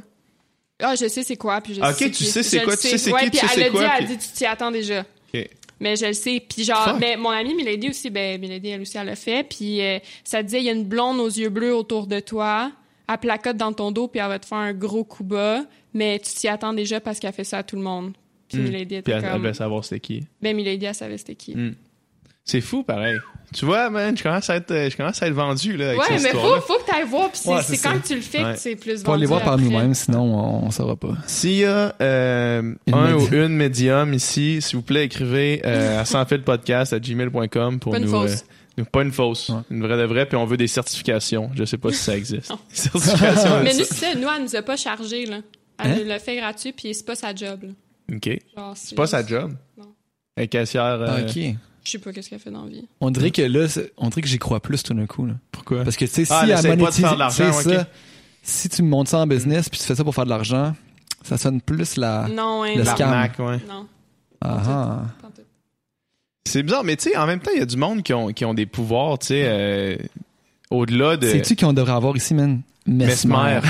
Ah, 0.83 0.95
je 0.95 1.07
sais 1.07 1.23
c'est 1.23 1.35
quoi, 1.37 1.61
puis 1.61 1.75
je 1.75 1.81
Ok, 1.81 1.93
sais 1.93 2.05
tu 2.05 2.11
qui- 2.11 2.23
sais 2.25 2.43
c'est 2.43 2.63
quoi, 2.63 2.75
tu 2.75 2.87
sais 2.87 2.97
c'est 2.97 3.11
ouais, 3.13 3.23
qui, 3.25 3.29
puis 3.31 3.39
tu 3.39 3.47
sais 3.47 3.61
elle 3.61 3.63
a 3.63 3.69
dit, 3.69 3.77
puis- 3.77 3.85
elle 3.97 4.03
a 4.03 4.07
dit, 4.07 4.17
tu 4.17 4.27
t'y 4.33 4.45
attends 4.45 4.71
déjà. 4.71 5.01
Ok. 5.33 5.47
Mais 5.79 5.95
je 5.95 6.05
le 6.07 6.13
sais. 6.13 6.43
Puis 6.47 6.63
genre, 6.63 6.83
Fuck. 6.91 6.99
mais 6.99 7.17
mon 7.17 7.29
amie 7.31 7.55
Milady 7.55 7.89
aussi, 7.89 8.09
ben 8.11 8.39
Milady, 8.39 8.69
elle 8.69 8.81
aussi, 8.81 8.97
elle 8.97 9.07
l'a 9.07 9.15
fait. 9.15 9.43
Puis 9.47 9.81
euh, 9.81 9.97
ça 10.23 10.43
disait, 10.43 10.59
il 10.59 10.65
y 10.65 10.69
a 10.69 10.73
une 10.73 10.83
blonde 10.85 11.19
aux 11.19 11.27
yeux 11.29 11.49
bleus 11.49 11.75
autour 11.75 12.05
de 12.07 12.19
toi, 12.19 12.71
elle 13.09 13.17
placote 13.17 13.57
dans 13.57 13.73
ton 13.73 13.91
dos, 13.91 14.07
puis 14.07 14.19
elle 14.19 14.27
va 14.27 14.37
te 14.39 14.45
faire 14.45 14.59
un 14.59 14.73
gros 14.73 15.03
coup 15.03 15.23
bas. 15.23 15.63
Mais 15.93 16.19
tu 16.19 16.33
t'y 16.33 16.47
attends 16.47 16.73
déjà 16.73 16.99
parce 16.99 17.19
qu'elle 17.19 17.33
fait 17.33 17.43
ça 17.43 17.59
à 17.59 17.63
tout 17.63 17.75
le 17.75 17.81
monde. 17.81 18.13
Puis 18.47 18.59
Hmm. 18.59 18.63
Milady 18.63 18.85
Puis 18.87 18.95
était 18.97 19.11
elle, 19.11 19.25
elle 19.25 19.31
comme... 19.41 19.53
savoir 19.53 19.83
c'était 19.83 19.99
qui. 19.99 20.23
Ben 20.41 20.55
Milady, 20.55 20.85
elle 20.85 20.93
savait 20.95 21.17
c'était 21.17 21.35
qui. 21.35 21.55
Hmm. 21.55 21.73
C'est 22.43 22.61
fou, 22.61 22.83
pareil. 22.83 23.17
Tu 23.53 23.65
vois, 23.65 23.89
man, 23.89 24.15
je 24.17 24.23
commence 24.23 24.49
à 24.49 24.55
être, 24.55 24.73
je 24.89 24.95
commence 24.95 25.21
à 25.21 25.27
être 25.27 25.33
vendu, 25.33 25.75
là, 25.75 25.89
avec 25.89 25.99
Ouais, 25.99 26.17
cette 26.17 26.33
mais 26.33 26.39
faut, 26.39 26.61
faut 26.61 26.77
que 26.79 26.85
t'ailles 26.89 27.05
voir, 27.07 27.29
puis 27.29 27.39
c'est 27.43 27.49
Ouais, 27.49 27.57
quand 27.57 27.75
ça. 27.75 27.93
que 27.99 28.07
tu 28.07 28.15
le 28.15 28.21
fais 28.21 28.43
Ouais. 28.45 28.53
que 28.53 28.59
c'est 28.59 28.75
plus 28.77 29.03
Faut 29.03 29.11
aller 29.11 29.25
vendu 29.25 29.27
voir 29.27 29.43
par 29.43 29.57
nous-mêmes, 29.57 29.93
sinon 29.93 30.21
on, 30.23 30.67
on 30.67 30.71
saura 30.71 30.95
pas. 30.95 31.17
S'il 31.27 31.57
y 31.57 31.65
a 31.65 31.93
euh, 32.01 32.73
Une 32.87 32.93
un 32.93 33.13
ou 33.15 33.27
une 33.33 33.49
médium 33.57 34.13
ici, 34.13 34.61
s'il 34.61 34.77
vous 34.77 34.81
plaît, 34.83 35.03
écrivez 35.03 35.61
euh, 35.65 35.99
à 36.01 36.05
sans 36.05 36.25
fil 36.25 36.41
podcast 36.43 36.93
à 36.93 36.99
gmail.com 36.99 37.79
pour 37.81 37.91
Pas 37.91 37.97
une 37.97 38.05
nous, 38.05 38.11
fausse. 38.11 38.31
euh, 38.31 38.45
nous- 38.77 38.85
Pas 38.85 39.01
une 39.03 39.11
fausse, 39.11 39.49
Ouais. 39.49 39.59
une 39.69 39.81
vraie 39.85 39.97
de 39.97 40.03
vraie, 40.05 40.25
puis 40.25 40.37
on 40.37 40.45
veut 40.45 40.55
des 40.57 40.67
certifications. 40.67 41.51
Je 41.53 41.65
sais 41.65 41.77
pas 41.77 41.89
si 41.91 41.97
ça 41.97 42.15
existe. 42.15 42.53
Certifications. 42.69 43.61
Mais 43.63 43.73
nous, 43.73 43.79
ça. 43.83 43.85
c'est 43.95 43.95
ça, 44.13 44.15
nous, 44.15 44.27
elle 44.33 44.43
nous 44.43 44.55
a 44.55 44.61
pas 44.61 44.77
chargé, 44.77 45.25
là. 45.25 45.39
Elle 45.83 45.91
Hein? 45.91 45.95
nous 45.99 46.07
l'a 46.07 46.19
fait 46.19 46.37
gratuit, 46.37 46.71
puis 46.71 46.93
c'est 46.95 47.05
pas 47.05 47.15
sa 47.15 47.35
job, 47.35 47.63
là. 47.63 47.69
OK. 48.15 48.39
C'est 48.75 48.95
pas 48.95 49.07
sa 49.07 49.25
job? 49.25 49.53
Non. 49.77 49.87
Elle 50.37 50.47
caissière. 50.47 50.83
euh, 51.01 51.25
ok. 51.27 51.55
Je 51.83 51.91
sais 51.91 51.99
pas 51.99 52.11
qu'est-ce 52.13 52.29
qu'elle 52.29 52.39
fait 52.39 52.51
dans 52.51 52.63
la 52.65 52.69
vie. 52.69 52.87
On 52.99 53.09
dirait 53.11 53.31
que 53.31 53.41
là, 53.41 53.67
on 53.97 54.09
dirait 54.09 54.21
que 54.21 54.27
j'y 54.27 54.37
crois 54.39 54.59
plus 54.59 54.83
tout 54.83 54.93
d'un 54.93 55.07
coup. 55.07 55.25
Là. 55.25 55.33
Pourquoi? 55.51 55.83
Parce 55.83 55.95
que 55.97 56.05
tu 56.05 56.11
sais, 56.11 56.25
si 56.25 56.31
Ah, 56.33 56.41
elle 56.43 56.51
elle 56.51 56.77
pas 56.77 56.89
de 56.91 56.93
faire 56.93 57.15
de 57.17 57.29
ça. 57.31 57.87
Si 58.43 58.69
tu 58.69 58.81
me 58.83 58.87
montes 58.89 59.07
ça 59.07 59.19
en 59.19 59.27
business 59.27 59.69
puis 59.69 59.79
tu 59.79 59.85
fais 59.85 59.95
ça 59.95 60.03
pour 60.03 60.13
faire 60.15 60.25
de 60.25 60.29
l'argent, 60.29 60.73
ça 61.23 61.37
sonne 61.37 61.61
plus 61.61 61.95
la. 61.97 62.27
Non, 62.27 62.63
hein, 62.63 62.75
Le 62.75 62.83
non. 62.83 62.91
scam. 62.95 63.29
Ouais. 63.39 63.59
Non, 63.67 63.87
Ah, 64.41 64.61
ah. 64.67 65.05
C'est 66.47 66.63
bizarre, 66.63 66.83
mais 66.83 66.95
tu 66.97 67.09
sais, 67.11 67.17
en 67.17 67.27
même 67.27 67.39
temps, 67.39 67.51
il 67.53 67.59
y 67.59 67.61
a 67.61 67.65
du 67.67 67.77
monde 67.77 68.01
qui 68.03 68.13
ont, 68.13 68.27
qui 68.29 68.43
ont 68.45 68.53
des 68.55 68.65
pouvoirs, 68.65 69.19
tu 69.19 69.27
sais, 69.27 69.43
euh, 69.45 69.95
au-delà 70.71 71.15
de... 71.15 71.27
Sais-tu 71.27 71.55
qu'on 71.55 71.71
devrait 71.71 71.93
avoir 71.93 72.17
ici, 72.17 72.33
man? 72.33 72.61
Mesmer. 72.87 73.59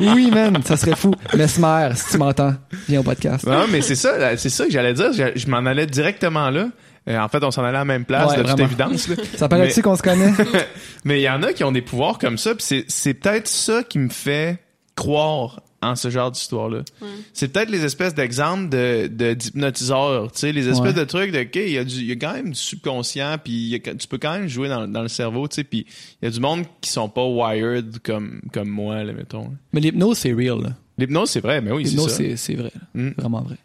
Oui, 0.00 0.30
man, 0.30 0.62
ça 0.64 0.76
serait 0.76 0.96
fou. 0.96 1.12
Mesmer, 1.34 1.90
si 1.94 2.12
tu 2.12 2.18
m'entends, 2.18 2.54
viens 2.88 3.00
au 3.00 3.02
podcast. 3.02 3.46
Non, 3.46 3.66
mais 3.70 3.80
c'est 3.82 3.94
ça, 3.94 4.36
c'est 4.36 4.48
ça 4.50 4.66
que 4.66 4.70
j'allais 4.72 4.94
dire. 4.94 5.12
Je, 5.12 5.38
je 5.38 5.46
m'en 5.48 5.58
allais 5.58 5.86
directement 5.86 6.50
là. 6.50 6.68
Euh, 7.08 7.18
en 7.18 7.28
fait, 7.28 7.42
on 7.42 7.50
s'en 7.50 7.62
allait 7.62 7.76
à 7.78 7.80
la 7.80 7.84
même 7.86 8.04
place, 8.04 8.30
Ouais, 8.30 8.36
de 8.36 8.42
toute 8.42 8.50
vraiment. 8.52 8.66
évidence. 8.66 9.08
là. 9.08 9.16
Ça 9.36 9.48
paraît-tu 9.48 9.74
Mais- 9.78 9.82
qu'on 9.82 9.96
se 9.96 10.02
connaît? 10.02 10.32
Mais 11.04 11.18
il 11.20 11.22
y 11.22 11.30
en 11.30 11.42
a 11.42 11.52
qui 11.52 11.64
ont 11.64 11.72
des 11.72 11.82
pouvoirs 11.82 12.18
comme 12.18 12.38
ça, 12.38 12.54
puis 12.54 12.84
c'est 12.86 13.14
peut-être 13.14 13.48
ça 13.48 13.82
qui 13.82 13.98
me 13.98 14.10
fait 14.10 14.58
croire 14.96 15.60
en 15.82 15.96
ce 15.96 16.10
genre 16.10 16.30
d'histoire-là. 16.30 16.82
Ouais. 17.00 17.08
C'est 17.32 17.48
peut-être 17.52 17.70
les 17.70 17.84
espèces 17.84 18.14
d'exemples 18.14 18.68
de, 18.68 19.06
de 19.06 19.32
d'hypnotiseurs, 19.34 20.30
tu 20.32 20.38
sais, 20.40 20.52
les 20.52 20.68
espèces 20.68 20.92
Ouais. 20.94 21.00
de 21.00 21.04
trucs 21.04 21.32
de, 21.32 21.40
OK, 21.40 21.56
il 21.56 21.70
y, 21.70 21.78
a 21.78 21.84
du- 21.84 21.94
il 22.00 22.04
y 22.06 22.12
a 22.12 22.16
quand 22.16 22.34
même 22.34 22.50
du 22.50 22.54
subconscient, 22.58 23.36
puis 23.42 23.52
il 23.52 23.68
y 23.68 23.74
a- 23.76 23.94
tu 23.94 24.06
peux 24.06 24.18
quand 24.18 24.32
même 24.32 24.46
jouer 24.48 24.68
dans, 24.68 24.86
dans 24.86 25.02
le 25.02 25.08
cerveau, 25.08 25.48
tu 25.48 25.54
sais, 25.56 25.64
puis 25.64 25.86
il 26.20 26.24
y 26.26 26.28
a 26.28 26.30
du 26.30 26.40
monde 26.40 26.64
qui 26.80 26.90
sont 26.90 27.08
pas 27.08 27.24
wired 27.24 27.98
comme, 28.02 28.42
comme 28.52 28.68
moi, 28.68 29.02
là, 29.04 29.12
mettons. 29.12 29.44
là. 29.44 29.50
Mais 29.72 29.80
l'hypnose, 29.80 30.18
c'est 30.18 30.32
real. 30.34 30.60
là. 30.62 30.70
L'hypnose, 30.98 31.30
c'est 31.30 31.40
vrai, 31.40 31.62
mais 31.62 31.72
oui, 31.72 31.84
c'est 31.84 31.92
L'hypnose, 31.92 32.10
ça. 32.10 32.16
c'est 32.18 32.36
c'est 32.36 32.54
vrai. 32.56 32.72
Mm. 32.94 33.10
Vraiment 33.16 33.40
vrai. 33.42 33.56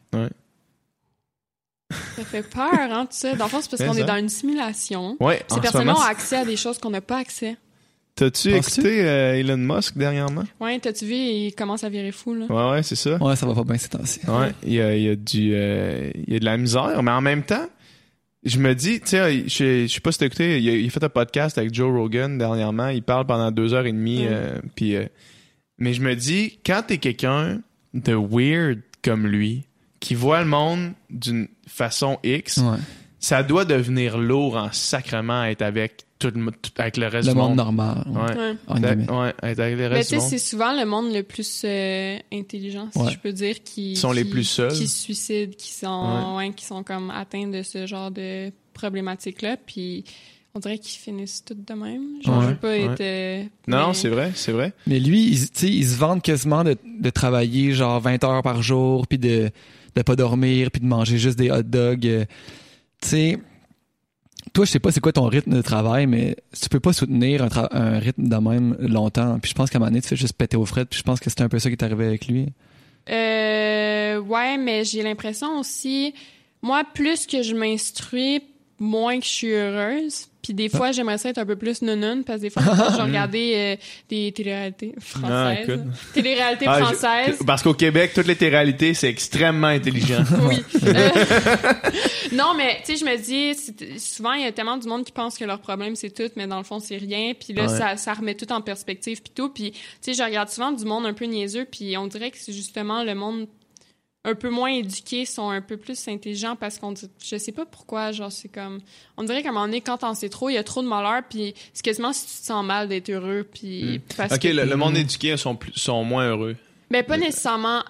Ça 1.91 2.23
fait 2.23 2.41
peur, 2.49 2.71
hein, 2.73 3.05
tout 3.05 3.11
ça. 3.17 3.35
Dans 3.35 3.45
le 3.45 3.49
fond, 3.49 3.59
c'est 3.61 3.69
parce 3.69 3.81
Mais 3.81 3.87
qu'on 3.87 3.93
ça. 3.93 3.99
est 3.99 4.05
dans 4.05 4.15
une 4.17 4.29
simulation. 4.29 5.17
Ouais, 5.19 5.43
Ces 5.49 5.67
ce 5.67 5.77
moment, 5.77 5.93
ont 5.99 6.01
accès 6.01 6.37
à 6.37 6.45
des 6.45 6.55
choses 6.55 6.77
qu'on 6.79 6.89
n'a 6.89 7.01
pas 7.01 7.17
accès. 7.17 7.57
T'as-tu 8.15 8.53
écouté 8.55 9.01
euh, 9.05 9.33
Elon 9.35 9.57
Musk 9.57 9.97
dernièrement? 9.97 10.43
Ouais, 10.61 10.79
t'as-tu 10.79 11.05
vu, 11.05 11.13
il 11.15 11.53
commence 11.53 11.83
à 11.83 11.89
virer 11.89 12.13
fou, 12.13 12.33
là? 12.33 12.45
Ouais, 12.49 12.71
ouais, 12.71 12.83
c'est 12.83 12.95
ça. 12.95 13.17
Ouais, 13.21 13.35
ça 13.35 13.45
va 13.45 13.53
pas 13.53 13.63
bien 13.65 13.77
ces 13.77 13.89
temps-ci. 13.89 14.21
Ouais, 14.27 14.51
il 14.63 14.73
y 14.73 14.81
a, 14.81 14.95
il 14.95 15.03
y 15.03 15.09
a 15.09 15.15
du, 15.17 15.51
euh, 15.53 16.11
il 16.27 16.33
y 16.33 16.37
a 16.37 16.39
de 16.39 16.45
la 16.45 16.57
misère, 16.57 17.03
mais 17.03 17.11
en 17.11 17.19
même 17.21 17.43
temps, 17.43 17.67
je 18.43 18.57
me 18.57 18.73
dis, 18.73 19.01
tu 19.01 19.07
sais, 19.07 19.43
je, 19.43 19.49
sais- 19.53 19.87
je 19.89 19.93
sais 19.93 19.99
pas 19.99 20.13
si 20.13 20.19
t'as 20.19 20.27
écouté, 20.27 20.61
il 20.61 20.69
a, 20.69 20.73
il 20.75 20.87
a 20.87 20.89
fait 20.89 21.03
un 21.03 21.09
podcast 21.09 21.57
avec 21.57 21.73
Joe 21.73 21.91
Rogan 21.91 22.37
dernièrement, 22.37 22.87
il 22.87 23.03
parle 23.03 23.25
pendant 23.25 23.51
deux 23.51 23.73
heures 23.73 23.85
et 23.85 23.91
demie, 23.91 24.23
Mm. 24.23 24.27
euh, 24.29 24.59
puis, 24.75 24.95
euh, 24.95 25.05
mais 25.77 25.93
je 25.93 26.01
me 26.01 26.15
dis, 26.15 26.59
quand 26.65 26.83
t'es 26.87 26.99
quelqu'un 26.99 27.59
de 27.93 28.13
weird 28.13 28.79
comme 29.03 29.27
lui, 29.27 29.63
qui 29.99 30.15
voit 30.15 30.39
le 30.39 30.47
monde 30.47 30.93
d'une 31.09 31.47
façon 31.67 32.17
X, 32.23 32.57
Ouais. 32.59 32.77
Ça 33.19 33.43
doit 33.43 33.65
devenir 33.65 34.17
lourd 34.17 34.55
en 34.57 34.71
sacrement 34.71 35.41
à 35.41 35.47
être 35.49 35.61
avec 35.61 36.03
tout 36.19 36.31
le, 36.33 36.51
tout- 36.51 36.71
avec 36.77 36.97
le 36.97 37.07
reste 37.07 37.27
Le 37.27 37.33
du 37.33 37.39
monde 37.39 37.49
monde. 37.49 37.57
normal. 37.57 38.03
Ouais. 38.07 38.21
Ouais. 38.21 38.37
Ouais. 38.37 38.55
En 38.67 38.75
guillemets. 38.75 39.11
Ouais, 39.11 39.33
être 39.43 39.59
avec 39.59 39.73
le 39.75 39.77
Mais 39.77 39.87
reste 39.87 40.09
tu 40.09 40.15
du 40.15 40.19
sais, 40.21 40.23
monde. 40.25 40.29
c'est 40.29 40.37
souvent 40.37 40.79
le 40.79 40.85
monde 40.85 41.13
le 41.13 41.23
plus 41.23 41.61
euh, 41.65 42.17
intelligent, 42.31 42.87
si 42.93 42.99
Ouais. 42.99 43.11
je 43.11 43.17
peux 43.19 43.33
dire, 43.33 43.55
qui 43.63 43.93
Qui 43.93 43.95
sont 43.97 44.11
les 44.13 44.23
plus 44.25 44.43
seuls. 44.45 44.71
qui 44.71 44.87
se 44.87 44.97
suicident, 45.03 45.51
qui 45.57 45.71
sont, 45.73 46.35
ouais. 46.37 46.51
qui 46.53 46.65
sont 46.65 46.83
comme 46.83 47.09
atteints 47.11 47.47
de 47.47 47.61
ce 47.63 47.85
genre 47.85 48.11
de 48.11 48.51
problématique-là. 48.73 49.57
Puis 49.65 50.03
on 50.53 50.59
dirait 50.59 50.77
qu'ils 50.77 50.99
finissent 51.01 51.43
tout 51.43 51.53
de 51.55 51.73
même. 51.73 52.21
Genre, 52.23 52.37
Ouais, 52.37 52.43
je 52.45 52.49
veux 52.51 52.55
pas 52.55 52.67
ouais. 52.69 52.83
être. 52.83 53.01
euh, 53.01 53.43
Non, 53.67 53.87
mais- 53.89 53.93
c'est 53.93 54.09
vrai, 54.09 54.31
c'est 54.35 54.51
vrai. 54.53 54.71
Mais 54.87 54.99
lui, 54.99 55.27
il, 55.27 55.39
tu 55.39 55.47
sais, 55.53 55.67
il 55.67 55.85
se 55.85 55.97
vante 55.97 56.21
quasiment 56.23 56.63
de, 56.63 56.77
de 57.01 57.09
travailler 57.09 57.73
genre 57.73 57.99
20 57.99 58.23
heures 58.23 58.41
par 58.43 58.61
jour, 58.61 59.05
puis 59.07 59.17
de 59.17 59.49
de 59.97 60.01
pas 60.01 60.15
dormir, 60.17 60.71
puis 60.71 60.81
de 60.81 60.85
manger 60.87 61.17
juste 61.17 61.37
des 61.37 61.49
hot 61.51 61.63
dogs. 61.63 62.25
Tu 63.01 63.07
sais, 63.09 63.39
toi, 64.53 64.65
je 64.65 64.71
sais 64.71 64.79
pas 64.79 64.91
c'est 64.91 64.99
quoi 64.99 65.11
ton 65.11 65.25
rythme 65.25 65.53
de 65.53 65.61
travail, 65.61 66.07
mais 66.07 66.37
tu 66.59 66.69
peux 66.69 66.79
pas 66.79 66.93
soutenir 66.93 67.47
un, 67.71 67.99
rythme 67.99 68.27
de 68.27 68.35
même 68.37 68.75
longtemps. 68.79 69.39
Puis 69.39 69.49
je 69.49 69.55
pense 69.55 69.69
qu'à 69.69 69.77
un 69.77 69.79
moment 69.79 69.91
donné, 69.91 70.01
tu 70.01 70.07
fais 70.07 70.15
juste 70.15 70.33
péter 70.33 70.57
aux 70.57 70.65
frettes. 70.65 70.89
Puis 70.89 70.99
je 70.99 71.03
pense 71.03 71.19
que 71.19 71.29
c'est 71.29 71.41
un 71.41 71.49
peu 71.49 71.59
ça 71.59 71.69
qui 71.69 71.75
est 71.75 71.83
arrivé 71.83 72.05
avec 72.05 72.27
lui. 72.27 72.47
Euh, 73.09 74.19
ouais, 74.19 74.57
mais 74.57 74.83
j'ai 74.83 75.03
l'impression 75.03 75.59
aussi, 75.59 76.13
moi, 76.61 76.83
plus 76.93 77.27
que 77.27 77.43
je 77.43 77.53
m'instruis, 77.53 78.41
moins 78.79 79.19
que 79.19 79.25
je 79.25 79.31
suis 79.31 79.51
heureuse. 79.51 80.27
Puis 80.45 80.53
des 80.53 80.69
fois, 80.69 80.91
j'aimerais 80.91 81.17
ça 81.17 81.29
être 81.29 81.39
un 81.39 81.45
peu 81.45 81.55
plus 81.55 81.81
nounoun, 81.81 82.23
parce 82.23 82.37
que 82.37 82.43
des 82.43 82.49
fois, 82.51 82.61
je 82.61 83.01
regardais 83.01 83.51
euh, 83.55 83.75
des 84.09 84.31
téléréalités 84.31 84.93
Ah, 84.95 85.01
françaises, 85.01 85.59
écoute. 85.69 85.81
téléréalités 86.13 86.65
Ah, 86.67 86.77
je- 86.79 86.83
françaises, 86.85 87.39
Parce 87.47 87.63
qu'au 87.63 87.73
Québec, 87.73 88.11
toutes 88.13 88.27
les 88.27 88.49
réalités, 88.49 88.93
c'est 88.93 89.09
extrêmement 89.09 89.67
intelligent. 89.67 90.23
oui. 90.47 90.57
Euh, 90.85 91.09
non, 92.31 92.53
mais 92.55 92.81
tu 92.85 92.95
sais, 92.95 92.97
je 92.97 93.05
me 93.05 93.17
dis, 93.17 93.99
souvent, 93.99 94.33
il 94.33 94.43
y 94.43 94.45
a 94.45 94.51
tellement 94.51 94.77
du 94.77 94.87
monde 94.87 95.03
qui 95.03 95.11
pense 95.11 95.37
que 95.37 95.45
leur 95.45 95.59
problème, 95.59 95.95
c'est 95.95 96.09
tout, 96.11 96.29
mais 96.35 96.45
dans 96.47 96.57
le 96.57 96.63
fond, 96.63 96.79
c'est 96.79 96.97
rien. 96.97 97.33
Puis 97.33 97.53
là, 97.53 97.63
Ouais. 97.63 97.77
ça, 97.77 97.97
ça 97.97 98.13
remet 98.13 98.35
tout 98.35 98.51
en 98.51 98.61
perspective, 98.61 99.21
puis 99.21 99.31
tout. 99.33 99.49
Puis, 99.49 99.71
tu 99.71 99.79
sais, 100.01 100.13
je 100.13 100.21
regarde 100.23 100.49
souvent 100.49 100.71
du 100.71 100.85
monde 100.85 101.05
un 101.05 101.13
peu 101.13 101.25
niaiseux, 101.25 101.65
puis 101.69 101.97
on 101.97 102.07
dirait 102.07 102.29
que 102.31 102.37
c'est 102.39 102.53
justement 102.53 103.03
le 103.03 103.15
monde 103.15 103.47
un 104.25 104.35
peu 104.35 104.49
moins 104.49 104.71
éduqué 104.71 105.25
sont 105.25 105.49
un 105.49 105.61
peu 105.61 105.77
plus 105.77 106.07
intelligents 106.07 106.55
parce 106.55 106.77
qu'on 106.79 106.91
dit, 106.91 107.09
je 107.23 107.37
sais 107.37 107.51
pas 107.53 107.65
pourquoi, 107.65 108.11
genre, 108.11 108.31
c'est 108.31 108.49
comme, 108.49 108.79
on 109.15 109.23
dirait 109.23 109.41
qu'à 109.43 109.49
un 109.49 109.51
moment 109.53 109.65
donné, 109.67 109.79
quand 109.81 109.99
t'en 109.99 110.13
sais 110.15 110.27
trop, 110.29 110.49
il 110.49 110.55
y 110.55 110.57
a 110.57 110.63
trop 110.63 110.81
de 110.81 110.87
malheur, 110.87 111.21
puis 111.29 111.53
c'est 111.73 111.83
quasiment 111.83 112.11
si 112.11 112.25
tu 112.25 112.33
te 112.41 112.45
sens 112.47 112.65
mal 112.65 112.89
d'être 112.89 113.09
heureux, 113.09 113.47
puis 113.53 114.01
parce 114.17 114.33
OK, 114.33 114.39
que... 114.39 114.47
le, 114.49 114.65
le 114.65 114.75
monde 114.75 114.97
éduqué 114.97 115.37
sont, 115.37 115.55
plus, 115.55 115.71
sont 115.75 116.03
moins 116.03 116.27
heureux. 116.27 116.55
Mais 116.89 117.03
pas 117.03 117.17
nécessairement. 117.17 117.83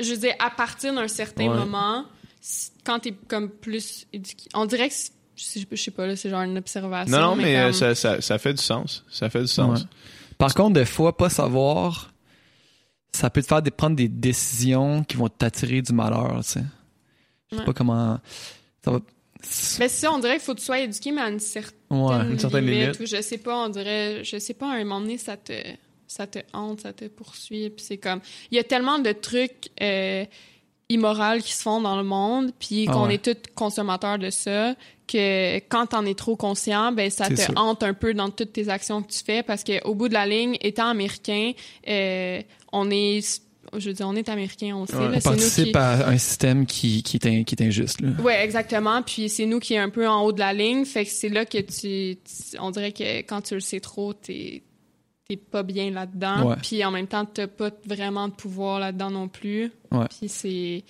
Je 0.00 0.12
veux 0.12 0.16
dire, 0.18 0.34
à 0.38 0.48
partir 0.50 0.94
d'un 0.94 1.08
certain 1.08 1.48
Ouais. 1.48 1.56
moment, 1.58 2.06
quand 2.84 3.00
t'es 3.00 3.12
comme 3.28 3.50
plus 3.50 4.06
éduqué. 4.12 4.48
On 4.54 4.64
dirait 4.66 4.88
que. 4.88 4.94
c'est- 4.94 5.12
Je 5.36 5.76
sais, 5.76 5.90
pas, 5.90 6.06
là, 6.06 6.16
c'est 6.16 6.28
genre 6.30 6.42
une 6.42 6.58
observation. 6.58 7.16
Non, 7.16 7.30
non, 7.30 7.36
mais, 7.36 7.56
euh, 7.58 7.64
comme- 7.64 7.72
ça, 7.72 7.94
ça, 7.94 8.20
ça 8.20 8.38
fait 8.38 8.52
du 8.54 8.62
sens. 8.62 9.04
Ça 9.10 9.28
fait 9.30 9.40
du 9.42 9.46
sens. 9.48 9.80
Ouais. 9.80 9.86
Par 10.38 10.54
contre, 10.54 10.74
des 10.74 10.84
fois, 10.84 11.16
pas 11.16 11.28
savoir, 11.30 12.12
ça 13.12 13.30
peut 13.30 13.42
te 13.42 13.46
faire 13.46 13.62
des- 13.62 13.70
prendre 13.70 13.96
des 13.96 14.08
décisions 14.08 15.02
qui 15.04 15.16
vont 15.16 15.28
t'attirer 15.28 15.82
du 15.82 15.92
malheur, 15.92 16.40
tu 16.44 16.50
sais. 16.52 16.60
Je 17.50 17.56
sais 17.56 17.60
Ouais. 17.60 17.66
pas 17.66 17.72
comment... 17.72 18.18
Ça 18.84 18.90
va... 18.92 19.00
Mais 19.78 19.88
ça, 19.88 20.12
on 20.12 20.18
dirait 20.18 20.34
qu'il 20.34 20.42
faut 20.42 20.54
que 20.54 20.58
tu 20.60 20.66
sois 20.66 20.80
éduqué, 20.80 21.12
mais 21.12 21.22
à 21.22 21.28
une 21.30 21.40
certaine, 21.40 21.76
Ouais. 21.90 22.14
Une 22.30 22.38
certaine 22.38 22.66
limite. 22.66 22.80
limite. 22.82 23.00
Ou 23.00 23.06
je 23.06 23.22
sais 23.22 23.38
pas, 23.38 23.64
on 23.64 23.68
dirait. 23.70 24.22
Je 24.22 24.38
sais 24.38 24.54
pas, 24.54 24.68
à 24.70 24.74
un 24.74 24.84
moment 24.84 25.00
donné, 25.00 25.16
ça 25.18 25.36
te. 25.36 25.52
Ça 26.06 26.26
te 26.26 26.40
hante, 26.52 26.80
ça 26.82 26.92
te 26.92 27.06
poursuit. 27.06 27.70
Puis 27.70 27.84
c'est 27.84 27.96
comme. 27.96 28.20
Il 28.50 28.56
y 28.56 28.58
a 28.60 28.64
tellement 28.64 28.98
de 28.98 29.12
trucs 29.12 29.70
euh, 29.80 30.24
immoraux 30.88 31.38
qui 31.42 31.52
se 31.52 31.62
font 31.62 31.80
dans 31.80 31.96
le 31.96 32.02
monde, 32.04 32.52
puis 32.58 32.86
Ah 32.88 32.92
qu'on 32.92 33.06
ouais. 33.06 33.14
est 33.14 33.24
tous 33.24 33.50
consommateurs 33.54 34.18
de 34.18 34.28
ça, 34.30 34.74
que 35.06 35.56
quand 35.68 35.86
t'en 35.86 36.04
es 36.04 36.14
trop 36.14 36.36
conscient, 36.36 36.92
ben 36.92 37.10
ça 37.10 37.28
te 37.28 37.36
sûr. 37.40 37.52
hante 37.56 37.82
un 37.82 37.94
peu 37.94 38.12
dans 38.12 38.28
toutes 38.30 38.52
tes 38.52 38.68
actions 38.68 39.02
que 39.02 39.10
tu 39.12 39.20
fais, 39.24 39.42
parce 39.42 39.64
qu'au 39.64 39.94
bout 39.94 40.08
de 40.08 40.14
la 40.14 40.26
ligne, 40.26 40.56
étant 40.60 40.88
américain, 40.88 41.52
euh, 41.88 42.42
on 42.72 42.90
est. 42.90 43.42
Je 43.76 43.88
veux 43.88 43.94
dire, 43.94 44.08
on 44.08 44.16
est 44.16 44.28
américain, 44.28 44.74
on 44.74 44.84
sait. 44.86 44.96
Ouais. 44.96 45.08
là, 45.10 45.16
On 45.18 45.20
c'est 45.20 45.30
nous 45.30 45.36
participe 45.36 45.64
qui... 45.72 45.76
à 45.78 46.08
un 46.08 46.18
système 46.18 46.66
qui, 46.66 47.02
qui, 47.04 47.18
est, 47.18 47.26
in- 47.26 47.44
qui 47.44 47.54
est 47.54 47.62
injuste. 47.62 48.00
Là. 48.00 48.08
Ouais, 48.20 48.42
exactement. 48.42 49.00
Puis 49.02 49.28
c'est 49.28 49.46
nous 49.46 49.60
qui 49.60 49.74
est 49.74 49.78
un 49.78 49.90
peu 49.90 50.08
en 50.08 50.22
haut 50.24 50.32
de 50.32 50.40
la 50.40 50.52
ligne. 50.52 50.84
Fait 50.84 51.04
que 51.04 51.10
c'est 51.10 51.28
là 51.28 51.44
que 51.44 51.58
tu, 51.58 52.16
tu- 52.16 52.58
on 52.58 52.70
dirait 52.72 52.90
que 52.92 53.18
quand 53.20 53.42
tu 53.42 53.54
le 53.54 53.60
sais 53.60 53.78
trop, 53.78 54.12
t'es 54.12 54.62
t'es 55.28 55.36
pas 55.36 55.62
bien 55.62 55.92
là-dedans. 55.92 56.48
Ouais. 56.50 56.56
Puis 56.60 56.84
en 56.84 56.90
même 56.90 57.06
temps, 57.06 57.24
t'as 57.24 57.46
pas 57.46 57.70
vraiment 57.86 58.26
de 58.26 58.32
pouvoir 58.32 58.80
là-dedans 58.80 59.10
non 59.12 59.28
plus. 59.28 59.70
Ouais. 59.92 60.06
Puis 60.18 60.28
c'est. 60.28 60.82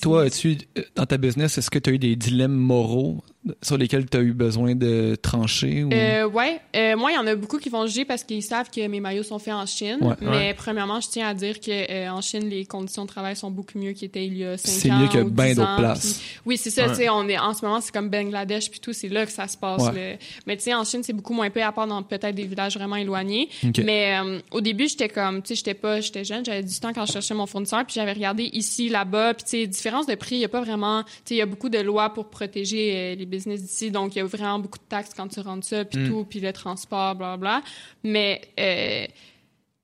Toi, 0.00 0.22
as-tu, 0.22 0.58
euh, 0.78 0.82
dans 0.94 1.06
ta 1.06 1.18
business, 1.18 1.58
est-ce 1.58 1.68
que 1.68 1.78
tu 1.80 1.90
as 1.90 1.92
eu 1.94 1.98
des 1.98 2.14
dilemmes 2.16 2.54
moraux 2.54 3.22
sur 3.60 3.76
lesquels 3.76 4.08
tu 4.08 4.16
as 4.16 4.20
eu 4.20 4.32
besoin 4.32 4.74
de 4.74 5.16
trancher? 5.20 5.82
Ou... 5.84 5.90
Euh, 5.92 6.28
ouais, 6.28 6.60
Euh, 6.76 6.96
moi, 6.96 7.10
il 7.10 7.14
y 7.14 7.18
en 7.18 7.26
a 7.26 7.34
beaucoup 7.34 7.58
qui 7.58 7.68
vont 7.68 7.86
juger 7.86 8.04
parce 8.04 8.22
qu'ils 8.22 8.42
savent 8.42 8.70
que 8.70 8.86
mes 8.86 9.00
maillots 9.00 9.24
sont 9.24 9.38
faits 9.38 9.54
en 9.54 9.66
Chine. 9.66 9.98
Ouais. 10.00 10.14
mais 10.20 10.28
Ouais. 10.28 10.54
premièrement, 10.54 11.00
je 11.00 11.08
tiens 11.08 11.26
à 11.28 11.34
dire 11.34 11.58
que 11.60 11.70
euh, 11.70 12.08
en 12.10 12.20
Chine, 12.20 12.48
les 12.48 12.64
conditions 12.66 13.02
de 13.02 13.08
travail 13.08 13.34
sont 13.36 13.50
beaucoup 13.50 13.78
mieux 13.78 13.92
qu'ils 13.92 14.06
étaient 14.06 14.24
il 14.26 14.36
y 14.38 14.44
a 14.44 14.56
5 14.56 14.68
ans. 14.68 14.72
c'est 14.78 14.90
mieux 14.90 15.08
que 15.24 15.28
bien 15.28 15.46
10 15.48 15.54
d'autres 15.56 15.76
places. 15.76 16.12
puis- 16.14 16.40
Oui, 16.46 16.56
c'est 16.56 16.70
ça. 16.70 16.86
Ouais. 16.92 17.08
On 17.10 17.28
est 17.28 17.38
en 17.38 17.52
ce 17.52 17.64
moment, 17.64 17.80
c'est 17.80 17.92
comme 17.92 18.08
Bangladesh 18.10 18.70
puis 18.70 18.78
tout, 18.80 18.92
c'est 18.92 19.08
là 19.08 19.26
que 19.26 19.32
ça 19.32 19.48
se 19.48 19.56
passe. 19.56 19.92
Le- 19.92 20.16
Mais 20.46 20.56
tu 20.56 20.62
sais, 20.62 20.74
en 20.74 20.84
Chine, 20.84 21.02
c'est 21.02 21.12
beaucoup 21.12 21.34
moins 21.34 21.50
peu 21.50 21.62
à 21.62 21.72
part 21.72 21.86
dans 21.86 22.02
peut-être 22.02 22.34
des 22.34 22.44
villages 22.44 22.76
vraiment 22.76 22.96
éloignés. 22.96 23.48
Mais 23.84 24.18
euh, 24.22 24.38
au 24.52 24.60
début, 24.60 24.86
j'étais 24.88 25.08
comme, 25.08 25.42
tu 25.42 25.48
sais, 25.48 25.54
j'étais 25.56 25.74
pas, 25.74 26.00
j'étais 26.00 26.24
jeune, 26.24 26.44
j'avais 26.44 26.62
du 26.62 26.78
temps 26.78 26.92
quand 26.92 27.06
je 27.06 27.12
cherchais 27.12 27.34
mon 27.34 27.46
fournisseur, 27.46 27.84
puis 27.84 27.94
j'avais 27.94 28.12
regardé 28.12 28.44
ici, 28.52 28.88
là-bas, 28.88 29.34
puis 29.34 29.44
tu 29.44 29.50
sais, 29.50 29.66
différence 29.66 30.06
de 30.06 30.14
prix, 30.14 30.36
il 30.36 30.40
y 30.40 30.44
a 30.44 30.48
pas 30.48 30.60
vraiment, 30.60 31.02
tu 31.02 31.10
sais, 31.24 31.34
il 31.34 31.38
y 31.38 31.42
a 31.42 31.46
beaucoup 31.46 31.68
de 31.68 31.78
lois 31.78 32.10
pour 32.14 32.30
protéger 32.30 33.16
les 33.16 33.26
business 33.36 33.60
d'ici, 33.62 33.90
donc 33.90 34.14
il 34.14 34.18
y 34.18 34.22
a 34.22 34.24
vraiment 34.24 34.58
beaucoup 34.60 34.78
de 34.78 34.88
taxes 34.88 35.12
quand 35.16 35.28
tu 35.28 35.40
rentres 35.40 35.66
ça, 35.66 35.84
puis 35.84 35.98
Mm. 36.00 36.08
tout, 36.08 36.24
puis 36.30 36.40
le 36.40 36.52
transport, 36.52 37.14
bla 37.16 37.36
bla. 37.36 37.62
Mais 38.04 38.40
euh, 38.60 39.06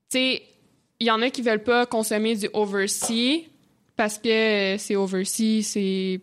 tu 0.09 0.17
sais, 0.17 0.43
il 1.01 1.07
y 1.07 1.11
en 1.11 1.21
a 1.21 1.29
qui 1.29 1.41
veulent 1.41 1.63
pas 1.63 1.85
consommer 1.85 2.35
du 2.35 2.47
overseas 2.53 3.45
parce 3.95 4.17
que 4.17 4.75
c'est 4.77 4.95
overseas, 4.95 5.63
c'est 5.63 6.21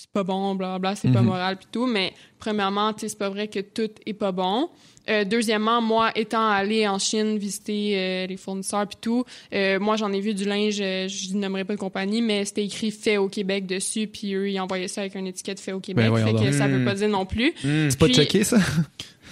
c'est 0.00 0.10
pas 0.12 0.22
bon, 0.22 0.54
blablabla, 0.54 0.94
c'est 0.94 1.10
pas 1.12 1.22
Mhm. 1.22 1.26
moral 1.26 1.56
puis 1.56 1.66
tout. 1.72 1.86
Mais 1.86 2.12
premièrement, 2.38 2.92
tu 2.92 3.00
sais, 3.00 3.08
c'est 3.08 3.18
pas 3.18 3.30
vrai 3.30 3.48
que 3.48 3.58
tout 3.58 3.90
est 4.06 4.12
pas 4.14 4.30
bon. 4.30 4.70
Euh, 5.08 5.24
deuxièmement, 5.24 5.80
moi, 5.80 6.10
étant 6.14 6.48
allé 6.48 6.86
en 6.86 6.98
Chine 6.98 7.38
visiter 7.38 7.94
euh, 7.96 8.26
les 8.26 8.36
fournisseurs 8.36 8.86
puis 8.86 8.98
tout, 9.00 9.24
euh, 9.54 9.78
moi, 9.78 9.96
j'en 9.96 10.12
ai 10.12 10.20
vu 10.20 10.34
du 10.34 10.44
linge, 10.44 10.76
je 10.76 11.34
nommerai 11.34 11.64
pas 11.64 11.74
de 11.74 11.78
compagnie, 11.78 12.22
mais 12.22 12.44
c'était 12.44 12.64
écrit 12.64 12.90
fait 12.90 13.16
au 13.16 13.28
Québec 13.28 13.66
dessus, 13.66 14.06
puis 14.06 14.34
eux, 14.34 14.50
ils 14.50 14.60
envoyaient 14.60 14.88
ça 14.88 15.02
avec 15.02 15.14
une 15.14 15.26
étiquette 15.26 15.60
fait 15.60 15.72
au 15.72 15.80
Québec. 15.80 16.10
Ben, 16.10 16.26
fait 16.26 16.44
que 16.44 16.52
ça 16.52 16.68
veut 16.68 16.84
pas 16.84 16.94
dire 16.94 17.08
non 17.08 17.26
plus. 17.26 17.52
Hmm. 17.64 17.90
C'est 17.90 17.98
pas 17.98 18.08
checké, 18.08 18.44
ça? 18.44 18.58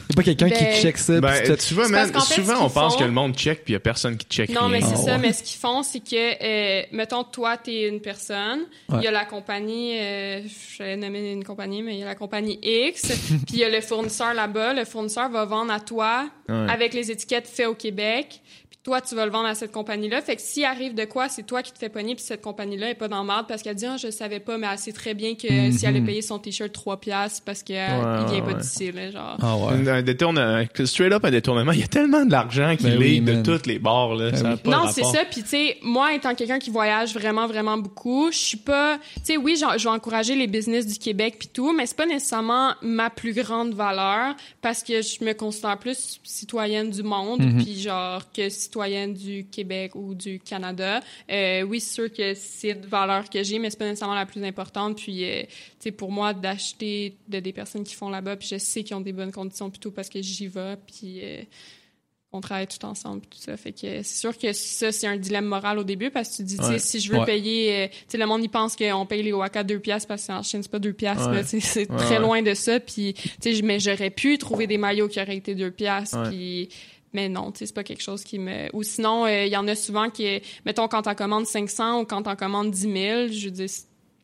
C'est 0.09 0.15
pas 0.17 0.23
quelqu'un 0.23 0.49
Ben- 0.49 0.73
qui 0.75 0.81
check 0.83 0.99
ça. 0.99 1.21
Ben, 1.21 1.33
puis 1.43 1.57
tu 1.57 1.67
tu 1.69 1.75
vois, 1.75 1.87
C'est 1.87 1.91
man, 1.93 2.13
fait, 2.13 2.35
souvent, 2.35 2.65
on 2.65 2.71
pense 2.71 2.95
font- 2.95 3.01
que 3.01 3.05
le 3.05 3.11
monde 3.11 3.35
check, 3.35 3.65
puis 3.65 3.73
il 3.73 3.75
y 3.75 3.77
a 3.77 3.81
personne 3.81 4.17
qui 4.17 4.27
check 4.29 4.51
Non, 4.51 4.63
rien. 4.63 4.69
mais 4.69 4.81
c'est 4.81 4.93
Ah 4.95 4.97
ça. 4.97 5.13
ouais. 5.13 5.19
Mais 5.19 5.33
ce 5.33 5.43
qu'ils 5.43 5.59
font, 5.59 5.83
c'est 5.83 5.99
que, 6.01 6.15
euh, 6.45 6.83
mettons, 6.93 7.25
toi, 7.25 7.57
t'es 7.57 7.89
une 7.89 8.01
personne. 8.01 8.61
Il 8.89 8.95
Ouais. 8.97 9.03
y 9.03 9.07
a 9.09 9.11
la 9.11 9.25
compagnie, 9.25 9.99
euh, 9.99 10.41
j'allais 10.79 10.97
nommer 10.97 11.33
une 11.33 11.43
compagnie, 11.45 11.83
mais 11.83 11.95
il 11.95 11.99
y 12.01 12.03
a 12.03 12.07
la 12.07 12.15
compagnie 12.15 12.59
X. 12.63 13.03
puis 13.47 13.55
il 13.55 13.59
y 13.59 13.65
a 13.65 13.69
le 13.69 13.81
fournisseur 13.81 14.33
là-bas. 14.33 14.75
Le 14.75 14.85
fournisseur 14.85 15.29
va 15.29 15.45
vendre 15.45 15.73
à 15.73 15.81
toi 15.81 16.29
Ouais. 16.49 16.67
avec 16.71 16.95
les 16.95 17.11
étiquettes 17.11 17.49
fait 17.49 17.67
au 17.67 17.75
Québec. 17.75 18.41
Toi, 18.87 19.01
tu 19.01 19.17
vas 19.17 19.27
le 19.27 19.33
vendre 19.33 19.49
à 19.49 19.57
cette 19.57 19.73
compagnie-là. 19.73 20.23
Fait 20.23 20.37
que 20.37 20.43
s'il 20.43 20.65
arrive 20.65 20.95
de 20.95 21.05
quoi, 21.07 21.29
c'est 21.29 21.43
toi 21.43 21.61
qui 21.61 21.73
te 21.73 21.79
fais 21.79 21.89
pogner, 21.89 22.15
puis 22.15 22.23
cette 22.23 22.41
compagnie-là 22.41 22.91
est 22.91 22.95
pas 22.95 23.09
dans 23.09 23.19
le 23.23 23.27
marde 23.27 23.47
parce 23.49 23.61
qu'elle 23.63 23.75
dit, 23.75 23.85
ah, 23.85 23.97
je 23.97 24.13
savais 24.13 24.39
pas, 24.39 24.59
mais 24.59 24.69
elle 24.71 24.79
sait 24.79 24.93
très 24.93 25.13
bien 25.13 25.35
que 25.35 25.49
Mhm. 25.53 25.73
si 25.73 25.87
elle 25.87 25.97
a 25.97 26.01
payé 26.03 26.23
son 26.23 26.39
t-shirt 26.39 26.71
3 26.73 26.99
piastres 27.01 27.43
parce 27.45 27.65
qu'il 27.65 27.75
Ouais, 27.75 28.25
vient 28.31 28.43
pas 28.43 28.53
ouais. 28.53 28.61
d'ici, 28.61 28.93
là, 28.93 29.11
genre. 29.11 29.37
Ah 29.43 29.57
ouais. 29.57 29.89
Un, 29.89 30.03
détournement, 30.03 30.63
straight 30.85 31.13
up 31.13 31.25
un 31.25 31.33
détournement, 31.33 31.73
il 31.73 31.81
y 31.81 31.83
a 31.83 31.89
tellement 31.89 32.25
de 32.25 32.31
l'argent 32.31 32.77
qui 32.79 32.85
Ben 32.85 32.97
oui, 32.97 33.09
ligue 33.21 33.25
de 33.25 33.43
toutes 33.43 33.67
les 33.67 33.81
bords 33.81 34.15
là, 34.15 34.31
Ben 34.31 34.37
ça 34.37 34.51
oui. 34.53 34.57
pas 34.63 34.71
non, 34.71 34.89
c'est 34.93 35.03
ça. 35.03 35.25
Puis, 35.29 35.43
tu 35.43 35.49
sais, 35.49 35.79
moi, 35.83 36.15
étant 36.15 36.37
quelqu'un 36.37 36.61
qui 36.61 36.71
voyage 36.71 37.13
vraiment, 37.13 37.49
vraiment 37.49 37.79
beaucoup, 37.79 38.31
je 38.31 38.39
suis 38.39 38.57
pas... 38.57 38.99
Tu 39.17 39.21
sais, 39.25 39.37
oui, 39.37 39.57
je 39.59 39.83
vais 39.83 39.91
encourager 39.91 40.37
les 40.37 40.47
business 40.47 40.87
du 40.87 40.97
Québec 40.97 41.35
puis 41.41 41.49
tout, 41.53 41.73
mais 41.73 41.87
c'est 41.87 41.97
pas 41.97 42.07
nécessairement 42.07 42.75
ma 42.83 43.11
plus 43.11 43.33
grande 43.35 43.75
valeur 43.75 44.37
parce 44.63 44.85
que 44.85 45.03
je 45.03 45.25
me 45.25 45.33
considère 45.33 45.77
plus 45.77 46.21
citoyenne 46.23 46.91
du 46.91 47.03
monde 47.03 47.41
Mhm. 47.41 47.65
puis 47.65 47.81
genre 47.81 48.23
que 48.33 48.49
citoyenne 48.49 48.76
du 49.15 49.47
Québec 49.51 49.95
ou 49.95 50.15
du 50.15 50.39
Canada. 50.39 51.01
Euh, 51.31 51.63
oui, 51.63 51.81
c'est 51.81 51.95
sûr 51.95 52.13
que 52.13 52.35
c'est 52.35 52.71
une 52.71 52.87
valeur 52.87 53.29
que 53.31 53.43
j'ai, 53.43 53.59
mais 53.59 53.71
c'est 53.71 53.79
pas 53.79 53.87
nécessairement 53.87 54.15
la 54.15 54.27
plus 54.27 54.45
importante. 54.45 54.97
Puis, 54.99 55.25
euh, 55.25 55.43
tu 55.43 55.49
sais, 55.81 55.91
pour 55.91 56.13
moi, 56.13 56.35
d'acheter 56.35 57.17
de 57.29 57.41
des 57.41 57.53
personnes 57.53 57.85
qui 57.85 57.95
font 57.95 58.09
là-bas, 58.11 58.37
puis 58.37 58.49
je 58.51 58.59
sais 58.59 58.83
qu'ils 58.85 58.97
ont 58.97 59.01
des 59.01 59.13
bonnes 59.13 59.33
conditions 59.33 59.71
tout 59.71 59.91
parce 59.91 60.09
que 60.09 60.21
j'y 60.23 60.47
vais, 60.49 60.77
puis... 60.87 61.21
euh, 61.23 61.43
on 62.33 62.41
travaille 62.41 62.67
tout 62.67 62.85
ensemble 62.85 63.21
puis 63.23 63.31
tout 63.39 63.45
ça 63.45 63.57
fait 63.57 63.73
que 63.73 64.03
c'est 64.03 64.05
sûr 64.05 64.37
que 64.37 64.53
ça 64.53 64.93
c'est 64.93 65.07
un 65.07 65.17
dilemme 65.17 65.47
moral 65.47 65.79
au 65.79 65.85
début 65.85 66.11
parce 66.11 66.29
que 66.31 66.37
tu 66.39 66.43
dis 66.43 66.57
tu 66.59 66.65
sais 66.65 66.71
Ouais. 66.73 66.79
si 66.81 67.01
je 67.01 67.11
veux 67.11 67.21
Ouais. 67.21 67.25
payer 67.25 67.85
euh, 67.85 67.89
tu 67.89 67.95
sais 68.09 68.19
le 68.19 68.27
monde 68.27 68.43
il 68.43 68.51
pense 68.51 68.77
qu'on 68.77 69.07
paye 69.07 69.23
les 69.23 69.33
waka 69.33 69.63
2 69.65 69.79
piastres 69.79 70.09
parce 70.09 70.27
qu'en 70.27 70.43
Chine 70.43 70.61
c'est 70.63 70.71
pas 70.71 70.81
2 70.81 70.93
piastres 70.93 71.31
Ouais. 71.31 71.45
c'est 71.45 71.87
très 71.87 72.19
loin 72.19 72.43
de 72.43 72.53
ça 72.53 72.79
puis 72.79 73.15
tu 73.41 73.55
sais 73.55 73.63
mais 73.63 73.81
j'aurais 73.81 74.11
pu 74.11 74.37
trouver 74.37 74.67
des 74.67 74.77
maillots 74.77 75.09
qui 75.09 75.19
auraient 75.23 75.37
été 75.37 75.55
2 75.55 75.71
piastres 75.71 76.29
puis 76.29 76.69
mais 77.17 77.29
non, 77.29 77.51
tu 77.51 77.59
sais, 77.61 77.67
c'est 77.67 77.75
pas 77.75 77.83
quelque 77.85 78.03
chose 78.03 78.23
qui 78.23 78.39
me... 78.39 78.69
Ou 78.75 78.83
sinon, 78.83 79.25
euh, 79.27 79.45
il 79.47 79.51
y 79.53 79.57
en 79.57 79.67
a 79.67 79.75
souvent 79.75 80.11
qui... 80.11 80.27
Mettons, 80.65 80.87
quand 80.87 81.03
t'en 81.03 81.15
commandes 81.15 81.47
500 81.47 82.01
ou 82.01 82.05
quand 82.05 82.23
t'en 82.23 82.37
commandes 82.37 82.71
10 82.71 82.81
000, 82.81 82.93
je 83.33 83.45
veux 83.47 83.51
dire, 83.51 83.69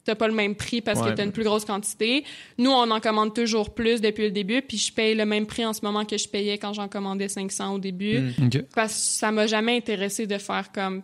t'as 0.04 0.14
pas 0.14 0.28
le 0.28 0.34
même 0.34 0.54
prix 0.54 0.80
parce 0.82 1.00
Ouais. 1.00 1.10
que 1.10 1.14
t'as 1.14 1.24
une 1.24 1.32
plus 1.32 1.44
grosse 1.44 1.64
quantité. 1.64 2.24
Nous, 2.58 2.70
on 2.70 2.90
en 2.90 3.00
commande 3.00 3.34
toujours 3.34 3.72
plus 3.72 4.00
depuis 4.00 4.24
le 4.24 4.30
début, 4.30 4.60
puis 4.60 4.76
je 4.76 4.92
paye 4.92 5.14
le 5.14 5.24
même 5.24 5.46
prix 5.46 5.64
en 5.64 5.72
ce 5.72 5.80
moment 5.82 6.04
que 6.04 6.18
je 6.18 6.28
payais 6.28 6.58
quand 6.58 6.72
j'en 6.72 6.88
commandais 6.88 7.28
500 7.28 7.74
au 7.74 7.78
début 7.78 8.18
Mm. 8.20 8.46
Ok. 8.46 8.62
parce 8.74 8.92
que 8.92 8.98
ça 9.00 9.30
m'a 9.32 9.46
jamais 9.46 9.76
intéressé 9.76 10.26
de 10.26 10.38
faire 10.38 10.70
comme 10.72 11.02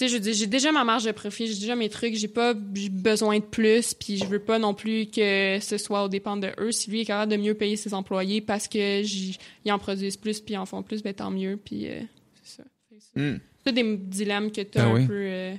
Tu 0.00 0.08
sais, 0.08 0.18
je 0.24 0.32
j'ai 0.32 0.46
déjà 0.46 0.72
ma 0.72 0.82
marge 0.82 1.04
de 1.04 1.12
profit, 1.12 1.46
j'ai 1.46 1.60
déjà 1.60 1.76
mes 1.76 1.90
trucs, 1.90 2.14
j'ai 2.14 2.26
pas 2.28 2.54
besoin 2.54 3.38
de 3.38 3.44
plus, 3.44 3.92
puis 3.92 4.16
je 4.16 4.24
veux 4.24 4.38
pas 4.38 4.58
non 4.58 4.72
plus 4.72 5.06
que 5.06 5.58
ce 5.60 5.76
soit 5.76 6.04
au 6.04 6.08
dépend 6.08 6.38
de 6.38 6.48
eux. 6.58 6.72
Si 6.72 6.90
lui 6.90 7.02
est 7.02 7.04
capable 7.04 7.32
de 7.32 7.36
mieux 7.36 7.52
payer 7.52 7.76
ses 7.76 7.92
employés 7.92 8.40
parce 8.40 8.66
que 8.66 9.02
ils 9.04 9.72
en 9.72 9.78
produisent 9.78 10.16
plus 10.16 10.40
puis 10.40 10.54
ils 10.54 10.58
en 10.58 10.64
font 10.64 10.82
plus, 10.82 11.02
ben 11.02 11.12
tant 11.12 11.30
mieux, 11.30 11.58
puis 11.62 11.86
euh, 11.88 12.00
c'est 12.42 12.56
ça. 12.56 12.62
C'est- 12.98 13.20
Hmm. 13.20 13.38
C'est 13.66 13.72
des 13.74 13.96
dilemmes 13.98 14.50
que 14.50 14.62
t'as 14.62 14.84
Ah 14.84 14.86
un 14.86 14.94
oui. 14.94 15.06
peu 15.06 15.12
euh, 15.16 15.54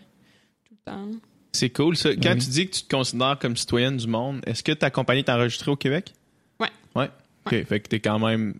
tout 0.65 0.73
le 0.73 0.91
temps. 0.91 1.07
C'est 1.51 1.69
cool, 1.69 1.95
ça. 1.95 2.15
Quand 2.15 2.33
oui. 2.33 2.39
tu 2.39 2.49
dis 2.49 2.67
que 2.67 2.75
tu 2.77 2.83
te 2.83 2.89
considères 2.95 3.37
comme 3.39 3.55
citoyenne 3.55 3.97
du 3.97 4.07
monde, 4.07 4.41
est-ce 4.47 4.63
que 4.63 4.71
ta 4.71 4.89
compagnie 4.89 5.19
est 5.19 5.29
enregistrée 5.29 5.69
au 5.69 5.75
Québec? 5.75 6.13
Ouais? 6.59 6.69
Ouais. 6.95 7.09
OK. 7.45 7.63
Fait 7.65 7.79
que 7.79 7.89
t'es 7.89 7.99
quand 7.99 8.17
même. 8.17 8.55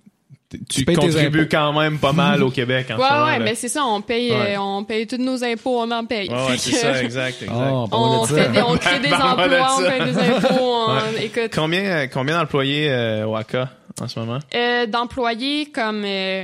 Tu, 0.52 0.60
Tu 0.66 0.86
payes 0.86 0.96
tes 0.98 1.02
contribues 1.08 1.48
quand 1.50 1.72
même 1.80 1.98
pas 1.98 2.12
mal 2.12 2.44
au 2.44 2.50
Québec 2.52 2.88
en 2.92 2.98
Ouais, 3.00 3.08
ce 3.08 3.14
moment. 3.14 3.26
ouais, 3.26 3.40
là. 3.40 3.46
mais 3.46 3.56
c'est 3.56 3.70
ça, 3.70 3.86
on 3.86 4.02
paye, 4.02 4.32
Ouais. 4.32 4.56
euh, 4.56 4.60
on 4.60 4.84
paye 4.84 5.08
tous 5.08 5.18
nos 5.18 5.42
impôts, 5.44 5.80
on 5.82 5.90
en 5.92 6.06
paye. 6.06 6.30
Ouais, 6.30 6.58
c'est 6.58 6.72
ça, 6.74 7.02
exact, 7.02 7.38
exact. 7.42 7.56
Oh, 7.56 7.88
On, 7.92 8.26
fait 8.26 8.50
des, 8.50 8.62
on 8.62 8.76
crée 8.78 9.00
des 9.04 9.14
emplois, 9.14 9.76
on 9.78 9.82
ça. 9.82 9.92
paye 9.92 10.02
des 10.14 10.18
impôts. 10.18 10.64
on- 10.88 11.22
Écoute, 11.22 11.52
Combien, 11.56 11.84
euh, 11.84 12.08
combien 12.12 12.38
d'employés 12.40 12.90
euh, 12.90 13.34
ACA 13.34 13.70
en 14.02 14.08
ce 14.08 14.20
moment? 14.20 14.40
euh, 14.54 14.86
d'employés 14.88 15.68
comme 15.74 16.04
euh, 16.06 16.44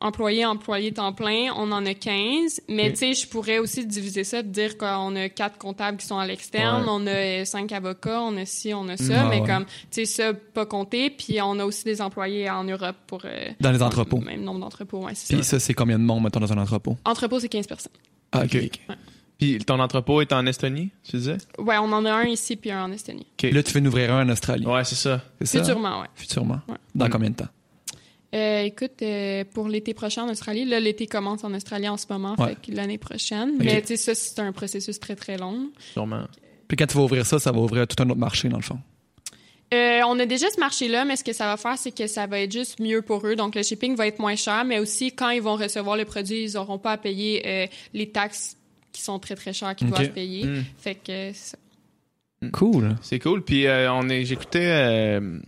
employés, 0.00 0.44
employés 0.44 0.92
temps 0.92 1.12
plein, 1.12 1.52
on 1.56 1.72
en 1.72 1.84
a 1.86 1.94
15. 1.94 2.60
Mais 2.68 2.90
tu 2.92 2.98
sais, 2.98 3.14
je 3.14 3.26
pourrais 3.26 3.58
aussi 3.58 3.86
diviser 3.86 4.24
ça, 4.24 4.42
de 4.42 4.48
dire 4.48 4.76
qu'on 4.76 5.16
a 5.16 5.28
quatre 5.28 5.58
comptables 5.58 5.98
qui 5.98 6.06
sont 6.06 6.18
à 6.18 6.26
l'externe, 6.26 6.82
Ouais. 6.82 6.88
on 6.90 7.06
a 7.06 7.10
euh, 7.10 7.44
cinq 7.44 7.72
avocats, 7.72 8.20
on 8.22 8.36
a 8.36 8.44
ci, 8.44 8.74
on 8.74 8.88
a 8.88 8.96
ça. 8.96 9.22
Ah, 9.24 9.28
mais 9.28 9.40
ouais. 9.40 9.46
comme, 9.46 9.64
tu 9.64 9.72
sais, 9.90 10.04
ça, 10.04 10.34
pas 10.34 10.66
compté. 10.66 11.10
Puis 11.10 11.40
on 11.42 11.58
a 11.58 11.64
aussi 11.64 11.84
des 11.84 12.00
employés 12.02 12.48
en 12.50 12.64
Europe 12.64 12.96
pour... 13.06 13.22
euh, 13.24 13.48
Dans 13.60 13.72
les 13.72 13.82
entrepôts. 13.82 14.18
Même 14.20 14.42
nombre 14.42 14.60
d'entrepôts, 14.60 15.04
ouais, 15.04 15.12
Puis 15.14 15.36
ça. 15.38 15.42
ça, 15.42 15.60
c'est 15.60 15.74
combien 15.74 15.98
de 15.98 16.04
monde, 16.04 16.22
mettons, 16.24 16.40
dans 16.40 16.52
un 16.52 16.58
entrepôt? 16.58 16.96
Entrepôt, 17.04 17.40
c'est 17.40 17.48
15 17.48 17.66
personnes. 17.66 17.92
Ah, 18.32 18.42
OK. 18.44 18.70
Puis 19.38 19.58
ton 19.58 19.78
entrepôt 19.80 20.22
est 20.22 20.32
en 20.32 20.46
Estonie, 20.46 20.90
tu 21.04 21.16
disais? 21.18 21.36
Ouais, 21.58 21.76
on 21.76 21.92
en 21.92 22.06
a 22.06 22.10
un 22.12 22.24
ici 22.24 22.56
puis 22.56 22.70
un 22.70 22.84
en 22.84 22.92
Estonie. 22.92 23.26
Là, 23.42 23.62
tu 23.62 23.70
fais 23.70 23.80
en 23.80 23.84
ouvrir 23.86 24.14
un 24.14 24.26
en 24.26 24.28
Australie. 24.30 24.64
Ouais, 24.64 24.82
c'est 24.84 24.94
ça. 24.94 25.20
C'est 25.40 25.58
ça? 25.58 25.64
Futurement, 25.64 26.00
ouais. 26.00 26.06
Futurement. 26.14 26.60
Ouais. 26.68 26.76
Dans 26.94 27.04
Mm. 27.06 27.10
combien 27.10 27.30
de 27.30 27.34
temps? 27.36 27.48
Euh, 28.36 28.62
écoute, 28.64 29.00
euh, 29.02 29.44
pour 29.54 29.68
l'été 29.68 29.94
prochain 29.94 30.24
en 30.24 30.30
Australie, 30.30 30.64
là, 30.66 30.78
l'été 30.78 31.06
commence 31.06 31.42
en 31.42 31.54
Australie 31.54 31.88
en 31.88 31.96
ce 31.96 32.06
moment, 32.10 32.34
Ouais. 32.38 32.48
fait 32.48 32.70
que 32.70 32.76
l'année 32.76 32.98
prochaine. 32.98 33.54
Mais 33.58 33.80
tu 33.80 33.88
sais, 33.88 33.96
ça, 33.96 34.14
c'est 34.14 34.38
un 34.40 34.52
processus 34.52 35.00
très, 35.00 35.16
très 35.16 35.38
long. 35.38 35.70
Sûrement. 35.92 36.24
Puis 36.68 36.76
quand 36.76 36.86
tu 36.86 36.96
vas 36.96 37.04
ouvrir 37.04 37.24
ça, 37.24 37.38
ça 37.38 37.52
va 37.52 37.58
ouvrir 37.60 37.86
tout 37.86 38.00
un 38.02 38.10
autre 38.10 38.20
marché, 38.20 38.48
dans 38.48 38.58
le 38.58 38.62
fond. 38.62 38.78
Euh, 39.74 40.00
on 40.06 40.18
a 40.20 40.26
déjà 40.26 40.46
ce 40.50 40.60
marché-là, 40.60 41.04
mais 41.04 41.16
ce 41.16 41.24
que 41.24 41.32
ça 41.32 41.46
va 41.46 41.56
faire, 41.56 41.76
c'est 41.78 41.90
que 41.96 42.06
ça 42.06 42.26
va 42.26 42.40
être 42.40 42.52
juste 42.52 42.78
mieux 42.78 43.02
pour 43.02 43.26
eux. 43.26 43.34
Donc, 43.36 43.54
le 43.54 43.62
shipping 43.62 43.96
va 43.96 44.06
être 44.06 44.18
moins 44.18 44.36
cher, 44.36 44.64
mais 44.64 44.78
aussi, 44.78 45.12
quand 45.12 45.30
ils 45.30 45.42
vont 45.42 45.56
recevoir 45.56 45.96
le 45.96 46.04
produit, 46.04 46.44
ils 46.44 46.54
n'auront 46.54 46.78
pas 46.78 46.92
à 46.92 46.96
payer 46.98 47.42
euh, 47.46 47.66
les 47.94 48.10
taxes 48.10 48.56
qui 48.92 49.02
sont 49.02 49.18
très, 49.18 49.34
très 49.34 49.52
chères 49.52 49.74
qu'ils 49.74 49.88
doivent 49.88 50.12
payer. 50.12 50.44
Mm. 50.44 50.64
Fait 50.78 50.94
que 50.94 51.00
c'est 51.06 51.32
ça. 51.34 51.58
Cool. 52.52 52.94
C'est 53.02 53.18
cool. 53.18 53.42
Puis 53.42 53.66
euh, 53.66 53.90
on 53.92 54.08
est, 54.08 54.24
j'écoutais 54.24 54.60
euh, 54.62 55.38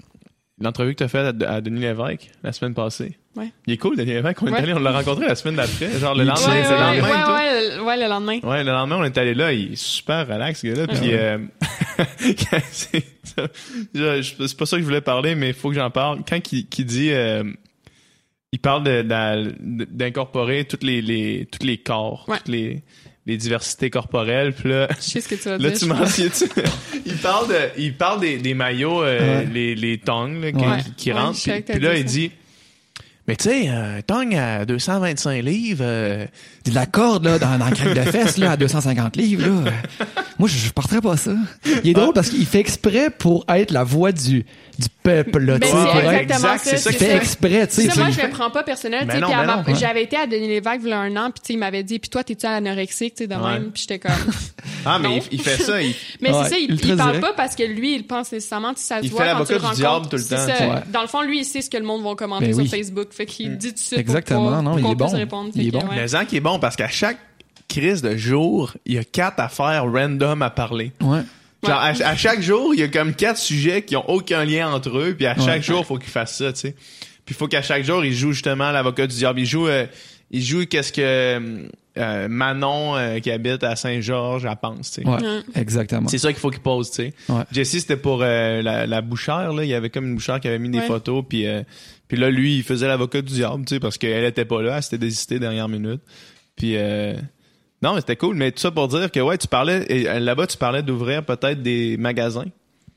l'entrevue 0.61 0.92
que 0.94 0.98
tu 0.98 1.04
as 1.04 1.09
faite 1.09 1.42
à, 1.42 1.52
à 1.54 1.61
Denis 1.61 1.80
Lévesque 1.80 2.30
la 2.42 2.52
semaine 2.52 2.74
passée. 2.74 3.16
Ouais. 3.36 3.52
Il 3.66 3.74
est 3.74 3.76
cool, 3.76 3.96
Denis 3.96 4.11
Lévesque. 4.12 4.42
On 4.42 4.46
est 4.48 4.50
Ouais. 4.52 4.59
allé, 4.59 4.72
on 4.74 4.78
l'a 4.80 4.92
rencontré 4.92 5.26
la 5.26 5.34
semaine 5.34 5.56
d'après. 5.56 5.90
Genre 5.98 6.14
le 6.14 6.24
lendemain. 6.24 6.36
c'est 6.36 6.48
le 6.48 6.68
ouais, 6.68 6.78
lendemain, 7.00 7.02
ouais, 7.02 7.34
ouais, 7.34 7.76
le- 7.76 7.82
ouais, 7.84 7.96
le 7.96 8.09
lendemain. 8.09 8.38
Ouais, 8.42 8.64
le 8.64 8.70
lendemain, 8.72 8.96
on 8.98 9.04
est 9.04 9.16
allé 9.18 9.34
là, 9.34 9.52
il 9.52 9.72
est 9.72 9.76
super 9.76 10.26
relax, 10.26 10.61
ce 10.61 10.66
gars-là. 10.66 10.86
Puis, 10.88 11.12
euh, 11.12 11.38
c'est 12.70 14.56
pas 14.56 14.66
ça 14.66 14.76
que 14.76 14.82
je 14.82 14.86
voulais 14.86 15.00
parler, 15.00 15.34
mais 15.34 15.48
il 15.48 15.54
faut 15.54 15.68
que 15.70 15.74
j'en 15.76 15.90
parle. 15.90 16.20
Quand 16.28 16.40
il, 16.52 16.66
qu'il 16.66 16.86
dit, 16.86 17.11
euh, 17.12 17.44
il 18.52 18.59
parle 18.59 18.82
de, 18.84 19.02
de- 19.02 19.84
d'incorporer 19.84 20.64
toutes 20.64 20.82
les, 20.82 21.00
les, 21.02 21.46
tous 21.50 21.64
les 21.66 21.78
corps, 21.78 22.24
Ouais. 22.28 22.38
toutes 22.38 22.48
les, 22.48 22.82
les 23.28 23.36
diversités 23.36 23.90
corporelles. 23.90 24.52
Puis 24.52 24.70
là, 24.70 24.88
Je 24.98 25.02
sais 25.04 25.20
ce 25.20 25.28
que 25.28 25.34
tu 25.36 25.48
vas 25.48 25.58
là 25.58 25.70
dire. 25.70 25.78
tu 25.78 25.84
je 25.84 25.90
m'en 25.90 25.98
pense. 25.98 26.14
souviens-tu? 26.14 26.44
Il 27.06 27.16
parle 27.18 27.48
de, 27.48 27.54
il 27.78 27.94
parle 27.94 28.20
des, 28.20 28.38
des 28.38 28.54
maillots, 28.54 29.02
euh, 29.04 29.40
Ouais. 29.40 29.48
les, 29.52 29.74
les 29.76 29.98
tongs, 29.98 30.40
là, 30.40 30.50
qui, 30.50 30.58
Ouais. 30.58 30.78
qui- 30.82 30.92
qui 30.94 31.12
Ouais, 31.12 31.20
rentrent. 31.20 31.38
Puis, 31.40 31.62
puis 31.62 31.78
là, 31.80 31.94
dit 31.94 32.00
il 32.00 32.04
dit, 32.04 32.30
mais 33.28 33.36
tu 33.36 33.44
sais, 33.50 33.68
un 33.68 34.00
tong 34.00 34.34
à 34.34 34.64
225 34.64 35.42
livres, 35.44 35.84
euh, 35.84 36.24
De 36.64 36.74
la 36.74 36.86
corde, 36.86 37.24
là, 37.26 37.38
dans, 37.38 37.58
dans 37.58 37.66
la 37.66 37.70
craque 37.72 37.94
de 37.94 38.00
fesses, 38.10 38.38
là, 38.38 38.52
à 38.52 38.56
250 38.56 39.16
livres, 39.16 39.46
là. 39.64 39.72
Moi, 40.39 40.49
je, 40.49 40.57
je 40.59 40.70
porterais 40.72 41.01
pas 41.01 41.16
ça. 41.16 41.32
Il 41.84 41.91
est 41.91 41.93
drôle 41.95 42.12
parce 42.14 42.30
qu'il 42.30 42.47
fait 42.47 42.61
exprès 42.61 43.11
pour 43.11 43.45
être 43.49 43.70
la 43.72 43.82
voix 43.82 44.12
du, 44.12 44.45
du 44.78 44.86
peuple, 45.03 45.41
là, 45.41 45.59
tu 45.59 45.66
sais. 45.66 45.72
c'est 45.72 45.78
pour 45.78 45.89
être- 46.01 46.12
exactement 46.22 46.53
exact, 46.55 46.64
ça. 46.64 46.70
c'est 46.70 46.76
ça 46.78 46.91
Il 46.91 46.97
qu'il 46.97 47.07
fait 47.07 47.12
ça. 47.12 47.16
exprès, 47.16 47.66
tu 47.66 47.74
sais. 47.74 47.89
Ça, 47.91 48.01
moi, 48.01 48.11
je 48.11 48.20
le 48.22 48.30
prends 48.30 48.51
pas 48.51 48.62
personnel. 48.62 49.05
Mais 49.07 49.14
tu 49.14 49.18
sais, 49.18 49.20
non, 49.20 49.26
puis 49.28 49.36
mais 49.36 49.43
à 49.43 49.47
ma- 49.47 49.57
non, 49.57 49.64
ouais. 49.66 49.74
J'avais 49.74 50.03
été 50.05 50.16
à 50.16 50.26
Denis 50.28 50.47
Lévesque 50.49 50.80
il 50.84 50.89
y 50.91 50.93
a 50.93 50.99
un 51.01 51.16
an, 51.16 51.30
puis 51.32 51.41
tu 51.41 51.47
sais, 51.49 51.53
il 51.55 51.59
m'avait 51.59 51.82
dit, 51.82 51.99
puis 51.99 52.09
toi, 52.09 52.22
t'es-tu 52.22 52.47
anorexique, 52.47 53.14
tu 53.16 53.24
sais, 53.24 53.26
de 53.26 53.34
Ouais. 53.34 53.53
même, 53.55 53.70
puis 53.72 53.82
j'étais 53.89 53.99
comme. 53.99 54.12
ah, 54.86 54.99
mais 55.01 55.09
Non. 55.09 55.16
il, 55.16 55.39
il 55.39 55.43
fait 55.43 55.61
ça, 55.62 55.82
il, 55.82 55.95
Mais 56.20 56.30
Ouais, 56.30 56.45
c'est 56.45 56.51
ça, 56.51 56.59
il, 56.59 56.70
ultra 56.70 56.89
il 56.91 56.97
parle 56.97 57.11
direct. 57.12 57.26
pas 57.26 57.32
parce 57.34 57.57
que 57.57 57.62
lui, 57.64 57.97
il 57.97 58.07
pense 58.07 58.30
nécessairement, 58.30 58.74
tu 58.74 58.80
sais, 58.80 58.86
ça 58.86 58.99
se 59.01 59.05
Il 59.07 59.11
voit 59.11 59.24
fait 59.24 59.32
quand 59.32 59.45
tu 59.45 59.53
le 59.55 59.59
l'avocat 59.59 59.74
du 59.76 59.84
rencontres. 59.84 60.09
diable 60.09 60.09
tout 60.09 60.16
le 60.16 60.22
C'est 60.22 60.53
temps, 60.53 60.59
ça. 60.59 60.68
Ouais. 60.74 60.82
Dans 60.93 61.03
le 61.03 61.09
fond, 61.09 61.22
lui, 61.22 61.41
il 61.41 61.45
sait 61.45 61.62
ce 61.62 61.70
que 61.70 61.76
le 61.76 61.84
monde 61.84 62.05
va 62.05 62.14
commenter 62.14 62.47
Ben 62.47 62.55
sur 62.55 62.62
oui. 62.62 62.68
Facebook, 62.68 63.09
fait 63.11 63.26
qu'il 63.26 63.57
dit 63.59 63.68
tout 63.68 63.74
de 63.74 63.78
suite. 63.80 63.99
Exactement, 63.99 64.43
pour 64.43 64.51
pas- 64.53 64.62
non, 64.62 64.70
pour 64.70 64.78
il 64.78 64.82
qu'on 64.84 64.93
est 64.93 64.97
puisse 64.97 65.11
bon. 65.12 65.16
répondre. 65.18 65.51
Il 65.55 65.61
Fait 65.62 65.68
est 65.68 65.70
que, 65.72 65.76
bon. 65.86 65.91
ouais. 65.91 66.36
Est 66.36 66.41
bon 66.41 66.59
parce 66.61 66.76
qu'à 66.76 66.89
chaque 66.89 67.18
crise 67.68 68.02
de 68.02 68.16
jour, 68.16 68.72
il 68.86 68.94
y 68.94 68.98
a 68.98 69.04
quatre 69.04 69.40
affaires 69.40 69.84
random 69.90 70.42
à 70.42 70.50
parler. 70.50 70.92
Ouais. 71.00 71.20
Genre, 71.66 71.76
à, 71.76 71.88
à 71.88 72.16
chaque 72.16 72.40
jour, 72.40 72.72
il 72.74 72.80
y 72.80 72.82
a 72.82 72.88
comme 72.88 73.14
quatre 73.14 73.38
sujets 73.38 73.82
qui 73.82 73.96
ont 73.96 74.08
aucun 74.08 74.44
lien 74.44 74.72
entre 74.72 74.96
eux, 74.98 75.14
puis 75.16 75.26
à 75.26 75.36
Ouais. 75.36 75.44
chaque 75.44 75.62
jour, 75.62 75.80
il 75.80 75.84
faut 75.84 75.98
qu'il 75.98 76.10
fasse 76.10 76.36
ça, 76.38 76.52
tu 76.52 76.60
sais. 76.60 76.72
Puis 77.24 77.34
il 77.34 77.34
faut 77.34 77.48
qu'à 77.48 77.62
chaque 77.62 77.84
jour, 77.84 78.04
il 78.04 78.14
joue 78.14 78.32
justement 78.32 78.70
l'avocat 78.70 79.06
du 79.06 79.14
diable. 79.16 79.40
Il 79.40 79.46
joue, 79.46 79.66
euh, 79.68 79.86
il 80.30 80.40
joue 80.42 80.64
qu'est-ce 80.66 80.92
que 80.92 81.58
euh, 81.98 82.28
Manon, 82.28 82.96
euh, 82.96 83.18
qui 83.18 83.30
habite 83.30 83.64
à 83.64 83.74
Saint-Georges, 83.76 84.44
elle 84.46 84.56
pense, 84.56 84.92
tu 84.92 85.02
sais. 85.02 85.08
Ouais. 85.08 85.20
Ouais. 85.20 85.40
Exactement. 85.56 86.08
C'est 86.08 86.18
ça 86.18 86.32
qu'il 86.32 86.40
faut 86.40 86.50
qu'il 86.50 86.60
pose, 86.60 86.90
tu 86.90 86.96
sais. 87.02 87.12
Ouais. 87.28 87.42
Jessie, 87.50 87.80
c'était 87.80 87.96
pour 87.96 88.20
euh, 88.22 88.62
la, 88.62 88.86
la 88.86 89.00
bouchère, 89.02 89.52
là. 89.52 89.64
Il 89.64 89.68
y 89.68 89.74
avait 89.74 89.90
comme 89.90 90.06
une 90.06 90.14
bouchère 90.14 90.38
qui 90.40 90.46
avait 90.48 90.60
mis 90.60 90.70
des 90.70 90.78
Ouais. 90.78 90.86
photos, 90.86 91.24
puis 91.28 91.46
euh, 91.46 91.62
puis 92.06 92.16
là, 92.16 92.30
lui, 92.30 92.56
il 92.58 92.62
faisait 92.62 92.86
l'avocat 92.86 93.20
du 93.20 93.32
diable, 93.34 93.64
tu 93.66 93.74
sais, 93.74 93.80
parce 93.80 93.98
qu'elle 93.98 94.24
était 94.24 94.44
pas 94.44 94.62
là, 94.62 94.76
elle 94.76 94.82
s'était 94.82 94.96
désistée 94.98 95.38
dernière 95.40 95.68
minute. 95.68 96.00
Puis 96.56 96.74
euh, 96.76 97.14
non, 97.82 97.94
mais 97.94 98.00
c'était 98.00 98.16
cool. 98.16 98.34
Mais 98.36 98.50
tout 98.52 98.58
ça 98.60 98.70
pour 98.70 98.88
dire 98.88 99.10
que 99.10 99.20
ouais, 99.20 99.38
tu 99.38 99.46
parlais 99.48 99.86
euh, 99.90 100.18
là-bas, 100.18 100.46
tu 100.46 100.56
parlais 100.56 100.82
d'ouvrir 100.82 101.24
peut-être 101.24 101.62
des 101.62 101.96
magasins 101.96 102.46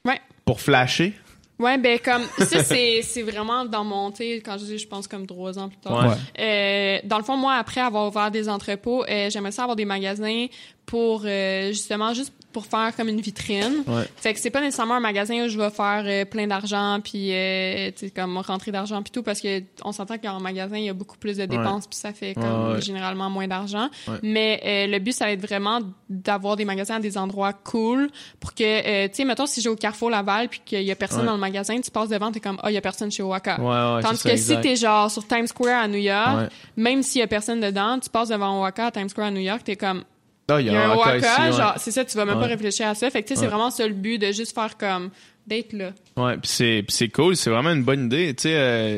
Ouais. 0.05 0.19
pour 0.45 0.59
flasher. 0.61 1.13
Ouais, 1.59 1.77
ben 1.77 1.99
comme 2.03 2.23
ça, 2.43 2.63
c'est 2.63 3.21
vraiment 3.21 3.65
dans 3.65 3.83
mon, 3.83 4.11
tu 4.11 4.23
quand 4.23 4.57
je 4.57 4.65
dis, 4.65 4.77
je 4.79 4.87
pense 4.87 5.07
comme 5.07 5.27
trois 5.27 5.59
ans 5.59 5.69
plus 5.69 5.77
tard. 5.77 6.09
Ouais. 6.09 6.15
Euh, 6.39 6.99
dans 7.07 7.19
le 7.19 7.23
fond, 7.23 7.37
moi, 7.37 7.53
après 7.53 7.81
avoir 7.81 8.07
ouvert 8.07 8.31
des 8.31 8.49
entrepôts, 8.49 9.03
euh, 9.03 9.29
j'aimerais 9.29 9.51
ça 9.51 9.61
avoir 9.63 9.75
des 9.75 9.85
magasins 9.85 10.47
pour 10.85 11.23
euh, 11.25 11.67
justement 11.69 12.13
juste 12.13 12.33
pour 12.51 12.65
faire 12.65 12.95
comme 12.95 13.07
une 13.07 13.21
vitrine. 13.21 13.83
Ouais. 13.87 14.03
Fait 14.17 14.33
que 14.33 14.39
c'est 14.39 14.49
pas 14.49 14.61
nécessairement 14.61 14.95
un 14.95 14.99
magasin 14.99 15.45
où 15.45 15.47
je 15.47 15.57
vais 15.57 15.69
faire 15.69 16.03
euh, 16.05 16.25
plein 16.25 16.47
d'argent 16.47 16.99
puis 17.03 17.33
euh, 17.33 17.91
comme 18.15 18.37
rentrer 18.37 18.71
d'argent 18.71 19.01
puis 19.01 19.11
tout 19.11 19.23
parce 19.23 19.41
que 19.41 19.63
on 19.83 19.91
s'entend 19.91 20.17
qu'en 20.17 20.39
magasin 20.39 20.77
il 20.77 20.85
y 20.85 20.89
a 20.89 20.93
beaucoup 20.93 21.17
plus 21.17 21.37
de 21.37 21.45
dépenses 21.45 21.87
puis 21.87 21.97
ça 21.97 22.13
fait 22.13 22.33
comme 22.33 22.73
Ouais, 22.73 22.81
généralement 22.81 23.29
moins 23.29 23.47
d'argent. 23.47 23.89
Ouais. 24.07 24.17
Mais 24.21 24.61
euh, 24.65 24.91
le 24.91 24.99
but 24.99 25.13
ça 25.13 25.25
va 25.25 25.31
être 25.31 25.41
vraiment 25.41 25.79
d'avoir 26.09 26.55
des 26.55 26.65
magasins 26.65 26.95
à 26.95 26.99
des 26.99 27.17
endroits 27.17 27.53
cool 27.53 28.09
pour 28.39 28.53
que 28.53 28.63
euh, 28.63 29.07
tu 29.07 29.15
sais 29.15 29.25
mettons 29.25 29.45
si 29.45 29.61
j'ai 29.61 29.69
au 29.69 29.75
Carrefour 29.75 30.09
Laval 30.09 30.49
puis 30.49 30.61
qu'il 30.63 30.83
y 30.83 30.91
a 30.91 30.95
personne 30.95 31.25
dans 31.25 31.33
le 31.33 31.39
magasin, 31.39 31.79
tu 31.79 31.91
passes 31.91 32.09
devant 32.09 32.31
t'es 32.31 32.39
comme 32.39 32.59
ah 32.63 32.69
il 32.69 32.73
y 32.73 32.77
a 32.77 32.81
personne 32.81 33.11
chez 33.11 33.23
Waka. 33.23 33.59
Ouais, 33.59 33.95
ouais, 33.95 34.01
Tandis 34.01 34.17
ça, 34.17 34.31
que 34.31 34.35
si 34.35 34.59
t'es 34.59 34.75
genre 34.75 35.09
sur 35.09 35.25
Times 35.25 35.47
Square 35.47 35.83
à 35.83 35.87
New 35.87 35.99
York, 35.99 36.51
même 36.75 37.01
s'il 37.01 37.19
y 37.19 37.23
a 37.23 37.27
personne 37.27 37.61
dedans, 37.61 37.97
tu 37.99 38.09
passes 38.09 38.29
devant 38.29 38.61
Waka 38.61 38.87
à 38.87 38.91
Times 38.91 39.09
Square 39.09 39.27
à 39.27 39.31
New 39.31 39.41
York, 39.41 39.63
t'es 39.63 39.75
comme 39.75 40.03
Ah, 40.49 40.59
il 40.59 40.67
y 40.67 40.69
a 40.75 40.83
un 40.91 40.95
Waka 40.97 41.15
Waka, 41.15 41.17
ici, 41.27 41.41
ouais. 41.41 41.51
genre 41.53 41.73
c'est 41.77 41.91
ça, 41.91 42.03
tu 42.03 42.17
vas 42.17 42.25
même 42.25 42.35
Ouais. 42.35 42.41
pas 42.43 42.47
réfléchir 42.49 42.87
à 42.87 42.95
ça. 42.95 43.09
Fait 43.09 43.23
que 43.23 43.27
tu 43.29 43.33
sais, 43.35 43.39
Ouais. 43.39 43.45
c'est 43.45 43.49
vraiment 43.49 43.69
ça 43.71 43.87
le 43.87 43.93
but 43.93 44.17
de 44.17 44.31
juste 44.31 44.53
faire 44.53 44.75
comme 44.77 45.09
d'être 45.47 45.71
là. 45.73 45.91
Ouais, 46.17 46.33
puis 46.37 46.49
c'est 46.49 46.83
c'est 46.89 47.09
cool, 47.09 47.35
c'est 47.37 47.49
vraiment 47.49 47.71
une 47.71 47.83
bonne 47.83 48.05
idée. 48.07 48.33
Tu 48.35 48.43
sais, 48.43 48.53
euh, 48.55 48.97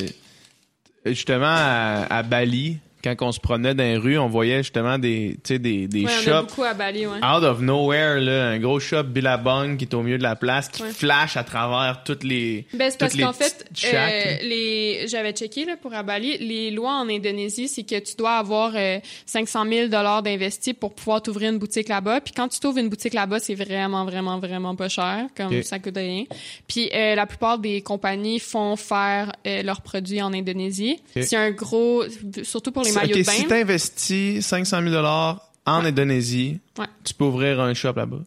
justement 1.06 1.46
à, 1.48 2.06
à 2.10 2.24
Bali, 2.24 2.78
quand 3.04 3.16
on 3.22 3.32
se 3.32 3.40
promenait 3.40 3.74
dans 3.76 3.84
les 3.84 3.98
rues, 3.98 4.18
on 4.18 4.28
voyait 4.30 4.58
justement 4.64 4.98
des, 4.98 5.36
tu 5.44 5.54
sais, 5.56 5.60
des, 5.60 5.88
des 5.88 6.06
Ouais, 6.06 6.12
on 6.12 6.18
a 6.18 6.22
shops 6.42 6.48
beaucoup 6.50 6.64
à 6.64 6.74
Bali, 6.74 7.06
ouais. 7.06 7.18
out 7.18 7.44
of 7.44 7.60
nowhere, 7.60 8.20
là, 8.22 8.48
un 8.50 8.60
gros 8.60 8.80
shop 8.80 9.04
Billabong 9.04 9.78
qui 9.78 9.86
est 9.86 9.94
au 9.94 10.02
milieu 10.04 10.18
de 10.18 10.24
la 10.24 10.36
place, 10.36 10.70
qui 10.70 10.82
Ouais. 10.84 10.92
flash 10.92 11.36
à 11.38 11.44
travers 11.44 12.04
toutes 12.06 12.24
les. 12.24 12.66
Ben, 12.74 12.90
c'est 12.90 12.98
parce 13.00 13.16
qu'en 13.16 13.34
fait, 13.34 13.66
euh, 13.86 14.38
les, 14.44 15.06
j'avais 15.08 15.32
checké 15.34 15.66
là, 15.66 15.76
pour 15.82 15.94
à 15.94 16.04
Bali, 16.04 16.38
les 16.40 16.72
lois 16.72 16.94
en 16.94 17.10
Indonésie, 17.10 17.68
c'est 17.68 17.84
que 17.84 18.00
tu 18.00 18.16
dois 18.16 18.38
avoir 18.38 18.72
euh, 18.76 19.00
500 19.26 19.66
000 19.70 19.88
dollars 19.90 20.24
d'investi 20.24 20.74
pour 20.74 20.94
pouvoir 20.94 21.22
t'ouvrir 21.22 21.52
une 21.52 21.60
boutique 21.60 21.90
là-bas. 21.90 22.22
Puis 22.22 22.34
quand 22.34 22.48
tu 22.48 22.60
t'ouvres 22.60 22.78
une 22.78 22.90
boutique 22.90 23.14
là-bas, 23.14 23.40
c'est 23.40 23.56
vraiment, 23.56 24.06
vraiment, 24.06 24.40
vraiment 24.40 24.76
pas 24.76 24.90
cher, 24.90 25.26
comme 25.36 25.62
ça 25.64 25.80
coûte 25.80 25.98
rien. 25.98 26.24
Puis 26.68 26.90
euh, 26.94 27.16
la 27.16 27.26
plupart 27.26 27.60
des 27.60 27.82
compagnies 27.82 28.40
font 28.40 28.76
faire 28.76 29.32
euh, 29.46 29.62
leurs 29.64 29.82
produits 29.82 30.22
en 30.22 30.34
Indonésie. 30.34 31.00
C'est 31.20 31.36
un 31.36 31.52
gros, 31.52 32.04
surtout 32.44 32.72
pour 32.72 32.84
les 32.84 32.93
maillots 32.94 33.14
ok, 33.16 33.20
de 33.22 33.26
bain. 33.26 33.32
si 33.32 33.46
t'investis 33.48 34.42
500 34.46 34.82
000 34.90 34.96
en 35.06 35.40
Indonésie, 35.86 36.60
Ouais. 36.78 36.86
tu 37.04 37.14
peux 37.14 37.26
ouvrir 37.26 37.60
un 37.62 37.74
shop 37.74 37.94
là-bas. 37.96 38.20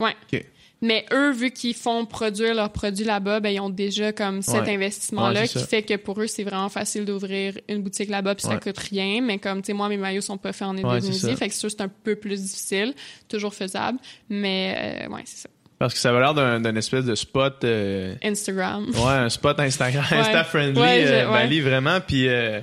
Ok. 0.00 0.44
Mais 0.80 1.04
eux, 1.12 1.32
vu 1.32 1.50
qu'ils 1.50 1.74
font 1.74 2.06
produire 2.06 2.54
leurs 2.54 2.70
produits 2.70 3.04
là-bas, 3.04 3.40
ben 3.40 3.48
ils 3.50 3.58
ont 3.58 3.68
déjà 3.68 4.12
comme 4.12 4.42
cet 4.42 4.62
Ouais. 4.66 4.74
investissement-là 4.76 5.48
qui 5.48 5.58
ça. 5.58 5.66
fait 5.66 5.82
que 5.82 5.96
pour 5.96 6.20
eux, 6.20 6.28
c'est 6.28 6.44
vraiment 6.44 6.68
facile 6.68 7.04
d'ouvrir 7.04 7.54
une 7.68 7.82
boutique 7.82 8.08
là-bas 8.08 8.36
puis 8.36 8.46
ça 8.46 8.58
coûte 8.58 8.78
rien. 8.78 9.20
Mais 9.20 9.38
comme, 9.38 9.60
tu 9.60 9.66
sais, 9.66 9.72
moi, 9.72 9.88
mes 9.88 9.96
maillots 9.96 10.20
sont 10.20 10.38
pas 10.38 10.52
faits 10.52 10.68
en 10.68 10.76
Indonésie, 10.78 11.34
fait 11.34 11.48
que 11.48 11.54
c'est 11.54 11.58
sûr, 11.60 11.70
c'est 11.72 11.80
un 11.80 11.88
peu 11.88 12.14
plus 12.14 12.40
difficile. 12.40 12.94
Toujours 13.28 13.54
faisable. 13.54 13.98
Mais, 14.28 15.04
euh, 15.08 15.12
ouais, 15.12 15.22
c'est 15.24 15.38
ça. 15.42 15.48
Parce 15.80 15.94
que 15.94 16.00
ça 16.00 16.10
avait 16.10 16.20
l'air 16.20 16.34
d'un 16.34 16.76
espèce 16.76 17.04
de 17.04 17.14
spot. 17.16 17.64
euh, 17.64 18.14
Instagram. 18.22 18.86
Ouais, 18.90 19.12
un 19.12 19.28
spot 19.28 19.58
Instagram. 19.58 20.04
Insta-friendly, 20.12 20.80
Ouais, 20.80 21.04
euh, 21.06 21.26
ouais. 21.26 21.32
Bali, 21.32 21.60
vraiment. 21.60 22.00
Puis 22.00 22.28
euh, 22.28 22.60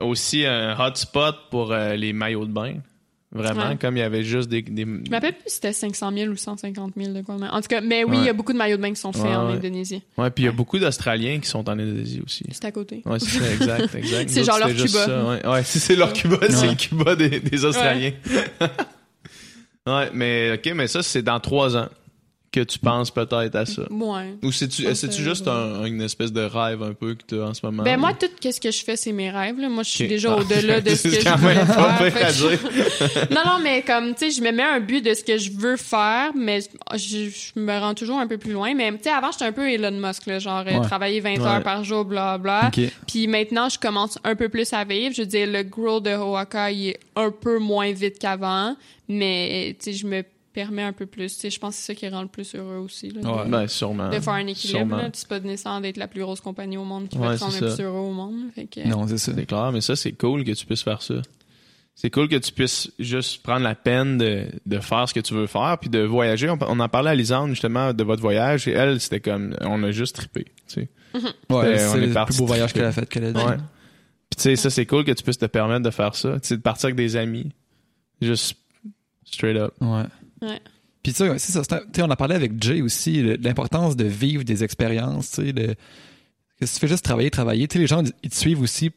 aussi 0.00 0.44
un 0.46 0.76
hotspot 0.78 1.34
pour 1.50 1.72
euh, 1.72 1.94
les 1.94 2.12
maillots 2.12 2.46
de 2.46 2.52
bain. 2.52 2.74
Vraiment, 3.32 3.68
Ouais. 3.68 3.76
comme 3.76 3.96
il 3.96 4.00
y 4.00 4.02
avait 4.02 4.24
juste 4.24 4.48
des... 4.48 4.60
des... 4.60 4.82
Je 4.82 4.86
me 4.88 5.12
rappelle 5.12 5.34
plus 5.34 5.44
si 5.46 5.54
c'était 5.54 5.72
500 5.72 6.10
000 6.12 6.32
ou 6.32 6.36
150 6.36 6.94
000 6.96 7.12
de 7.12 7.20
quoi. 7.22 7.36
mais 7.38 7.46
En 7.48 7.60
tout 7.60 7.68
cas, 7.68 7.80
mais 7.80 8.02
oui, 8.02 8.16
il 8.16 8.20
Ouais. 8.22 8.26
y 8.26 8.28
a 8.28 8.32
beaucoup 8.32 8.52
de 8.52 8.58
maillots 8.58 8.76
de 8.76 8.82
bain 8.82 8.90
qui 8.92 9.00
sont 9.00 9.12
faits 9.12 9.22
Ouais, 9.22 9.36
en. 9.36 9.46
Indonésie. 9.46 10.02
Ouais, 10.18 10.30
puis 10.30 10.42
il 10.42 10.46
y 10.46 10.48
a 10.48 10.52
beaucoup 10.52 10.80
d'Australiens 10.80 11.38
qui 11.38 11.48
sont 11.48 11.60
en 11.68 11.74
Indonésie 11.78 12.20
aussi. 12.26 12.44
C'est 12.50 12.64
à 12.64 12.72
côté. 12.72 13.02
Ouais, 13.06 13.20
c'est 13.20 13.38
ça, 13.38 13.52
exact, 13.52 13.94
exact. 13.94 14.30
C'est 14.30 14.42
genre 14.42 14.58
leur 14.58 14.70
Cuba. 14.74 14.88
ça, 14.88 15.24
ouais. 15.28 15.46
ouais, 15.46 15.62
si 15.64 15.78
c'est 15.78 15.94
leur 15.94 16.12
Cuba, 16.12 16.38
c'est 16.48 16.66
le 16.70 16.74
Cuba 16.74 17.14
des, 17.14 17.38
des 17.38 17.64
Australiens. 17.64 18.12
ouais, 19.86 20.10
mais 20.12 20.52
ok, 20.54 20.72
mais 20.74 20.88
ça, 20.88 21.02
c'est 21.04 21.22
dans 21.22 21.38
trois 21.38 21.76
ans 21.76 21.88
que 22.52 22.60
tu 22.64 22.80
penses 22.80 23.12
peut-être 23.12 23.54
à 23.54 23.64
ça? 23.64 23.82
Ouais. 23.92 24.34
Ou 24.42 24.50
c'est-tu 24.50 24.82
c'est-tu 24.94 25.12
c'est- 25.12 25.22
juste 25.22 25.46
un- 25.46 25.84
une 25.84 26.02
espèce 26.02 26.32
de 26.32 26.40
rêve 26.40 26.82
un 26.82 26.94
peu 26.94 27.14
que 27.14 27.22
tu 27.28 27.40
as 27.40 27.44
en 27.44 27.54
ce 27.54 27.64
moment? 27.64 27.84
Ben 27.84 27.96
moi, 27.98 28.12
tout 28.12 28.26
ce 28.42 28.60
que 28.60 28.72
je 28.72 28.82
fais, 28.84 28.96
c'est 28.96 29.12
mes 29.12 29.30
rêves. 29.30 29.58
Là. 29.60 29.68
Moi, 29.68 29.84
je 29.84 29.90
suis 29.90 30.08
déjà 30.08 30.32
Ah. 30.32 30.36
au-delà 30.40 30.80
de 30.80 30.90
ce 30.96 31.04
que 31.04 31.20
je 31.20 31.24
pas 31.24 31.38
faire. 31.38 31.98
Fait 31.98 32.10
que- 32.10 33.34
non, 33.34 33.42
non, 33.46 33.58
mais 33.62 33.82
comme, 33.82 34.14
tu 34.16 34.30
sais, 34.30 34.30
je 34.32 34.42
me 34.42 34.50
mets 34.50 34.64
un 34.64 34.80
but 34.80 35.00
de 35.04 35.14
ce 35.14 35.22
que 35.22 35.38
je 35.38 35.52
veux 35.52 35.76
faire, 35.76 36.32
mais 36.34 36.60
je, 36.96 37.28
je 37.28 37.60
me 37.60 37.78
rends 37.78 37.94
toujours 37.94 38.18
un 38.18 38.26
peu 38.26 38.36
plus 38.38 38.52
loin. 38.52 38.74
Mais, 38.74 38.90
tu 38.92 39.04
sais, 39.04 39.10
avant, 39.10 39.30
j'étais 39.30 39.44
un 39.44 39.52
peu 39.52 39.70
Elon 39.70 39.92
Musk, 39.92 40.26
là, 40.26 40.40
genre, 40.40 40.64
euh, 40.66 40.78
Ouais. 40.78 40.86
travailler 40.86 41.20
20 41.20 41.38
Ouais. 41.38 41.46
heures 41.46 41.62
par 41.62 41.84
jour, 41.84 42.04
bla 42.04 42.36
bla. 42.36 42.70
Puis 43.06 43.28
maintenant, 43.28 43.68
je 43.68 43.78
commence 43.78 44.18
un 44.24 44.34
peu 44.34 44.48
plus 44.48 44.72
à 44.72 44.82
vivre. 44.82 45.14
Je 45.14 45.22
veux 45.22 45.26
dire, 45.28 45.46
le 45.46 45.62
grow 45.62 46.00
de 46.00 46.10
Hoaka, 46.10 46.72
il 46.72 46.88
est 46.88 47.00
un 47.14 47.30
peu 47.30 47.60
moins 47.60 47.92
vite 47.92 48.18
qu'avant, 48.18 48.74
mais, 49.08 49.76
tu 49.78 49.92
sais, 49.92 49.96
je 49.96 50.06
me 50.06 50.24
permets 50.52 50.82
un 50.82 50.92
peu 50.92 51.06
plus. 51.06 51.34
Tu 51.34 51.40
sais, 51.40 51.50
je 51.50 51.58
pense 51.58 51.74
que 51.76 51.80
c'est 51.82 51.92
ça 51.92 51.94
qui 51.94 52.08
rend 52.08 52.22
le 52.22 52.28
plus 52.28 52.54
heureux 52.54 52.76
aussi, 52.78 53.10
là, 53.10 53.20
de- 53.20 53.26
Ouais. 53.26 53.48
Ben, 53.48 53.66
sûrement. 53.68 54.08
de 54.10 54.18
faire 54.20 54.32
un 54.34 54.46
équilibre. 54.46 54.96
Là. 54.96 55.10
C'est 55.12 55.28
pas 55.28 55.40
nécessaire 55.40 55.80
d'être 55.80 55.96
la 55.96 56.08
plus 56.08 56.20
grosse 56.22 56.40
compagnie 56.40 56.76
au 56.76 56.84
monde 56.84 57.08
qui 57.08 57.18
Ouais, 57.18 57.28
va 57.28 57.34
te 57.36 57.40
rendre 57.40 57.52
c'est 57.54 57.60
le 57.64 57.74
plus 57.74 57.82
heureux 57.84 57.98
au 58.00 58.12
monde. 58.12 58.36
Fait 58.54 58.66
que, 58.66 58.86
Non, 58.88 59.06
c'est 59.06 59.18
ça. 59.18 59.32
C'est 59.34 59.46
clair, 59.46 59.70
mais 59.72 59.80
ça, 59.80 59.96
c'est 59.96 60.12
cool 60.12 60.44
que 60.44 60.52
tu 60.52 60.66
puisses 60.66 60.82
faire 60.82 61.02
ça. 61.02 61.14
C'est 61.94 62.08
cool 62.10 62.28
que 62.28 62.36
tu 62.36 62.52
puisses 62.52 62.90
juste 62.98 63.42
prendre 63.42 63.62
la 63.62 63.74
peine 63.74 64.16
de, 64.16 64.46
de 64.64 64.78
faire 64.78 65.06
ce 65.08 65.12
que 65.12 65.20
tu 65.20 65.34
veux 65.34 65.46
faire, 65.46 65.76
puis 65.78 65.90
de 65.90 65.98
voyager. 66.00 66.48
On, 66.48 66.58
on 66.62 66.80
en 66.80 66.88
parlait 66.88 67.10
à 67.10 67.14
Lisande, 67.14 67.50
justement, 67.50 67.92
de 67.92 68.02
votre 68.04 68.22
voyage, 68.22 68.66
et 68.68 68.70
elle, 68.72 69.00
c'était 69.00 69.20
comme, 69.20 69.54
on 69.60 69.82
a 69.82 69.90
juste 69.90 70.16
trippé, 70.16 70.44
tu 70.66 70.74
sais. 70.74 70.88
Ouais, 71.12 71.20
on 71.50 71.62
est 71.64 71.78
c'est 71.78 72.00
le 72.06 72.24
plus 72.24 72.38
beau 72.38 72.46
voyage 72.46 72.72
qu'elle 72.72 72.84
a 72.84 72.92
fait 72.92 73.06
qu'elle 73.08 73.24
a 73.24 73.32
dit. 73.32 73.38
Ouais. 73.44 73.56
Puis 73.56 74.36
tu 74.36 74.42
sais, 74.44 74.56
ça, 74.56 74.70
c'est 74.70 74.86
cool 74.86 75.04
que 75.04 75.10
tu 75.12 75.22
puisses 75.24 75.38
te 75.38 75.46
permettre 75.46 75.82
de 75.82 75.90
faire 75.90 76.14
ça. 76.14 76.34
Tu 76.40 76.48
sais, 76.48 76.56
de 76.56 76.62
partir 76.62 76.86
avec 76.86 76.96
des 76.96 77.16
amis. 77.16 77.50
Juste 78.22 78.56
straight 79.24 79.56
up. 79.56 79.74
Ouais. 79.80 80.04
Ouais. 80.42 80.60
Puis 81.02 81.12
ça, 81.12 81.38
c'est 81.38 81.52
ça. 81.52 81.60
un- 81.76 81.78
tu 81.78 81.84
sais, 81.96 82.02
on 82.02 82.10
a 82.10 82.16
parlé 82.16 82.34
avec 82.34 82.62
Jay 82.62 82.82
aussi, 82.82 83.22
l'importance 83.38 83.96
de 83.96 84.04
vivre 84.04 84.44
des 84.44 84.62
expériences, 84.64 85.30
tu 85.30 85.46
sais, 85.46 85.52
de, 85.52 85.74
que 86.60 86.66
si 86.66 86.74
tu 86.74 86.80
fais 86.80 86.88
juste 86.88 87.04
travailler, 87.04 87.30
travailler, 87.30 87.66
tu 87.68 87.74
sais, 87.74 87.78
les 87.78 87.86
gens, 87.86 88.02
ils 88.22 88.30
te 88.30 88.34
suivent 88.36 88.60
aussi 88.60 88.90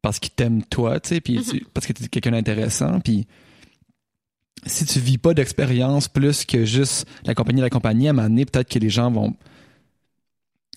parce 0.00 0.18
qu'ils 0.18 0.32
t'aiment 0.32 0.62
toi, 0.64 1.00
tu 1.00 1.10
sais, 1.10 1.20
puis 1.20 1.42
tu- 1.42 1.64
parce 1.74 1.86
que 1.86 1.92
tu 1.92 2.04
es 2.04 2.08
quelqu'un 2.08 2.30
d'intéressant, 2.32 3.00
puis 3.00 3.26
si 4.66 4.86
tu 4.86 4.98
vis 4.98 5.18
pas 5.18 5.34
d'expérience 5.34 6.08
plus 6.08 6.44
que 6.46 6.64
juste 6.64 7.06
la 7.26 7.34
compagnie, 7.34 7.60
la 7.60 7.70
compagnie, 7.70 8.06
à 8.06 8.10
un 8.10 8.12
moment 8.14 8.28
donné, 8.28 8.46
peut-être 8.46 8.68
que 8.70 8.78
les 8.78 8.88
gens 8.90 9.10
vont 9.10 9.34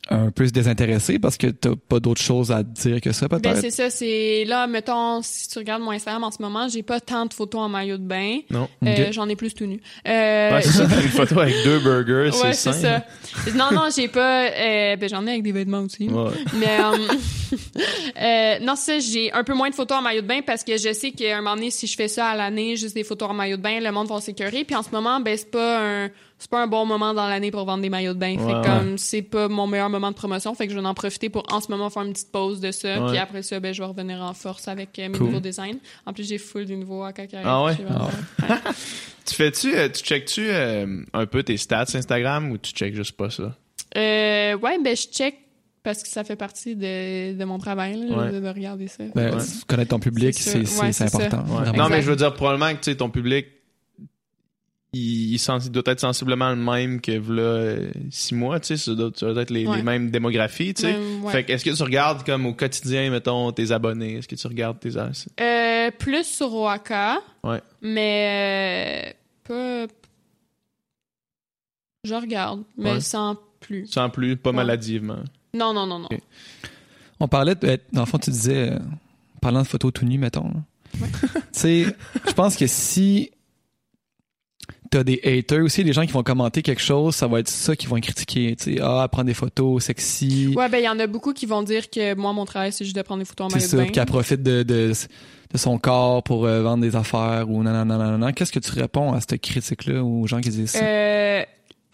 un 0.10 0.32
peu 0.32 0.48
se 0.48 0.52
désintéresser 0.52 1.20
parce 1.20 1.38
que 1.38 1.48
t'as 1.48 1.76
pas 1.90 2.00
d'autre 2.00 2.22
chose 2.22 2.52
à 2.52 2.64
dire 2.64 3.02
que 3.02 3.12
ça, 3.12 3.28
Ben, 3.28 3.40
peut-être? 3.40 3.62
c'est 3.62 3.72
ça, 3.72 3.90
c'est 3.90 4.46
là, 4.46 4.68
mettons, 4.68 5.22
si 5.22 5.50
tu 5.50 5.58
regardes 5.60 5.82
mon 5.82 5.92
Instagram 5.92 6.24
en 6.24 6.32
ce 6.32 6.42
moment, 6.42 6.68
j'ai 6.68 6.84
pas 6.84 7.00
tant 7.00 7.26
de 7.26 7.34
photos 7.34 7.62
en 7.62 7.70
maillot 7.70 7.98
de 7.98 8.04
bain. 8.08 8.40
Non. 8.50 8.68
Euh. 8.86 9.12
J'en 9.12 9.28
ai 9.30 9.36
plus 9.36 9.54
tout 9.54 9.66
nu. 9.66 9.82
Euh, 10.08 10.52
Ouais, 10.52 10.62
c'est 10.62 10.70
ça, 10.72 10.84
une 10.84 11.10
photo 11.10 11.40
avec 11.40 11.56
deux 11.64 11.80
burgers, 11.80 12.32
ouais, 12.44 12.54
c'est 12.54 12.74
ça. 12.74 13.04
Non, 13.56 13.70
non, 13.74 13.90
j'ai 13.96 14.08
pas. 14.08 14.46
euh, 14.48 14.96
ben, 14.96 15.10
j'en 15.10 15.26
ai 15.28 15.32
avec 15.32 15.44
des 15.44 15.52
vêtements 15.52 15.82
aussi. 15.82 16.08
Ouais. 16.10 16.32
Mais 16.56 16.80
euh, 16.80 17.58
euh, 18.22 18.60
non, 18.62 18.76
ça, 18.76 19.00
j'ai 19.00 19.32
un 19.34 19.44
peu 19.44 19.54
moins 19.54 19.70
de 19.70 19.76
photos 19.76 19.98
en 19.98 20.02
maillot 20.02 20.22
de 20.22 20.28
bain 20.28 20.40
parce 20.46 20.64
que 20.64 20.78
je 20.78 20.94
sais 20.94 21.12
qu'à 21.12 21.38
un 21.38 21.42
moment 21.42 21.56
donné, 21.56 21.72
si 21.72 21.88
je 21.88 21.96
fais 21.96 22.08
ça 22.08 22.28
à 22.28 22.36
l'année, 22.36 22.76
juste 22.76 22.96
des 22.96 23.04
photos 23.04 23.30
en 23.30 23.34
maillot 23.34 23.58
de 23.58 23.62
bain, 23.62 23.80
le 23.80 23.92
monde 23.92 24.08
va 24.08 24.20
s'écœurer. 24.22 24.64
Puis 24.64 24.76
en 24.76 24.84
ce 24.84 24.90
moment, 24.92 25.20
ben 25.20 25.36
c'est 25.38 25.52
pas 25.52 25.80
un 26.06 26.10
c'est 26.40 26.52
pas 26.52 26.62
un 26.62 26.68
bon 26.68 26.86
moment 26.86 27.16
dans 27.16 27.28
l'année 27.28 27.50
pour 27.50 27.66
vendre 27.66 27.82
des 27.82 27.90
maillots 27.90 28.14
de 28.14 28.20
bain. 28.20 28.36
Ouais, 28.38 28.46
fait 28.46 28.62
que 28.62 28.66
comme 28.80 28.98
c'est 29.00 29.24
pas 29.24 29.48
mon 29.48 29.66
meilleur 29.66 29.90
moment 29.90 29.97
de 30.00 30.16
promotion, 30.16 30.54
fait 30.56 30.68
que 30.68 30.74
je 30.74 30.80
vais 30.80 30.86
en 30.86 30.94
profiter 30.94 31.30
pour 31.30 31.44
en 31.52 31.60
ce 31.62 31.70
moment 31.72 31.90
faire 31.90 32.04
une 32.04 32.14
petite 32.14 32.32
pause 32.32 32.60
de 32.60 32.72
ça. 32.72 33.02
Ouais. 33.02 33.10
Puis 33.10 33.18
après 33.18 33.42
ça, 33.44 33.60
ben 33.60 33.74
je 33.74 33.82
vais 33.82 33.88
revenir 33.88 34.22
en 34.22 34.34
force 34.34 34.68
avec 34.68 34.98
euh, 35.00 35.10
mes 35.10 35.18
Cool. 35.18 35.28
nouveaux 35.28 35.40
designs. 35.40 35.78
En 36.06 36.14
plus, 36.14 36.28
j'ai 36.28 36.38
full 36.38 36.66
du 36.66 36.76
nouveau 36.78 37.04
à 37.04 37.14
caca. 37.14 37.42
Ah 37.44 37.64
ouais? 37.64 37.74
Ouais. 37.78 38.48
Tu 39.26 39.36
fais-tu, 39.36 39.76
euh, 39.76 39.90
tu 39.90 40.04
checkes-tu 40.04 40.48
euh, 40.50 41.02
un 41.14 41.26
peu 41.26 41.44
tes 41.44 41.58
stats 41.58 41.86
Instagram 41.94 42.50
ou 42.50 42.58
tu 42.58 42.72
checkes 42.72 42.96
juste 42.96 43.12
pas 43.18 43.30
ça? 43.30 43.54
Euh, 43.98 44.58
ouais, 44.58 44.78
ben 44.82 44.96
je 44.96 45.02
check 45.04 45.36
parce 45.84 46.02
que 46.02 46.08
ça 46.10 46.24
fait 46.24 46.36
partie 46.38 46.76
de, 46.76 47.34
de 47.38 47.44
mon 47.46 47.58
travail 47.58 47.96
là, 48.10 48.18
Ouais. 48.18 48.32
de, 48.32 48.40
de 48.40 48.48
regarder 48.48 48.88
ça. 48.88 49.04
Ben, 49.16 49.36
Ouais. 49.36 49.44
Connaître 49.68 49.90
ton 49.90 50.00
public, 50.00 50.34
C'est 50.34 50.60
Ouais, 50.82 51.02
important. 51.02 51.44
Non, 51.76 51.90
mais 51.90 52.02
je 52.02 52.10
veux 52.10 52.16
dire, 52.16 52.34
probablement 52.34 52.70
que 52.72 52.80
tu 52.84 52.92
sais, 52.92 52.96
ton 52.98 53.10
public, 53.10 53.48
il, 54.98 55.34
il, 55.34 55.40
sens- 55.40 55.66
il 55.66 55.72
doit 55.72 55.84
être 55.86 56.00
sensiblement 56.00 56.50
le 56.50 56.56
même 56.56 57.00
que 57.02 57.12
là, 57.12 57.42
euh, 57.42 57.92
six 58.10 58.34
mois, 58.36 58.60
tu 58.60 58.68
sais, 58.68 58.78
ça 58.78 58.94
doit, 58.96 59.12
ça 59.16 59.32
doit 59.34 59.42
être 59.44 59.50
les, 59.52 59.66
Ouais. 59.68 59.78
les 59.78 59.84
mêmes 59.84 60.10
démographies, 60.12 60.74
tu 60.74 60.82
sais. 60.84 60.96
Ouais. 61.22 61.32
Fait 61.32 61.44
que 61.44 61.52
est-ce 61.54 61.64
que 61.66 61.70
tu 61.76 61.84
regardes 61.84 62.26
comme 62.26 62.46
au 62.46 62.54
quotidien, 62.54 63.10
mettons, 63.12 63.52
tes 63.52 63.72
abonnés? 63.72 64.16
Est-ce 64.18 64.28
que 64.28 64.36
tu 64.36 64.48
regardes 64.48 64.80
tes 64.80 64.98
as- 64.98 65.28
Euh, 65.40 65.92
plus 65.98 66.26
sur 66.26 66.54
Oaxaca. 66.54 67.22
Ouais. 67.44 67.62
Mais 67.82 69.14
euh, 69.48 69.88
pas. 69.88 69.94
Je 72.04 72.14
regarde, 72.14 72.64
mais 72.78 72.94
Ouais. 72.94 73.00
sans 73.02 73.38
plus. 73.60 73.88
Sans 73.88 74.10
plus, 74.10 74.38
pas 74.38 74.52
Ouais. 74.52 74.56
maladivement. 74.58 75.20
Non, 75.54 75.74
non, 75.74 75.86
non, 75.86 76.00
non. 76.00 76.10
On 77.20 77.28
parlait, 77.28 77.56
de, 77.56 77.80
dans 77.92 78.02
le 78.02 78.06
fond, 78.08 78.18
tu 78.20 78.30
disais, 78.30 78.72
euh, 78.74 78.80
parlant 79.42 79.62
de 79.64 79.68
photos 79.68 79.92
tout 79.94 80.06
nues, 80.06 80.18
mettons. 80.20 80.52
tu 80.94 81.08
sais, 81.52 81.86
je 82.28 82.34
pense 82.34 82.56
que 82.56 82.68
si 82.68 83.32
t'as 84.90 85.04
des 85.04 85.20
haters 85.24 85.64
aussi, 85.64 85.84
des 85.84 85.94
gens 85.94 86.06
qui 86.06 86.12
vont 86.12 86.24
commenter 86.24 86.62
quelque 86.62 86.82
chose, 86.82 87.16
ça 87.16 87.28
va 87.28 87.40
être 87.40 87.48
ça 87.48 87.76
qu'ils 87.76 87.90
vont 87.90 88.00
critiquer. 88.00 88.56
Tu 88.56 88.76
sais, 88.76 88.80
ah, 88.82 89.08
prendre 89.12 89.28
des 89.28 89.34
photos 89.34 89.84
sexy. 89.84 90.54
Ouais, 90.56 90.70
ben 90.70 90.80
il 90.80 90.86
y 90.86 90.90
en 90.90 91.00
a 91.00 91.08
beaucoup 91.08 91.34
qui 91.34 91.46
vont 91.46 91.64
dire 91.64 91.90
que 91.90 92.16
moi, 92.16 92.34
mon 92.34 92.46
travail, 92.46 92.72
c'est 92.72 92.86
juste 92.86 92.96
de 92.96 93.02
prendre 93.02 93.20
des 93.20 93.26
photos 93.26 93.48
en 93.48 93.50
c'est 93.50 93.74
maillot 93.74 93.84
de 93.84 93.88
ça, 93.88 93.92
qu'elle 93.94 94.06
profite 94.06 94.44
de, 94.44 94.64
de, 94.64 94.92
de 95.52 95.58
son 95.58 95.78
corps 95.78 96.24
pour 96.24 96.46
euh, 96.46 96.62
vendre 96.62 96.84
des 96.84 96.96
affaires 96.96 97.50
ou 97.50 97.64
non, 97.64 97.72
non, 97.72 97.86
non, 97.86 97.98
non, 97.98 98.18
non. 98.18 98.32
Qu'est-ce 98.32 98.52
que 98.52 98.60
tu 98.60 98.72
réponds 98.72 99.14
à 99.14 99.20
cette 99.22 99.42
critique-là 99.42 100.04
aux 100.04 100.28
gens 100.28 100.42
qui 100.42 100.50
disent 100.50 100.72
ça? 100.72 100.84
Euh, 100.84 101.44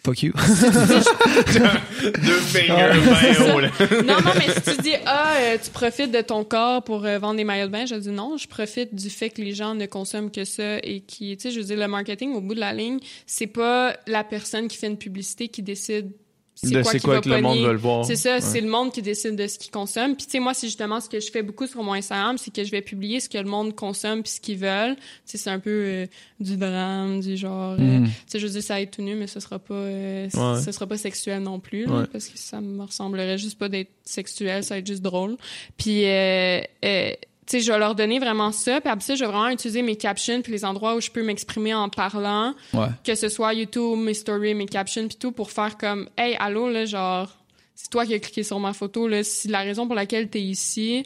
Fuck 0.05 0.21
you. 0.21 0.33
Deux 0.37 0.41
fingers 2.41 2.73
là. 2.73 3.71
non, 4.03 4.21
non, 4.21 4.31
mais 4.37 4.53
si 4.53 4.75
tu 4.75 4.81
dis, 4.81 4.95
ah, 5.05 5.35
euh, 5.39 5.57
tu 5.63 5.69
profites 5.69 6.11
de 6.11 6.19
ton 6.19 6.43
corps 6.43 6.83
pour 6.83 7.05
euh, 7.05 7.19
vendre 7.19 7.37
des 7.37 7.45
maillots 7.45 7.67
de 7.67 7.71
bain, 7.71 7.85
je 7.85 7.95
dis 7.95 8.09
non, 8.09 8.35
je 8.35 8.45
profite 8.49 8.93
du 8.93 9.09
fait 9.09 9.29
que 9.29 9.41
les 9.41 9.53
gens 9.53 9.75
ne 9.75 9.85
consomment 9.85 10.29
que 10.29 10.43
ça 10.43 10.79
et 10.83 10.99
qui, 11.07 11.37
tu 11.37 11.43
sais, 11.43 11.51
je 11.51 11.59
veux 11.61 11.65
dire, 11.65 11.77
le 11.77 11.87
marketing, 11.87 12.33
au 12.33 12.41
bout 12.41 12.53
de 12.53 12.59
la 12.59 12.73
ligne, 12.73 12.99
c'est 13.25 13.47
pas 13.47 13.95
la 14.05 14.25
personne 14.25 14.67
qui 14.67 14.75
fait 14.75 14.87
une 14.87 14.97
publicité 14.97 15.47
qui 15.47 15.63
décide 15.63 16.07
De 16.07 16.13
c'est 16.55 17.01
quoi 17.01 17.19
que 17.21 17.29
le 17.29 17.41
monde 17.41 17.59
veut 17.59 17.71
le 17.73 17.77
voir. 17.77 18.05
C'est 18.05 18.15
ça, 18.15 18.35
Ouais. 18.35 18.41
c'est 18.41 18.61
le 18.61 18.69
monde 18.69 18.91
qui 18.91 19.01
décide 19.01 19.35
de 19.35 19.47
ce 19.47 19.57
qu'il 19.59 19.71
consomme. 19.71 20.15
Puis 20.15 20.25
tu 20.25 20.31
sais, 20.33 20.39
moi, 20.39 20.53
c'est 20.53 20.67
justement 20.67 20.99
ce 20.99 21.09
que 21.09 21.19
je 21.19 21.31
fais 21.31 21.43
beaucoup 21.43 21.67
sur 21.67 21.81
mon 21.83 21.93
Instagram, 21.93 22.37
c'est 22.37 22.53
que 22.53 22.63
je 22.63 22.71
vais 22.71 22.81
publier 22.81 23.19
ce 23.19 23.27
que 23.29 23.37
le 23.37 23.43
monde 23.49 23.75
consomme 23.75 24.23
puis 24.23 24.31
ce 24.33 24.39
qu'ils 24.41 24.57
veulent. 24.57 24.95
Tu 24.95 25.01
sais, 25.25 25.37
c'est 25.37 25.49
un 25.49 25.59
peu 25.59 25.69
euh, 25.71 26.05
du 26.39 26.57
drame, 26.57 27.19
du 27.21 27.35
genre. 27.37 27.73
euh, 27.79 27.99
Mm. 27.99 28.05
tu 28.05 28.11
sais, 28.27 28.39
je 28.39 28.45
veux 28.47 28.51
dire, 28.53 28.63
ça 28.63 28.75
va 28.75 28.81
être 28.81 28.91
tout 28.95 29.01
nu, 29.01 29.15
mais 29.15 29.27
ce 29.27 29.39
sera 29.39 29.59
pas, 29.59 29.73
euh, 29.73 30.25
Ouais. 30.33 30.61
ce 30.61 30.71
sera 30.71 30.87
pas 30.87 30.97
sexuel 30.97 31.41
non 31.43 31.59
plus, 31.59 31.85
là, 31.85 32.07
parce 32.11 32.27
que 32.27 32.37
ça 32.37 32.61
me 32.61 32.83
ressemblerait 32.83 33.37
juste 33.37 33.57
pas 33.57 33.69
d'être 33.69 33.91
sexuel, 34.03 34.63
ça 34.63 34.75
va 34.75 34.79
être 34.79 34.87
juste 34.87 35.01
drôle. 35.01 35.37
Puis 35.77 36.05
euh, 36.05 36.61
euh, 36.85 37.11
tu 37.45 37.57
sais, 37.57 37.59
je 37.65 37.71
vais 37.71 37.79
leur 37.79 37.95
donner 37.95 38.19
vraiment 38.19 38.51
ça, 38.51 38.79
puis 38.81 38.89
après 38.89 39.03
ça, 39.05 39.15
je 39.15 39.23
vais 39.25 39.31
vraiment 39.31 39.49
utiliser 39.49 39.81
mes 39.81 39.95
captions 39.95 40.41
puis 40.41 40.51
les 40.51 40.63
endroits 40.65 40.95
où 40.95 41.01
je 41.01 41.09
peux 41.11 41.23
m'exprimer 41.23 41.73
en 41.73 41.89
parlant 41.89 42.53
Ouais. 42.73 42.87
que 43.03 43.15
ce 43.15 43.27
soit 43.29 43.53
YouTube, 43.53 43.97
mes 43.99 44.13
stories, 44.13 44.53
mes 44.53 44.65
captions, 44.65 45.07
puis 45.07 45.17
tout, 45.17 45.31
pour 45.31 45.51
faire 45.51 45.77
comme, 45.77 46.07
hey, 46.17 46.35
allô, 46.39 46.69
là, 46.69 46.85
genre, 46.85 47.29
c'est 47.75 47.89
toi 47.89 48.05
qui 48.05 48.13
as 48.13 48.19
cliqué 48.19 48.43
sur 48.43 48.59
ma 48.59 48.71
photo, 48.73 49.07
là, 49.07 49.23
si 49.23 49.47
la 49.47 49.59
raison 49.61 49.85
pour 49.87 49.95
laquelle 49.95 50.29
t'es 50.29 50.41
ici. 50.41 51.05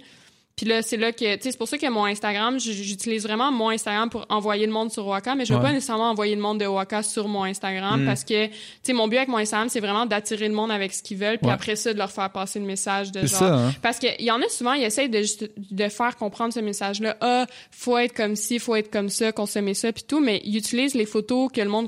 Puis 0.57 0.65
là, 0.65 0.81
c'est 0.81 0.97
là 0.97 1.11
que, 1.11 1.35
tu 1.35 1.43
sais, 1.43 1.51
c'est 1.51 1.57
pour 1.57 1.67
ça 1.67 1.77
que 1.77 1.87
mon 1.87 2.05
Instagram, 2.05 2.59
j'utilise 2.59 3.21
vraiment 3.21 3.51
mon 3.51 3.69
Instagram 3.69 4.09
pour 4.09 4.25
envoyer 4.27 4.65
le 4.65 4.71
monde 4.71 4.91
sur 4.91 5.05
Waka, 5.05 5.35
mais 5.35 5.45
je 5.45 5.53
veux 5.53 5.59
Ouais. 5.59 5.65
pas 5.65 5.71
nécessairement 5.71 6.09
envoyer 6.09 6.33
le 6.35 6.41
monde 6.41 6.59
de 6.59 6.65
Waka 6.65 7.03
sur 7.03 7.27
mon 7.27 7.43
Instagram 7.43 8.01
Mm. 8.01 8.05
parce 8.07 8.23
que, 8.23 8.47
tu 8.47 8.53
sais, 8.81 8.93
mon 8.93 9.07
but 9.07 9.17
avec 9.17 9.29
mon 9.29 9.37
Instagram, 9.37 9.69
c'est 9.69 9.79
vraiment 9.79 10.07
d'attirer 10.07 10.47
le 10.47 10.55
monde 10.55 10.71
avec 10.71 10.93
ce 10.95 11.03
qu'ils 11.03 11.17
veulent, 11.17 11.37
puis 11.37 11.45
Ouais. 11.45 11.53
après 11.53 11.75
ça, 11.75 11.93
de 11.93 11.99
leur 11.99 12.11
faire 12.11 12.31
passer 12.31 12.57
le 12.59 12.65
message 12.65 13.11
de 13.11 13.19
genre, 13.27 13.29
ça, 13.39 13.53
hein? 13.55 13.71
parce 13.83 13.99
qu'il 13.99 14.19
y 14.19 14.31
en 14.31 14.41
a 14.41 14.49
souvent, 14.49 14.73
ils 14.73 14.83
essayent 14.83 15.09
de, 15.09 15.19
juste- 15.19 15.47
de 15.57 15.89
faire 15.89 16.15
comprendre 16.17 16.51
ce 16.51 16.59
message-là. 16.59 17.15
Ah, 17.21 17.45
faut 17.69 17.95
être 17.99 18.13
comme 18.15 18.35
ci, 18.35 18.57
faut 18.57 18.75
être 18.75 18.89
comme 18.89 19.09
ça, 19.09 19.31
consommer 19.31 19.75
ça, 19.75 19.93
puis 19.93 20.05
tout, 20.07 20.19
mais 20.19 20.41
ils 20.43 20.57
utilisent 20.57 20.95
les 20.95 21.05
photos 21.05 21.51
que 21.53 21.61
le 21.61 21.69
monde 21.69 21.87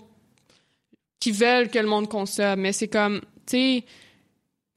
qui 1.20 1.32
veulent 1.32 1.70
que 1.70 1.80
le 1.80 1.88
monde 1.88 2.08
consomme. 2.08 2.60
Mais 2.62 2.72
c'est 2.72 2.88
comme, 2.88 3.20
tu 3.48 3.58
sais, 3.80 3.84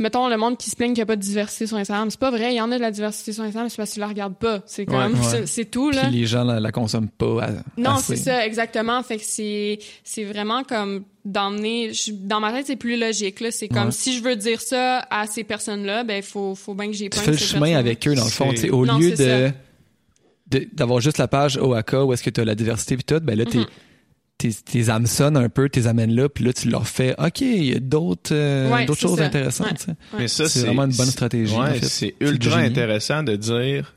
mettons 0.03 0.29
le 0.29 0.37
monde 0.37 0.59
qui 0.59 0.69
se 0.69 0.77
plaigne 0.77 0.91
qu'il 0.91 0.99
n'y 0.99 1.03
a 1.03 1.07
pas 1.07 1.17
de 1.17 1.23
diversité 1.23 1.67
sur 1.67 1.77
Instagram. 1.79 2.11
C'est 2.11 2.21
pas 2.21 2.31
vrai, 2.31 2.53
il 2.53 2.57
y 2.57 2.61
en 2.61 2.71
a 2.71 2.77
de 2.77 2.83
la 2.83 2.91
diversité 2.91 3.33
sur 3.33 3.43
Instagram, 3.45 3.69
c'est 3.71 3.77
parce 3.77 3.91
que 3.91 3.95
tu 3.95 4.01
la 4.01 4.09
regardes 4.09 4.37
pas. 4.37 4.61
C'est 4.67 4.85
comme, 4.85 5.15
Ouais. 5.15 5.19
c'est- 5.31 5.47
c'est 5.47 5.65
tout, 5.65 5.91
là. 5.91 6.03
Puis 6.09 6.21
les 6.21 6.27
gens 6.27 6.45
la, 6.45 6.61
la 6.61 6.73
consomment 6.73 7.09
pas. 7.09 7.45
à- 7.45 7.51
Non, 7.79 7.97
c'est 8.03 8.17
ça, 8.17 8.45
exactement. 8.47 9.03
Fait 9.03 9.17
que 9.17 9.25
c'est, 9.25 9.79
c'est 10.05 10.25
vraiment 10.25 10.63
comme 10.65 11.05
d'emmener. 11.25 11.93
Dans 12.13 12.41
ma 12.41 12.53
tête, 12.53 12.67
c'est 12.67 12.77
plus 12.77 12.99
logique. 12.99 13.41
Là, 13.41 13.51
c'est 13.51 13.69
comme 13.69 13.87
Ouais. 13.87 13.93
si 13.93 14.19
je 14.19 14.23
veux 14.23 14.37
dire 14.37 14.61
ça 14.61 15.07
à 15.11 15.27
ces 15.27 15.45
personnes-là, 15.45 16.05
ben 16.05 16.23
faut, 16.23 16.55
faut 16.55 16.75
bien 16.75 16.89
que 16.89 16.93
j'y 16.95 17.09
Tu 17.09 17.19
fais 17.19 17.31
le 17.31 17.37
chemin 17.37 17.77
avec 17.77 18.07
eux, 18.09 18.15
dans 18.15 18.25
le 18.25 18.31
fond. 18.31 18.53
Tu 18.53 18.69
Au 18.71 18.85
Non, 18.85 18.99
lieu 18.99 19.13
de 19.13 19.53
d'avoir 20.75 21.01
juste 21.01 21.17
la 21.19 21.29
page 21.29 21.57
OAK 21.57 21.93
où 22.05 22.13
est-ce 22.13 22.23
que 22.23 22.29
tu 22.31 22.41
as 22.41 22.45
la 22.45 22.55
diversité 22.55 22.95
puis 22.97 23.05
tout, 23.05 23.21
ben 23.23 23.39
là, 23.39 23.45
t'es 23.47 23.53
t'es 23.53 23.67
t'es 24.39 24.91
hameçonnes 24.91 25.37
un 25.37 25.49
peu, 25.49 25.68
t'es 25.68 25.87
amènes 25.87 26.14
là, 26.14 26.28
puis 26.28 26.45
là, 26.45 26.53
tu 26.53 26.68
leur 26.68 26.87
fais, 26.89 27.14
OK, 27.18 27.41
il 27.43 27.64
y 27.64 27.74
a 27.74 27.78
d'autres 27.78 28.35
euh, 28.35 28.70
Ouais, 28.72 28.85
d'autres 28.87 29.01
c'est 29.01 29.07
choses 29.09 29.18
ça. 29.18 29.24
intéressantes. 29.26 29.87
Ouais. 29.89 29.95
Mais 30.18 30.28
ça, 30.28 30.49
C'est 30.49 30.61
vraiment 30.66 30.85
une 30.85 30.97
bonne 30.97 31.07
stratégie, 31.07 31.55
en 31.55 31.62
Ouais, 31.62 31.74
fait. 31.78 31.87
c'est 31.87 32.14
ultra 32.20 32.57
intéressant 32.59 33.22
de 33.22 33.37
dire. 33.37 33.95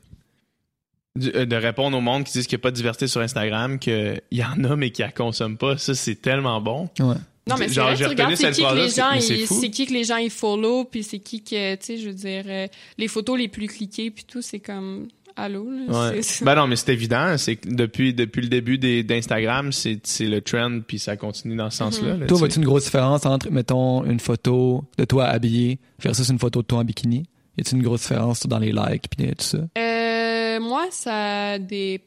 euh, 1.34 1.46
de 1.46 1.56
répondre 1.56 1.96
au 1.96 2.00
monde 2.00 2.24
qui 2.24 2.32
disent 2.34 2.46
qu'il 2.46 2.56
n'y 2.58 2.60
a 2.60 2.64
pas 2.64 2.70
de 2.70 2.76
diversité 2.76 3.06
sur 3.08 3.20
Instagram, 3.22 3.78
qu'il 3.78 4.20
y 4.30 4.44
en 4.44 4.62
a 4.64 4.76
mais 4.76 4.90
qui 4.90 5.02
la 5.02 5.10
consomment 5.10 5.56
pas. 5.56 5.78
Ça, 5.78 5.94
c'est 5.94 6.16
tellement 6.16 6.60
bon. 6.60 6.90
Ouais. 7.00 7.14
Non, 7.48 7.54
mais 7.58 7.68
c'est 7.68 7.80
vrai, 7.80 7.96
tu 7.96 8.04
regardes 8.06 8.34
c'est 8.34 8.50
qui 8.50 8.62
que 8.62 8.74
les 8.74 8.88
gens, 8.88 9.20
c'est 9.60 9.70
qui 9.70 9.86
que 9.86 9.92
les 9.92 10.02
gens 10.04 10.16
ils 10.16 10.30
follow, 10.30 10.84
puis 10.84 11.02
c'est 11.04 11.20
qui 11.20 11.42
que, 11.44 11.76
tu 11.76 11.86
sais, 11.86 11.96
je 11.96 12.08
veux 12.08 12.14
dire, 12.14 12.42
euh, 12.46 12.66
les 12.98 13.06
photos 13.08 13.38
les 13.38 13.46
plus 13.48 13.68
cliquées, 13.68 14.10
puis 14.10 14.24
tout, 14.24 14.42
c'est 14.42 14.58
comme, 14.58 15.06
allô, 15.36 15.68
là. 15.70 16.10
Ouais. 16.12 16.22
c'est- 16.22 16.44
Ben 16.44 16.54
non, 16.54 16.66
mais 16.66 16.76
c'est 16.76 16.92
évident. 16.92 17.36
C'est 17.38 17.56
que 17.56 17.68
depuis, 17.68 18.12
depuis 18.14 18.42
le 18.42 18.48
début 18.48 18.78
des- 18.78 19.02
d'Instagram, 19.02 19.72
c'est 19.72 20.00
c'est 20.06 20.26
le 20.26 20.40
trend, 20.40 20.80
puis 20.86 20.98
ça 20.98 21.16
continue 21.16 21.56
dans 21.56 21.70
ce 21.70 21.78
sens-là. 21.78 22.16
là, 22.16 22.26
Toi, 22.26 22.38
vois-tu 22.38 22.58
une 22.58 22.64
grosse 22.64 22.84
différence 22.84 23.24
entre, 23.26 23.50
mettons, 23.50 24.04
une 24.04 24.20
photo 24.20 24.84
de 24.98 25.04
toi 25.04 25.26
habillé 25.26 25.78
versus 26.02 26.28
une 26.28 26.38
photo 26.38 26.62
de 26.62 26.66
toi 26.66 26.78
en 26.80 26.84
bikini? 26.84 27.24
Y 27.58 27.60
a-t-il 27.62 27.78
une 27.78 27.82
grosse 27.84 28.02
différence 28.02 28.46
dans 28.46 28.58
les 28.58 28.72
likes 28.72 29.04
puis 29.16 29.26
tout 29.28 29.34
ça? 29.38 29.58
Euh, 29.78 30.60
moi, 30.60 30.86
ça 30.90 31.58
dépend. 31.58 32.04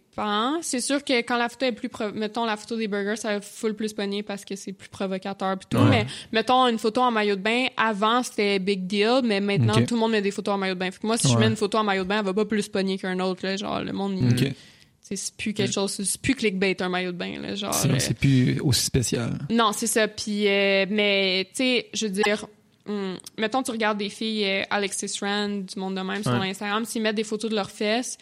C'est 0.61 0.81
sûr 0.81 1.03
que 1.03 1.19
quand 1.21 1.37
la 1.37 1.49
photo 1.49 1.65
est 1.65 1.71
plus, 1.71 1.89
pro- 1.89 2.11
mettons 2.13 2.45
la 2.45 2.57
photo 2.57 2.75
des 2.77 2.87
burgers, 2.87 3.15
ça 3.17 3.35
va 3.35 3.41
full 3.41 3.75
plus 3.75 3.93
pogner 3.93 4.23
parce 4.23 4.45
que 4.45 4.55
c'est 4.55 4.73
plus 4.73 4.89
provocateur 4.89 5.57
pis 5.57 5.67
tout. 5.69 5.77
Ouais. 5.77 5.89
Mais 5.89 6.05
mettons 6.31 6.67
une 6.67 6.79
photo 6.79 7.01
en 7.01 7.11
maillot 7.11 7.35
de 7.35 7.41
bain, 7.41 7.67
avant 7.77 8.23
c'était 8.23 8.59
big 8.59 8.85
deal, 8.87 9.21
mais 9.23 9.39
maintenant 9.41 9.73
tout 9.85 9.95
le 9.95 9.99
monde 9.99 10.11
met 10.11 10.21
des 10.21 10.31
photos 10.31 10.55
en 10.55 10.57
maillot 10.57 10.73
de 10.75 10.79
bain. 10.79 10.91
Fait 10.91 10.99
que 10.99 11.07
moi, 11.07 11.17
si 11.17 11.27
je 11.27 11.37
mets 11.37 11.47
une 11.47 11.55
photo 11.55 11.77
en 11.77 11.83
maillot 11.83 12.03
de 12.03 12.09
bain, 12.09 12.19
elle 12.19 12.25
va 12.25 12.33
pas 12.33 12.45
plus 12.45 12.67
pogner 12.67 12.97
qu'un 12.97 13.19
autre. 13.19 13.45
Là, 13.45 13.55
genre 13.57 13.81
le 13.83 13.93
monde, 13.93 14.17
il- 14.17 14.53
c'est 15.01 15.33
plus 15.35 15.53
quelque 15.53 15.73
chose, 15.73 15.91
c'est 16.03 16.21
plus 16.21 16.35
clickbait 16.35 16.79
un 16.81 16.89
maillot 16.89 17.11
de 17.11 17.17
bain. 17.17 17.39
Là, 17.41 17.55
genre. 17.55 17.73
C'est 17.73 17.89
euh, 17.89 17.95
c'est 17.97 18.13
plus 18.13 18.59
aussi 18.59 18.83
spécial. 18.83 19.39
non, 19.49 19.71
c'est 19.73 19.87
ça. 19.87 20.07
Puis, 20.07 20.47
euh, 20.47 20.85
mais, 20.87 21.45
tu 21.55 21.63
sais, 21.63 21.87
je 21.93 22.05
veux 22.05 22.11
dire, 22.11 22.45
hum, 22.87 23.17
mettons, 23.37 23.63
tu 23.63 23.71
regardes 23.71 23.97
des 23.97 24.09
filles, 24.09 24.45
euh, 24.45 24.63
Alexis 24.69 25.17
Rand, 25.21 25.49
du 25.65 25.79
monde 25.79 25.95
de 25.95 26.01
même, 26.01 26.21
sur. 26.21 26.33
Instagram, 26.33 26.85
s'ils 26.85 27.01
mettent 27.01 27.15
des 27.15 27.23
photos 27.23 27.49
de 27.49 27.55
leurs 27.55 27.71
fesses, 27.71 28.19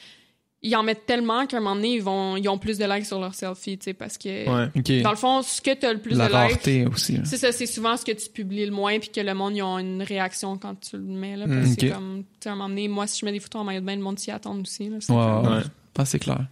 ils 0.63 0.75
en 0.75 0.81
mettent 0.83 1.05
tellement 1.05 1.45
qu'à 1.45 1.57
un 1.57 1.59
moment 1.59 1.75
donné, 1.75 1.93
ils, 1.95 2.01
vont, 2.01 2.35
ils 2.35 2.47
ont 2.49 2.57
plus 2.57 2.77
de 2.79 2.85
likes 2.85 3.05
sur 3.05 3.19
leurs 3.19 3.35
selfies, 3.35 3.77
tu 3.77 3.85
sais, 3.85 3.93
parce 3.93 4.17
que, 4.17 4.27
Ouais. 4.49 5.01
Dans 5.03 5.11
le 5.11 5.15
fond, 5.15 5.41
ce 5.43 5.61
que 5.61 5.73
tu 5.73 5.85
as 5.85 5.93
le 5.93 5.99
plus 5.99 6.15
La 6.15 6.27
de 6.27 6.33
likes, 6.33 6.91
aussi. 6.93 7.15
hein. 7.17 7.21
c'est 7.25 7.37
ça, 7.37 7.51
c'est 7.51 7.67
souvent 7.67 7.95
ce 7.95 8.03
que 8.03 8.11
tu 8.11 8.29
publies 8.29 8.65
le 8.65 8.71
moins, 8.71 8.97
puis 8.99 9.09
que 9.09 9.21
le 9.21 9.33
monde, 9.35 9.55
ils 9.55 9.61
ont 9.61 9.77
une 9.77 10.01
réaction 10.01 10.57
quand 10.57 10.75
tu 10.79 10.97
le 10.97 11.03
mets, 11.03 11.35
là. 11.37 11.45
Parce 11.47 11.57
Mm, 11.59 11.63
que 11.63 11.69
ok. 11.71 11.77
c'est 11.79 11.89
comme, 11.89 12.23
tu 12.23 12.25
sais, 12.41 12.49
à 12.49 12.51
un 12.53 12.55
moment 12.55 12.69
donné, 12.69 12.87
moi, 12.87 13.05
si 13.07 13.19
je 13.19 13.25
mets 13.25 13.31
des 13.31 13.39
photos 13.39 13.61
en 13.61 13.65
maillot 13.65 13.81
de 13.81 13.85
bain, 13.85 13.95
le 13.95 14.01
monde 14.01 14.17
s'y 14.19 14.31
attend 14.31 14.59
aussi, 14.59 14.89
là. 14.89 14.97
C'est 14.99 15.13
ouais. 15.13 15.19
Ah, 15.19 16.03
clair. 16.19 16.47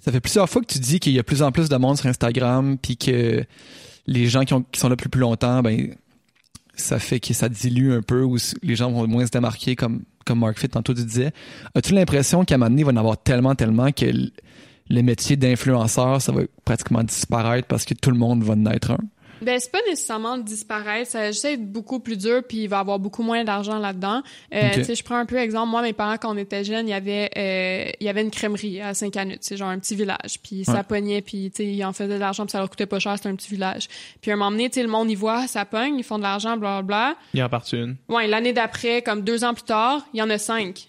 Ça 0.00 0.12
fait 0.12 0.20
plusieurs 0.20 0.48
fois 0.48 0.62
que 0.62 0.66
tu 0.72 0.78
dis 0.78 0.98
qu'il 1.00 1.12
y 1.12 1.18
a 1.18 1.22
plus 1.22 1.42
en 1.42 1.50
plus 1.52 1.68
de 1.68 1.76
monde 1.76 1.96
sur 1.98 2.06
Instagram, 2.06 2.78
puis 2.80 2.96
que 2.96 3.44
les 4.06 4.26
gens 4.28 4.44
qui, 4.44 4.54
ont- 4.54 4.62
qui 4.70 4.78
sont 4.80 4.88
là 4.88 4.96
plus 4.96 5.08
plus 5.08 5.20
longtemps, 5.20 5.62
ben 5.62 5.94
ça 6.74 6.98
fait 6.98 7.20
que 7.20 7.32
ça 7.34 7.48
dilue 7.48 7.92
un 7.92 8.02
peu 8.02 8.22
ou 8.22 8.36
les 8.62 8.76
gens 8.76 8.90
vont 8.90 9.06
moins 9.08 9.24
se 9.26 9.30
démarquer 9.30 9.74
comme 9.76 10.02
comme 10.26 10.40
Mark 10.40 10.58
Fit 10.58 10.68
tantôt 10.68 10.92
tu 10.92 11.04
disais. 11.04 11.32
As-tu 11.74 11.94
l'impression 11.94 12.44
qu'à 12.44 12.56
un 12.56 12.58
moment 12.58 12.70
donné, 12.70 12.82
il 12.82 12.84
va 12.84 12.92
en 12.92 12.96
avoir 12.96 13.16
tellement 13.16 13.54
tellement 13.54 13.92
que 13.92 14.06
le 14.88 15.02
métier 15.02 15.36
d'influenceur, 15.36 16.20
ça 16.20 16.32
va 16.32 16.42
pratiquement 16.64 17.02
disparaître 17.02 17.66
parce 17.66 17.84
que 17.84 17.94
tout 17.94 18.10
le 18.10 18.18
monde 18.18 18.42
va 18.42 18.54
en 18.54 18.66
un? 18.66 18.98
Ben, 19.42 19.58
c'est 19.60 19.70
pas 19.70 19.78
nécessairement 19.88 20.38
de 20.38 20.42
disparaître. 20.42 21.10
Ça, 21.10 21.30
je 21.30 21.36
sais 21.36 21.54
être 21.54 21.70
beaucoup 21.70 22.00
plus 22.00 22.16
dur, 22.16 22.42
puis 22.48 22.62
il 22.64 22.66
va 22.68 22.78
y 22.78 22.80
avoir 22.80 22.98
beaucoup 22.98 23.22
moins 23.22 23.44
d'argent 23.44 23.78
là-dedans. 23.78 24.22
Euh, 24.54 24.66
Ok. 24.68 24.72
Tu 24.74 24.84
sais, 24.84 24.94
je 24.94 25.04
prends 25.04 25.16
un 25.16 25.26
peu 25.26 25.36
exemple. 25.38 25.70
Moi, 25.70 25.82
mes 25.82 25.92
parents, 25.92 26.16
quand 26.16 26.32
on 26.34 26.36
était 26.38 26.64
jeunes, 26.64 26.88
il 26.88 26.90
y 26.90 26.94
avait, 26.94 27.30
euh, 27.36 27.90
il 28.00 28.06
y 28.06 28.08
avait 28.08 28.22
une 28.22 28.30
crèmerie 28.30 28.80
à 28.80 28.94
Saint-Canute. 28.94 29.38
C'est 29.42 29.56
genre 29.56 29.68
un 29.68 29.78
petit 29.78 29.94
village. 29.94 30.40
Puis 30.42 30.64
ça 30.64 30.72
Ouais. 30.74 30.82
pognait, 30.82 31.20
puis 31.22 31.50
tu 31.50 31.62
sais, 31.62 31.66
ils 31.66 31.84
en 31.84 31.92
faisaient 31.92 32.14
de 32.14 32.18
l'argent, 32.20 32.44
puis 32.46 32.52
ça 32.52 32.58
leur 32.58 32.70
coûtait 32.70 32.86
pas 32.86 32.98
cher. 32.98 33.14
C'était 33.16 33.28
un 33.28 33.36
petit 33.36 33.50
village. 33.50 33.88
Puis 34.20 34.30
à 34.30 34.34
un 34.34 34.36
moment 34.36 34.50
donné, 34.50 34.68
tu 34.70 34.74
sais, 34.74 34.82
le 34.82 34.88
monde 34.88 35.10
y 35.10 35.14
voit, 35.14 35.46
ça 35.46 35.64
pogne, 35.64 35.98
ils 35.98 36.04
font 36.04 36.18
de 36.18 36.22
l'argent, 36.22 36.56
blablabla. 36.56 37.16
Il 37.34 37.42
en 37.42 37.48
part 37.48 37.64
une. 37.72 37.96
Ouais, 38.08 38.26
l'année 38.26 38.52
d'après, 38.52 39.02
comme 39.02 39.22
deux 39.22 39.44
ans 39.44 39.54
plus 39.54 39.64
tard, 39.64 40.06
il 40.14 40.18
y 40.18 40.22
en 40.22 40.30
a 40.30 40.38
cinq. 40.38 40.88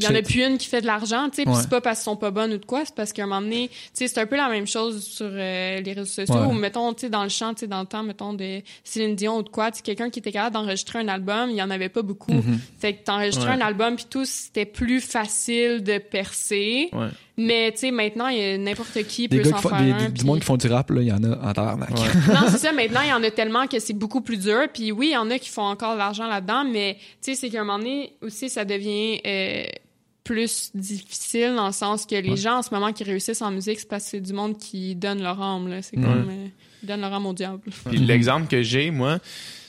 Il 0.00 0.04
y 0.04 0.08
en 0.08 0.14
a 0.14 0.22
plus 0.22 0.44
une 0.44 0.58
qui 0.58 0.68
fait 0.68 0.80
de 0.80 0.86
l'argent, 0.86 1.28
tu 1.28 1.42
sais, 1.42 1.48
Ouais. 1.48 1.56
c'est 1.60 1.68
pas 1.68 1.80
parce 1.80 1.98
qu'elles 1.98 2.04
sont 2.04 2.16
pas 2.16 2.30
bonnes 2.30 2.52
ou 2.52 2.58
de 2.58 2.64
quoi, 2.64 2.84
c'est 2.84 2.94
parce 2.94 3.12
qu'à 3.12 3.24
un 3.24 3.26
moment 3.26 3.40
donné, 3.40 3.66
tu 3.68 3.74
sais, 3.94 4.06
c'est 4.06 4.20
un 4.20 4.26
peu 4.26 4.36
la 4.36 4.48
même 4.48 4.66
chose 4.68 5.02
sur 5.04 5.26
euh, 5.28 5.80
les 5.80 5.92
réseaux 5.92 6.04
sociaux, 6.06 6.36
Ouais. 6.36 6.46
ou 6.46 6.52
mettons, 6.52 6.94
tu 6.94 7.00
sais, 7.00 7.10
dans 7.10 7.24
le 7.24 7.28
champ, 7.28 7.52
tu 7.52 7.60
sais, 7.60 7.66
dans 7.66 7.80
le 7.80 7.86
temps, 7.86 8.04
mettons, 8.04 8.32
de 8.32 8.60
Céline 8.84 9.16
Dion 9.16 9.38
ou 9.38 9.42
de 9.42 9.48
quoi, 9.48 9.72
tu 9.72 9.78
sais, 9.78 9.82
quelqu'un 9.82 10.08
qui 10.08 10.20
était 10.20 10.30
capable 10.30 10.54
d'enregistrer 10.54 11.00
un 11.00 11.08
album, 11.08 11.50
il 11.50 11.56
y 11.56 11.62
en 11.62 11.70
avait 11.70 11.88
pas 11.88 12.02
beaucoup. 12.02 12.32
Mhm. 12.32 12.60
Fait 12.78 12.92
que 12.92 13.02
t'enregistrais 13.02 13.48
Ouais. 13.56 13.60
un 13.62 13.66
album, 13.66 13.96
puis 13.96 14.06
tout, 14.08 14.24
c'était 14.24 14.66
plus 14.66 15.00
facile 15.00 15.82
de 15.82 15.98
percer. 15.98 16.90
Ouais. 16.92 17.08
Mais, 17.36 17.70
tu 17.72 17.78
sais, 17.78 17.90
maintenant, 17.90 18.28
il 18.28 18.38
y 18.38 18.42
a 18.42 18.58
n'importe 18.58 19.02
qui 19.04 19.26
Des 19.26 19.38
peut 19.42 19.48
s'en 19.50 19.56
qui 19.56 19.68
faire 19.68 19.82
des- 19.82 19.90
un. 19.92 20.06
des- 20.06 20.12
du 20.12 20.24
monde 20.24 20.38
qui 20.40 20.44
font 20.44 20.56
du 20.56 20.66
rap, 20.68 20.90
là, 20.90 21.02
il 21.02 21.08
y 21.08 21.12
en 21.12 21.22
a 21.24 21.36
en 21.48 21.52
tabarnak. 21.52 21.90
Non, 22.28 22.48
c'est 22.50 22.58
ça. 22.58 22.72
Maintenant, 22.72 23.00
il 23.02 23.10
y 23.10 23.12
en 23.12 23.22
a 23.24 23.30
tellement 23.32 23.66
que 23.66 23.78
c'est 23.80 23.92
beaucoup 23.94 24.20
plus 24.20 24.36
dur. 24.38 24.62
Puis 24.72 24.92
oui, 24.92 25.08
il 25.08 25.12
y 25.12 25.16
en 25.16 25.28
a 25.30 25.38
qui 25.40 25.48
font 25.48 25.62
encore 25.62 25.94
de 25.94 25.98
l'argent 25.98 26.26
là-dedans, 26.28 26.64
mais 26.64 26.96
tu 27.22 27.32
sais, 27.32 27.34
c'est 27.34 27.48
qu'à 27.48 27.60
un 27.60 27.64
moment 27.64 27.78
donné 27.78 28.12
aussi, 28.22 28.48
ça 28.48 28.64
devient 28.64 29.20
euh, 29.24 29.64
plus 30.28 30.70
difficile 30.74 31.54
dans 31.56 31.66
le 31.68 31.72
sens 31.72 32.04
que 32.06 32.14
les 32.14 32.30
Ouais. 32.30 32.36
gens 32.36 32.58
en 32.58 32.62
ce 32.62 32.72
moment 32.74 32.92
qui 32.92 33.02
réussissent 33.04 33.40
en 33.42 33.50
musique, 33.50 33.80
c'est 33.80 33.88
parce 33.88 34.04
que 34.04 34.10
c'est 34.10 34.20
du 34.20 34.32
monde 34.34 34.58
qui 34.58 34.94
donne 34.94 35.22
leur 35.22 35.40
âme. 35.40 35.68
Là. 35.68 35.80
C'est 35.82 35.96
comme 35.96 36.28
euh, 36.30 36.46
ils 36.82 36.86
donnent 36.86 37.00
leur 37.00 37.14
âme 37.14 37.26
au 37.26 37.32
diable. 37.32 37.62
Puis 37.88 37.98
l'exemple 37.98 38.46
que 38.46 38.62
j'ai, 38.62 38.90
moi, 38.90 39.18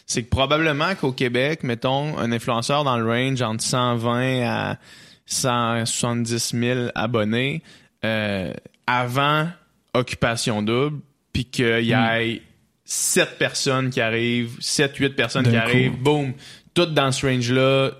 c'est 0.05 0.23
que 0.23 0.29
probablement 0.29 0.93
qu'au 0.95 1.11
Québec, 1.11 1.63
mettons, 1.63 2.17
un 2.17 2.31
influenceur 2.31 2.83
dans 2.83 2.97
le 2.97 3.05
range 3.05 3.41
entre 3.41 3.63
120 3.63 4.41
à 4.45 4.77
170 5.25 6.53
000 6.59 6.79
abonnés, 6.95 7.61
euh, 8.03 8.53
avant 8.87 9.47
Occupation 9.93 10.61
Double, 10.61 10.99
puis 11.33 11.45
qu'il 11.45 11.85
y 11.85 11.91
ait 11.93 12.41
7 12.85 13.37
personnes 13.37 13.89
qui 13.91 14.01
arrivent, 14.01 14.57
7, 14.59 14.95
8 14.95 15.09
personnes 15.15 15.43
D'un 15.43 15.51
qui 15.51 15.57
coup. 15.57 15.61
arrivent, 15.63 15.97
boum, 15.97 16.33
toutes 16.73 16.93
dans 16.93 17.11
ce 17.11 17.25
range-là 17.27 17.91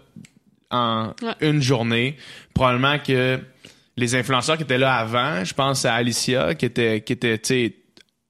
en 0.72 1.14
Ouais. 1.22 1.34
une 1.42 1.62
journée. 1.62 2.16
Probablement 2.54 2.98
que 3.00 3.40
les 3.98 4.16
influenceurs 4.16 4.58
qui 4.58 4.64
étaient 4.64 4.78
là 4.78 4.96
avant, 4.96 5.44
je 5.44 5.54
pense 5.54 5.86
à 5.86 5.94
Alicia, 5.96 6.56
qui 6.56 6.66
était, 6.66 7.02
qui 7.02 7.14
était, 7.14 7.38
tu 7.38 7.48
sais, 7.48 7.76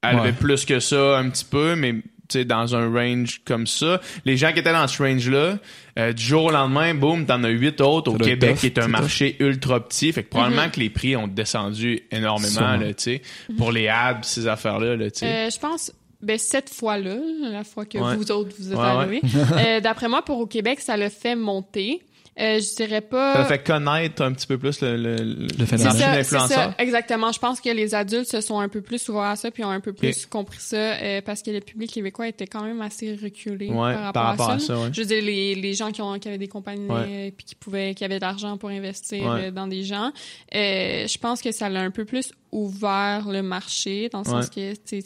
elle 0.02 0.16
Ouais. 0.16 0.22
avait 0.22 0.32
plus 0.34 0.66
que 0.66 0.80
ça 0.80 1.18
un 1.20 1.30
petit 1.30 1.46
peu, 1.46 1.76
mais 1.76 1.94
tu 2.28 2.38
sais, 2.40 2.46
dans 2.46 2.76
un 2.76 2.92
range 2.94 3.42
comme 3.44 3.66
ça. 3.66 4.00
Les 4.24 4.38
gens 4.38 4.54
qui 4.54 4.60
étaient 4.60 4.72
dans 4.72 4.88
ce 4.88 5.02
range-là, 5.02 5.58
euh, 5.98 6.14
du 6.14 6.24
jour 6.24 6.46
au 6.46 6.52
lendemain, 6.52 6.94
boum, 6.94 7.26
t'en 7.26 7.44
as 7.44 7.50
huit 7.50 7.82
autres 7.82 8.12
au 8.14 8.18
Québec, 8.18 8.52
tough, 8.52 8.60
qui 8.60 8.66
est 8.68 8.78
un 8.80 8.88
marché 8.88 9.36
ultra 9.40 9.80
petit. 9.86 10.14
Fait 10.14 10.24
que 10.24 10.30
probablement 10.30 10.70
que 10.70 10.80
les 10.80 10.92
prix 10.92 11.16
ont 11.16 11.28
descendu 11.28 12.02
énormément, 12.12 12.78
là, 12.78 12.94
tu 12.94 13.04
sais, 13.04 13.22
pour 13.58 13.72
les 13.72 13.88
ads, 13.88 14.20
ces 14.22 14.48
affaires-là, 14.48 14.96
là, 14.96 15.10
tu 15.10 15.20
sais. 15.20 15.26
Euh, 15.26 15.50
je 15.50 15.58
pense, 15.60 15.92
ben, 16.22 16.38
cette 16.38 16.70
fois-là, 16.70 17.16
la 17.52 17.64
fois 17.64 17.86
que 17.86 17.98
Ouais. 17.98 18.16
vous 18.16 18.32
autres, 18.32 18.54
vous 18.60 18.72
êtes 18.74 18.78
Ouais, 18.78 18.86
arrivés, 18.86 19.22
euh, 19.58 19.80
d'après 19.80 20.08
moi, 20.08 20.22
pour 20.24 20.38
au 20.40 20.46
Québec, 20.46 20.82
ça 20.82 20.98
l'a 20.98 21.10
fait 21.10 21.36
monter. 21.36 22.02
Euh, 22.40 22.60
je 22.60 22.76
dirais 22.76 23.02
pas... 23.02 23.34
Ça 23.34 23.46
fait 23.46 23.64
connaître 23.64 24.22
un 24.22 24.32
petit 24.34 24.48
peu 24.48 24.58
plus 24.58 24.82
le, 24.82 24.96
le, 24.96 25.16
le 25.58 25.66
phénomène. 25.66 26.24
ça, 26.24 26.48
ça, 26.48 26.76
exactement. 26.78 27.32
Je 27.32 27.40
pense 27.40 27.60
que 27.60 27.70
les 27.70 27.94
adultes 27.94 28.30
se 28.30 28.42
sont 28.42 28.60
un 28.60 28.70
peu 28.70 28.82
plus 28.82 29.08
ouverts 29.10 29.24
à 29.24 29.36
ça, 29.36 29.52
puis 29.52 29.64
ont 29.64 29.70
un 29.70 29.80
peu 29.82 29.94
plus 29.94 30.26
compris 30.26 30.60
ça, 30.62 30.78
euh, 30.78 31.22
parce 31.22 31.42
que 31.42 31.52
le 31.52 31.60
public 31.60 31.92
québécois 31.92 32.28
était 32.28 32.48
quand 32.48 32.64
même 32.64 32.82
assez 32.82 33.14
reculé 33.22 33.68
Ouais, 33.68 33.94
par 33.94 34.14
rapport, 34.26 34.50
à 34.52 34.60
ça. 34.60 34.74
là. 34.74 34.80
ouais. 34.84 34.90
Je 34.94 35.02
veux 35.02 35.08
dire, 35.08 35.22
les, 35.24 35.56
les 35.56 35.74
gens 35.74 35.92
qui, 35.92 36.02
ont, 36.02 36.18
qui 36.18 36.28
avaient 36.28 36.38
des 36.38 36.48
compagnies, 36.48 36.88
Ouais. 36.90 37.28
euh, 37.28 37.32
puis 37.36 37.46
qui 37.46 37.56
pouvaient, 37.56 37.94
qui 37.94 38.04
avaient 38.06 38.20
de 38.20 38.26
l'argent 38.26 38.58
pour 38.58 38.70
investir 38.70 39.24
Ouais. 39.34 39.46
euh, 39.48 39.52
dans 39.52 39.68
des 39.68 39.84
gens, 39.84 40.12
euh, 40.56 41.08
je 41.08 41.18
pense 41.18 41.42
que 41.42 41.52
ça 41.52 41.68
l'a 41.70 41.82
un 41.82 41.92
peu 41.92 42.06
plus 42.06 42.32
ouvert 42.52 43.28
le 43.30 43.42
marché, 43.44 44.10
dans 44.10 44.20
le 44.20 44.26
sens 44.26 44.50
que, 44.50 44.74
tu 44.74 45.02
sais, 45.02 45.04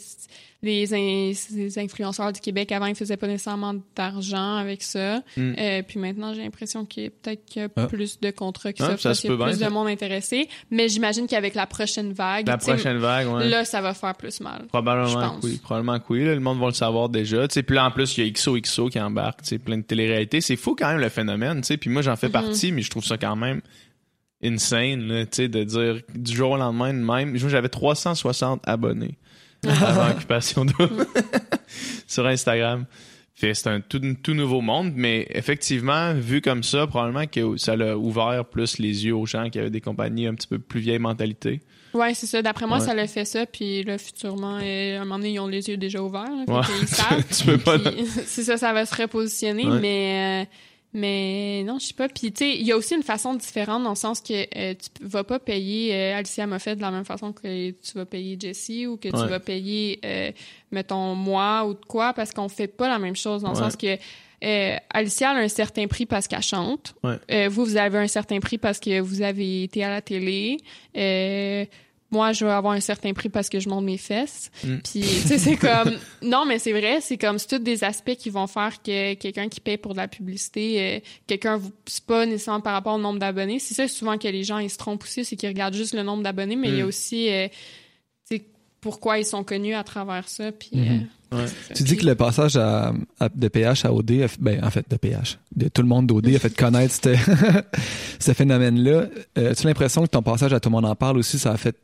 les, 0.64 0.92
in- 0.94 1.32
les 1.56 1.78
influenceurs 1.78 2.32
du 2.32 2.40
Québec, 2.40 2.72
avant, 2.72 2.86
ils 2.86 2.94
faisaient 2.94 3.16
pas 3.16 3.26
nécessairement 3.26 3.74
d'argent 3.94 4.56
avec 4.56 4.82
ça. 4.82 5.18
Mm. 5.36 5.52
Euh, 5.58 5.82
puis 5.86 6.00
maintenant, 6.00 6.34
j'ai 6.34 6.42
l'impression 6.42 6.84
qu'il 6.84 7.04
y 7.04 7.06
a 7.06 7.10
peut-être 7.10 7.70
Ah. 7.76 7.86
plus 7.86 8.18
de 8.20 8.30
contrats 8.30 8.72
qui 8.72 8.82
Ah, 8.82 8.86
s'offrent 8.90 9.00
ça 9.02 9.08
parce 9.10 9.20
qu'il 9.20 9.30
y 9.30 9.32
a 9.34 9.36
plus 9.36 9.58
bien, 9.58 9.68
de 9.68 9.72
monde 9.72 9.88
intéressé. 9.88 10.48
Mais 10.70 10.88
j'imagine 10.88 11.26
qu'avec 11.26 11.54
la 11.54 11.66
prochaine 11.66 12.12
vague, 12.12 12.46
La 12.48 12.56
prochaine 12.58 12.96
vague, 12.98 13.28
ouais. 13.28 13.48
là, 13.48 13.64
ça 13.64 13.80
va 13.80 13.94
faire 13.94 14.14
plus 14.16 14.40
mal. 14.40 14.66
Probablement 14.68 15.38
que 15.38 15.46
oui. 15.46 15.60
Probablement 15.62 15.98
que 16.00 16.04
oui. 16.10 16.24
là, 16.24 16.34
le 16.34 16.40
monde 16.40 16.58
va 16.58 16.66
le 16.66 16.72
savoir 16.72 17.08
déjà. 17.08 17.46
Tu 17.46 17.54
sais, 17.54 17.62
puis 17.62 17.76
là, 17.76 17.84
en 17.86 17.90
plus, 17.90 18.16
il 18.16 18.24
y 18.24 18.28
a 18.28 18.30
XOXO 18.30 18.88
qui 18.88 18.98
embarque. 19.00 19.42
Tu 19.42 19.48
sais, 19.50 19.58
plein 19.58 19.76
de 19.78 19.82
télé-réalités. 19.82 20.40
C'est 20.40 20.56
fou 20.56 20.74
quand 20.78 20.88
même 20.88 21.00
le 21.00 21.08
phénomène. 21.10 21.60
Tu 21.60 21.66
sais, 21.68 21.76
puis 21.76 21.90
moi, 21.90 22.02
j'en 22.02 22.12
Mhm. 22.12 22.16
fais 22.16 22.28
partie, 22.30 22.72
mais 22.72 22.82
je 22.82 22.90
trouve 22.90 23.04
ça 23.04 23.18
quand 23.18 23.36
même 23.36 23.60
insane, 24.42 25.02
là, 25.08 25.24
tu 25.24 25.36
sais, 25.36 25.48
de 25.48 25.64
dire 25.64 26.00
du 26.14 26.34
jour 26.34 26.52
au 26.52 26.56
lendemain 26.56 26.92
de 26.92 26.98
même. 26.98 27.36
J'avais 27.36 27.68
360 27.68 28.60
abonnés 28.66 29.16
avant 29.70 30.10
Occupation 30.10 30.64
Double. 30.64 31.06
sur 32.06 32.26
Instagram. 32.26 32.84
C'est 33.36 33.66
un 33.66 33.80
tout, 33.80 34.00
tout 34.22 34.32
nouveau 34.32 34.60
monde, 34.62 34.92
mais 34.94 35.26
effectivement, 35.30 36.14
vu 36.14 36.40
comme 36.40 36.62
ça, 36.62 36.86
probablement 36.86 37.26
que 37.26 37.56
ça 37.58 37.76
l'a 37.76 37.98
ouvert 37.98 38.44
plus 38.46 38.78
les 38.78 39.04
yeux 39.04 39.14
aux 39.14 39.26
gens 39.26 39.50
qui 39.50 39.58
avaient 39.58 39.70
des 39.70 39.80
compagnies 39.82 40.26
un 40.28 40.34
petit 40.34 40.46
peu 40.46 40.58
plus 40.58 40.80
vieille 40.80 41.00
mentalité. 41.00 41.60
Ouais, 41.92 42.14
c'est 42.14 42.26
ça. 42.26 42.40
D'après 42.42 42.66
moi, 42.66 42.78
Ouais. 42.78 42.84
ça 42.86 42.94
l'a 42.94 43.06
fait 43.06 43.24
ça. 43.24 43.44
Puis 43.44 43.82
là, 43.82 43.98
futurement, 43.98 44.58
euh, 44.62 44.98
à 44.98 45.02
un 45.02 45.04
moment 45.04 45.18
donné, 45.18 45.32
ils 45.32 45.40
ont 45.40 45.46
les 45.48 45.68
yeux 45.68 45.76
déjà 45.76 46.00
ouverts. 46.00 46.24
Là, 46.24 46.44
fait 46.46 46.52
Ouais. 46.72 46.78
qu'ils 46.78 46.88
savent. 46.88 47.24
tu 47.38 47.44
peux 47.44 47.58
pas. 47.58 47.76
C'est 48.24 48.44
ça, 48.44 48.56
ça 48.56 48.72
va 48.72 48.86
se 48.86 48.94
repositionner, 48.94 49.66
Ouais. 49.66 49.80
mais 49.80 50.44
euh, 50.44 50.50
mais 50.94 51.64
non, 51.64 51.80
je 51.80 51.86
sais 51.86 51.94
pas. 51.94 52.08
Puis 52.08 52.32
tu 52.32 52.44
sais, 52.44 52.56
il 52.56 52.64
y 52.64 52.70
a 52.70 52.76
aussi 52.76 52.94
une 52.94 53.02
façon 53.02 53.34
différente 53.34 53.82
dans 53.82 53.90
le 53.90 53.96
sens 53.96 54.20
que 54.20 54.32
euh, 54.56 54.74
tu 54.74 55.06
vas 55.06 55.24
pas 55.24 55.40
payer 55.40 55.92
euh, 55.92 56.16
Alicia 56.16 56.46
Moffett 56.46 56.76
de 56.76 56.82
la 56.82 56.92
même 56.92 57.04
façon 57.04 57.32
que 57.32 57.70
tu 57.70 57.92
vas 57.94 58.06
payer 58.06 58.38
Jessie 58.40 58.86
ou 58.86 58.96
que 58.96 59.08
tu 59.08 59.28
vas 59.28 59.40
payer 59.40 59.98
euh, 60.04 60.30
mettons 60.70 61.16
moi 61.16 61.66
ou 61.66 61.74
de 61.74 61.84
quoi 61.84 62.12
parce 62.12 62.30
qu'on 62.30 62.48
fait 62.48 62.68
pas 62.68 62.88
la 62.88 63.00
même 63.00 63.16
chose 63.16 63.42
dans 63.42 63.50
le 63.50 63.56
sens 63.56 63.76
que 63.76 63.98
euh, 64.44 64.76
Alicia 64.90 65.30
a 65.30 65.34
un 65.34 65.48
certain 65.48 65.86
prix 65.86 66.06
parce 66.06 66.28
qu'elle 66.28 66.42
chante. 66.42 66.94
Ouais. 67.02 67.16
Euh, 67.30 67.48
vous, 67.48 67.64
vous 67.64 67.76
avez 67.76 67.98
un 67.98 68.06
certain 68.06 68.38
prix 68.40 68.58
parce 68.58 68.78
que 68.78 69.00
vous 69.00 69.22
avez 69.22 69.64
été 69.64 69.82
à 69.82 69.90
la 69.90 70.00
télé. 70.00 70.58
Moi, 72.14 72.32
je 72.32 72.44
vais 72.44 72.50
avoir 72.52 72.72
un 72.74 72.80
certain 72.80 73.12
prix 73.12 73.28
parce 73.28 73.48
que 73.48 73.58
je 73.60 73.68
monte 73.68 73.84
mes 73.84 73.98
fesses. 73.98 74.50
Mm. 74.64 74.76
Puis, 74.76 75.00
tu 75.02 75.28
sais, 75.28 75.38
c'est 75.38 75.56
comme... 75.56 75.92
Non, 76.22 76.44
mais 76.46 76.58
c'est 76.58 76.72
vrai, 76.72 77.00
c'est 77.00 77.18
comme... 77.18 77.38
C'est 77.38 77.48
tous 77.48 77.58
des 77.62 77.82
aspects 77.84 78.14
qui 78.14 78.30
vont 78.30 78.46
faire 78.46 78.80
que 78.82 79.14
quelqu'un 79.14 79.48
qui 79.48 79.60
paye 79.60 79.76
pour 79.76 79.92
de 79.92 79.98
la 79.98 80.08
publicité, 80.08 80.80
euh, 80.80 81.00
quelqu'un... 81.26 81.56
vous- 81.56 81.72
C'est 81.86 82.04
pas 82.04 82.24
nécessairement 82.24 82.60
par 82.60 82.72
rapport 82.74 82.94
au 82.94 82.98
nombre 83.00 83.18
d'abonnés. 83.18 83.58
C'est 83.58 83.74
ça, 83.74 83.88
souvent, 83.88 84.16
que 84.16 84.28
les 84.28 84.44
gens, 84.44 84.58
ils 84.58 84.70
se 84.70 84.78
trompent 84.78 85.02
aussi, 85.02 85.24
c'est 85.24 85.36
qu'ils 85.36 85.48
regardent 85.48 85.74
juste 85.74 85.94
le 85.94 86.02
nombre 86.02 86.22
d'abonnés, 86.22 86.56
mais 86.56 86.68
il 86.68 86.76
y 86.76 86.80
a 86.80 86.84
Mm. 86.84 86.88
aussi... 86.88 87.28
euh, 87.30 87.48
tu 88.30 88.36
sais, 88.36 88.44
pourquoi 88.80 89.18
ils 89.18 89.24
sont 89.26 89.42
connus 89.44 89.74
à 89.74 89.82
travers 89.84 90.28
ça, 90.28 90.52
puis... 90.52 90.70
Mhm. 90.74 90.88
euh, 90.88 90.98
Ouais. 91.32 91.46
c'est 91.48 91.68
ça. 91.68 91.74
Tu 91.74 91.82
dis 91.82 91.96
que 91.96 92.06
le 92.06 92.14
passage 92.14 92.54
à, 92.56 92.92
à- 93.18 93.28
de 93.28 93.48
PH 93.48 93.84
à 93.86 93.92
OD, 93.92 94.20
a 94.22 94.28
fait- 94.28 94.40
ben, 94.40 94.62
en 94.64 94.70
fait, 94.70 94.86
de 94.88 94.96
PH, 94.96 95.38
de 95.56 95.66
tout 95.68 95.82
le 95.82 95.88
monde 95.88 96.06
d'OD 96.06 96.28
a 96.32 96.38
fait 96.38 96.54
connaître 96.56 96.94
ce, 97.02 97.16
ce 98.20 98.32
phénomène-là. 98.32 99.06
Euh, 99.38 99.50
As-tu 99.50 99.66
l'impression 99.66 100.02
que 100.02 100.08
ton 100.10 100.22
passage 100.22 100.52
à 100.52 100.60
Tout 100.60 100.68
le 100.68 100.74
monde 100.74 100.84
en 100.84 100.94
parle 100.94 101.18
aussi, 101.18 101.38
ça 101.40 101.50
a 101.50 101.56
fait, 101.56 101.74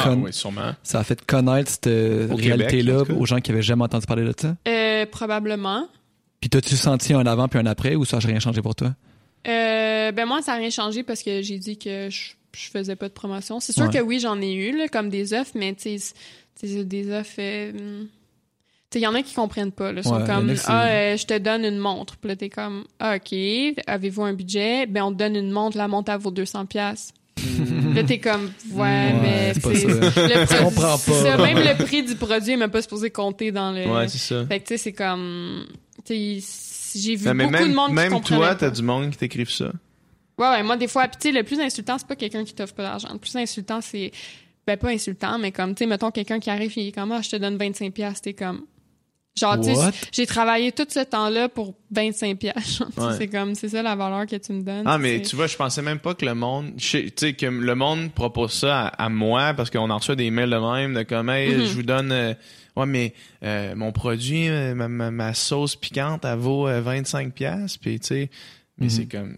Ah 0.00 0.04
Comme- 0.04 0.22
oui, 0.22 0.32
sûrement. 0.32 0.72
ça 0.82 1.00
a 1.00 1.04
fait 1.04 1.24
connaître 1.24 1.70
cette 1.70 1.86
Au 1.86 2.36
Québec, 2.36 2.44
réalité-là 2.70 3.02
aux 3.18 3.26
gens 3.26 3.40
qui 3.40 3.50
avaient 3.52 3.62
jamais 3.62 3.84
entendu 3.84 4.06
parler 4.06 4.24
de 4.24 4.34
ça? 4.38 4.56
Euh, 4.68 5.06
probablement. 5.06 5.88
Puis 6.40 6.50
t'as-tu 6.50 6.76
senti 6.76 7.12
un 7.14 7.26
avant 7.26 7.48
puis 7.48 7.58
un 7.58 7.66
après 7.66 7.94
ou 7.94 8.04
ça 8.04 8.18
n'a 8.18 8.26
rien 8.26 8.38
changé 8.40 8.60
pour 8.62 8.74
toi? 8.74 8.94
Euh, 9.48 10.12
ben 10.12 10.26
moi, 10.26 10.42
ça 10.42 10.52
n'a 10.52 10.58
rien 10.58 10.70
changé 10.70 11.02
parce 11.02 11.22
que 11.22 11.40
j'ai 11.42 11.58
dit 11.58 11.78
que 11.78 12.08
je, 12.10 12.32
je 12.56 12.70
faisais 12.70 12.96
pas 12.96 13.08
de 13.08 13.12
promotion. 13.14 13.60
C'est 13.60 13.72
sûr 13.72 13.84
Ouais. 13.86 13.90
que 13.92 13.98
oui, 14.02 14.18
j'en 14.20 14.40
ai 14.40 14.52
eu, 14.52 14.76
là, 14.76 14.88
comme 14.88 15.08
des 15.08 15.32
offres, 15.34 15.52
mais 15.54 15.74
tu 15.74 15.98
sais, 15.98 16.84
des 16.84 17.12
offres... 17.12 17.34
euh, 17.38 17.72
tu 17.72 18.08
sais, 18.92 18.98
il 19.00 19.02
y 19.02 19.06
en 19.06 19.14
a 19.14 19.22
qui 19.22 19.34
comprennent 19.34 19.72
pas. 19.72 19.92
Ils 19.92 20.02
sont 20.04 20.16
Ouais, 20.20 20.26
comme, 20.26 20.52
ah, 20.66 20.86
euh, 20.88 21.16
je 21.16 21.26
te 21.26 21.36
donne 21.38 21.64
une 21.64 21.78
montre. 21.78 22.16
Puis 22.16 22.28
là, 22.28 22.36
t'es 22.36 22.48
comme, 22.50 22.84
ah, 23.00 23.16
OK, 23.16 23.36
avez-vous 23.86 24.22
un 24.22 24.32
budget? 24.32 24.86
Ben, 24.86 25.02
on 25.02 25.12
te 25.12 25.16
donne 25.18 25.36
une 25.36 25.50
montre, 25.50 25.76
la 25.76 25.88
montre, 25.88 26.10
elle 26.12 26.18
vaut 26.20 26.30
200 26.30 26.66
pièces. 26.66 27.12
Là, 27.96 28.04
t'es 28.04 28.18
comme, 28.18 28.44
ouais, 28.72 28.80
Ouais, 28.80 29.12
mais 29.22 29.54
c'est 29.54 29.60
pas 29.62 29.74
c'est- 29.74 29.80
ça. 29.80 29.88
le 29.88 30.10
produit- 30.46 30.64
comprends 30.64 30.98
pas. 30.98 31.22
ça, 31.22 31.36
même 31.38 31.58
le 31.58 31.84
prix 31.84 32.02
du 32.02 32.14
produit 32.16 32.52
est 32.52 32.56
même 32.56 32.70
pas 32.70 32.82
supposé 32.82 33.10
compter 33.10 33.50
dans 33.52 33.72
le... 33.72 33.86
Ouais, 33.86 34.08
c'est 34.08 34.18
ça. 34.18 34.46
Fait 34.46 34.60
que, 34.60 34.66
tu 34.68 34.74
sais, 34.74 34.78
c'est 34.78 34.92
comme... 34.92 35.66
Tu 36.04 36.40
sais, 36.40 36.98
j'ai 36.98 37.16
vu 37.16 37.26
Non, 37.26 37.34
beaucoup 37.34 37.50
même, 37.50 37.68
de 37.70 37.74
monde 37.74 37.88
qui 37.88 37.94
même 37.94 38.12
comprenait 38.12 38.36
toi, 38.38 38.48
pas. 38.48 38.54
t'as 38.54 38.70
du 38.70 38.82
monde 38.82 39.10
qui 39.10 39.16
t'écrive 39.18 39.50
ça. 39.50 39.72
Ouais, 40.38 40.48
ouais, 40.48 40.62
moi, 40.62 40.76
des 40.76 40.88
fois, 40.88 41.08
puis 41.08 41.16
tu 41.20 41.28
sais, 41.28 41.34
le 41.36 41.42
plus 41.44 41.58
insultant, 41.60 41.96
c'est 41.98 42.06
pas 42.06 42.16
quelqu'un 42.16 42.44
qui 42.44 42.54
t'offre 42.54 42.74
pas 42.74 42.82
d'argent. 42.84 43.08
Le 43.12 43.18
plus 43.18 43.34
insultant, 43.36 43.80
c'est, 43.80 44.12
ben, 44.66 44.76
pas 44.76 44.88
insultant, 44.90 45.38
mais 45.38 45.50
comme, 45.52 45.74
tu 45.74 45.84
sais, 45.84 45.86
mettons 45.88 46.10
quelqu'un 46.10 46.38
qui 46.38 46.50
arrive, 46.50 46.72
il 46.76 46.88
est 46.88 46.92
comme, 46.92 47.10
ah, 47.12 47.22
je 47.22 47.30
te 47.30 47.36
donne 47.36 47.56
25 47.56 47.92
pièces 47.92 48.20
t'es 48.20 48.34
comme, 48.34 48.62
genre, 49.38 49.60
tu 49.60 49.70
j'ai 50.12 50.26
travaillé 50.26 50.72
tout 50.72 50.86
ce 50.88 51.00
temps-là 51.00 51.48
pour 51.48 51.74
25 51.90 52.38
pièces 52.38 52.80
Ouais. 52.96 53.14
C'est 53.18 53.28
comme, 53.28 53.54
c'est 53.54 53.68
ça 53.68 53.82
la 53.82 53.94
valeur 53.94 54.26
que 54.26 54.36
tu 54.36 54.52
me 54.52 54.62
donnes. 54.62 54.84
Ah, 54.86 54.98
mais 54.98 55.20
tu 55.22 55.36
vois, 55.36 55.46
je 55.46 55.56
pensais 55.56 55.82
même 55.82 55.98
pas 55.98 56.14
que 56.14 56.24
le 56.24 56.34
monde, 56.34 56.76
tu 56.76 57.10
sais, 57.16 57.32
que 57.34 57.46
le 57.46 57.74
monde 57.74 58.10
propose 58.12 58.52
ça 58.52 58.86
à, 58.86 59.04
à 59.04 59.08
moi 59.08 59.52
parce 59.54 59.70
qu'on 59.70 59.90
en 59.90 59.98
reçoit 59.98 60.16
des 60.16 60.30
mails 60.30 60.50
de 60.50 60.56
même 60.56 60.94
de 60.94 61.02
comme, 61.02 61.28
hey, 61.30 61.54
Mhm. 61.54 61.64
je 61.66 61.72
vous 61.74 61.82
donne, 61.82 62.12
euh, 62.12 62.34
ouais, 62.76 62.86
mais 62.86 63.12
euh, 63.42 63.74
mon 63.74 63.92
produit, 63.92 64.48
euh, 64.48 64.74
ma, 64.74 64.88
ma, 64.88 65.10
ma 65.10 65.34
sauce 65.34 65.76
piquante, 65.76 66.24
elle 66.24 66.38
vaut 66.38 66.66
euh, 66.68 66.80
25 66.80 67.32
pièces 67.34 67.76
puis 67.76 68.00
tu 68.00 68.06
sais, 68.06 68.30
mais 68.78 68.86
Mhm. 68.86 68.90
c'est 68.90 69.06
comme, 69.06 69.36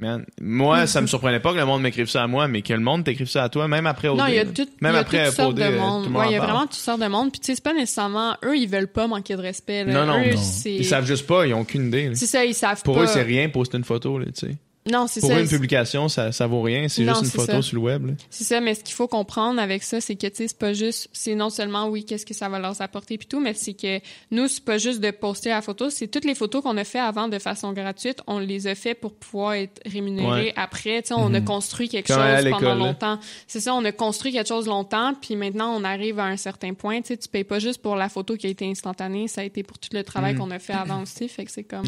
man, 0.00 0.24
moi, 0.40 0.86
ça 0.86 1.00
me 1.00 1.06
surprenait 1.06 1.40
pas 1.40 1.52
que 1.52 1.58
le 1.58 1.64
monde 1.66 1.82
m'écrive 1.82 2.08
ça 2.08 2.22
à 2.22 2.26
moi, 2.26 2.48
mais 2.48 2.62
que 2.62 2.72
le 2.72 2.80
monde 2.80 3.04
t'écrive 3.04 3.28
ça 3.28 3.44
à 3.44 3.48
toi, 3.48 3.68
même 3.68 3.86
après 3.86 4.08
OD. 4.08 4.18
Non, 4.18 4.26
il 4.26 4.34
y 4.34 4.38
a 4.38 4.44
tout, 4.44 4.66
Même 4.80 4.92
il 4.92 4.94
y 4.94 4.96
a 4.96 5.00
après 5.00 5.26
toutes 5.26 5.34
sortes 5.34 5.50
OD, 5.50 5.56
de 5.58 5.62
euh, 5.62 5.78
monde. 5.78 6.06
Ouais, 6.08 6.26
il 6.28 6.32
y 6.32 6.34
a 6.34 6.38
parle. 6.38 6.50
vraiment 6.50 6.66
toutes 6.66 6.74
sortes 6.74 7.00
de 7.00 7.06
monde. 7.06 7.30
Puis 7.30 7.40
tu 7.40 7.46
sais, 7.46 7.54
c'est 7.54 7.64
pas 7.64 7.72
nécessairement, 7.74 8.36
eux, 8.44 8.56
ils 8.56 8.68
veulent 8.68 8.88
pas 8.88 9.06
manquer 9.06 9.36
de 9.36 9.42
respect. 9.42 9.84
Là. 9.84 9.92
Non, 9.92 10.06
non, 10.06 10.20
Eux, 10.24 10.34
non. 10.34 10.40
Ils 10.66 10.84
savent 10.84 11.06
juste 11.06 11.26
pas, 11.26 11.46
ils 11.46 11.54
ont 11.54 11.60
aucune 11.60 11.88
idée. 11.88 12.10
C'est 12.14 12.26
ça, 12.26 12.44
ils 12.44 12.54
savent 12.54 12.82
Pour 12.82 12.96
pas. 12.96 13.02
eux, 13.02 13.06
c'est 13.06 13.22
rien, 13.22 13.48
poster 13.48 13.78
une 13.78 13.84
photo, 13.84 14.18
là, 14.18 14.26
tu 14.26 14.48
sais. 14.48 14.56
Non, 14.86 15.06
c'est 15.06 15.20
Pour 15.20 15.30
ça. 15.30 15.36
eux, 15.38 15.42
une 15.42 15.48
publication, 15.48 16.08
ça, 16.10 16.30
ça 16.30 16.46
vaut 16.46 16.60
rien, 16.60 16.88
c'est 16.88 17.04
juste 17.04 17.22
une 17.22 17.30
photo 17.30 17.52
ça. 17.52 17.62
sur 17.62 17.76
le 17.76 17.80
web. 17.82 18.10
C'est 18.28 18.44
ça, 18.44 18.60
mais 18.60 18.74
ce 18.74 18.84
qu'il 18.84 18.94
faut 18.94 19.08
comprendre 19.08 19.58
avec 19.58 19.82
ça, 19.82 19.98
c'est 20.02 20.14
que, 20.14 20.26
tu 20.26 20.36
sais, 20.36 20.48
c'est 20.48 20.58
pas 20.58 20.74
juste, 20.74 21.08
c'est 21.14 21.34
non 21.34 21.48
seulement, 21.48 21.88
oui, 21.88 22.04
qu'est-ce 22.04 22.26
que 22.26 22.34
ça 22.34 22.50
va 22.50 22.58
leur 22.58 22.78
apporter 22.82 23.16
puis 23.16 23.26
tout, 23.26 23.40
mais 23.40 23.54
c'est 23.54 23.72
que 23.72 23.98
nous, 24.30 24.46
c'est 24.46 24.62
pas 24.62 24.76
juste 24.76 25.00
de 25.00 25.10
poster 25.10 25.48
la 25.48 25.62
photo, 25.62 25.88
c'est 25.88 26.08
toutes 26.08 26.26
les 26.26 26.34
photos 26.34 26.62
qu'on 26.62 26.76
a 26.76 26.84
fait 26.84 26.98
avant 26.98 27.28
de 27.28 27.38
façon 27.38 27.72
gratuite, 27.72 28.20
on 28.26 28.38
les 28.38 28.66
a 28.66 28.74
fait 28.74 28.94
pour 28.94 29.14
pouvoir 29.14 29.54
être 29.54 29.80
rémunérés 29.86 30.24
Ouais. 30.48 30.52
après, 30.56 31.00
tu 31.00 31.08
sais, 31.08 31.14
on 31.14 31.32
a 31.32 31.40
Mhm. 31.40 31.44
construit 31.46 31.88
quelque 31.88 32.12
Comme 32.12 32.16
chose 32.22 32.50
pendant 32.50 32.74
longtemps. 32.74 33.18
C'est 33.46 33.60
ça, 33.60 33.74
on 33.74 33.84
a 33.86 33.92
construit 33.92 34.32
quelque 34.32 34.48
chose 34.48 34.66
longtemps, 34.66 35.14
puis 35.18 35.34
maintenant, 35.36 35.74
on 35.74 35.82
arrive 35.84 36.18
à 36.18 36.24
un 36.26 36.36
certain 36.36 36.74
point, 36.74 37.00
tu 37.00 37.08
sais, 37.08 37.16
tu 37.16 37.28
payes 37.30 37.44
pas 37.44 37.58
juste 37.58 37.80
pour 37.80 37.96
la 37.96 38.10
photo 38.10 38.36
qui 38.36 38.46
a 38.48 38.50
été 38.50 38.66
instantanée, 38.66 39.28
ça 39.28 39.40
a 39.40 39.44
été 39.44 39.62
pour 39.62 39.78
tout 39.78 39.88
le 39.94 40.04
travail 40.04 40.34
Mhm. 40.34 40.40
qu'on 40.40 40.50
a 40.50 40.58
fait 40.58 40.74
avant 40.74 41.00
aussi, 41.00 41.26
fait 41.28 41.46
que 41.46 41.50
c'est 41.50 41.64
comme... 41.64 41.86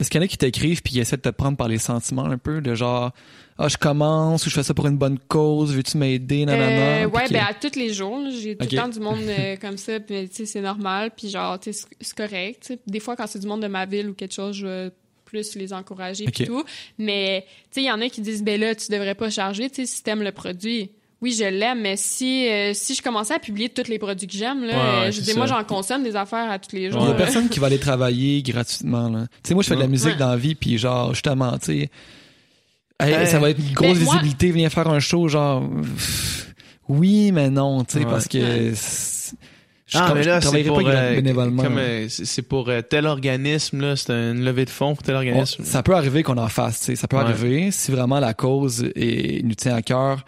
Est-ce 0.00 0.10
qu'il 0.10 0.20
y 0.20 0.22
en 0.22 0.24
a 0.24 0.28
qui 0.28 0.38
t'écrivent 0.38 0.80
puis 0.80 0.92
qui 0.92 1.00
essaient 1.00 1.16
de 1.16 1.22
te 1.22 1.28
prendre 1.28 1.56
par 1.56 1.66
les 1.66 1.78
sentiments 1.78 2.24
un 2.26 2.38
peu, 2.38 2.60
de 2.60 2.74
genre, 2.76 3.10
ah, 3.58 3.66
je 3.66 3.76
commence 3.76 4.46
ou 4.46 4.50
je 4.50 4.54
fais 4.54 4.62
ça 4.62 4.72
pour 4.72 4.86
une 4.86 4.96
bonne 4.96 5.18
cause, 5.18 5.74
veux-tu 5.74 5.98
m'aider, 5.98 6.46
nanana? 6.46 7.02
Euh, 7.02 7.08
ouais, 7.08 7.24
que- 7.24 7.32
ben 7.32 7.44
à 7.48 7.52
tous 7.54 7.76
les 7.76 7.92
jours, 7.92 8.20
j'ai 8.30 8.56
tout 8.56 8.64
le 8.70 8.76
temps 8.76 8.86
du 8.88 9.00
monde 9.00 9.18
euh, 9.26 9.56
comme 9.60 9.76
ça, 9.76 9.98
puis 9.98 10.28
tu 10.28 10.36
sais 10.36 10.46
c'est 10.46 10.60
normal, 10.60 11.10
puis 11.16 11.28
genre 11.28 11.58
tu 11.58 11.72
sais 11.72 11.84
c'est- 12.00 12.16
correct. 12.16 12.72
Des 12.86 13.00
fois 13.00 13.16
quand 13.16 13.26
c'est 13.26 13.40
du 13.40 13.46
monde 13.48 13.62
de 13.62 13.66
ma 13.66 13.86
ville 13.86 14.10
ou 14.10 14.14
quelque 14.14 14.34
chose, 14.34 14.54
je 14.54 14.66
vais 14.68 14.90
plus 15.24 15.56
les 15.56 15.72
encourager 15.72 16.26
puis 16.26 16.44
Ok. 16.44 16.46
tout, 16.48 16.64
mais 16.96 17.44
tu 17.44 17.48
sais 17.72 17.82
il 17.82 17.86
y 17.86 17.90
en 17.90 18.00
a 18.00 18.08
qui 18.08 18.20
disent 18.20 18.44
ben 18.44 18.58
là 18.60 18.76
tu 18.76 18.92
devrais 18.92 19.16
pas 19.16 19.30
charger, 19.30 19.68
tu 19.68 19.84
sais 19.84 19.86
si 19.86 20.02
t'aimes 20.04 20.22
le 20.22 20.30
produit. 20.32 20.92
Oui, 21.20 21.32
je 21.32 21.44
l'aime, 21.44 21.80
mais 21.80 21.96
si 21.96 22.48
euh, 22.48 22.72
si 22.74 22.94
je 22.94 23.02
commençais 23.02 23.34
à 23.34 23.40
publier 23.40 23.68
tous 23.68 23.88
les 23.88 23.98
produits 23.98 24.28
que 24.28 24.32
j'aime 24.36 24.62
là, 24.64 24.72
Ouais, 24.72 24.78
ouais, 25.00 25.06
euh, 25.08 25.10
je 25.10 25.20
c'est 25.20 25.32
dis 25.32 25.36
moi 25.36 25.46
j'en 25.46 25.64
consomme 25.64 26.04
des 26.04 26.14
affaires 26.14 26.48
à 26.48 26.60
tous 26.60 26.76
les 26.76 26.82
Il 26.84 26.92
jours. 26.92 27.02
y 27.02 27.06
a 27.06 27.08
là. 27.08 27.14
personne 27.14 27.48
qui 27.48 27.58
va 27.58 27.66
aller 27.66 27.80
travailler 27.80 28.40
gratuitement. 28.42 29.08
Là. 29.08 29.26
Tu 29.42 29.48
sais, 29.48 29.54
moi, 29.54 29.64
je 29.64 29.68
fais 29.68 29.74
de 29.74 29.80
la 29.80 29.88
musique 29.88 30.10
Ouais. 30.12 30.16
dans 30.16 30.30
la 30.30 30.36
vie, 30.36 30.54
puis 30.54 30.78
genre, 30.78 31.12
justement, 31.14 31.58
tu 31.58 31.66
sais, 31.66 31.90
hey, 33.00 33.14
Euh, 33.14 33.26
ça 33.26 33.40
va 33.40 33.50
être 33.50 33.58
une 33.58 33.72
grosse 33.74 33.98
ben, 33.98 34.04
moi- 34.04 34.14
visibilité, 34.14 34.52
viens 34.52 34.70
faire 34.70 34.86
un 34.88 35.00
show, 35.00 35.26
genre, 35.26 35.68
oui, 36.88 37.32
mais 37.32 37.50
non, 37.50 37.82
tu 37.84 37.94
sais, 37.94 38.04
Ouais. 38.04 38.10
parce 38.10 38.28
que 38.28 38.72
c'est- 38.74 39.34
je, 39.86 39.98
Ah, 39.98 40.12
mais 40.14 40.22
là, 40.22 40.36
c'est 40.40 40.46
travaillerai 40.46 40.68
pour, 40.68 40.82
pas 40.82 40.88
euh, 40.90 41.20
euh, 41.20 42.06
c'est 42.08 42.24
c'est 42.26 42.42
pour 42.42 42.68
euh, 42.68 42.80
tel 42.82 43.06
organisme, 43.06 43.80
là, 43.80 43.96
c'est 43.96 44.12
une 44.12 44.44
levée 44.44 44.66
de 44.66 44.70
fonds 44.70 44.94
pour 44.94 45.02
tel 45.02 45.16
On- 45.16 45.18
organisme. 45.18 45.64
ça 45.64 45.82
peut 45.82 45.94
arriver 45.96 46.22
qu'on 46.22 46.38
en 46.38 46.48
fasse, 46.48 46.78
tu 46.78 46.84
sais, 46.86 46.96
ça 46.96 47.08
peut 47.08 47.16
Ouais. 47.16 47.22
arriver 47.22 47.70
si 47.72 47.90
vraiment 47.90 48.20
la 48.20 48.34
cause 48.34 48.84
est, 48.94 49.42
nous 49.44 49.54
tient 49.56 49.74
à 49.74 49.82
cœur 49.82 50.24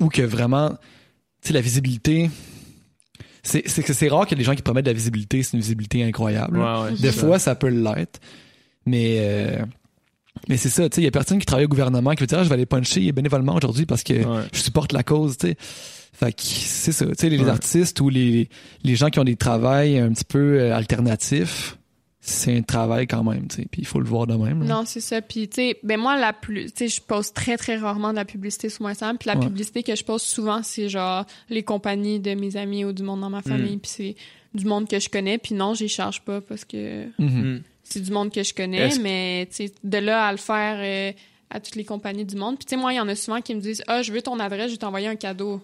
ou 0.00 0.08
que 0.08 0.22
vraiment, 0.22 0.70
tu 0.70 1.48
sais, 1.48 1.52
la 1.52 1.60
visibilité, 1.60 2.30
c'est 3.42 3.68
c'est 3.68 3.82
que 3.82 3.92
c'est 3.92 4.08
rare 4.08 4.26
que 4.26 4.34
les 4.34 4.44
gens 4.44 4.54
qui 4.54 4.62
promettent 4.62 4.86
de 4.86 4.90
la 4.90 4.94
visibilité, 4.94 5.42
c'est 5.42 5.54
une 5.54 5.60
visibilité 5.60 6.02
incroyable. 6.04 6.58
Ouais, 6.58 6.82
ouais, 6.82 6.92
Des 6.98 7.12
fois, 7.12 7.38
ça 7.38 7.54
peut 7.54 7.68
l'être. 7.68 8.20
Mais, 8.86 9.16
euh, 9.20 9.64
mais 10.48 10.56
c'est 10.56 10.68
ça, 10.68 10.88
tu 10.88 10.96
sais, 10.96 11.00
il 11.00 11.04
y 11.04 11.08
a 11.08 11.10
personne 11.10 11.38
qui 11.38 11.46
travaille 11.46 11.64
au 11.64 11.68
gouvernement 11.68 12.12
qui 12.12 12.20
veut 12.20 12.26
dire, 12.26 12.38
ah, 12.38 12.44
je 12.44 12.48
vais 12.48 12.54
aller 12.54 12.66
puncher 12.66 13.12
bénévolement 13.12 13.54
aujourd'hui 13.54 13.86
parce 13.86 14.02
que. 14.02 14.12
Ouais. 14.14 14.42
je 14.52 14.60
supporte 14.60 14.92
la 14.92 15.02
cause, 15.02 15.38
tu 15.38 15.48
sais. 15.48 15.56
Fait 16.14 16.32
que 16.32 16.42
c'est 16.42 16.92
ça, 16.92 17.06
tu 17.06 17.14
sais, 17.16 17.28
les 17.28 17.48
artistes 17.48 18.00
ou 18.00 18.08
les, 18.08 18.48
les 18.84 18.94
gens 18.94 19.10
qui 19.10 19.18
ont 19.18 19.24
des 19.24 19.34
travails 19.34 19.98
un 19.98 20.12
petit 20.12 20.24
peu 20.24 20.60
euh, 20.60 20.74
alternatifs, 20.74 21.76
c'est 22.26 22.56
un 22.56 22.62
travail 22.62 23.06
quand 23.06 23.22
même, 23.22 23.48
tu 23.48 23.56
sais, 23.56 23.68
puis 23.70 23.82
il 23.82 23.86
faut 23.86 24.00
le 24.00 24.06
voir 24.06 24.26
de 24.26 24.34
même. 24.34 24.60
là. 24.62 24.66
Non, 24.76 24.82
c'est 24.86 25.00
ça. 25.02 25.20
Puis, 25.20 25.46
tu 25.46 25.56
sais, 25.56 25.78
ben 25.82 26.00
moi, 26.00 26.18
la 26.18 26.32
plus, 26.32 26.72
tu 26.72 26.88
sais, 26.88 26.88
je 26.88 27.02
poste 27.02 27.36
très, 27.36 27.58
très 27.58 27.76
rarement 27.76 28.10
de 28.12 28.16
la 28.16 28.24
publicité 28.24 28.70
sur 28.70 28.82
mon 28.82 28.88
Instagram. 28.88 29.18
Puis 29.18 29.28
la 29.28 29.36
Ouais. 29.38 29.44
publicité 29.46 29.82
que 29.82 29.94
je 29.94 30.02
poste 30.04 30.24
souvent, 30.26 30.62
c'est 30.62 30.88
genre 30.88 31.26
les 31.50 31.62
compagnies 31.62 32.20
de 32.20 32.32
mes 32.34 32.56
amis 32.56 32.84
ou 32.84 32.92
du 32.92 33.02
monde 33.02 33.20
dans 33.20 33.28
ma 33.30 33.42
famille. 33.42 33.76
Puis 33.76 33.90
c'est 33.94 34.16
du 34.54 34.64
monde 34.64 34.88
que 34.88 34.98
je 34.98 35.08
connais. 35.10 35.36
Puis 35.36 35.54
non, 35.54 35.74
j'y 35.74 35.88
charge 35.88 36.22
pas 36.22 36.40
parce 36.40 36.64
que 36.64 37.04
Mhm. 37.18 37.56
Mm. 37.56 37.62
c'est 37.82 38.00
du 38.00 38.10
monde 38.10 38.32
que 38.32 38.42
je 38.42 38.54
connais. 38.54 38.88
Que- 38.88 39.00
Mais, 39.02 39.46
tu 39.50 39.66
sais, 39.66 39.72
de 39.84 39.98
là 39.98 40.26
à 40.26 40.32
le 40.32 40.38
faire 40.38 40.76
euh, 40.78 41.12
à 41.50 41.60
toutes 41.60 41.76
les 41.76 41.84
compagnies 41.84 42.24
du 42.24 42.36
monde. 42.36 42.56
Puis, 42.56 42.64
tu 42.64 42.70
sais, 42.70 42.76
moi, 42.80 42.92
il 42.94 42.96
y 42.96 43.00
en 43.00 43.08
a 43.08 43.14
souvent 43.14 43.40
qui 43.42 43.54
me 43.54 43.60
disent 43.60 43.82
Ah, 43.86 44.00
je 44.02 44.12
veux 44.12 44.22
ton 44.22 44.40
adresse, 44.40 44.68
je 44.68 44.72
vais 44.72 44.78
t'envoyer 44.78 45.08
un 45.08 45.16
cadeau. 45.16 45.60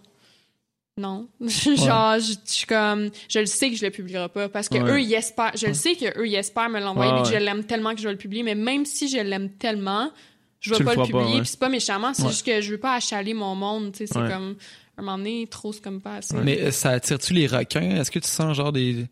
Non. 1.01 1.29
Genre, 1.41 2.19
je 2.19 2.33
je 2.33 2.53
suis 2.53 2.67
comme, 2.67 3.11
je 3.29 3.39
le 3.39 3.47
sais 3.47 3.71
que 3.71 3.77
je 3.77 3.85
le 3.85 3.91
publierai 3.91 4.29
pas 4.29 4.49
parce 4.49 4.69
que 4.69 4.79
Ouais. 4.79 4.91
eux, 4.93 5.01
ils 5.01 5.15
espèrent, 5.15 5.53
je 5.57 5.67
le 5.67 5.75
sais 5.75 5.95
que 5.95 6.19
eux, 6.19 6.27
ils 6.29 6.35
espèrent 6.35 6.69
me 6.69 6.81
l'envoyer 6.81 7.13
Ouais, 7.13 7.23
que 7.23 7.29
je 7.29 7.37
l'aime 7.37 7.65
tellement 7.65 7.95
que 7.95 8.01
je 8.01 8.05
vais 8.07 8.13
le 8.13 8.19
publier, 8.19 8.43
mais 8.43 8.55
même 8.55 8.85
si 8.85 9.09
je 9.09 9.19
l'aime 9.19 9.51
tellement, 9.51 10.11
je 10.61 10.71
vais 10.71 10.77
Tu 10.77 10.85
pas 10.85 10.95
le 10.95 11.03
publier 11.05 11.39
puis 11.41 11.49
c'est 11.49 11.59
pas 11.59 11.69
méchamment, 11.71 12.13
c'est 12.13 12.29
juste 12.29 12.45
que 12.45 12.61
je 12.61 12.71
veux 12.73 12.79
pas 12.79 12.95
achaler 12.95 13.33
mon 13.35 13.55
monde, 13.55 13.93
tu 13.93 13.99
sais, 13.99 14.07
c'est 14.07 14.15
comme, 14.29 14.57
un 14.99 15.03
moment 15.03 15.17
donné, 15.19 15.47
trop, 15.51 15.73
c'est 15.73 15.83
comme 15.83 16.01
pas 16.03 16.17
assez. 16.17 16.35
Mais 16.37 16.61
euh, 16.61 16.71
ça 16.71 16.91
attire-tu 16.91 17.33
les 17.33 17.47
requins? 17.47 17.97
Est-ce 17.97 18.11
que 18.11 18.19
tu 18.19 18.29
sens 18.29 18.55
genre 18.57 18.73
des, 18.73 19.07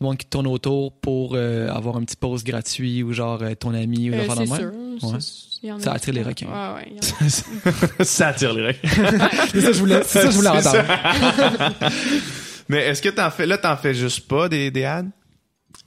du 0.00 0.04
monde 0.04 0.16
qui 0.16 0.26
tourne 0.26 0.46
autour 0.46 0.92
pour 1.00 1.32
euh, 1.34 1.68
avoir 1.70 1.96
un 1.96 2.02
petit 2.04 2.16
post 2.16 2.46
gratuit 2.46 3.02
ou 3.02 3.12
genre 3.12 3.40
euh, 3.42 3.54
ton 3.54 3.74
ami 3.74 4.10
ou 4.10 4.14
Euh, 4.14 4.24
c'est 4.28 4.46
sûr. 4.46 4.70
Ouais. 5.02 5.18
y 5.64 5.72
en 5.72 5.80
Ça 5.80 5.92
attire 5.92 6.14
les 6.14 6.22
requins. 6.22 6.46
Ouais, 6.46 6.74
ouais, 6.82 6.88
il 6.90 6.96
y 6.96 6.98
en 6.98 8.00
a. 8.00 8.04
ça 8.04 8.28
attire 8.28 8.52
les 8.54 8.66
requins. 8.68 8.88
C'est 9.52 9.60
ça 9.60 9.66
que 9.68 9.72
je 9.72 9.78
voulais, 9.80 10.02
ça 10.04 10.30
je 10.30 10.36
voulais 10.36 10.48
entendre. 10.50 10.84
Mais 12.68 12.84
est-ce 12.86 13.00
que 13.02 13.08
t'en 13.08 13.30
fais, 13.30 13.46
là, 13.46 13.58
t'en 13.58 13.76
fais 13.76 13.94
juste 13.94 14.28
pas 14.28 14.48
des, 14.48 14.70
des 14.70 14.84
ads? 14.84 15.04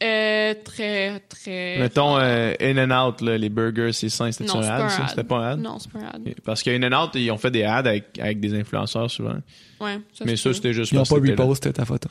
Euh, 0.04 0.54
très, 0.64 1.20
très. 1.30 1.78
Mettons, 1.78 2.18
euh, 2.18 2.54
In 2.60 2.78
and 2.90 3.08
Out, 3.10 3.22
là, 3.22 3.38
les 3.38 3.50
burgers, 3.50 3.92
c'est 3.94 4.10
sain, 4.10 4.32
c'était 4.32 4.46
Non, 4.52 4.62
un 4.62 4.68
ad, 4.68 4.78
pas 4.80 4.86
un 4.86 4.90
ça? 4.90 5.04
ad. 5.04 5.10
C'était 5.10 5.24
pas 5.24 5.36
un 5.38 5.52
ad? 5.52 5.60
Non, 5.60 5.78
c'est 5.80 5.92
pas 5.92 6.00
un 6.00 6.08
ad. 6.16 6.22
Parce 6.44 6.64
qu'à 6.64 6.72
In 6.72 6.82
and 6.92 7.04
Out, 7.06 7.12
ils 7.16 7.30
ont 7.32 7.38
fait 7.38 7.52
des 7.52 7.64
ads 7.64 7.88
avec, 7.88 8.06
avec 8.20 8.40
des 8.40 8.54
influenceurs 8.60 9.12
souvent. 9.12 9.36
Ouais, 9.80 10.00
ça, 10.14 10.26
Mais 10.26 10.36
ça, 10.38 10.54
c'était 10.54 10.74
juste 10.74 10.92
Ils 10.92 10.96
n'ont 10.96 11.04
pas 11.04 11.16
que 11.16 11.22
t'étais 11.22 11.36
là. 11.36 11.44
repost 11.44 11.74
ta 11.74 11.86
photo. 11.86 12.10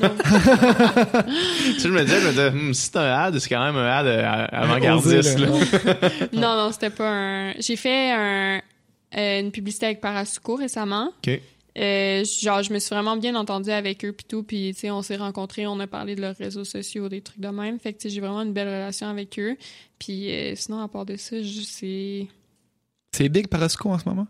Non. 0.00 0.10
Tu 1.74 1.80
sais, 1.80 1.88
je 1.88 1.92
me 1.92 2.02
disais, 2.04 2.20
je 2.20 2.26
me 2.26 2.30
disais, 2.30 2.50
Hmm, 2.50 2.72
si 2.72 2.82
c'est 2.92 2.96
un 2.98 3.12
ad, 3.12 3.38
c'est 3.38 3.48
quand 3.48 3.64
même 3.64 3.76
un 3.76 3.86
ad 3.86 4.06
euh, 4.06 4.46
avant-gardiste, 4.52 5.38
là. 5.38 5.46
non, 6.32 6.56
non, 6.56 6.72
c'était 6.72 6.90
pas 6.90 7.08
un. 7.10 7.52
J'ai 7.58 7.76
fait 7.76 8.12
un, 8.12 8.60
euh, 9.16 9.40
une 9.40 9.50
publicité 9.50 9.86
avec 9.86 10.00
Parasuco 10.00 10.56
récemment. 10.56 11.10
OK. 11.26 11.40
Euh, 11.76 12.24
genre, 12.24 12.62
je 12.62 12.72
me 12.72 12.78
suis 12.78 12.94
vraiment 12.94 13.16
bien 13.16 13.34
entendue 13.34 13.70
avec 13.70 14.04
eux 14.04 14.12
puis 14.12 14.24
tout, 14.28 14.42
puis 14.44 14.72
tu 14.74 14.80
sais, 14.80 14.90
on 14.90 15.02
s'est 15.02 15.16
rencontrés, 15.16 15.66
on 15.66 15.80
a 15.80 15.86
parlé 15.86 16.14
de 16.14 16.20
leurs 16.20 16.36
réseaux 16.36 16.64
sociaux, 16.64 17.08
des 17.08 17.20
trucs 17.20 17.40
de 17.40 17.48
même. 17.48 17.80
Fait 17.80 17.92
que 17.92 18.00
sais, 18.00 18.10
j'ai 18.10 18.20
vraiment 18.20 18.42
une 18.42 18.52
belle 18.52 18.68
relation 18.68 19.08
avec 19.08 19.38
eux. 19.38 19.56
Puis 19.98 20.32
euh, 20.32 20.54
sinon, 20.54 20.80
à 20.80 20.88
part 20.88 21.04
de 21.04 21.16
ça, 21.16 21.42
je 21.42 21.60
c'est. 21.60 22.28
C'est 23.12 23.28
big 23.28 23.48
Parasco 23.48 23.90
en 23.90 23.98
ce 23.98 24.08
moment? 24.08 24.26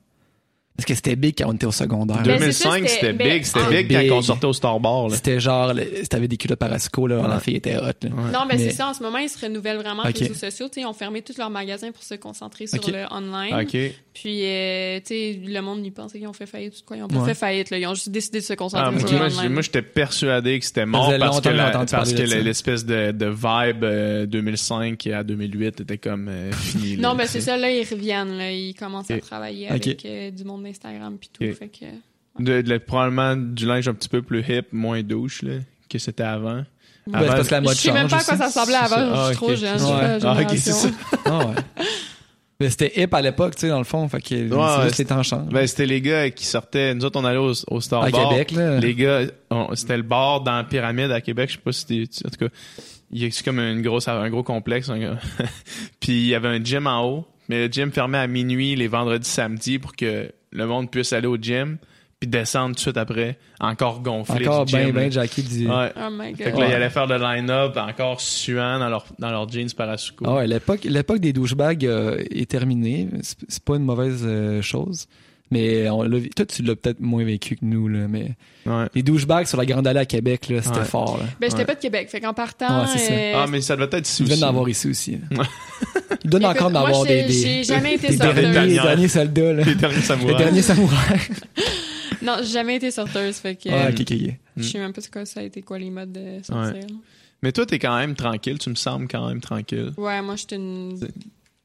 Parce 0.76 0.86
que 0.86 0.94
c'était 0.96 1.14
big 1.14 1.36
quand 1.38 1.48
on 1.48 1.52
était 1.52 1.66
au 1.66 1.70
secondaire. 1.72 2.20
Ben, 2.24 2.36
c'est 2.40 2.50
ça, 2.52 2.70
2005, 2.76 2.88
c'était- 2.88 3.12
big. 3.12 3.44
C'était 3.44 3.60
ah. 3.64 3.70
big 3.70 3.92
quand 3.92 4.00
Big. 4.00 4.10
on 4.12 4.22
sortait 4.22 4.46
au 4.46 4.52
Star 4.52 4.80
Bar, 4.80 5.08
là. 5.08 5.14
C'était 5.14 5.38
genre, 5.38 5.72
si 6.02 6.08
t'avais 6.08 6.26
des 6.26 6.36
culottes 6.36 6.58
Parasco, 6.58 7.06
là, 7.06 7.22
la 7.28 7.34
Ouais. 7.36 7.40
fille 7.40 7.54
était 7.54 7.76
hot. 7.76 7.82
Là. 8.02 8.10
Non, 8.32 8.40
Mais- 8.48 8.58
c'est 8.58 8.70
ça, 8.72 8.88
en 8.88 8.94
ce 8.94 9.00
moment, 9.00 9.18
ils 9.18 9.28
se 9.28 9.38
renouvellent 9.38 9.76
vraiment 9.76 10.02
Ok. 10.02 10.18
les 10.18 10.26
réseaux 10.26 10.34
sociaux. 10.34 10.66
Tu 10.66 10.74
sais, 10.74 10.80
ils 10.80 10.86
ont 10.86 10.92
fermé 10.92 11.22
tous 11.22 11.38
leurs 11.38 11.48
magasins 11.50 11.92
pour 11.92 12.02
se 12.02 12.14
concentrer 12.14 12.66
sur 12.66 12.80
le 12.90 13.04
online. 13.12 13.54
OK. 13.62 13.76
Puis, 14.14 14.44
euh, 14.46 14.98
tu 14.98 15.06
sais, 15.06 15.40
le 15.44 15.60
monde, 15.60 15.84
ils 15.86 15.92
pensaient 15.92 16.18
qu'ils 16.18 16.26
ont 16.26 16.32
fait 16.32 16.46
faillite 16.46 16.74
ou 16.80 16.84
quoi. 16.84 16.96
Ils 16.96 17.02
ont 17.04 17.08
pas 17.08 17.20
Ouais. 17.20 17.28
fait 17.28 17.34
faillite, 17.34 17.70
là. 17.70 17.78
Ils 17.78 17.86
ont 17.86 17.94
juste 17.94 18.10
décidé 18.10 18.40
de 18.40 18.44
se 18.44 18.54
concentrer 18.54 18.94
Ah, 18.96 18.98
sur 19.08 19.10
le 19.18 19.24
online. 19.26 19.52
moi, 19.52 19.62
j'étais 19.62 19.82
persuadé 19.82 20.58
que 20.58 20.64
c'était 20.66 20.86
mort 20.86 21.08
parce 21.20 21.40
que, 21.40 21.48
la- 21.50 21.70
parce 21.70 22.12
la- 22.12 22.40
l'espèce 22.40 22.84
de, 22.84 23.12
de 23.12 23.26
vibe 23.26 23.84
euh, 23.84 24.26
2005 24.26 25.06
à 25.08 25.22
2008 25.22 25.80
était 25.82 25.98
comme 25.98 26.26
euh, 26.28 26.50
fini. 26.52 26.96
Non, 26.96 27.16
tu 27.16 27.26
c'est 27.28 27.40
ça, 27.40 27.56
là, 27.56 27.70
ils 27.70 27.86
reviennent, 27.88 28.36
là. 28.38 28.50
Ils 28.50 28.74
commencent 28.74 29.10
à 29.10 29.18
travailler 29.18 29.68
avec 29.68 30.04
euh, 30.04 30.30
du 30.32 30.42
monde 30.44 30.63
d'Instagram 30.64 31.16
puis 31.18 31.30
tout. 31.32 31.44
Ok. 31.44 31.54
Fait 31.58 31.68
que... 31.68 31.84
De, 32.42 32.62
de- 32.62 32.78
probablement 32.78 33.36
du 33.36 33.64
linge 33.66 33.86
un 33.86 33.94
petit 33.94 34.08
peu 34.08 34.20
plus 34.22 34.40
hip, 34.48 34.64
moins 34.72 35.02
douche 35.02 35.42
là, 35.42 35.58
que 35.88 35.98
c'était 35.98 36.24
avant. 36.24 36.64
Parce 37.12 37.48
que 37.48 37.54
la 37.54 37.60
Je 37.60 37.64
mode 37.64 37.74
sais 37.74 37.92
même 37.92 38.08
change 38.08 38.26
pas 38.26 38.32
à 38.32 38.36
quoi 38.36 38.36
ça 38.36 38.46
ressemblait 38.46 38.72
ça. 38.74 38.84
avant. 38.84 39.12
Ah, 39.14 39.22
Je 39.24 39.26
suis 39.28 39.36
trop 39.36 39.54
jeune. 39.54 39.82
Ouais. 39.82 40.18
Ah, 40.24 40.48
c'est 40.56 40.72
ça. 40.72 40.88
Ah 41.26 41.46
ouais. 41.46 41.54
Mais 42.60 42.70
c'était 42.70 42.92
hip 43.02 43.08
à 43.12 43.20
l'époque, 43.20 43.56
tu 43.56 43.62
sais, 43.62 43.68
dans 43.68 43.78
le 43.78 43.84
fond. 43.84 44.08
Fait 44.08 44.20
que 44.20 44.28
c'est 44.28 44.48
ouais, 44.52 44.82
juste 44.84 44.98
les 44.98 45.04
temps 45.04 45.22
changent. 45.22 45.52
Ben, 45.52 45.66
c'était 45.66 45.86
les 45.86 46.00
gars 46.00 46.30
qui 46.30 46.46
sortaient. 46.46 46.94
Nous 46.94 47.04
autres, 47.04 47.20
on 47.20 47.24
allait 47.24 47.38
au, 47.38 47.52
au 47.68 47.80
Star 47.80 48.04
à 48.04 48.10
Bar. 48.10 48.30
Québec, 48.30 48.52
là. 48.52 48.78
Les 48.78 48.94
gars, 48.94 49.22
c'était 49.74 49.96
le 49.96 50.02
bar 50.04 50.40
dans 50.40 50.56
la 50.56 50.64
pyramide 50.64 51.10
à 51.10 51.20
Québec. 51.20 51.50
Je 51.50 51.54
sais 51.56 51.60
pas 51.62 51.72
si 51.72 51.80
c'était. 52.08 52.26
En 52.26 52.30
tout 52.30 52.48
cas, 52.48 52.54
il 53.10 53.22
y 53.22 53.26
a 53.26 53.30
c'est 53.30 53.44
comme 53.44 53.58
une 53.58 53.82
grosse, 53.82 54.06
un 54.08 54.30
gros 54.30 54.42
complexe. 54.44 54.88
un 54.88 54.98
gars. 54.98 55.18
Puis 56.00 56.12
il 56.12 56.26
y 56.26 56.34
avait 56.34 56.48
un 56.48 56.62
gym 56.62 56.86
en 56.86 57.04
haut. 57.04 57.26
Mais 57.48 57.66
le 57.66 57.72
gym 57.72 57.90
fermait 57.92 58.18
à 58.18 58.26
minuit 58.26 58.74
les 58.76 58.88
vendredis, 58.88 59.28
samedis 59.28 59.78
pour 59.78 59.94
que 59.94 60.32
le 60.54 60.66
monde 60.66 60.90
puisse 60.90 61.12
aller 61.12 61.26
au 61.26 61.36
gym. 61.36 61.76
Puis 62.20 62.30
descendre 62.30 62.68
tout 62.68 62.74
de 62.76 62.80
suite 62.80 62.96
après, 62.96 63.38
encore 63.60 64.00
gonflé. 64.00 64.46
Encore 64.46 64.64
du 64.64 64.72
ben, 64.72 64.86
gym, 64.86 64.94
ben, 64.94 65.02
là. 65.02 65.10
Jackie 65.10 65.42
dit. 65.42 65.66
Ouais. 65.66 65.92
Oh 65.96 66.08
my 66.10 66.34
Fait 66.34 66.44
que 66.44 66.50
god. 66.50 66.60
là, 66.60 66.64
Ouais. 66.66 66.70
ils 66.70 66.74
allaient 66.74 66.88
faire 66.90 67.06
le 67.06 67.18
line-up 67.18 67.76
encore 67.76 68.20
suant 68.20 68.78
dans 68.78 68.88
leur, 68.88 69.04
dans 69.18 69.30
leurs 69.30 69.48
jeans 69.50 69.68
parasuco. 69.76 70.24
Ah 70.26 70.36
ouais, 70.36 70.46
l'époque, 70.46 70.84
l'époque 70.84 71.18
des 71.18 71.32
douchebags 71.32 71.84
euh, 71.84 72.22
est 72.30 72.48
terminée. 72.48 73.08
C'est, 73.20 73.36
c'est 73.48 73.62
pas 73.64 73.76
une 73.76 73.82
mauvaise 73.84 74.22
euh, 74.24 74.62
chose. 74.62 75.06
Mais 75.50 75.88
on 75.90 76.02
l'a 76.02 76.18
vu- 76.18 76.30
toi, 76.30 76.46
tu 76.46 76.62
l'as 76.62 76.74
peut-être 76.74 77.00
moins 77.00 77.22
vécu 77.22 77.54
que 77.56 77.64
nous, 77.64 77.86
là, 77.86 78.08
mais 78.08 78.32
Ouais. 78.66 78.86
les 78.94 79.02
douchebags 79.02 79.46
sur 79.46 79.58
la 79.58 79.66
Grande 79.66 79.86
Allée 79.86 80.00
à 80.00 80.06
Québec, 80.06 80.48
là, 80.48 80.62
c'était 80.62 80.78
Ouais. 80.78 80.84
fort. 80.84 81.18
Là. 81.18 81.24
Ben, 81.40 81.48
j'étais 81.50 81.58
Ouais. 81.58 81.64
pas 81.66 81.74
de 81.74 81.80
Québec. 81.80 82.08
Fait 82.10 82.20
qu'en 82.20 82.32
partant. 82.34 82.86
Ça. 82.86 82.98
euh, 83.12 83.32
Ah, 83.36 83.46
mais 83.46 83.60
ça 83.60 83.76
devait 83.76 83.88
être 83.96 84.08
ici 84.08 84.22
Ils 84.22 84.26
viennent 84.26 84.32
aussi. 84.36 84.40
d'en 84.42 84.48
avoir 84.48 84.68
ici 84.68 84.88
aussi. 84.88 85.18
Ils 85.30 85.36
Écoute, 86.26 86.44
encore 86.44 86.70
d'en 86.70 86.80
moi, 86.80 86.88
avoir 86.88 87.04
des, 87.04 87.28
j'ai- 87.28 87.62
jamais 87.64 87.94
été 87.94 88.16
sorteuse. 88.16 88.34
derniers, 88.34 88.52
Dernière. 88.52 88.82
derniers 88.84 89.08
soldats, 89.08 89.52
là. 89.52 89.64
Les 89.64 89.74
derniers 89.74 89.96
Les 89.96 90.02
samouraïs. 90.02 90.38
derniers 90.38 90.62
samouraïs. 90.62 91.30
Non, 92.22 92.36
j'ai 92.40 92.52
jamais 92.52 92.76
été 92.76 92.90
sorteuse. 92.90 93.36
Fait 93.36 93.54
que. 93.54 93.68
Ouais, 93.68 93.74
euh, 93.74 93.90
ok, 93.90 94.00
ok. 94.00 94.34
Je 94.56 94.62
sais 94.62 94.78
même 94.78 94.94
pas 94.94 95.02
quoi 95.12 95.26
ça 95.26 95.40
a 95.40 95.42
été 95.42 95.60
quoi 95.60 95.78
les 95.78 95.90
modes 95.90 96.12
de 96.12 96.42
sortir. 96.42 96.86
Mais 97.42 97.52
toi, 97.52 97.66
t'es 97.66 97.78
quand 97.78 97.94
même 97.98 98.14
tranquille. 98.14 98.58
Tu 98.58 98.70
me 98.70 98.76
sembles 98.76 99.08
quand 99.08 99.28
même 99.28 99.42
tranquille. 99.42 99.92
Ouais, 99.98 100.22
moi, 100.22 100.34
j'étais 100.36 100.56
une 100.56 100.98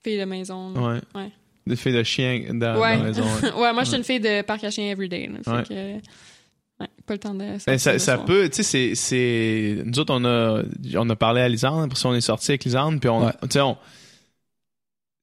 fille 0.04 0.20
de 0.20 0.26
maison. 0.26 0.74
Ouais. 0.76 1.32
Ouais. 1.70 1.76
Des 1.76 1.82
filles 1.82 1.94
de 1.94 2.04
chien 2.04 2.46
dans, 2.54 2.80
Ouais. 2.80 2.98
dans 2.98 3.04
la 3.04 3.10
maison. 3.10 3.24
ouais. 3.24 3.52
ouais, 3.62 3.74
moi, 3.74 3.84
j'étais 3.84 3.98
une 3.98 4.04
fille 4.04 4.20
de 4.20 4.42
parc 4.42 4.64
à 4.64 4.72
chien 4.72 4.90
everyday. 4.90 5.28
Là, 5.28 5.40
fait 5.44 5.52
Ouais. 5.52 5.64
que, 5.64 6.84
ouais, 6.84 6.88
pas 7.06 7.14
le 7.14 7.20
temps 7.20 7.34
de. 7.34 7.46
Ben, 7.66 7.78
ça, 7.78 7.98
ça 8.00 8.18
peut, 8.18 8.50
tu 8.50 8.58
sais, 8.58 8.64
c'est, 8.64 8.96
c'est, 8.96 9.84
nous 9.86 10.00
autres, 10.00 10.14
on 10.16 10.26
a, 10.26 10.64
on 10.96 11.10
a 11.10 11.16
parlé 11.16 11.42
à 11.42 11.50
Lisande, 11.50 11.86
après 11.86 12.00
ça, 12.00 12.10
on 12.10 12.14
est 12.16 12.22
sorti 12.22 12.52
avec 12.52 12.66
Lisande, 12.66 13.00
puis 13.00 13.10
on, 13.10 13.26
Ouais. 13.26 13.32
tu 13.44 13.48
sais, 13.52 13.62
on, 13.62 13.78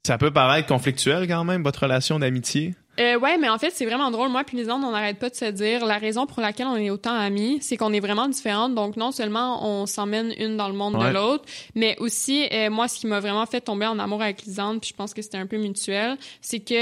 ça 0.06 0.18
peut 0.18 0.30
paraître 0.30 0.68
conflictuel 0.68 1.26
quand 1.26 1.44
même, 1.44 1.62
votre 1.62 1.82
relation 1.82 2.18
d'amitié. 2.18 2.74
Euh, 2.98 3.18
ouais, 3.18 3.36
mais 3.36 3.48
en 3.48 3.58
fait, 3.58 3.70
c'est 3.74 3.84
vraiment 3.84 4.10
drôle. 4.10 4.30
Moi 4.30 4.42
puis 4.44 4.60
autres, 4.62 4.72
on 4.74 4.90
n'arrête 4.90 5.18
pas 5.18 5.28
de 5.28 5.34
se 5.34 5.44
dire 5.46 5.84
la 5.84 5.98
raison 5.98 6.26
pour 6.26 6.40
laquelle 6.40 6.66
on 6.66 6.76
est 6.76 6.88
autant 6.90 7.14
amis, 7.14 7.58
c'est 7.60 7.76
qu'on 7.76 7.92
est 7.92 8.00
vraiment 8.00 8.28
différentes. 8.28 8.74
Donc 8.74 8.96
non 8.96 9.12
seulement 9.12 9.66
on 9.66 9.86
s'emmène 9.86 10.32
une 10.38 10.56
dans 10.56 10.68
le 10.68 10.74
monde 10.74 10.94
Ouais. 10.96 11.08
de 11.08 11.14
l'autre, 11.14 11.44
mais 11.74 11.96
aussi 11.98 12.46
euh, 12.52 12.70
moi, 12.70 12.88
ce 12.88 12.98
qui 12.98 13.06
m'a 13.06 13.20
vraiment 13.20 13.44
fait 13.46 13.60
tomber 13.60 13.86
en 13.86 13.98
amour 13.98 14.22
avec 14.22 14.42
Lisande, 14.44 14.80
puis 14.80 14.90
je 14.90 14.94
pense 14.94 15.12
que 15.12 15.20
c'était 15.20 15.36
un 15.38 15.46
peu 15.46 15.58
mutuel, 15.58 16.16
c'est 16.40 16.60
que 16.60 16.74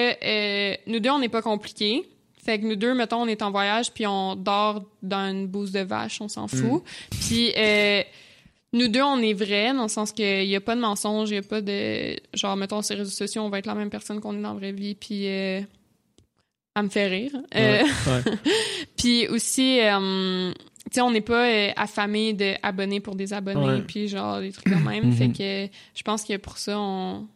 euh, 0.73 0.77
nous 0.87 1.01
deux, 1.01 1.11
on 1.11 1.19
n'est 1.19 1.29
pas 1.29 1.43
compliqués. 1.43 2.09
Fait 2.45 2.59
que 2.61 2.65
nous 2.67 2.77
deux, 2.77 2.95
mettons, 2.95 3.23
on 3.23 3.27
est 3.27 3.41
en 3.43 3.51
voyage, 3.51 3.91
puis 3.93 4.07
on 4.07 4.37
dort 4.37 4.83
dans 5.03 5.31
une 5.31 5.47
bouse 5.47 5.73
de 5.73 5.81
vache, 5.81 6.21
on 6.21 6.29
s'en 6.29 6.47
fout. 6.47 6.83
Puis 7.27 7.53
euh, 7.57 8.03
nous 8.75 8.89
deux, 8.89 9.03
on 9.03 9.19
est 9.21 9.33
vrais, 9.33 9.73
dans 9.73 9.85
le 9.85 9.89
sens 9.89 10.13
qu'il 10.13 10.47
n'y 10.47 10.55
a 10.55 10.61
pas 10.61 10.77
de 10.77 10.81
mensonge, 10.81 11.31
il 11.31 11.33
n'y 11.33 11.39
a 11.39 11.43
pas 11.43 11.61
de... 11.63 12.15
Genre, 12.35 12.55
mettons, 12.57 12.83
sur 12.83 12.95
les 12.95 13.01
réseaux 13.01 13.11
sociaux, 13.13 13.43
on 13.43 13.49
va 13.49 13.59
être 13.61 13.67
la 13.67 13.75
même 13.75 13.89
personne 13.91 14.21
qu'on 14.21 14.37
est 14.39 14.43
dans 14.43 14.53
la 14.53 14.59
vraie 14.59 14.73
vie, 14.73 14.95
puis... 14.95 15.27
euh, 15.27 15.61
elle 16.75 16.83
me 16.83 16.89
fait 16.89 17.07
rire. 17.07 17.33
Euh, 17.55 17.83
Ouais. 18.07 18.23
puis 18.97 19.29
aussi, 19.29 19.81
euh, 19.81 20.53
tu 20.53 20.91
sais, 20.93 21.01
on 21.01 21.11
n'est 21.11 21.21
pas 21.21 21.49
euh, 21.49 21.71
affamé 21.77 22.33
d'abonnés 22.33 23.01
pour 23.01 23.15
des 23.15 23.33
abonnés, 23.33 23.83
puis 23.87 24.09
genre 24.09 24.41
des 24.41 24.53
trucs 24.53 24.69
de 24.69 24.75
même. 24.89 25.07
Mhm. 25.07 25.13
Fait 25.13 25.29
que 25.29 25.75
je 25.95 26.03
pense 26.03 26.25
que 26.25 26.37
pour 26.37 26.59
ça, 26.59 26.79
on, 26.79 27.29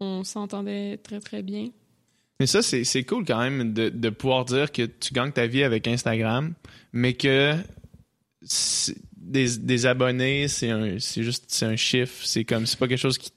on 0.00 0.24
s'entendait 0.24 0.98
très, 0.98 1.20
très 1.20 1.42
bien. 1.42 1.68
Mais 2.38 2.46
ça, 2.46 2.60
c'est, 2.62 3.04
cool 3.04 3.24
quand 3.24 3.40
même 3.40 3.72
de, 3.72 3.88
de 3.88 4.10
pouvoir 4.10 4.44
dire 4.44 4.70
que 4.70 4.82
tu 4.82 5.14
gagnes 5.14 5.32
ta 5.32 5.46
vie 5.46 5.62
avec 5.62 5.88
Instagram, 5.88 6.52
mais 6.92 7.14
que 7.14 7.54
des, 9.16 9.58
des 9.58 9.86
abonnés, 9.86 10.46
c'est 10.46 11.22
juste, 11.22 11.46
c'est 11.48 11.64
un 11.64 11.76
chiffre. 11.76 12.24
C'est 12.24 12.44
comme, 12.44 12.66
c'est 12.66 12.78
pas 12.78 12.88
quelque 12.88 12.98
chose 12.98 13.16
qui, 13.16 13.30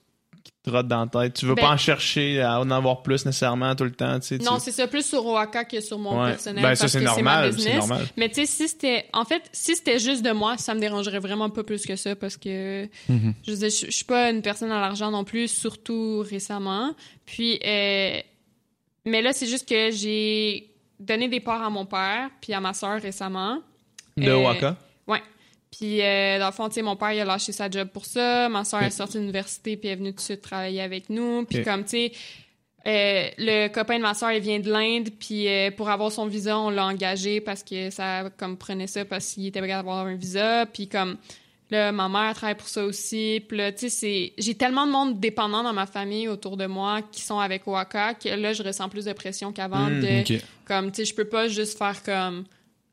trotte 0.62 0.88
dans 0.88 1.00
la 1.00 1.06
tête. 1.24 1.34
Tu 1.34 1.46
veux 1.46 1.54
Ben- 1.54 1.62
pas 1.62 1.70
en 1.70 1.76
chercher 1.76 2.42
à 2.42 2.60
en 2.60 2.70
avoir 2.70 3.02
plus 3.02 3.24
nécessairement 3.24 3.74
tout 3.74 3.84
le 3.84 3.92
temps, 3.92 4.20
tu 4.20 4.26
sais. 4.26 4.38
Non, 4.38 4.56
tu- 4.56 4.64
c'est 4.64 4.72
ça, 4.72 4.86
plus 4.86 5.04
sur 5.06 5.24
Oaxaca 5.24 5.64
que 5.64 5.80
sur 5.80 5.98
mon 5.98 6.20
Ouais. 6.22 6.30
personnel. 6.32 6.62
Ben, 6.62 6.74
ça, 6.74 6.82
parce 6.82 6.92
c'est 6.92 6.98
que 6.98 7.04
c'est 7.14 7.22
ma 7.22 7.34
normal, 7.46 7.54
c'est 7.58 7.76
normal. 7.78 8.06
Mais 8.16 8.28
tu 8.28 8.34
sais, 8.34 8.46
si 8.46 8.68
c'était. 8.68 9.06
En 9.12 9.24
fait, 9.24 9.42
si 9.52 9.74
c'était 9.74 9.98
juste 9.98 10.22
de 10.22 10.32
moi, 10.32 10.58
ça 10.58 10.74
me 10.74 10.80
dérangerait 10.80 11.18
vraiment 11.18 11.48
pas 11.50 11.64
plus 11.64 11.86
que 11.86 11.96
ça 11.96 12.14
parce 12.14 12.36
que. 12.36 12.84
Mhm. 13.08 13.34
Je 13.42 13.50
veux 13.52 13.56
dire, 13.56 13.70
je 13.70 13.86
je 13.86 13.90
suis 13.90 14.04
pas 14.04 14.30
une 14.30 14.42
personne 14.42 14.70
à 14.70 14.80
l'argent 14.80 15.10
non 15.10 15.24
plus, 15.24 15.48
surtout 15.48 16.24
récemment. 16.28 16.94
Puis, 17.24 17.58
euh, 17.64 18.18
mais 19.06 19.22
là, 19.22 19.32
c'est 19.32 19.46
juste 19.46 19.68
que 19.68 19.90
j'ai 19.90 20.70
donné 20.98 21.28
des 21.28 21.40
parts 21.40 21.62
à 21.62 21.70
mon 21.70 21.86
père 21.86 22.28
puis 22.42 22.52
à 22.52 22.60
ma 22.60 22.74
soeur 22.74 23.00
récemment. 23.00 23.58
De 24.16 24.28
Euh, 24.28 24.36
Waka. 24.36 24.76
Ouais. 25.06 25.22
Puis, 25.70 26.02
euh, 26.02 26.38
dans 26.38 26.46
le 26.46 26.52
fond, 26.52 26.68
tu 26.68 26.74
sais, 26.74 26.82
mon 26.82 26.96
père, 26.96 27.12
il 27.12 27.20
a 27.20 27.24
lâché 27.24 27.52
sa 27.52 27.70
job 27.70 27.88
pour 27.88 28.04
ça. 28.04 28.48
Ma 28.48 28.64
soeur 28.64 28.82
est 28.82 28.90
sortie 28.90 29.14
de 29.14 29.20
l'université 29.20 29.76
puis 29.76 29.88
elle 29.88 29.92
est 29.92 29.96
venue 29.96 30.10
tout 30.10 30.16
de 30.16 30.20
suite 30.22 30.40
travailler 30.42 30.80
avec 30.82 31.08
nous. 31.10 31.44
Puis, 31.44 31.62
comme, 31.62 31.84
tu 31.84 31.90
sais, 31.90 32.12
euh, 32.86 33.28
le 33.38 33.68
copain 33.68 33.98
de 33.98 34.02
ma 34.02 34.14
soeur, 34.14 34.32
il 34.32 34.40
vient 34.40 34.58
de 34.58 34.70
l'Inde. 34.70 35.10
Puis, 35.18 35.46
euh, 35.48 35.70
pour 35.70 35.88
avoir 35.88 36.10
son 36.10 36.26
visa, 36.26 36.58
on 36.58 36.70
l'a 36.70 36.86
engagé 36.86 37.40
parce 37.40 37.62
que 37.62 37.90
ça, 37.90 38.30
comme, 38.36 38.56
prenait 38.56 38.86
ça 38.88 39.04
parce 39.04 39.32
qu'il 39.34 39.46
était 39.46 39.60
capable 39.60 39.78
d'avoir 39.78 40.06
un 40.06 40.16
visa. 40.16 40.66
Puis, 40.66 40.88
comme, 40.88 41.18
là, 41.70 41.92
ma 41.92 42.08
mère 42.08 42.34
travaille 42.34 42.56
pour 42.56 42.68
ça 42.68 42.84
aussi. 42.84 43.44
Puis 43.46 43.56
là, 43.56 43.70
tu 43.70 43.80
sais, 43.80 43.88
c'est... 43.90 44.32
J'ai 44.38 44.54
tellement 44.56 44.86
de 44.86 44.92
monde 44.92 45.20
dépendant 45.20 45.62
dans 45.62 45.72
ma 45.72 45.86
famille 45.86 46.26
autour 46.26 46.56
de 46.56 46.66
moi 46.66 47.00
qui 47.12 47.22
sont 47.22 47.38
avec 47.38 47.66
Oaxaca 47.68 48.14
que 48.14 48.28
là, 48.30 48.52
je 48.54 48.62
ressens 48.64 48.88
plus 48.88 49.04
de 49.04 49.12
pression 49.12 49.52
qu'avant 49.52 49.88
Mm, 49.88 50.00
de... 50.00 50.40
Comme, 50.64 50.90
tu 50.90 50.96
sais, 50.96 51.04
je 51.04 51.14
peux 51.14 51.26
pas 51.26 51.46
juste 51.48 51.78
faire 51.78 52.02
comme. 52.02 52.44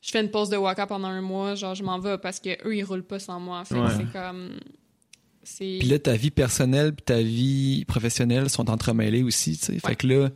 Je 0.01 0.11
fais 0.11 0.21
une 0.21 0.29
pause 0.31 0.49
de 0.49 0.57
Waka 0.57 0.85
pendant 0.87 1.07
un 1.07 1.21
mois, 1.21 1.55
genre, 1.55 1.75
je 1.75 1.83
m'en 1.83 1.99
vais 1.99 2.17
parce 2.17 2.39
que 2.39 2.49
eux 2.67 2.75
ils 2.75 2.83
roulent 2.83 3.03
pas 3.03 3.19
sans 3.19 3.39
moi. 3.39 3.63
Fait 3.65 3.75
Ouais. 3.75 3.87
c'est 3.97 4.11
comme. 4.11 4.51
C'est. 5.43 5.77
Puis 5.79 5.87
là, 5.87 5.97
ta 5.99 6.13
vie 6.15 6.29
personnelle 6.31 6.93
puis 6.93 7.03
ta 7.05 7.21
vie 7.21 7.85
professionnelle 7.85 8.49
sont 8.49 8.69
entremêlées 8.69 9.23
aussi, 9.23 9.57
tu 9.57 9.65
sais. 9.65 9.79
Fait 9.79 9.95
que 9.95 10.05
là, 10.07 10.29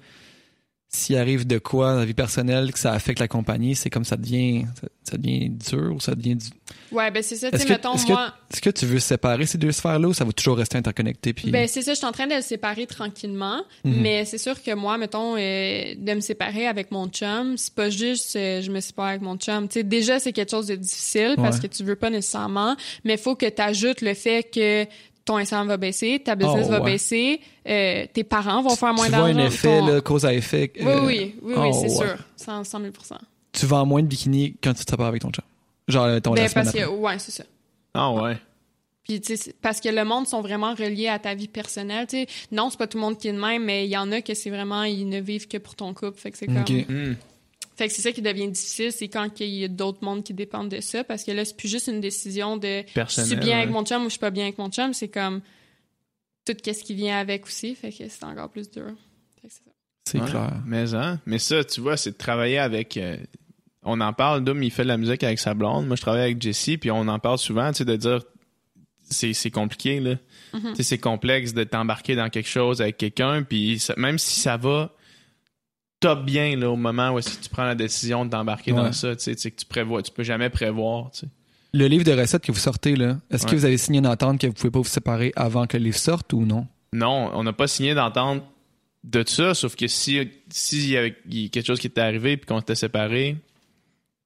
s'il 0.93 1.15
arrive 1.15 1.47
de 1.47 1.57
quoi 1.57 1.93
dans 1.93 1.99
la 1.99 2.05
vie 2.05 2.13
personnelle 2.13 2.73
que 2.73 2.79
ça 2.79 2.91
affecte 2.91 3.19
la 3.19 3.29
compagnie, 3.29 3.75
c'est 3.75 3.89
comme 3.89 4.03
ça 4.03 4.17
devient 4.17 4.65
ça, 4.79 4.87
ça 5.03 5.17
devient 5.17 5.49
dur 5.49 5.93
ou 5.95 5.99
ça 6.01 6.13
devient 6.15 6.35
du... 6.35 6.47
Ouais, 6.91 7.09
ben 7.11 7.23
c'est 7.23 7.37
ça. 7.37 7.47
Est-ce 7.49 7.65
que, 7.65 7.71
mettons, 7.71 7.93
est-ce 7.93 8.05
que- 8.05 8.11
moi. 8.11 8.33
est-ce 8.51 8.59
que 8.59 8.69
tu 8.69 8.85
veux 8.85 8.99
séparer 8.99 9.45
ces 9.45 9.57
deux 9.57 9.71
sphères-là 9.71 10.09
ou 10.09 10.13
ça 10.13 10.25
va 10.25 10.33
toujours 10.33 10.57
rester 10.57 10.77
interconnecté 10.77 11.31
puis 11.31 11.49
Ben, 11.49 11.65
c'est 11.69 11.81
ça, 11.81 11.93
je 11.93 11.97
suis 11.97 12.05
en 12.05 12.11
train 12.11 12.27
de 12.27 12.35
le 12.35 12.41
séparer 12.41 12.87
tranquillement. 12.87 13.61
Mhm. 13.85 14.01
Mais 14.01 14.25
c'est 14.25 14.37
sûr 14.37 14.61
que 14.61 14.73
moi, 14.75 14.97
mettons, 14.97 15.35
euh, 15.37 15.95
de 15.97 16.13
me 16.13 16.19
séparer 16.19 16.67
avec 16.67 16.91
mon 16.91 17.07
chum, 17.07 17.55
c'est 17.57 17.73
pas 17.73 17.89
juste 17.89 18.35
euh, 18.35 18.61
je 18.61 18.69
me 18.69 18.81
sépare 18.81 19.05
avec 19.07 19.21
mon 19.21 19.37
chum. 19.37 19.69
Tu 19.69 19.75
sais, 19.79 19.83
déjà, 19.83 20.19
c'est 20.19 20.33
quelque 20.33 20.51
chose 20.51 20.67
de 20.67 20.75
difficile 20.75 21.35
parce 21.37 21.55
Ouais. 21.57 21.69
que 21.69 21.73
tu 21.73 21.83
veux 21.85 21.95
pas 21.95 22.09
nécessairement, 22.09 22.75
mais 23.05 23.15
faut 23.15 23.35
que 23.37 23.45
tu 23.47 23.61
ajoutes 23.61 24.01
le 24.01 24.13
fait 24.13 24.43
que 24.53 24.85
ton 25.25 25.37
Instagram 25.37 25.67
va 25.67 25.77
baisser, 25.77 26.19
ta 26.23 26.35
business 26.35 26.65
Oh, 26.67 26.71
va 26.71 26.79
ouais. 26.81 26.91
baisser, 26.93 27.41
euh, 27.67 28.05
tes 28.11 28.23
parents 28.23 28.61
vont 28.61 28.75
faire 28.75 28.93
moins 28.93 29.05
tu 29.05 29.11
vois 29.11 29.19
d'argent. 29.31 29.39
un 29.39 29.45
effet 29.45 29.79
ton- 29.79 29.87
là, 29.87 30.01
cause 30.01 30.25
à 30.25 30.33
effet. 30.33 30.71
Oui, 30.77 30.81
euh, 30.85 30.99
oui, 31.05 31.35
oui, 31.41 31.53
oui, 31.55 31.67
oh, 31.69 31.71
c'est 31.73 31.89
ouais. 31.89 32.07
sûr. 32.07 32.17
100, 32.37 32.63
100 32.63 32.79
000 32.79 32.91
Tu 33.53 33.65
vends 33.65 33.85
moins 33.85 34.01
de 34.01 34.07
bikini 34.07 34.55
quand 34.63 34.73
tu 34.73 34.83
te 34.85 34.91
sépares 34.91 35.07
avec 35.07 35.21
ton 35.21 35.29
chum. 35.31 35.43
Genre 35.87 36.05
euh, 36.05 36.19
ton 36.19 36.33
Ben, 36.33 36.49
parce 36.53 36.71
que, 36.71 36.85
ouais, 36.87 37.19
c'est 37.19 37.31
ça. 37.31 37.43
Ah 37.93 38.11
ouais. 38.11 38.37
Puis, 39.03 39.19
tu 39.19 39.35
sais, 39.35 39.53
parce 39.61 39.81
que 39.81 39.89
le 39.89 40.05
monde 40.05 40.27
sont 40.27 40.41
vraiment 40.41 40.73
reliés 40.75 41.07
à 41.07 41.17
ta 41.19 41.33
vie 41.33 41.47
personnelle, 41.47 42.05
tu 42.07 42.17
sais. 42.17 42.27
Non, 42.51 42.69
c'est 42.69 42.77
pas 42.77 42.87
tout 42.87 42.97
le 42.97 43.01
monde 43.01 43.17
qui 43.17 43.27
est 43.27 43.33
de 43.33 43.39
même, 43.39 43.63
mais 43.65 43.85
il 43.85 43.89
y 43.89 43.97
en 43.97 44.11
a 44.11 44.21
que 44.21 44.33
c'est 44.35 44.49
vraiment, 44.51 44.83
ils 44.83 45.09
ne 45.09 45.19
vivent 45.19 45.47
que 45.47 45.57
pour 45.57 45.75
ton 45.75 45.93
couple. 45.93 46.17
Fait 46.19 46.31
que 46.31 46.37
c'est 46.37 46.45
comme. 46.45 46.57
Ok. 46.61 46.71
Hmm. 46.87 47.13
Fait 47.81 47.87
que 47.87 47.93
c'est 47.95 48.03
ça 48.03 48.11
qui 48.11 48.21
devient 48.21 48.47
difficile, 48.47 48.91
c'est 48.91 49.07
quand 49.07 49.39
il 49.39 49.47
y 49.47 49.63
a 49.63 49.67
d'autres 49.67 50.03
mondes 50.03 50.23
qui 50.23 50.35
dépendent 50.35 50.69
de 50.69 50.81
ça, 50.81 51.03
parce 51.03 51.23
que 51.23 51.31
là, 51.31 51.43
c'est 51.45 51.57
plus 51.57 51.67
juste 51.67 51.87
une 51.87 51.99
décision 51.99 52.55
de 52.55 52.83
je 52.95 53.21
suis 53.23 53.35
bien 53.37 53.57
avec 53.57 53.71
mon 53.71 53.83
chum 53.83 54.01
ou 54.03 54.05
je 54.05 54.11
suis 54.11 54.19
pas 54.19 54.29
bien 54.29 54.43
avec 54.43 54.59
mon 54.59 54.69
chum, 54.69 54.93
c'est 54.93 55.07
comme 55.07 55.41
tout 56.45 56.53
ce 56.63 56.83
qui 56.83 56.93
vient 56.93 57.17
avec 57.17 57.43
aussi, 57.47 57.73
fait 57.73 57.91
que 57.91 58.07
c'est 58.07 58.23
encore 58.23 58.49
plus 58.51 58.69
dur. 58.69 58.85
Fait 59.41 59.47
que 59.47 59.53
c'est 59.53 59.63
ça. 59.65 59.71
C'est 60.05 60.19
Ouais, 60.21 60.29
clair. 60.29 60.61
Mais, 60.67 60.93
hein, 60.93 61.19
mais 61.25 61.39
ça, 61.39 61.63
tu 61.63 61.81
vois, 61.81 61.97
c'est 61.97 62.11
de 62.11 62.17
travailler 62.17 62.59
avec. 62.59 62.97
euh, 62.97 63.17
on 63.81 63.99
en 63.99 64.13
parle, 64.13 64.43
Dom, 64.43 64.61
il 64.61 64.69
fait 64.69 64.83
de 64.83 64.87
la 64.87 64.97
musique 64.97 65.23
avec 65.23 65.39
sa 65.39 65.55
blonde. 65.55 65.87
Moi, 65.87 65.95
je 65.95 66.01
travaille 66.03 66.21
avec 66.21 66.39
Jessie, 66.39 66.77
puis 66.77 66.91
on 66.91 67.07
en 67.07 67.17
parle 67.17 67.39
souvent, 67.39 67.71
tu 67.71 67.79
sais, 67.79 67.85
de 67.85 67.95
dire. 67.95 68.21
C'est 69.09 69.33
c'est 69.33 69.49
compliqué, 69.51 69.99
là. 69.99 70.15
Mhm. 70.53 70.69
Tu 70.69 70.75
sais, 70.75 70.83
c'est 70.83 70.97
complexe 70.99 71.53
de 71.55 71.63
t'embarquer 71.63 72.15
dans 72.15 72.29
quelque 72.29 72.47
chose 72.47 72.79
avec 72.79 72.97
quelqu'un, 72.97 73.41
puis 73.43 73.79
ça- 73.79 73.95
même 73.97 74.19
si 74.19 74.39
ça 74.39 74.55
va 74.57 74.95
top 76.01 76.25
bien, 76.25 76.57
là, 76.57 76.69
au 76.69 76.75
moment 76.75 77.11
où 77.11 77.19
est-ce 77.19 77.37
que 77.37 77.43
tu 77.43 77.49
prends 77.49 77.63
la 77.63 77.75
décision 77.75 78.25
de 78.25 78.29
t'embarquer 78.31 78.73
Ouais. 78.73 78.77
dans 78.81 78.91
ça, 78.91 79.15
tu 79.15 79.33
sais, 79.35 79.51
que 79.51 79.55
tu 79.55 79.65
prévois, 79.65 80.01
tu 80.01 80.11
peux 80.11 80.23
jamais 80.23 80.49
prévoir. 80.49 81.11
Le 81.73 81.87
livre 81.87 82.03
de 82.03 82.11
recettes 82.11 82.43
que 82.43 82.51
vous 82.51 82.59
sortez 82.59 82.97
là, 82.97 83.17
est-ce 83.29 83.47
que 83.47 83.55
vous 83.55 83.63
avez 83.63 83.77
signé 83.77 83.99
une 83.99 84.07
entente 84.07 84.41
que 84.41 84.47
vous 84.47 84.53
pouvez 84.53 84.71
pas 84.71 84.79
vous 84.79 84.85
séparer 84.85 85.31
avant 85.37 85.65
que 85.67 85.77
le 85.77 85.85
livre 85.85 85.97
sorte 85.97 86.33
ou 86.33 86.45
non? 86.45 86.67
Non, 86.91 87.31
on 87.33 87.43
n'a 87.43 87.53
pas 87.53 87.67
signé 87.67 87.93
d'entente 87.93 88.43
de 89.05 89.23
ça, 89.25 89.53
sauf 89.53 89.75
que 89.77 89.87
si 89.87 90.19
s'il 90.49 90.89
y 90.89 90.97
avait 90.97 91.15
quelque 91.49 91.65
chose 91.65 91.79
qui 91.79 91.87
était 91.87 92.01
arrivé 92.01 92.35
puis 92.35 92.45
qu'on 92.45 92.59
était 92.59 92.75
séparés, 92.75 93.37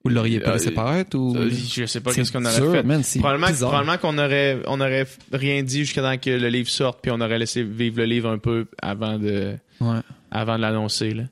Vous 0.03 0.09
l'auriez 0.09 0.39
pas 0.39 0.57
Euh, 0.67 0.71
paraître 0.71 1.17
ou 1.17 1.35
euh, 1.35 1.49
je 1.49 1.85
sais 1.85 1.99
pas 2.01 2.13
qu'est-ce 2.13 2.31
qu'on 2.31 2.45
aurait 2.45 2.53
fait. 2.77 2.83
man, 2.83 3.01
Probablement, 3.19 3.47
probablement 3.59 3.97
qu'on 3.97 4.17
aurait 4.17 4.59
on 4.67 4.79
aurait 4.81 5.07
rien 5.31 5.61
dit 5.63 5.79
jusqu'à 5.85 6.01
temps 6.01 6.17
que 6.17 6.29
le 6.29 6.47
livre 6.49 6.69
sorte 6.69 6.99
puis 7.01 7.11
on 7.11 7.21
aurait 7.21 7.39
laissé 7.39 7.63
vivre 7.63 7.97
le 7.97 8.05
livre 8.05 8.29
un 8.29 8.37
peu 8.37 8.65
avant 8.81 9.17
de 9.19 9.55
Ouais. 9.81 9.99
avant 10.31 10.57
de 10.57 10.61
l'annoncer 10.61 11.11
là. 11.13 11.23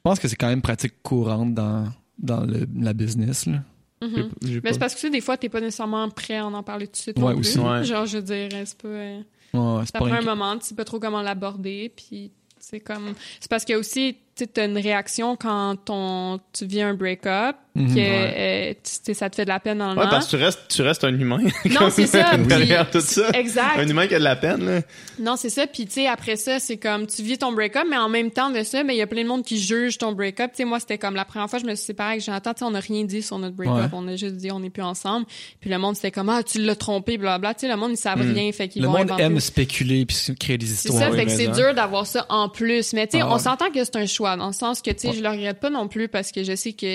Je 0.00 0.10
pense 0.10 0.18
que 0.18 0.28
c'est 0.28 0.36
quand 0.36 0.48
même 0.48 0.62
pratique 0.62 0.94
courante 1.02 1.54
dans 1.54 1.86
dans 2.18 2.40
le, 2.44 2.66
la 2.78 2.92
business 2.92 3.46
là. 3.46 3.60
Mhm. 4.02 4.30
Mais 4.64 4.72
c'est 4.72 4.78
parce 4.78 4.94
que 4.94 5.00
tu 5.00 5.06
sais, 5.06 5.10
des 5.10 5.20
fois, 5.20 5.36
t'es 5.36 5.50
pas 5.50 5.60
nécessairement 5.60 6.08
prêt 6.08 6.38
à 6.38 6.46
en 6.46 6.54
en 6.54 6.62
parler 6.62 6.86
tout 6.86 6.92
de 6.92 6.96
suite. 6.96 7.18
Ouais, 7.18 7.24
non 7.24 7.30
plus. 7.32 7.40
aussi. 7.40 7.58
Ouais. 7.58 7.84
Genre, 7.84 8.06
je 8.06 8.16
veux 8.16 8.22
dire, 8.24 8.48
c'est 8.64 8.78
pas. 8.80 8.88
euh, 8.88 9.20
Ouais, 9.52 9.84
Ça 9.84 9.98
pas 9.98 10.06
prend 10.06 10.12
un 10.14 10.20
moment, 10.22 10.56
tu 10.58 10.66
sais 10.66 10.74
pas 10.74 10.84
trop 10.84 10.98
comment 11.00 11.20
l'aborder, 11.22 11.92
puis 11.94 12.30
c'est 12.58 12.78
comme 12.80 13.14
c'est 13.40 13.50
parce 13.50 13.64
que 13.64 13.74
aussi 13.74 14.16
tu 14.36 14.44
as 14.60 14.64
une 14.64 14.78
réaction 14.78 15.34
quand 15.36 15.76
ton 15.84 16.40
tu 16.52 16.64
vis 16.66 16.82
un 16.82 16.94
break-up 16.94 17.56
Mhm. 17.76 17.88
que 17.94 18.00
Ouais. 18.00 18.34
euh, 18.36 18.74
tu 18.82 18.90
sais, 19.04 19.14
ça 19.14 19.30
te 19.30 19.36
fait 19.36 19.44
de 19.44 19.48
la 19.48 19.60
peine 19.60 19.78
dans 19.78 19.92
le 19.94 19.98
Ouais, 20.00 20.06
parce 20.10 20.26
que 20.26 20.30
tu 20.36 20.42
restes 20.42 20.60
tu 20.68 20.82
restes 20.82 21.04
un 21.04 21.16
humain. 21.16 21.38
Non, 21.70 21.88
c'est 21.90 22.06
ça. 22.06 22.36
Derrière 22.36 22.90
tout 22.90 23.00
ça. 23.00 23.30
Exact. 23.32 23.78
Un 23.78 23.86
humain 23.88 24.06
qui 24.08 24.14
a 24.16 24.18
de 24.18 24.24
la 24.24 24.34
peine 24.36 24.64
là. 24.66 24.80
Non, 25.20 25.36
c'est 25.36 25.50
ça. 25.50 25.66
Puis, 25.68 25.86
tu 25.86 25.92
sais, 25.92 26.06
après 26.08 26.34
ça, 26.36 26.58
c'est 26.58 26.78
comme, 26.78 27.06
tu 27.06 27.22
vis 27.22 27.38
ton 27.38 27.52
break-up, 27.52 27.84
mais 27.88 27.96
en 27.96 28.08
même 28.08 28.30
temps 28.32 28.50
de 28.50 28.62
ça, 28.64 28.82
mais 28.82 28.94
il 28.94 28.98
y 28.98 29.02
a 29.02 29.06
plein 29.06 29.22
de 29.22 29.28
monde 29.28 29.44
qui 29.44 29.60
juge 29.60 29.98
ton 29.98 30.12
break-up. 30.12 30.50
Tu 30.52 30.58
sais, 30.58 30.64
moi, 30.64 30.80
c'était 30.80 30.98
comme 30.98 31.14
la 31.14 31.24
première 31.24 31.48
fois 31.48 31.58
que 31.60 31.64
je 31.64 31.70
me 31.70 31.76
suis 31.76 31.84
séparée 31.86 32.12
avec 32.12 32.24
Jonathan, 32.24 32.54
tu 32.54 32.58
sais, 32.60 32.64
on 32.64 32.70
n'a 32.72 32.80
rien 32.80 33.04
dit 33.04 33.22
sur 33.22 33.38
notre 33.38 33.54
break-up. 33.54 33.76
Ouais. 33.76 33.88
On 33.92 34.08
a 34.08 34.16
juste 34.16 34.36
dit, 34.36 34.50
on 34.50 34.58
n'est 34.60 34.70
plus 34.70 34.82
ensemble. 34.82 35.26
Puis 35.60 35.70
le 35.70 35.78
monde, 35.78 35.94
c'était 35.94 36.10
comme, 36.10 36.28
ah, 36.28 36.42
tu 36.42 36.60
l'as 36.60 36.74
trompé, 36.76 37.18
blablabla. 37.18 37.54
Tu 37.54 37.60
sais, 37.60 37.68
le 37.68 37.76
monde, 37.76 37.92
ils 37.92 37.96
savent 37.96 38.20
Mm. 38.26 38.32
rien, 38.34 38.52
fait 38.52 38.68
qu'ils 38.68 38.82
Le 38.82 38.88
vont 38.88 38.94
monde 38.98 39.02
inventer. 39.10 39.22
aime 39.22 39.38
spéculer 39.40 40.04
puis 40.06 40.16
se 40.16 40.32
créer 40.32 40.58
des 40.58 40.66
C'est 40.66 40.88
histoires. 40.88 41.04
ça, 41.04 41.10
oui, 41.10 41.18
fait 41.18 41.24
que 41.26 41.30
mais 41.30 41.36
c'est 41.36 41.48
dur 41.48 41.72
d'avoir 41.74 42.06
ça 42.06 42.26
en 42.30 42.48
plus. 42.48 42.92
Mais 42.94 43.06
tu 43.06 43.18
sais, 43.18 43.22
Ah 43.22 43.32
on 43.32 43.38
s'entend 43.38 43.70
que 43.70 43.84
c'est 43.84 43.96
un 43.96 44.06
choix, 44.06 44.36
dans 44.36 44.48
le 44.48 44.52
sens 44.52 44.82
que, 44.82 44.90
tu 44.90 44.98
sais, 45.00 45.08
Ouais. 45.08 45.14
je 45.14 45.22
le 45.22 45.28
regrette 45.28 45.60
pas 45.60 45.70
non 45.70 45.86
plus 45.88 46.08
parce 46.08 46.32
que 46.32 46.42
je 46.42 46.54
sais 46.56 46.72
que 46.72 46.86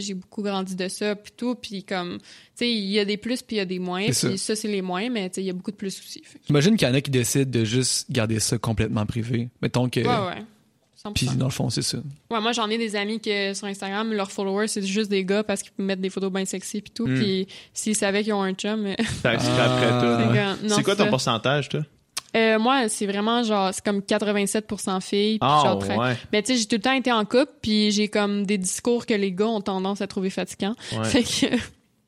j'ai 0.00 0.16
beaucoup 0.18 0.42
grandi 0.42 0.76
de 0.76 0.88
ça, 0.88 1.16
puis 1.16 1.32
tout, 1.36 1.54
puis 1.54 1.84
comme, 1.84 2.18
tu 2.18 2.24
sais, 2.56 2.70
il 2.70 2.90
y 2.90 2.98
a 2.98 3.04
des 3.04 3.16
plus 3.16 3.42
puis 3.42 3.56
il 3.56 3.58
y 3.58 3.62
a 3.62 3.64
des 3.64 3.78
moins, 3.78 4.04
puis 4.06 4.38
ça, 4.38 4.54
c'est 4.56 4.68
les 4.68 4.82
moins, 4.82 5.08
mais 5.10 5.28
tu 5.30 5.36
sais, 5.36 5.42
il 5.42 5.46
y 5.46 5.50
a 5.50 5.52
beaucoup 5.54 5.70
de 5.70 5.76
plus 5.76 5.98
aussi. 5.98 6.22
J'imagine 6.46 6.76
qu'il 6.76 6.86
y 6.86 6.90
en 6.90 6.94
a 6.94 7.00
qui 7.00 7.10
décident 7.10 7.50
de 7.50 7.64
juste 7.64 8.10
garder 8.10 8.38
ça 8.40 8.58
complètement 8.58 9.06
privé. 9.06 9.48
Mettons 9.62 9.88
que 9.88 10.00
Ouais, 10.00 10.06
ouais. 10.06 10.42
100%. 11.04 11.12
puis 11.14 11.26
dans 11.36 11.44
le 11.44 11.52
fond 11.52 11.70
c'est 11.70 11.82
ça. 11.82 11.98
Ouais, 12.30 12.40
moi, 12.40 12.50
j'en 12.50 12.68
ai 12.68 12.76
des 12.76 12.96
amis 12.96 13.20
que 13.20 13.54
sur 13.54 13.68
Instagram, 13.68 14.12
leurs 14.12 14.32
followers, 14.32 14.66
c'est 14.66 14.82
juste 14.84 15.08
des 15.10 15.24
gars 15.24 15.44
parce 15.44 15.62
qu'ils 15.62 15.72
mettent 15.84 16.00
des 16.00 16.10
photos 16.10 16.32
bien 16.32 16.44
sexy 16.44 16.80
puis 16.82 16.90
tout. 16.90 17.06
Mm. 17.06 17.14
Puis 17.20 17.46
s'ils 17.72 17.94
savaient 17.94 18.24
qu'ils 18.24 18.32
ont 18.32 18.42
un 18.42 18.52
chum, 18.54 18.88
Ça 19.22 19.38
scraperait 19.38 19.88
Ah. 19.92 20.00
tout. 20.26 20.32
c'est 20.32 20.38
hein. 20.40 20.56
C'est 20.76 20.82
quoi 20.82 20.96
ton 20.96 21.08
pourcentage 21.08 21.68
toi? 21.68 21.82
Euh, 22.36 22.58
moi, 22.58 22.88
c'est 22.88 23.06
vraiment 23.06 23.42
genre, 23.42 23.70
c'est 23.72 23.82
comme 23.84 24.00
87% 24.00 25.00
filles. 25.00 25.38
puis 25.38 25.48
Ah 25.48 25.62
genre 25.64 25.78
très- 25.78 25.96
ouais. 25.96 26.16
Mais 26.32 26.42
tu 26.42 26.52
sais, 26.52 26.58
j'ai 26.60 26.66
tout 26.66 26.76
le 26.76 26.82
temps 26.82 26.92
été 26.92 27.10
en 27.10 27.24
couple, 27.24 27.52
puis 27.62 27.90
j'ai 27.90 28.08
comme 28.08 28.44
des 28.44 28.58
discours 28.58 29.06
que 29.06 29.14
les 29.14 29.32
gars 29.32 29.46
ont 29.46 29.60
tendance 29.62 30.00
à 30.02 30.06
trouver 30.06 30.30
fatigants. 30.30 30.74
Ouais. 30.96 31.04
Fait 31.04 31.22
que, 31.22 31.54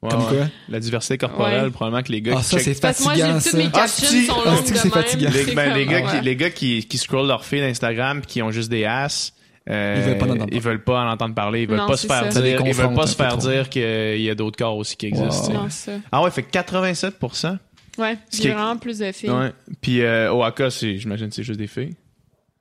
Ouais, 0.03 0.09
Comme 0.13 0.21
ouais. 0.21 0.29
quoi? 0.39 0.47
La 0.71 0.81
diversité 0.81 1.19
corporelle, 1.19 1.65
Ouais. 1.65 1.71
probablement 1.71 2.03
que 2.03 2.11
les 2.11 2.23
gars 2.23 2.33
Ah 2.37 2.41
qui 2.41 2.45
ça 2.47 2.57
checkent- 2.57 2.75
c'est 2.75 2.81
parce 2.81 2.99
que 3.01 3.03
moi, 3.05 3.15
j'ai 3.17 3.23
toutes 3.51 3.53
mes 3.59 3.67
Ah, 3.67 3.81
captions 3.81 4.07
sont 4.09 4.41
Ah, 4.47 4.51
longues 4.51 4.65
de 4.65 5.25
même. 5.25 5.33
les, 5.47 5.55
ben, 5.55 5.75
les 5.75 5.85
gars, 5.87 6.01
ouais. 6.07 6.19
qui, 6.21 6.25
les 6.25 6.37
gars 6.37 6.51
qui, 6.51 6.87
qui 6.87 6.97
scrollent 6.97 7.27
leur 7.27 7.45
fil 7.45 7.63
Instagram 7.63 8.23
puis 8.23 8.31
qui 8.31 8.43
ont 8.43 8.51
juste 8.51 8.71
des 8.71 8.87
asses, 8.87 9.35
euh, 9.69 9.97
Ils 9.99 10.03
veulent 10.09 10.17
pas 10.19 10.25
en 10.25 10.31
entendre 10.31 10.49
ils 10.53 10.61
veulent 10.61 10.83
pas 10.85 11.01
en 11.05 11.11
entendre 11.13 11.35
parler, 11.35 11.63
ils 11.65 11.69
veulent 11.69 11.77
Non, 11.81 11.87
pas 11.87 11.99
se 11.99 12.07
faire 12.07 12.33
ça. 12.33 12.41
Dire, 12.41 12.63
ils 12.65 12.73
veulent 12.73 12.95
pas 12.95 13.07
se 13.07 13.15
faire 13.15 13.37
trop. 13.37 13.47
dire 13.51 13.69
qu'il 13.69 14.21
y 14.23 14.31
a 14.31 14.35
d'autres 14.35 14.57
corps 14.57 14.77
aussi 14.79 14.97
qui 14.97 15.05
existent. 15.07 15.53
Non. 15.53 15.69
Ah 16.11 16.23
ouais, 16.23 16.31
fait 16.31 16.45
que 16.45 16.51
87%. 16.51 17.59
Ouais, 17.99 18.17
Ce 18.31 18.37
j'ai 18.37 18.43
qui 18.43 18.49
est- 18.49 18.53
vraiment 18.53 18.77
plus 18.77 18.99
de 18.99 19.13
filles. 19.13 19.31
Ouais. 19.31 19.53
Puis 19.81 20.01
euh, 20.03 20.33
Oaka, 20.33 20.71
c'est, 20.71 20.97
j'imagine, 20.99 21.29
que 21.29 21.35
c'est 21.35 21.43
juste 21.43 21.59
des 21.59 21.67
filles. 21.67 21.95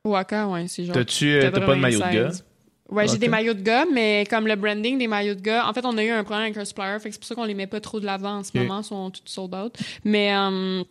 Waka, 0.04 0.48
ouais, 0.48 0.66
c'est 0.68 0.84
genre. 0.84 0.94
T'as-tu, 0.94 1.28
euh, 1.30 1.50
t'as 1.50 1.60
pas 1.60 1.74
de 1.74 1.80
maillot 1.80 1.98
de 1.98 2.04
gars? 2.04 2.10
96. 2.10 2.44
Ouais, 2.90 3.06
j'ai 3.06 3.18
des 3.18 3.28
maillots 3.28 3.54
de 3.54 3.62
gars, 3.62 3.84
mais 3.92 4.24
comme 4.28 4.48
le 4.48 4.56
branding 4.56 4.98
des 4.98 5.06
maillots 5.06 5.34
de 5.36 5.40
gars, 5.40 5.68
en 5.68 5.72
fait, 5.72 5.84
on 5.84 5.96
a 5.96 6.02
eu 6.02 6.10
un 6.10 6.24
problème 6.24 6.46
avec 6.46 6.56
un 6.56 6.64
supplier, 6.64 6.98
fait 6.98 7.10
que 7.10 7.14
c'est 7.14 7.20
pour 7.20 7.26
ça 7.28 7.34
qu'on 7.36 7.44
les 7.44 7.54
met 7.54 7.68
pas 7.68 7.80
trop 7.80 8.00
de 8.00 8.06
l'avant 8.06 8.38
en 8.38 8.42
ce 8.44 8.50
moment, 8.58 8.80
ils 8.80 8.84
sont 8.84 9.10
tous 9.10 9.22
sold 9.26 9.54
out. 9.54 9.76
Mais, 10.04 10.34
euh, 10.34 10.82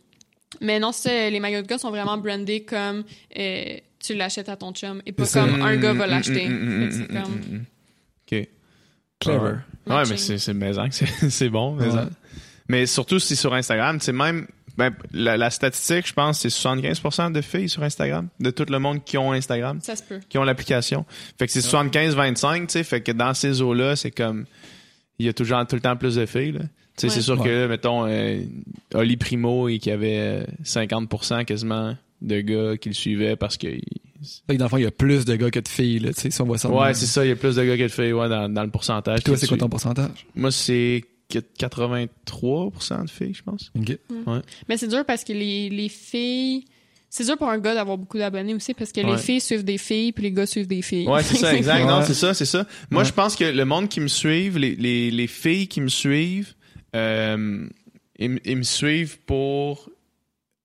mais 0.62 0.80
non, 0.80 0.92
c'est 0.94 1.30
les 1.30 1.40
maillots 1.42 1.62
de 1.62 1.68
gars 1.68 1.78
sont 1.78 1.90
vraiment 1.90 2.18
brandés 2.18 2.62
comme 2.64 3.04
euh, 3.38 3.78
tu 4.00 4.14
l'achètes 4.14 4.48
à 4.48 4.56
ton 4.56 4.72
chum 4.72 5.02
et 5.06 5.12
pas 5.12 5.26
comme 5.28 5.62
un 5.62 5.76
gars 5.76 5.94
va 5.94 6.08
l'acheter. 6.08 6.48
mm, 6.48 6.54
mm, 6.54 6.70
Fait 6.70 6.86
mm, 6.86 6.88
que 6.88 6.94
c'est 6.94 7.02
mm, 7.14 7.22
comme- 7.24 7.36
mm, 7.36 7.56
mm. 7.58 7.66
OK. 8.42 8.48
Clever. 9.20 9.56
Ouais, 9.88 10.04
mais 10.10 10.18
c'est, 10.18 10.38
c'est 10.38 10.54
maison, 10.54 10.88
c'est, 10.92 11.06
c'est 11.30 11.50
bon. 11.50 11.74
Mais, 11.76 11.88
Ouais. 11.88 12.02
Mais 12.70 12.86
surtout 12.86 13.20
si 13.20 13.36
sur 13.36 13.54
Instagram, 13.54 13.98
c'est 14.00 14.14
même 14.14 14.48
ben, 14.78 14.94
la, 15.12 15.36
la 15.36 15.50
statistique, 15.50 16.08
je 16.08 16.14
pense, 16.14 16.40
c'est 16.40 16.48
75% 16.48 17.34
de 17.34 17.42
filles 17.42 17.68
sur 17.68 17.84
Instagram, 17.84 18.30
de 18.40 18.50
tout 18.50 18.66
le 18.70 18.80
monde 18.80 19.04
qui 19.04 19.18
ont 19.18 19.34
Instagram, 19.34 19.80
Ça 19.84 19.98
se 19.98 20.04
peut. 20.04 20.20
qui 20.30 20.38
ont 20.38 20.44
l'application. 20.44 21.06
Fait 21.38 21.48
que 21.48 21.52
c'est 21.52 21.60
75-25, 21.60 22.62
tu 22.62 22.66
sais, 22.70 22.84
fait 22.86 23.02
que 23.02 23.12
dans 23.12 23.34
ces 23.34 23.62
eaux-là, 23.62 23.98
c'est 23.98 24.12
comme 24.12 24.46
il 25.18 25.26
y 25.26 25.30
a 25.30 25.34
toujours 25.34 25.66
tout 25.68 25.76
le 25.76 25.82
temps 25.82 25.98
plus 25.98 26.16
de 26.16 26.26
filles. 26.26 26.54
là. 26.54 26.62
Tu 26.62 26.68
sais, 26.98 27.08
Ouais. 27.08 27.14
c'est 27.14 27.22
sûr 27.22 27.40
Ouais. 27.42 27.46
que, 27.48 27.68
mettons, 27.68 28.06
euh, 28.08 28.42
Oli 28.94 29.18
Primo, 29.18 29.68
et 29.68 29.80
qui 29.80 29.92
avait 29.92 30.18
euh, 30.20 30.44
50% 30.64 31.44
quasiment 31.44 31.98
de 32.22 32.40
gars 32.42 32.78
qui 32.78 32.90
le 32.90 32.96
suivaient 32.96 33.36
parce 33.36 33.58
que. 33.58 33.68
il- 33.68 33.82
Fait 34.48 34.54
que 34.54 34.60
dans 34.60 34.66
le 34.66 34.70
fond 34.70 34.78
il 34.78 34.84
y 34.84 34.88
a 34.88 34.92
plus 34.92 35.24
de 35.26 35.36
gars 35.36 35.50
que 35.50 35.60
de 35.62 35.68
filles 35.68 36.00
là, 36.00 36.14
tu 36.14 36.20
sais 36.22 36.32
si 36.32 36.42
on 36.42 36.46
voit 36.46 36.58
ça. 36.58 36.70
Ouais, 36.70 36.94
c'est 36.94 37.06
ça, 37.06 37.26
il 37.26 37.30
y 37.30 37.32
a 37.32 37.36
plus 37.38 37.56
de 37.56 37.64
gars 37.64 37.78
que 37.78 37.84
de 37.84 37.88
filles 37.88 38.12
ouais, 38.14 38.28
dans, 38.30 38.48
dans 38.50 38.64
le 38.64 38.70
pourcentage. 38.70 39.16
Puis 39.20 39.24
toi 39.24 39.38
c'est 39.38 39.48
quoi 39.48 39.58
ton 39.58 39.70
pourcentage? 39.70 40.26
Moi, 40.36 40.52
c'est 40.52 41.06
83% 41.32 43.06
de 43.06 43.10
filles, 43.10 43.34
je 43.34 43.44
pense. 43.44 43.72
Mais 44.68 44.78
c'est 44.78 44.88
dur 44.88 45.06
parce 45.06 45.24
que 45.24 45.34
les, 45.34 45.70
les 45.70 45.90
filles. 45.90 46.66
C'est 47.12 47.26
dur 47.26 47.38
pour 47.40 47.50
un 47.50 47.58
gars 47.58 47.74
d'avoir 47.74 47.98
beaucoup 47.98 48.20
d'abonnés 48.20 48.54
aussi 48.54 48.76
parce 48.76 48.92
que 48.92 49.02
Ouais. 49.02 49.12
les 49.14 49.18
filles 49.18 49.42
suivent 49.42 49.64
des 49.64 49.80
filles 49.80 50.12
puis 50.12 50.24
les 50.26 50.32
gars 50.32 50.46
suivent 50.46 50.68
des 50.68 50.84
filles. 50.84 51.08
Ouais, 51.08 51.24
c'est 51.24 51.38
ça, 51.38 51.56
exact. 51.56 51.84
Non, 51.88 52.04
c'est 52.06 52.14
ça, 52.14 52.36
c'est 52.36 52.46
ça. 52.46 52.68
Moi, 52.92 53.02
Ouais. 53.02 53.08
je 53.08 53.14
pense 53.14 53.36
que 53.36 53.46
le 53.46 53.66
monde 53.66 53.90
qui 53.90 54.00
me 54.00 54.08
suivent, 54.08 54.60
les, 54.60 54.76
les, 54.76 55.10
les 55.10 55.26
filles 55.28 55.68
qui 55.68 55.82
me 55.82 55.88
suivent, 55.88 56.54
euh, 56.96 57.68
ils, 58.20 58.30
me 58.58 58.64
suivent 58.64 59.18
pour 59.26 59.90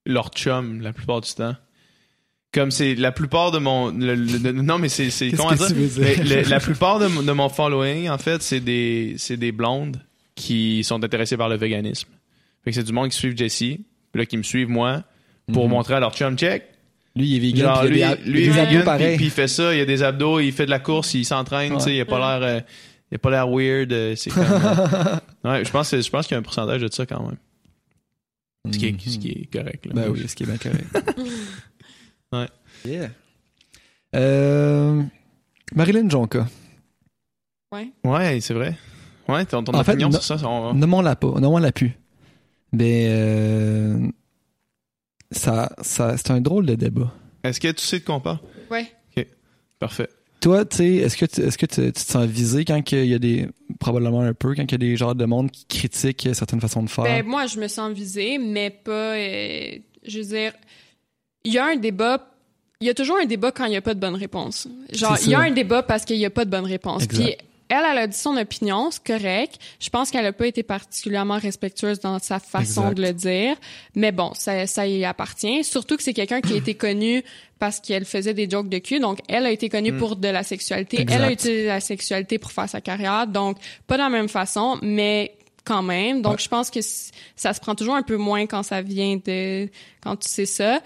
leur 0.05 0.29
chum 0.35 0.83
la 0.83 0.93
plupart 0.93 1.23
du 1.23 1.33
temps. 1.33 1.57
Comme 2.53 2.71
c'est 2.71 2.95
la 2.95 3.11
plupart 3.11 3.51
de 3.51 3.59
mon. 3.59 3.91
le- 3.91 4.15
le- 4.15 4.39
le- 4.39 4.53
non, 4.53 4.79
mais 4.79 4.91
c'est. 4.91 5.09
c'est 5.11 5.31
Qu'est-ce 5.31 5.37
comment 5.39 5.51
que 5.51 5.57
dire? 5.57 5.67
tu 5.69 5.75
veux 5.75 6.05
dire? 6.05 6.25
Le- 6.25 6.43
le- 6.43 6.49
la 6.51 6.61
plupart 6.61 6.99
de, 6.99 7.07
mon- 7.07 7.23
de 7.23 7.33
mon 7.33 7.49
following, 7.49 8.09
en 8.11 8.19
fait, 8.19 8.43
c'est 8.43 8.61
des, 8.61 9.15
c'est 9.19 9.37
des 9.39 9.51
blondes 9.51 9.97
qui 10.35 10.83
sont 10.85 11.03
intéressées 11.05 11.37
par 11.37 11.49
le 11.49 11.57
véganisme. 11.57 12.09
Fait 12.65 12.71
que 12.71 12.77
c'est 12.77 12.83
du 12.85 12.93
monde 12.93 13.11
qui 13.11 13.17
suivent 13.17 13.37
Jessie, 13.37 13.85
puis 14.13 14.21
là, 14.23 14.27
qui 14.27 14.37
me 14.37 14.43
suivent 14.43 14.69
moi, 14.71 15.05
pour 15.53 15.65
Mhm. 15.65 15.71
montrer 15.71 15.95
à 15.95 16.01
leur 16.01 16.15
chum 16.15 16.37
check. 16.37 16.65
Lui, 17.17 17.29
il 17.29 17.37
est 17.37 17.39
vegan, 17.39 17.63
Genre, 17.67 17.85
lui, 17.85 17.99
il 17.99 18.03
a 18.03 18.17
des, 18.17 18.23
lui, 18.25 18.45
il 18.47 18.51
a 18.59 18.67
des 18.67 18.77
abdos 18.79 18.97
puis, 19.05 19.17
puis 19.17 19.25
il 19.27 19.31
fait 19.31 19.47
ça, 19.49 19.75
il 19.75 19.81
a 19.81 19.85
des 19.85 20.03
abdos, 20.03 20.41
il 20.41 20.53
fait 20.53 20.65
de 20.67 20.71
la 20.71 20.81
course, 20.81 21.15
il 21.15 21.25
s'entraîne, 21.25 21.73
Ouais. 21.73 21.79
tu 21.79 21.85
sais, 21.85 21.95
il 21.95 22.01
a 22.01 22.05
pas 22.07 22.19
l'air, 22.39 22.49
euh, 22.49 22.61
il 23.13 23.15
a 23.15 23.19
pas 23.19 23.31
l'air 23.31 23.49
weird, 23.49 23.93
euh, 23.93 24.17
c'est 24.17 24.37
euh, 24.37 24.41
ouais, 25.45 25.65
je 25.65 25.71
pense, 25.71 25.91
que- 25.93 26.01
je 26.01 26.11
pense 26.11 26.27
qu'il 26.27 26.35
y 26.35 26.37
a 26.37 26.39
un 26.41 26.43
pourcentage 26.43 26.81
de 26.81 26.93
ça 26.93 27.07
quand 27.07 27.23
même. 27.25 27.37
Ce 28.73 28.79
qui 28.79 28.87
est, 28.87 28.99
ce 29.09 29.19
qui 29.19 29.29
est 29.31 29.53
correct, 29.53 29.87
là. 29.87 29.93
Ben 29.95 30.09
oui, 30.11 30.27
ce 30.27 30.35
qui 30.35 30.43
est 30.43 30.47
bien 30.47 30.57
correct. 30.57 30.87
Ouais. 32.33 32.49
Yeah. 32.85 33.11
Euh, 34.17 35.03
Marilyn 35.75 36.09
Jonka. 36.11 36.49
Ouais, 38.05 38.41
c'est 38.41 38.55
vrai. 38.55 38.77
Ouais, 39.29 39.45
ton, 39.47 39.63
ton 39.65 39.75
En 39.75 39.83
fait, 39.85 39.93
opinion 39.93 40.09
no- 40.11 40.21
sur 40.21 40.39
ça, 40.39 40.49
on- 40.49 40.75
Nommons-la 40.75 41.17
pas, 41.17 41.41
nommons-la 41.41 41.73
plus. 41.73 41.93
Ben, 42.73 42.85
euh, 43.09 44.09
ça, 45.31 45.71
ça, 45.83 46.17
c'est 46.17 46.31
un 46.31 46.41
drôle 46.41 46.67
de 46.67 46.75
débat. 46.75 47.13
est-ce 47.43 47.61
que 47.61 47.69
tu 47.73 47.85
sais 47.85 48.01
de 48.01 48.05
quoi 48.05 48.17
on 48.17 48.21
parle? 48.21 48.39
Ouais. 48.71 48.93
Parfait. 49.81 50.09
Toi, 50.41 50.65
tu 50.65 50.77
sais, 50.77 50.95
est-ce 50.97 51.17
que, 51.17 51.27
tu, 51.27 51.41
est-ce 51.41 51.59
que 51.59 51.67
tu, 51.67 51.83
tu 51.87 51.93
te 51.93 51.99
sens 51.99 52.25
visé 52.27 52.65
quand 52.65 52.81
il 52.93 53.07
y 53.07 53.15
a 53.15 53.19
des, 53.19 53.49
probablement 53.81 54.21
un 54.21 54.33
peu, 54.35 54.55
quand 54.55 54.63
il 54.63 54.71
y 54.73 54.75
a 54.75 54.79
des 54.79 54.97
genres 54.97 55.15
de 55.15 55.25
monde 55.25 55.51
qui 55.51 55.65
critiquent 55.67 56.29
certaines 56.33 56.61
façons 56.61 56.83
de 56.83 56.89
faire? 56.89 57.05
Ben, 57.05 57.25
moi, 57.27 57.47
je 57.47 57.59
me 57.59 57.67
sens 57.69 57.93
visée, 57.93 58.39
mais 58.39 58.71
pas. 58.71 59.15
euh, 59.17 59.79
je 60.07 60.19
veux 60.19 60.25
dire, 60.25 60.53
il 61.45 61.53
y 61.53 61.59
a 61.59 61.67
un 61.67 61.77
débat. 61.77 62.31
Il 62.81 62.87
y 62.87 62.91
a 62.91 62.95
toujours 62.95 63.19
un 63.21 63.27
débat 63.27 63.53
quand 63.53 63.65
il 63.65 63.71
n'y 63.71 63.77
a 63.77 63.83
pas 63.83 63.95
de 63.95 64.01
bonne 64.01 64.15
réponse. 64.17 64.69
Genre, 64.93 65.17
il 65.25 65.31
y 65.31 65.35
a 65.35 65.41
un 65.41 65.51
débat 65.51 65.83
parce 65.83 66.05
qu'il 66.05 66.19
n'y 66.19 66.27
a 66.27 66.31
pas 66.31 66.45
de 66.45 66.51
bonne 66.51 66.67
réponse. 66.67 67.05
Exact. 67.05 67.25
Puis, 67.25 67.37
elle, 67.69 67.85
elle 67.91 67.99
a 67.99 68.07
dit 68.07 68.17
son 68.17 68.37
opinion, 68.37 68.91
c'est 68.91 69.03
correct. 69.05 69.59
Je 69.81 69.89
pense 69.91 70.11
qu'elle 70.11 70.25
n'a 70.25 70.33
pas 70.33 70.47
été 70.47 70.63
particulièrement 70.63 71.39
respectueuse 71.39 71.99
dans 72.01 72.19
sa 72.19 72.39
façon 72.39 72.83
Exact. 72.91 72.95
de 72.95 73.03
le 73.03 73.13
dire. 73.13 73.57
Mais 73.95 74.13
bon, 74.13 74.33
ça, 74.35 74.67
ça 74.67 74.87
y 74.87 75.05
appartient. 75.05 75.65
Surtout 75.65 75.97
que 75.97 76.03
c'est 76.03 76.13
quelqu'un 76.13 76.41
qui 76.41 76.53
a 76.53 76.57
été 76.57 76.75
connu 76.75 77.23
parce 77.59 77.81
qu'elle 77.81 78.05
faisait 78.05 78.35
des 78.35 78.49
jokes 78.51 78.69
de 78.69 78.79
cul. 78.79 79.01
Donc, 79.01 79.21
elle 79.29 79.47
a 79.47 79.51
été 79.51 79.69
connue 79.69 79.97
pour 79.97 80.17
de 80.17 80.29
la 80.29 80.43
sexualité. 80.43 81.01
Exact. 81.01 81.17
Elle 81.17 81.25
a 81.25 81.33
utilisé 81.33 81.67
la 81.67 81.81
sexualité 81.81 82.39
pour 82.39 82.53
faire 82.53 82.69
sa 82.69 82.81
carrière. 82.81 83.27
Donc, 83.27 83.57
pas 83.87 83.97
de 83.97 84.03
la 84.03 84.11
même 84.11 84.29
façon, 84.29 84.79
mais 84.83 85.35
quand 85.65 85.83
même. 85.83 86.21
Donc, 86.21 86.33
Ouais. 86.35 86.39
je 86.43 86.49
pense 86.49 86.71
que 86.71 86.81
ça 86.83 87.55
se 87.55 87.61
prend 87.61 87.75
toujours 87.75 87.95
un 87.95 88.03
peu 88.03 88.17
moins 88.19 88.47
quand 88.47 88.63
ça 88.63 88.83
vient 88.83 89.19
de... 89.25 89.71
quand 90.03 90.17
tu 90.17 90.29
sais 90.29 90.45
ça. 90.47 90.81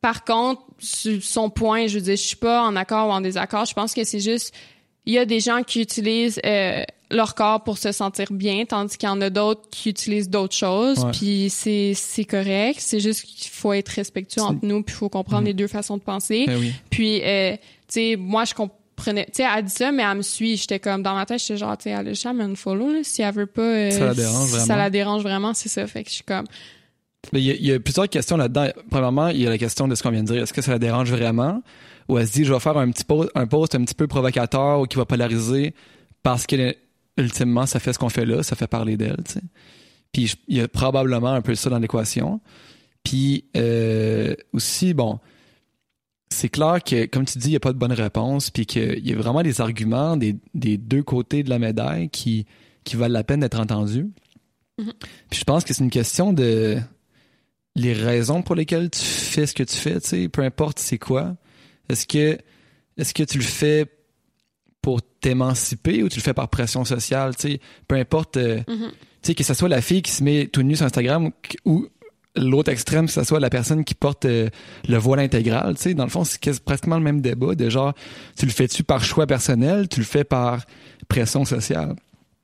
Par 0.00 0.24
contre, 0.24 0.62
son 0.78 1.50
point, 1.50 1.88
je 1.88 1.96
veux 1.96 2.04
dire, 2.04 2.16
je 2.16 2.22
suis 2.22 2.36
pas 2.36 2.62
en 2.62 2.76
accord 2.76 3.08
ou 3.08 3.10
en 3.10 3.20
désaccord. 3.20 3.64
Je 3.64 3.74
pense 3.74 3.92
que 3.92 4.04
c'est 4.04 4.20
juste... 4.20 4.54
Il 5.10 5.14
y 5.14 5.18
a 5.18 5.24
des 5.24 5.40
gens 5.40 5.62
qui 5.64 5.80
utilisent 5.80 6.40
euh, 6.46 6.82
leur 7.10 7.34
corps 7.34 7.64
pour 7.64 7.78
se 7.78 7.90
sentir 7.90 8.26
bien, 8.32 8.64
tandis 8.64 8.96
qu'il 8.96 9.08
y 9.08 9.12
en 9.12 9.20
a 9.20 9.28
d'autres 9.30 9.62
qui 9.70 9.88
utilisent 9.90 10.30
d'autres 10.30 10.54
choses. 10.54 11.00
Ouais. 11.00 11.10
Puis 11.10 11.48
c'est 11.50 11.92
c'est 11.96 12.24
correct. 12.24 12.78
C'est 12.78 13.00
juste 13.00 13.22
qu'il 13.24 13.50
faut 13.50 13.72
être 13.72 13.88
respectueux 13.88 14.42
entre 14.42 14.60
nous, 14.64 14.82
puis 14.84 14.94
il 14.94 14.98
faut 14.98 15.08
comprendre 15.08 15.42
Mhm. 15.42 15.46
les 15.48 15.54
deux 15.54 15.66
façons 15.66 15.96
de 15.96 16.02
penser. 16.02 16.44
Ben 16.46 16.58
oui. 16.60 16.72
Puis, 16.90 17.20
euh, 17.24 17.52
tu 17.56 17.58
sais, 17.88 18.16
moi, 18.16 18.44
je 18.44 18.54
comprenais... 18.54 19.24
Tu 19.26 19.42
sais, 19.42 19.46
elle 19.56 19.64
dit 19.64 19.72
ça, 19.72 19.90
mais 19.90 20.04
elle 20.04 20.18
me 20.18 20.22
suit. 20.22 20.56
J'étais 20.56 20.78
comme, 20.78 21.02
dans 21.02 21.14
ma 21.14 21.26
tête, 21.26 21.40
j'étais 21.40 21.56
genre, 21.56 21.76
tu 21.76 21.84
sais, 21.84 21.90
elle 21.90 22.06
a 22.08 22.12
jamais 22.12 22.54
follow, 22.54 22.92
là, 22.92 23.00
si 23.02 23.22
elle 23.22 23.34
veut 23.34 23.46
pas... 23.46 23.62
euh, 23.62 23.90
Ça 23.90 24.04
la 24.06 24.14
dérange 24.14 24.44
si 24.44 24.50
vraiment. 24.52 24.66
Ça 24.66 24.76
la 24.76 24.90
dérange 24.90 25.22
vraiment, 25.22 25.54
c'est 25.54 25.68
ça. 25.68 25.86
Fait 25.88 26.04
que 26.04 26.10
je 26.10 26.14
suis 26.16 26.24
comme... 26.24 26.46
Mais 27.32 27.42
il 27.42 27.64
y, 27.64 27.68
y 27.68 27.72
a 27.72 27.80
plusieurs 27.80 28.08
questions 28.08 28.36
là-dedans. 28.36 28.68
Premièrement, 28.90 29.28
il 29.28 29.42
y 29.42 29.46
a 29.46 29.50
la 29.50 29.58
question 29.58 29.86
de 29.88 29.94
ce 29.94 30.02
qu'on 30.02 30.10
vient 30.10 30.22
de 30.22 30.32
dire. 30.32 30.42
Est-ce 30.42 30.52
que 30.54 30.62
ça 30.62 30.70
la 30.72 30.78
dérange 30.78 31.10
vraiment? 31.10 31.62
Ou 32.10 32.18
elle 32.18 32.26
se 32.26 32.32
dit, 32.32 32.44
je 32.44 32.52
vais 32.52 32.60
faire 32.60 32.76
un 32.76 32.90
petit 32.90 33.04
post, 33.04 33.30
un 33.34 33.46
post 33.46 33.74
un 33.74 33.84
petit 33.84 33.94
peu 33.94 34.06
provocateur 34.06 34.80
ou 34.80 34.86
qui 34.86 34.96
va 34.96 35.04
polariser 35.04 35.74
parce 36.22 36.46
que, 36.46 36.74
ultimement, 37.16 37.66
ça 37.66 37.78
fait 37.78 37.92
ce 37.92 37.98
qu'on 37.98 38.08
fait 38.08 38.26
là, 38.26 38.42
ça 38.42 38.56
fait 38.56 38.66
parler 38.66 38.96
d'elle, 38.96 39.22
tu 39.24 39.34
sais. 39.34 39.42
Puis 40.12 40.34
il 40.48 40.56
y 40.56 40.60
a 40.60 40.66
probablement 40.66 41.32
un 41.32 41.40
peu 41.40 41.54
ça 41.54 41.70
dans 41.70 41.78
l'équation. 41.78 42.40
Puis 43.04 43.44
euh, 43.56 44.34
aussi, 44.52 44.92
bon, 44.92 45.20
c'est 46.30 46.48
clair 46.48 46.82
que, 46.84 47.06
comme 47.06 47.24
tu 47.24 47.38
dis, 47.38 47.48
il 47.48 47.50
n'y 47.50 47.56
a 47.56 47.60
pas 47.60 47.72
de 47.72 47.78
bonne 47.78 47.92
réponse, 47.92 48.50
puis 48.50 48.66
qu'il 48.66 49.06
y 49.06 49.12
a 49.12 49.16
vraiment 49.16 49.42
des 49.42 49.60
arguments 49.60 50.16
des, 50.16 50.36
des 50.54 50.78
deux 50.78 51.04
côtés 51.04 51.44
de 51.44 51.50
la 51.50 51.60
médaille 51.60 52.10
qui, 52.10 52.46
qui 52.82 52.96
valent 52.96 53.12
la 53.12 53.24
peine 53.24 53.40
d'être 53.40 53.60
entendus. 53.60 54.10
Mhm. 54.78 54.92
Puis 55.30 55.38
je 55.38 55.44
pense 55.44 55.64
que 55.64 55.72
c'est 55.72 55.84
une 55.84 55.90
question 55.90 56.32
de 56.32 56.78
les 57.76 57.92
raisons 57.92 58.42
pour 58.42 58.56
lesquelles 58.56 58.90
tu 58.90 59.00
fais 59.00 59.46
ce 59.46 59.54
que 59.54 59.62
tu 59.62 59.76
fais, 59.76 60.00
tu 60.00 60.08
sais, 60.08 60.28
peu 60.28 60.42
importe 60.42 60.80
c'est 60.80 60.98
quoi. 60.98 61.36
Est-ce 61.90 62.06
que 62.06 62.38
est-ce 62.96 63.14
que 63.14 63.22
tu 63.22 63.38
le 63.38 63.44
fais 63.44 63.86
pour 64.82 65.00
t'émanciper 65.20 66.02
ou 66.02 66.08
tu 66.08 66.16
le 66.18 66.22
fais 66.22 66.32
par 66.34 66.48
pression 66.48 66.84
sociale, 66.84 67.36
tu 67.36 67.42
sais, 67.52 67.60
peu 67.86 67.96
importe 67.96 68.36
euh, 68.38 68.60
Mhm. 68.66 68.90
tu 68.90 68.96
sais, 69.22 69.34
que 69.34 69.44
ce 69.44 69.52
soit 69.54 69.68
la 69.68 69.82
fille 69.82 70.02
qui 70.02 70.10
se 70.10 70.24
met 70.24 70.46
tout 70.46 70.62
nue 70.62 70.76
sur 70.76 70.86
Instagram 70.86 71.30
ou, 71.66 71.86
l'autre 72.36 72.70
extrême, 72.70 73.06
que 73.06 73.12
ce 73.12 73.24
soit 73.24 73.40
la 73.40 73.50
personne 73.50 73.84
qui 73.84 73.94
porte 73.94 74.24
euh, 74.24 74.48
le 74.88 74.96
voile 74.96 75.20
intégral, 75.20 75.74
tu 75.76 75.82
sais, 75.82 75.94
dans 75.94 76.04
le 76.04 76.10
fond, 76.10 76.24
c'est 76.24 76.40
pratiquement 76.64 76.96
le 76.96 77.02
même 77.02 77.20
débat 77.20 77.54
de 77.54 77.68
genre, 77.68 77.92
tu 78.38 78.46
le 78.46 78.52
fais-tu 78.52 78.84
par 78.84 79.04
choix 79.04 79.26
personnel, 79.26 79.88
tu 79.88 80.00
le 80.00 80.06
fais 80.06 80.24
par 80.24 80.64
pression 81.08 81.44
sociale? 81.44 81.96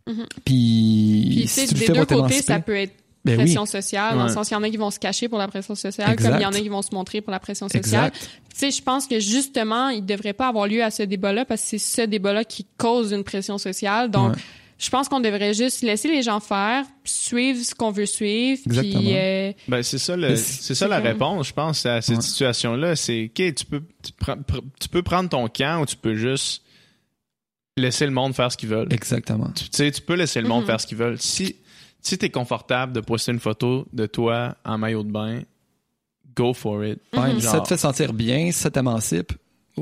Mhm. 0.08 0.26
Puis, 0.44 1.24
Puis, 1.30 1.42
tu 1.42 1.48
si 1.48 1.48
sais, 1.48 1.66
tu 1.68 1.74
le 1.74 1.80
fais 1.80 1.86
pour 1.92 1.96
côtés, 2.00 2.14
t'émanciper, 2.16 2.42
ça 2.42 2.58
peut 2.60 2.76
être 2.76 2.94
ben 3.26 3.32
oui, 3.38 3.44
pression 3.44 3.66
sociale, 3.66 4.16
dans 4.16 4.24
le 4.26 4.32
sens 4.32 4.48
qu'il 4.48 4.56
y 4.56 4.60
en 4.60 4.62
a 4.62 4.70
qui 4.70 4.76
vont 4.76 4.90
se 4.90 4.98
cacher 4.98 5.28
pour 5.28 5.38
la 5.38 5.48
pression 5.48 5.74
sociale, 5.74 6.10
Exact. 6.12 6.30
comme 6.30 6.40
il 6.40 6.42
y 6.42 6.46
en 6.46 6.52
a 6.52 6.60
qui 6.60 6.68
vont 6.68 6.82
se 6.82 6.94
montrer 6.94 7.20
pour 7.20 7.30
la 7.32 7.40
pression 7.40 7.68
sociale. 7.68 8.10
Tu 8.12 8.20
sais, 8.54 8.70
je 8.70 8.82
pense 8.82 9.06
que 9.06 9.20
justement, 9.20 9.88
il 9.90 10.04
devrait 10.04 10.32
pas 10.32 10.48
avoir 10.48 10.66
lieu 10.66 10.82
à 10.82 10.90
ce 10.90 11.02
débat-là 11.02 11.44
parce 11.44 11.60
que 11.62 11.66
c'est 11.68 11.78
ce 11.78 12.02
débat-là 12.02 12.44
qui 12.44 12.66
cause 12.78 13.12
une 13.12 13.24
pression 13.24 13.58
sociale. 13.58 14.10
Donc, 14.10 14.32
Ouais. 14.34 14.42
je 14.78 14.88
pense 14.90 15.08
qu'on 15.08 15.20
devrait 15.20 15.52
juste 15.54 15.82
laisser 15.82 16.08
les 16.08 16.22
gens 16.22 16.40
faire, 16.40 16.84
suivre 17.04 17.62
ce 17.64 17.74
qu'on 17.74 17.90
veut 17.90 18.06
suivre, 18.06 18.60
Exactement. 18.66 18.98
puis 19.00 19.12
euh, 19.16 19.52
Ben, 19.68 19.82
c'est 19.82 19.98
ça, 19.98 20.16
le, 20.16 20.36
c'est 20.36 20.74
ça 20.74 20.88
la 20.88 20.98
réponse, 21.00 21.48
je 21.48 21.52
pense, 21.52 21.84
à 21.86 22.00
cette 22.00 22.16
Ouais. 22.16 22.22
situation-là. 22.22 22.96
C'est, 22.96 23.24
OK, 23.24 23.54
tu 23.54 23.64
peux, 23.66 23.82
tu, 24.02 24.12
pr- 24.12 24.38
tu 24.80 24.88
peux 24.88 25.02
prendre 25.02 25.28
ton 25.28 25.48
camp 25.48 25.82
ou 25.82 25.86
tu 25.86 25.96
peux 25.96 26.14
juste 26.14 26.62
laisser 27.76 28.06
le 28.06 28.12
monde 28.12 28.34
faire 28.34 28.50
ce 28.50 28.56
qu'ils 28.56 28.70
veulent. 28.70 28.90
Exactement. 28.90 29.50
Tu 29.54 29.64
sais, 29.70 29.90
tu 29.90 30.00
peux 30.00 30.14
laisser 30.14 30.40
le 30.40 30.48
monde 30.48 30.62
Mhm. 30.62 30.66
faire 30.66 30.80
ce 30.80 30.86
qu'ils 30.86 30.96
veulent. 30.96 31.20
Si, 31.20 31.56
si 32.06 32.16
t'es 32.18 32.30
confortable 32.30 32.92
de 32.92 33.00
poster 33.00 33.32
une 33.32 33.40
photo 33.40 33.84
de 33.92 34.06
toi 34.06 34.56
en 34.64 34.78
maillot 34.78 35.02
de 35.02 35.10
bain, 35.10 35.40
go 36.36 36.52
for 36.54 36.84
it. 36.84 37.00
Mhm. 37.12 37.40
Ça 37.40 37.60
te 37.60 37.66
fait 37.66 37.76
sentir 37.76 38.12
bien, 38.12 38.52
ça 38.52 38.70
t'émancipe, 38.70 39.32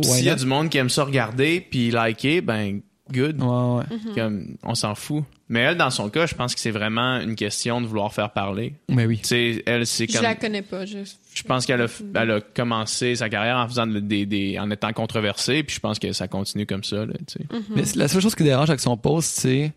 S'il 0.03 0.25
y 0.25 0.31
a 0.31 0.35
du 0.35 0.47
monde 0.47 0.71
qui 0.71 0.79
aime 0.79 0.89
ça 0.89 1.05
regarder 1.05 1.61
puis 1.61 1.91
liker, 1.91 2.41
ben, 2.41 2.81
good. 3.13 3.41
Ouais, 3.43 3.47
ouais. 3.47 3.97
mhm. 3.99 4.15
Comme, 4.15 4.57
on 4.63 4.75
s'en 4.75 4.95
fout. 4.95 5.25
Mais 5.51 5.61
elle, 5.61 5.77
dans 5.77 5.91
son 5.91 6.09
cas, 6.09 6.25
je 6.25 6.35
pense 6.35 6.55
que 6.55 6.61
c'est 6.61 6.71
vraiment 6.71 7.21
une 7.21 7.37
question 7.37 7.83
de 7.83 7.87
vouloir 7.87 8.11
faire 8.15 8.33
parler. 8.33 8.73
Mais 8.89 9.05
oui. 9.05 9.19
Tu 9.19 9.27
sais, 9.29 9.63
elle, 9.67 9.87
c'est 9.87 10.09
je 10.11 10.15
comme. 10.15 10.23
la 10.23 10.35
connais 10.35 10.63
pas. 10.63 10.87
Je, 10.87 10.99
Je 11.35 11.43
pense 11.43 11.67
qu'elle 11.67 11.83
a, 11.83 11.87
elle 12.15 12.31
a 12.31 12.41
commencé 12.41 13.15
sa 13.17 13.29
carrière 13.29 13.59
en 13.59 13.69
faisant 13.69 13.87
des, 13.87 14.25
des- 14.25 14.59
en 14.59 14.71
étant 14.71 14.95
controversée, 14.95 15.63
puis 15.63 15.77
je 15.77 15.81
pense 15.81 15.99
que 15.99 16.11
ça 16.15 16.27
continue 16.29 16.65
comme 16.65 16.83
ça. 16.85 17.05
Là. 17.05 17.13
Mhm. 17.53 17.63
Mais 17.77 17.83
la 17.97 18.09
seule 18.09 18.23
chose 18.23 18.35
qui 18.35 18.43
dérange 18.45 18.71
avec 18.71 18.81
son 18.81 18.97
post, 18.97 19.39
c'est 19.39 19.73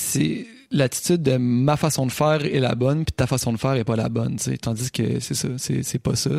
c'est 0.00 0.46
l'attitude 0.70 1.22
de 1.22 1.36
ma 1.36 1.76
façon 1.76 2.06
de 2.06 2.12
faire 2.12 2.44
est 2.44 2.60
la 2.60 2.74
bonne, 2.74 3.04
puis 3.04 3.12
ta 3.12 3.26
façon 3.26 3.52
de 3.52 3.56
faire 3.58 3.74
est 3.74 3.84
pas 3.84 3.96
la 3.96 4.08
bonne. 4.08 4.36
Tandis 4.60 4.90
que 4.90 5.20
c'est 5.20 5.34
ça, 5.34 5.48
c'est 5.58 5.82
c'est 5.82 5.98
pas 5.98 6.16
ça. 6.16 6.30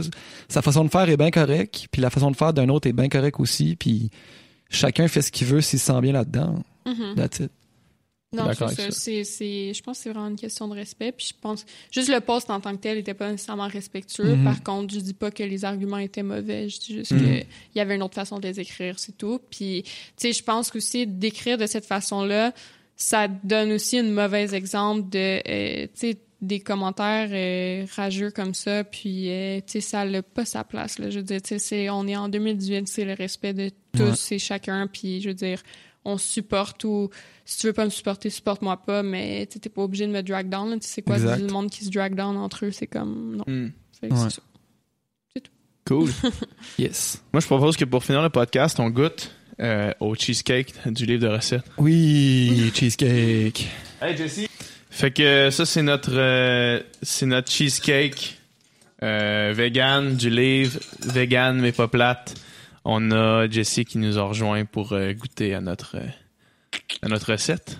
Sa 0.48 0.62
façon 0.62 0.84
de 0.86 0.90
faire 0.90 1.10
est 1.10 1.18
bien 1.18 1.32
correcte, 1.32 1.88
puis 1.92 2.02
la 2.02 2.10
façon 2.10 2.30
de 2.32 2.36
faire 2.38 2.54
d'un 2.54 2.70
autre 2.70 2.88
est 2.88 2.94
bien 2.94 3.10
correcte 3.10 3.40
aussi, 3.40 3.76
puis 3.76 4.10
chacun 4.70 5.08
fait 5.08 5.22
ce 5.22 5.32
qu'il 5.32 5.48
veut 5.48 5.62
s'il 5.62 5.80
se 5.80 5.86
sent 5.88 6.02
bien 6.02 6.14
là-dedans. 6.14 6.64
That's 7.16 7.40
it. 7.40 7.52
Non, 8.32 8.46
D'accord 8.46 8.70
c'est 8.70 8.76
ça. 8.84 8.92
C'est, 8.92 9.24
c'est, 9.24 9.74
je 9.74 9.82
pense 9.82 9.98
que 9.98 10.04
c'est 10.04 10.10
vraiment 10.12 10.28
une 10.28 10.36
question 10.36 10.68
de 10.68 10.76
respect. 10.76 11.12
Puis 11.12 11.30
je 11.30 11.34
pense 11.42 11.66
juste 11.92 12.10
le 12.10 12.20
poste 12.20 12.52
en 12.52 12.60
tant 12.60 12.76
que 12.76 12.82
tel 12.82 12.98
n'était 12.98 13.16
pas 13.16 13.32
nécessairement 13.32 13.68
respectueux. 13.68 14.36
Mhm. 14.36 14.44
Par 14.44 14.62
contre, 14.62 14.94
je 14.94 15.00
dis 15.00 15.16
pas 15.16 15.32
que 15.32 15.42
les 15.42 15.66
arguments 15.66 15.98
étaient 15.98 16.22
mauvais. 16.22 16.70
Je 16.70 16.80
dis 16.80 16.94
juste 16.94 17.12
Mhm. 17.12 17.20
qu'il 17.22 17.46
y 17.76 17.80
avait 17.80 17.96
une 17.96 18.04
autre 18.04 18.14
façon 18.14 18.38
de 18.38 18.48
les 18.48 18.60
écrire, 18.60 19.00
c'est 19.00 19.18
tout. 19.18 19.40
Puis, 19.50 19.82
tu 19.84 19.92
sais, 20.18 20.34
je 20.34 20.44
pense 20.44 20.70
qu'aussi 20.70 21.08
d'écrire 21.08 21.58
de 21.58 21.66
cette 21.66 21.86
façon-là, 21.86 22.54
ça 23.02 23.28
donne 23.30 23.72
aussi 23.72 23.98
un 23.98 24.04
mauvais 24.04 24.54
exemple 24.54 25.10
de, 25.10 25.40
euh, 25.48 25.86
tu 25.94 26.12
sais, 26.12 26.18
des 26.42 26.60
commentaires 26.60 27.30
euh, 27.32 27.86
rageux 27.96 28.30
comme 28.30 28.54
ça. 28.54 28.84
Puis, 28.84 29.30
euh, 29.32 29.58
tu 29.60 29.72
sais, 29.74 29.82
ça 29.82 30.06
n'a 30.06 30.22
pas 30.22 30.46
sa 30.46 30.64
place. 30.64 31.00
Là. 31.00 31.10
Je 31.10 31.20
veux 31.20 31.24
dire, 31.26 31.42
tu 31.42 31.48
sais, 31.50 31.60
c'est- 31.60 31.90
on 31.90 32.06
est 32.08 32.16
en 32.16 32.30
2018, 32.30 32.88
c'est 32.88 33.06
le 33.06 33.14
respect 33.14 33.54
de 33.54 33.72
tous 33.94 34.02
Ouais. 34.32 34.36
et 34.36 34.40
chacun. 34.40 34.88
Puis, 34.88 35.22
je 35.22 35.30
veux 35.30 35.34
dire, 35.34 35.62
on 36.06 36.18
supporte 36.18 36.84
ou 36.84 37.10
si 37.46 37.60
tu 37.60 37.68
veux 37.68 37.74
pas 37.74 37.86
me 37.86 37.90
supporter, 37.90 38.30
supporte-moi 38.30 38.78
pas, 38.78 39.02
mais 39.04 39.46
tu 39.48 39.54
sais, 39.54 39.60
t'es 39.60 39.70
pas 39.70 39.82
obligé 39.82 40.06
de 40.08 40.12
me 40.12 40.22
drag 40.22 40.48
down. 40.50 40.70
là. 40.70 40.76
Tu 40.78 40.88
sais, 40.88 40.96
c'est 40.96 41.02
quoi 41.02 41.18
le 41.18 41.48
monde 41.48 41.70
qui 41.70 41.84
se 41.86 41.90
drag 41.90 42.16
down 42.16 42.38
entre 42.38 42.66
eux, 42.66 42.72
c'est 42.72 42.88
comme 42.88 43.38
non. 43.38 43.44
Hmm. 43.48 43.70
Ouais. 44.04 44.10
c'est 44.14 44.30
ça. 44.36 44.42
Cool. 45.88 46.10
Yes. 46.78 47.22
Moi, 47.34 47.40
je 47.42 47.48
propose 47.48 47.76
que 47.76 47.84
pour 47.86 48.04
finir 48.04 48.22
le 48.22 48.30
podcast, 48.30 48.80
on 48.80 48.90
goûte 48.92 49.32
euh, 49.62 49.92
au 50.00 50.16
cheesecake 50.16 50.74
du 50.86 51.06
livre 51.06 51.28
de 51.28 51.28
recettes. 51.34 51.66
Oui, 51.78 52.72
cheesecake. 52.74 53.68
Hey, 54.02 54.16
Jesse. 54.18 54.48
Fait 54.90 55.12
que 55.12 55.50
ça, 55.52 55.66
c'est 55.66 55.82
notre, 55.84 56.12
euh, 56.14 56.80
c'est 57.02 57.26
notre 57.26 57.52
cheesecake 57.52 58.40
euh, 59.04 59.54
vegan 59.56 60.16
du 60.16 60.30
livre. 60.30 60.80
Vegan, 61.06 61.60
mais 61.60 61.72
pas 61.72 61.88
plate. 61.88 62.34
On 62.86 63.12
a 63.12 63.48
Jesse 63.50 63.82
qui 63.88 63.98
nous 63.98 64.18
a 64.18 64.24
rejoint 64.24 64.66
pour 64.66 64.94
euh, 64.94 65.14
goûter 65.14 65.54
à 65.54 65.62
notre, 65.62 65.98
euh, 65.98 66.08
à 67.02 67.08
notre 67.08 67.32
recette. 67.34 67.78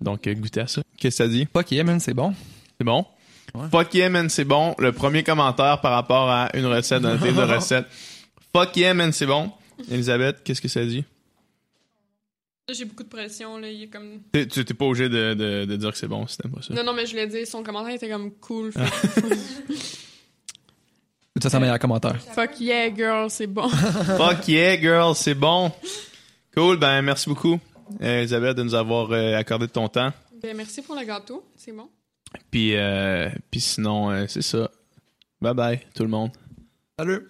Donc, 0.00 0.26
euh, 0.26 0.34
goûter 0.34 0.60
à 0.60 0.66
ça. 0.66 0.82
Qu'est-ce 0.98 1.18
que 1.18 1.24
ça 1.24 1.28
dit? 1.28 1.48
Fuck 1.52 1.70
yeah, 1.72 1.84
man, 1.84 1.98
c'est 2.00 2.14
bon. 2.14 2.34
C'est 2.78 2.84
bon? 2.84 3.04
Fuck 3.70 3.94
yeah, 3.94 4.08
man, 4.08 4.28
c'est 4.28 4.44
bon. 4.44 4.74
Le 4.78 4.92
premier 4.92 5.22
commentaire 5.22 5.80
par 5.80 5.92
rapport 5.92 6.28
à 6.30 6.50
une 6.54 6.66
recette 6.66 7.02
dans 7.02 7.12
le 7.14 7.18
livre 7.18 7.46
de 7.46 7.52
recettes. 7.54 7.86
Fuck 8.54 8.76
yeah, 8.76 8.94
man, 8.94 9.12
c'est 9.12 9.26
bon. 9.26 9.50
Elisabeth, 9.90 10.42
qu'est-ce 10.44 10.60
que 10.60 10.68
ça 10.68 10.84
dit? 10.84 11.04
J'ai 12.72 12.86
beaucoup 12.86 13.02
de 13.02 13.08
pression, 13.08 13.58
là. 13.58 13.68
Il 13.68 13.82
est 13.82 13.86
comme. 13.88 14.20
T'es, 14.32 14.46
tu 14.46 14.64
t'es 14.64 14.72
pas 14.74 14.86
obligé 14.86 15.08
de, 15.10 15.34
de, 15.34 15.64
de 15.66 15.76
dire 15.76 15.92
que 15.92 15.98
c'est 15.98 16.06
bon 16.08 16.26
si 16.26 16.38
t'aimes 16.38 16.50
pas 16.52 16.62
ça. 16.62 16.72
Non, 16.72 16.82
non, 16.82 16.94
mais 16.94 17.04
je 17.06 17.14
l'ai 17.14 17.26
dit, 17.26 17.44
son 17.44 17.62
commentaire 17.62 17.94
était 17.94 18.08
comme 18.08 18.30
cool. 18.36 18.72
fait- 18.72 18.80
Ça, 21.42 21.50
c'est 21.50 21.56
un 21.56 21.60
meilleur 21.60 21.78
commentaire. 21.78 22.18
Fuck 22.32 22.60
yeah, 22.60 22.94
girl, 22.94 23.28
c'est 23.28 23.46
bon. 23.48 23.68
Fuck 24.16 24.48
yeah, 24.48 24.80
girl, 24.80 25.14
c'est 25.14 25.34
bon. 25.34 25.70
Cool, 26.56 26.78
ben 26.78 27.02
merci 27.02 27.28
beaucoup, 27.28 27.58
euh, 28.00 28.20
Elisabeth, 28.20 28.56
de 28.56 28.62
nous 28.62 28.74
avoir 28.74 29.10
euh, 29.10 29.34
accordé 29.36 29.66
de 29.66 29.72
ton 29.72 29.88
temps. 29.88 30.12
ben, 30.40 30.56
merci 30.56 30.80
pour 30.80 30.94
le 30.94 31.04
gâteau, 31.04 31.44
c'est 31.56 31.72
bon. 31.72 31.90
Puis, 32.50 32.76
euh, 32.76 33.28
puis 33.50 33.60
sinon, 33.60 34.10
euh, 34.10 34.24
c'est 34.28 34.42
ça. 34.42 34.70
Bye 35.40 35.54
bye, 35.54 35.80
tout 35.94 36.04
le 36.04 36.08
monde. 36.08 36.30
Salut! 36.98 37.26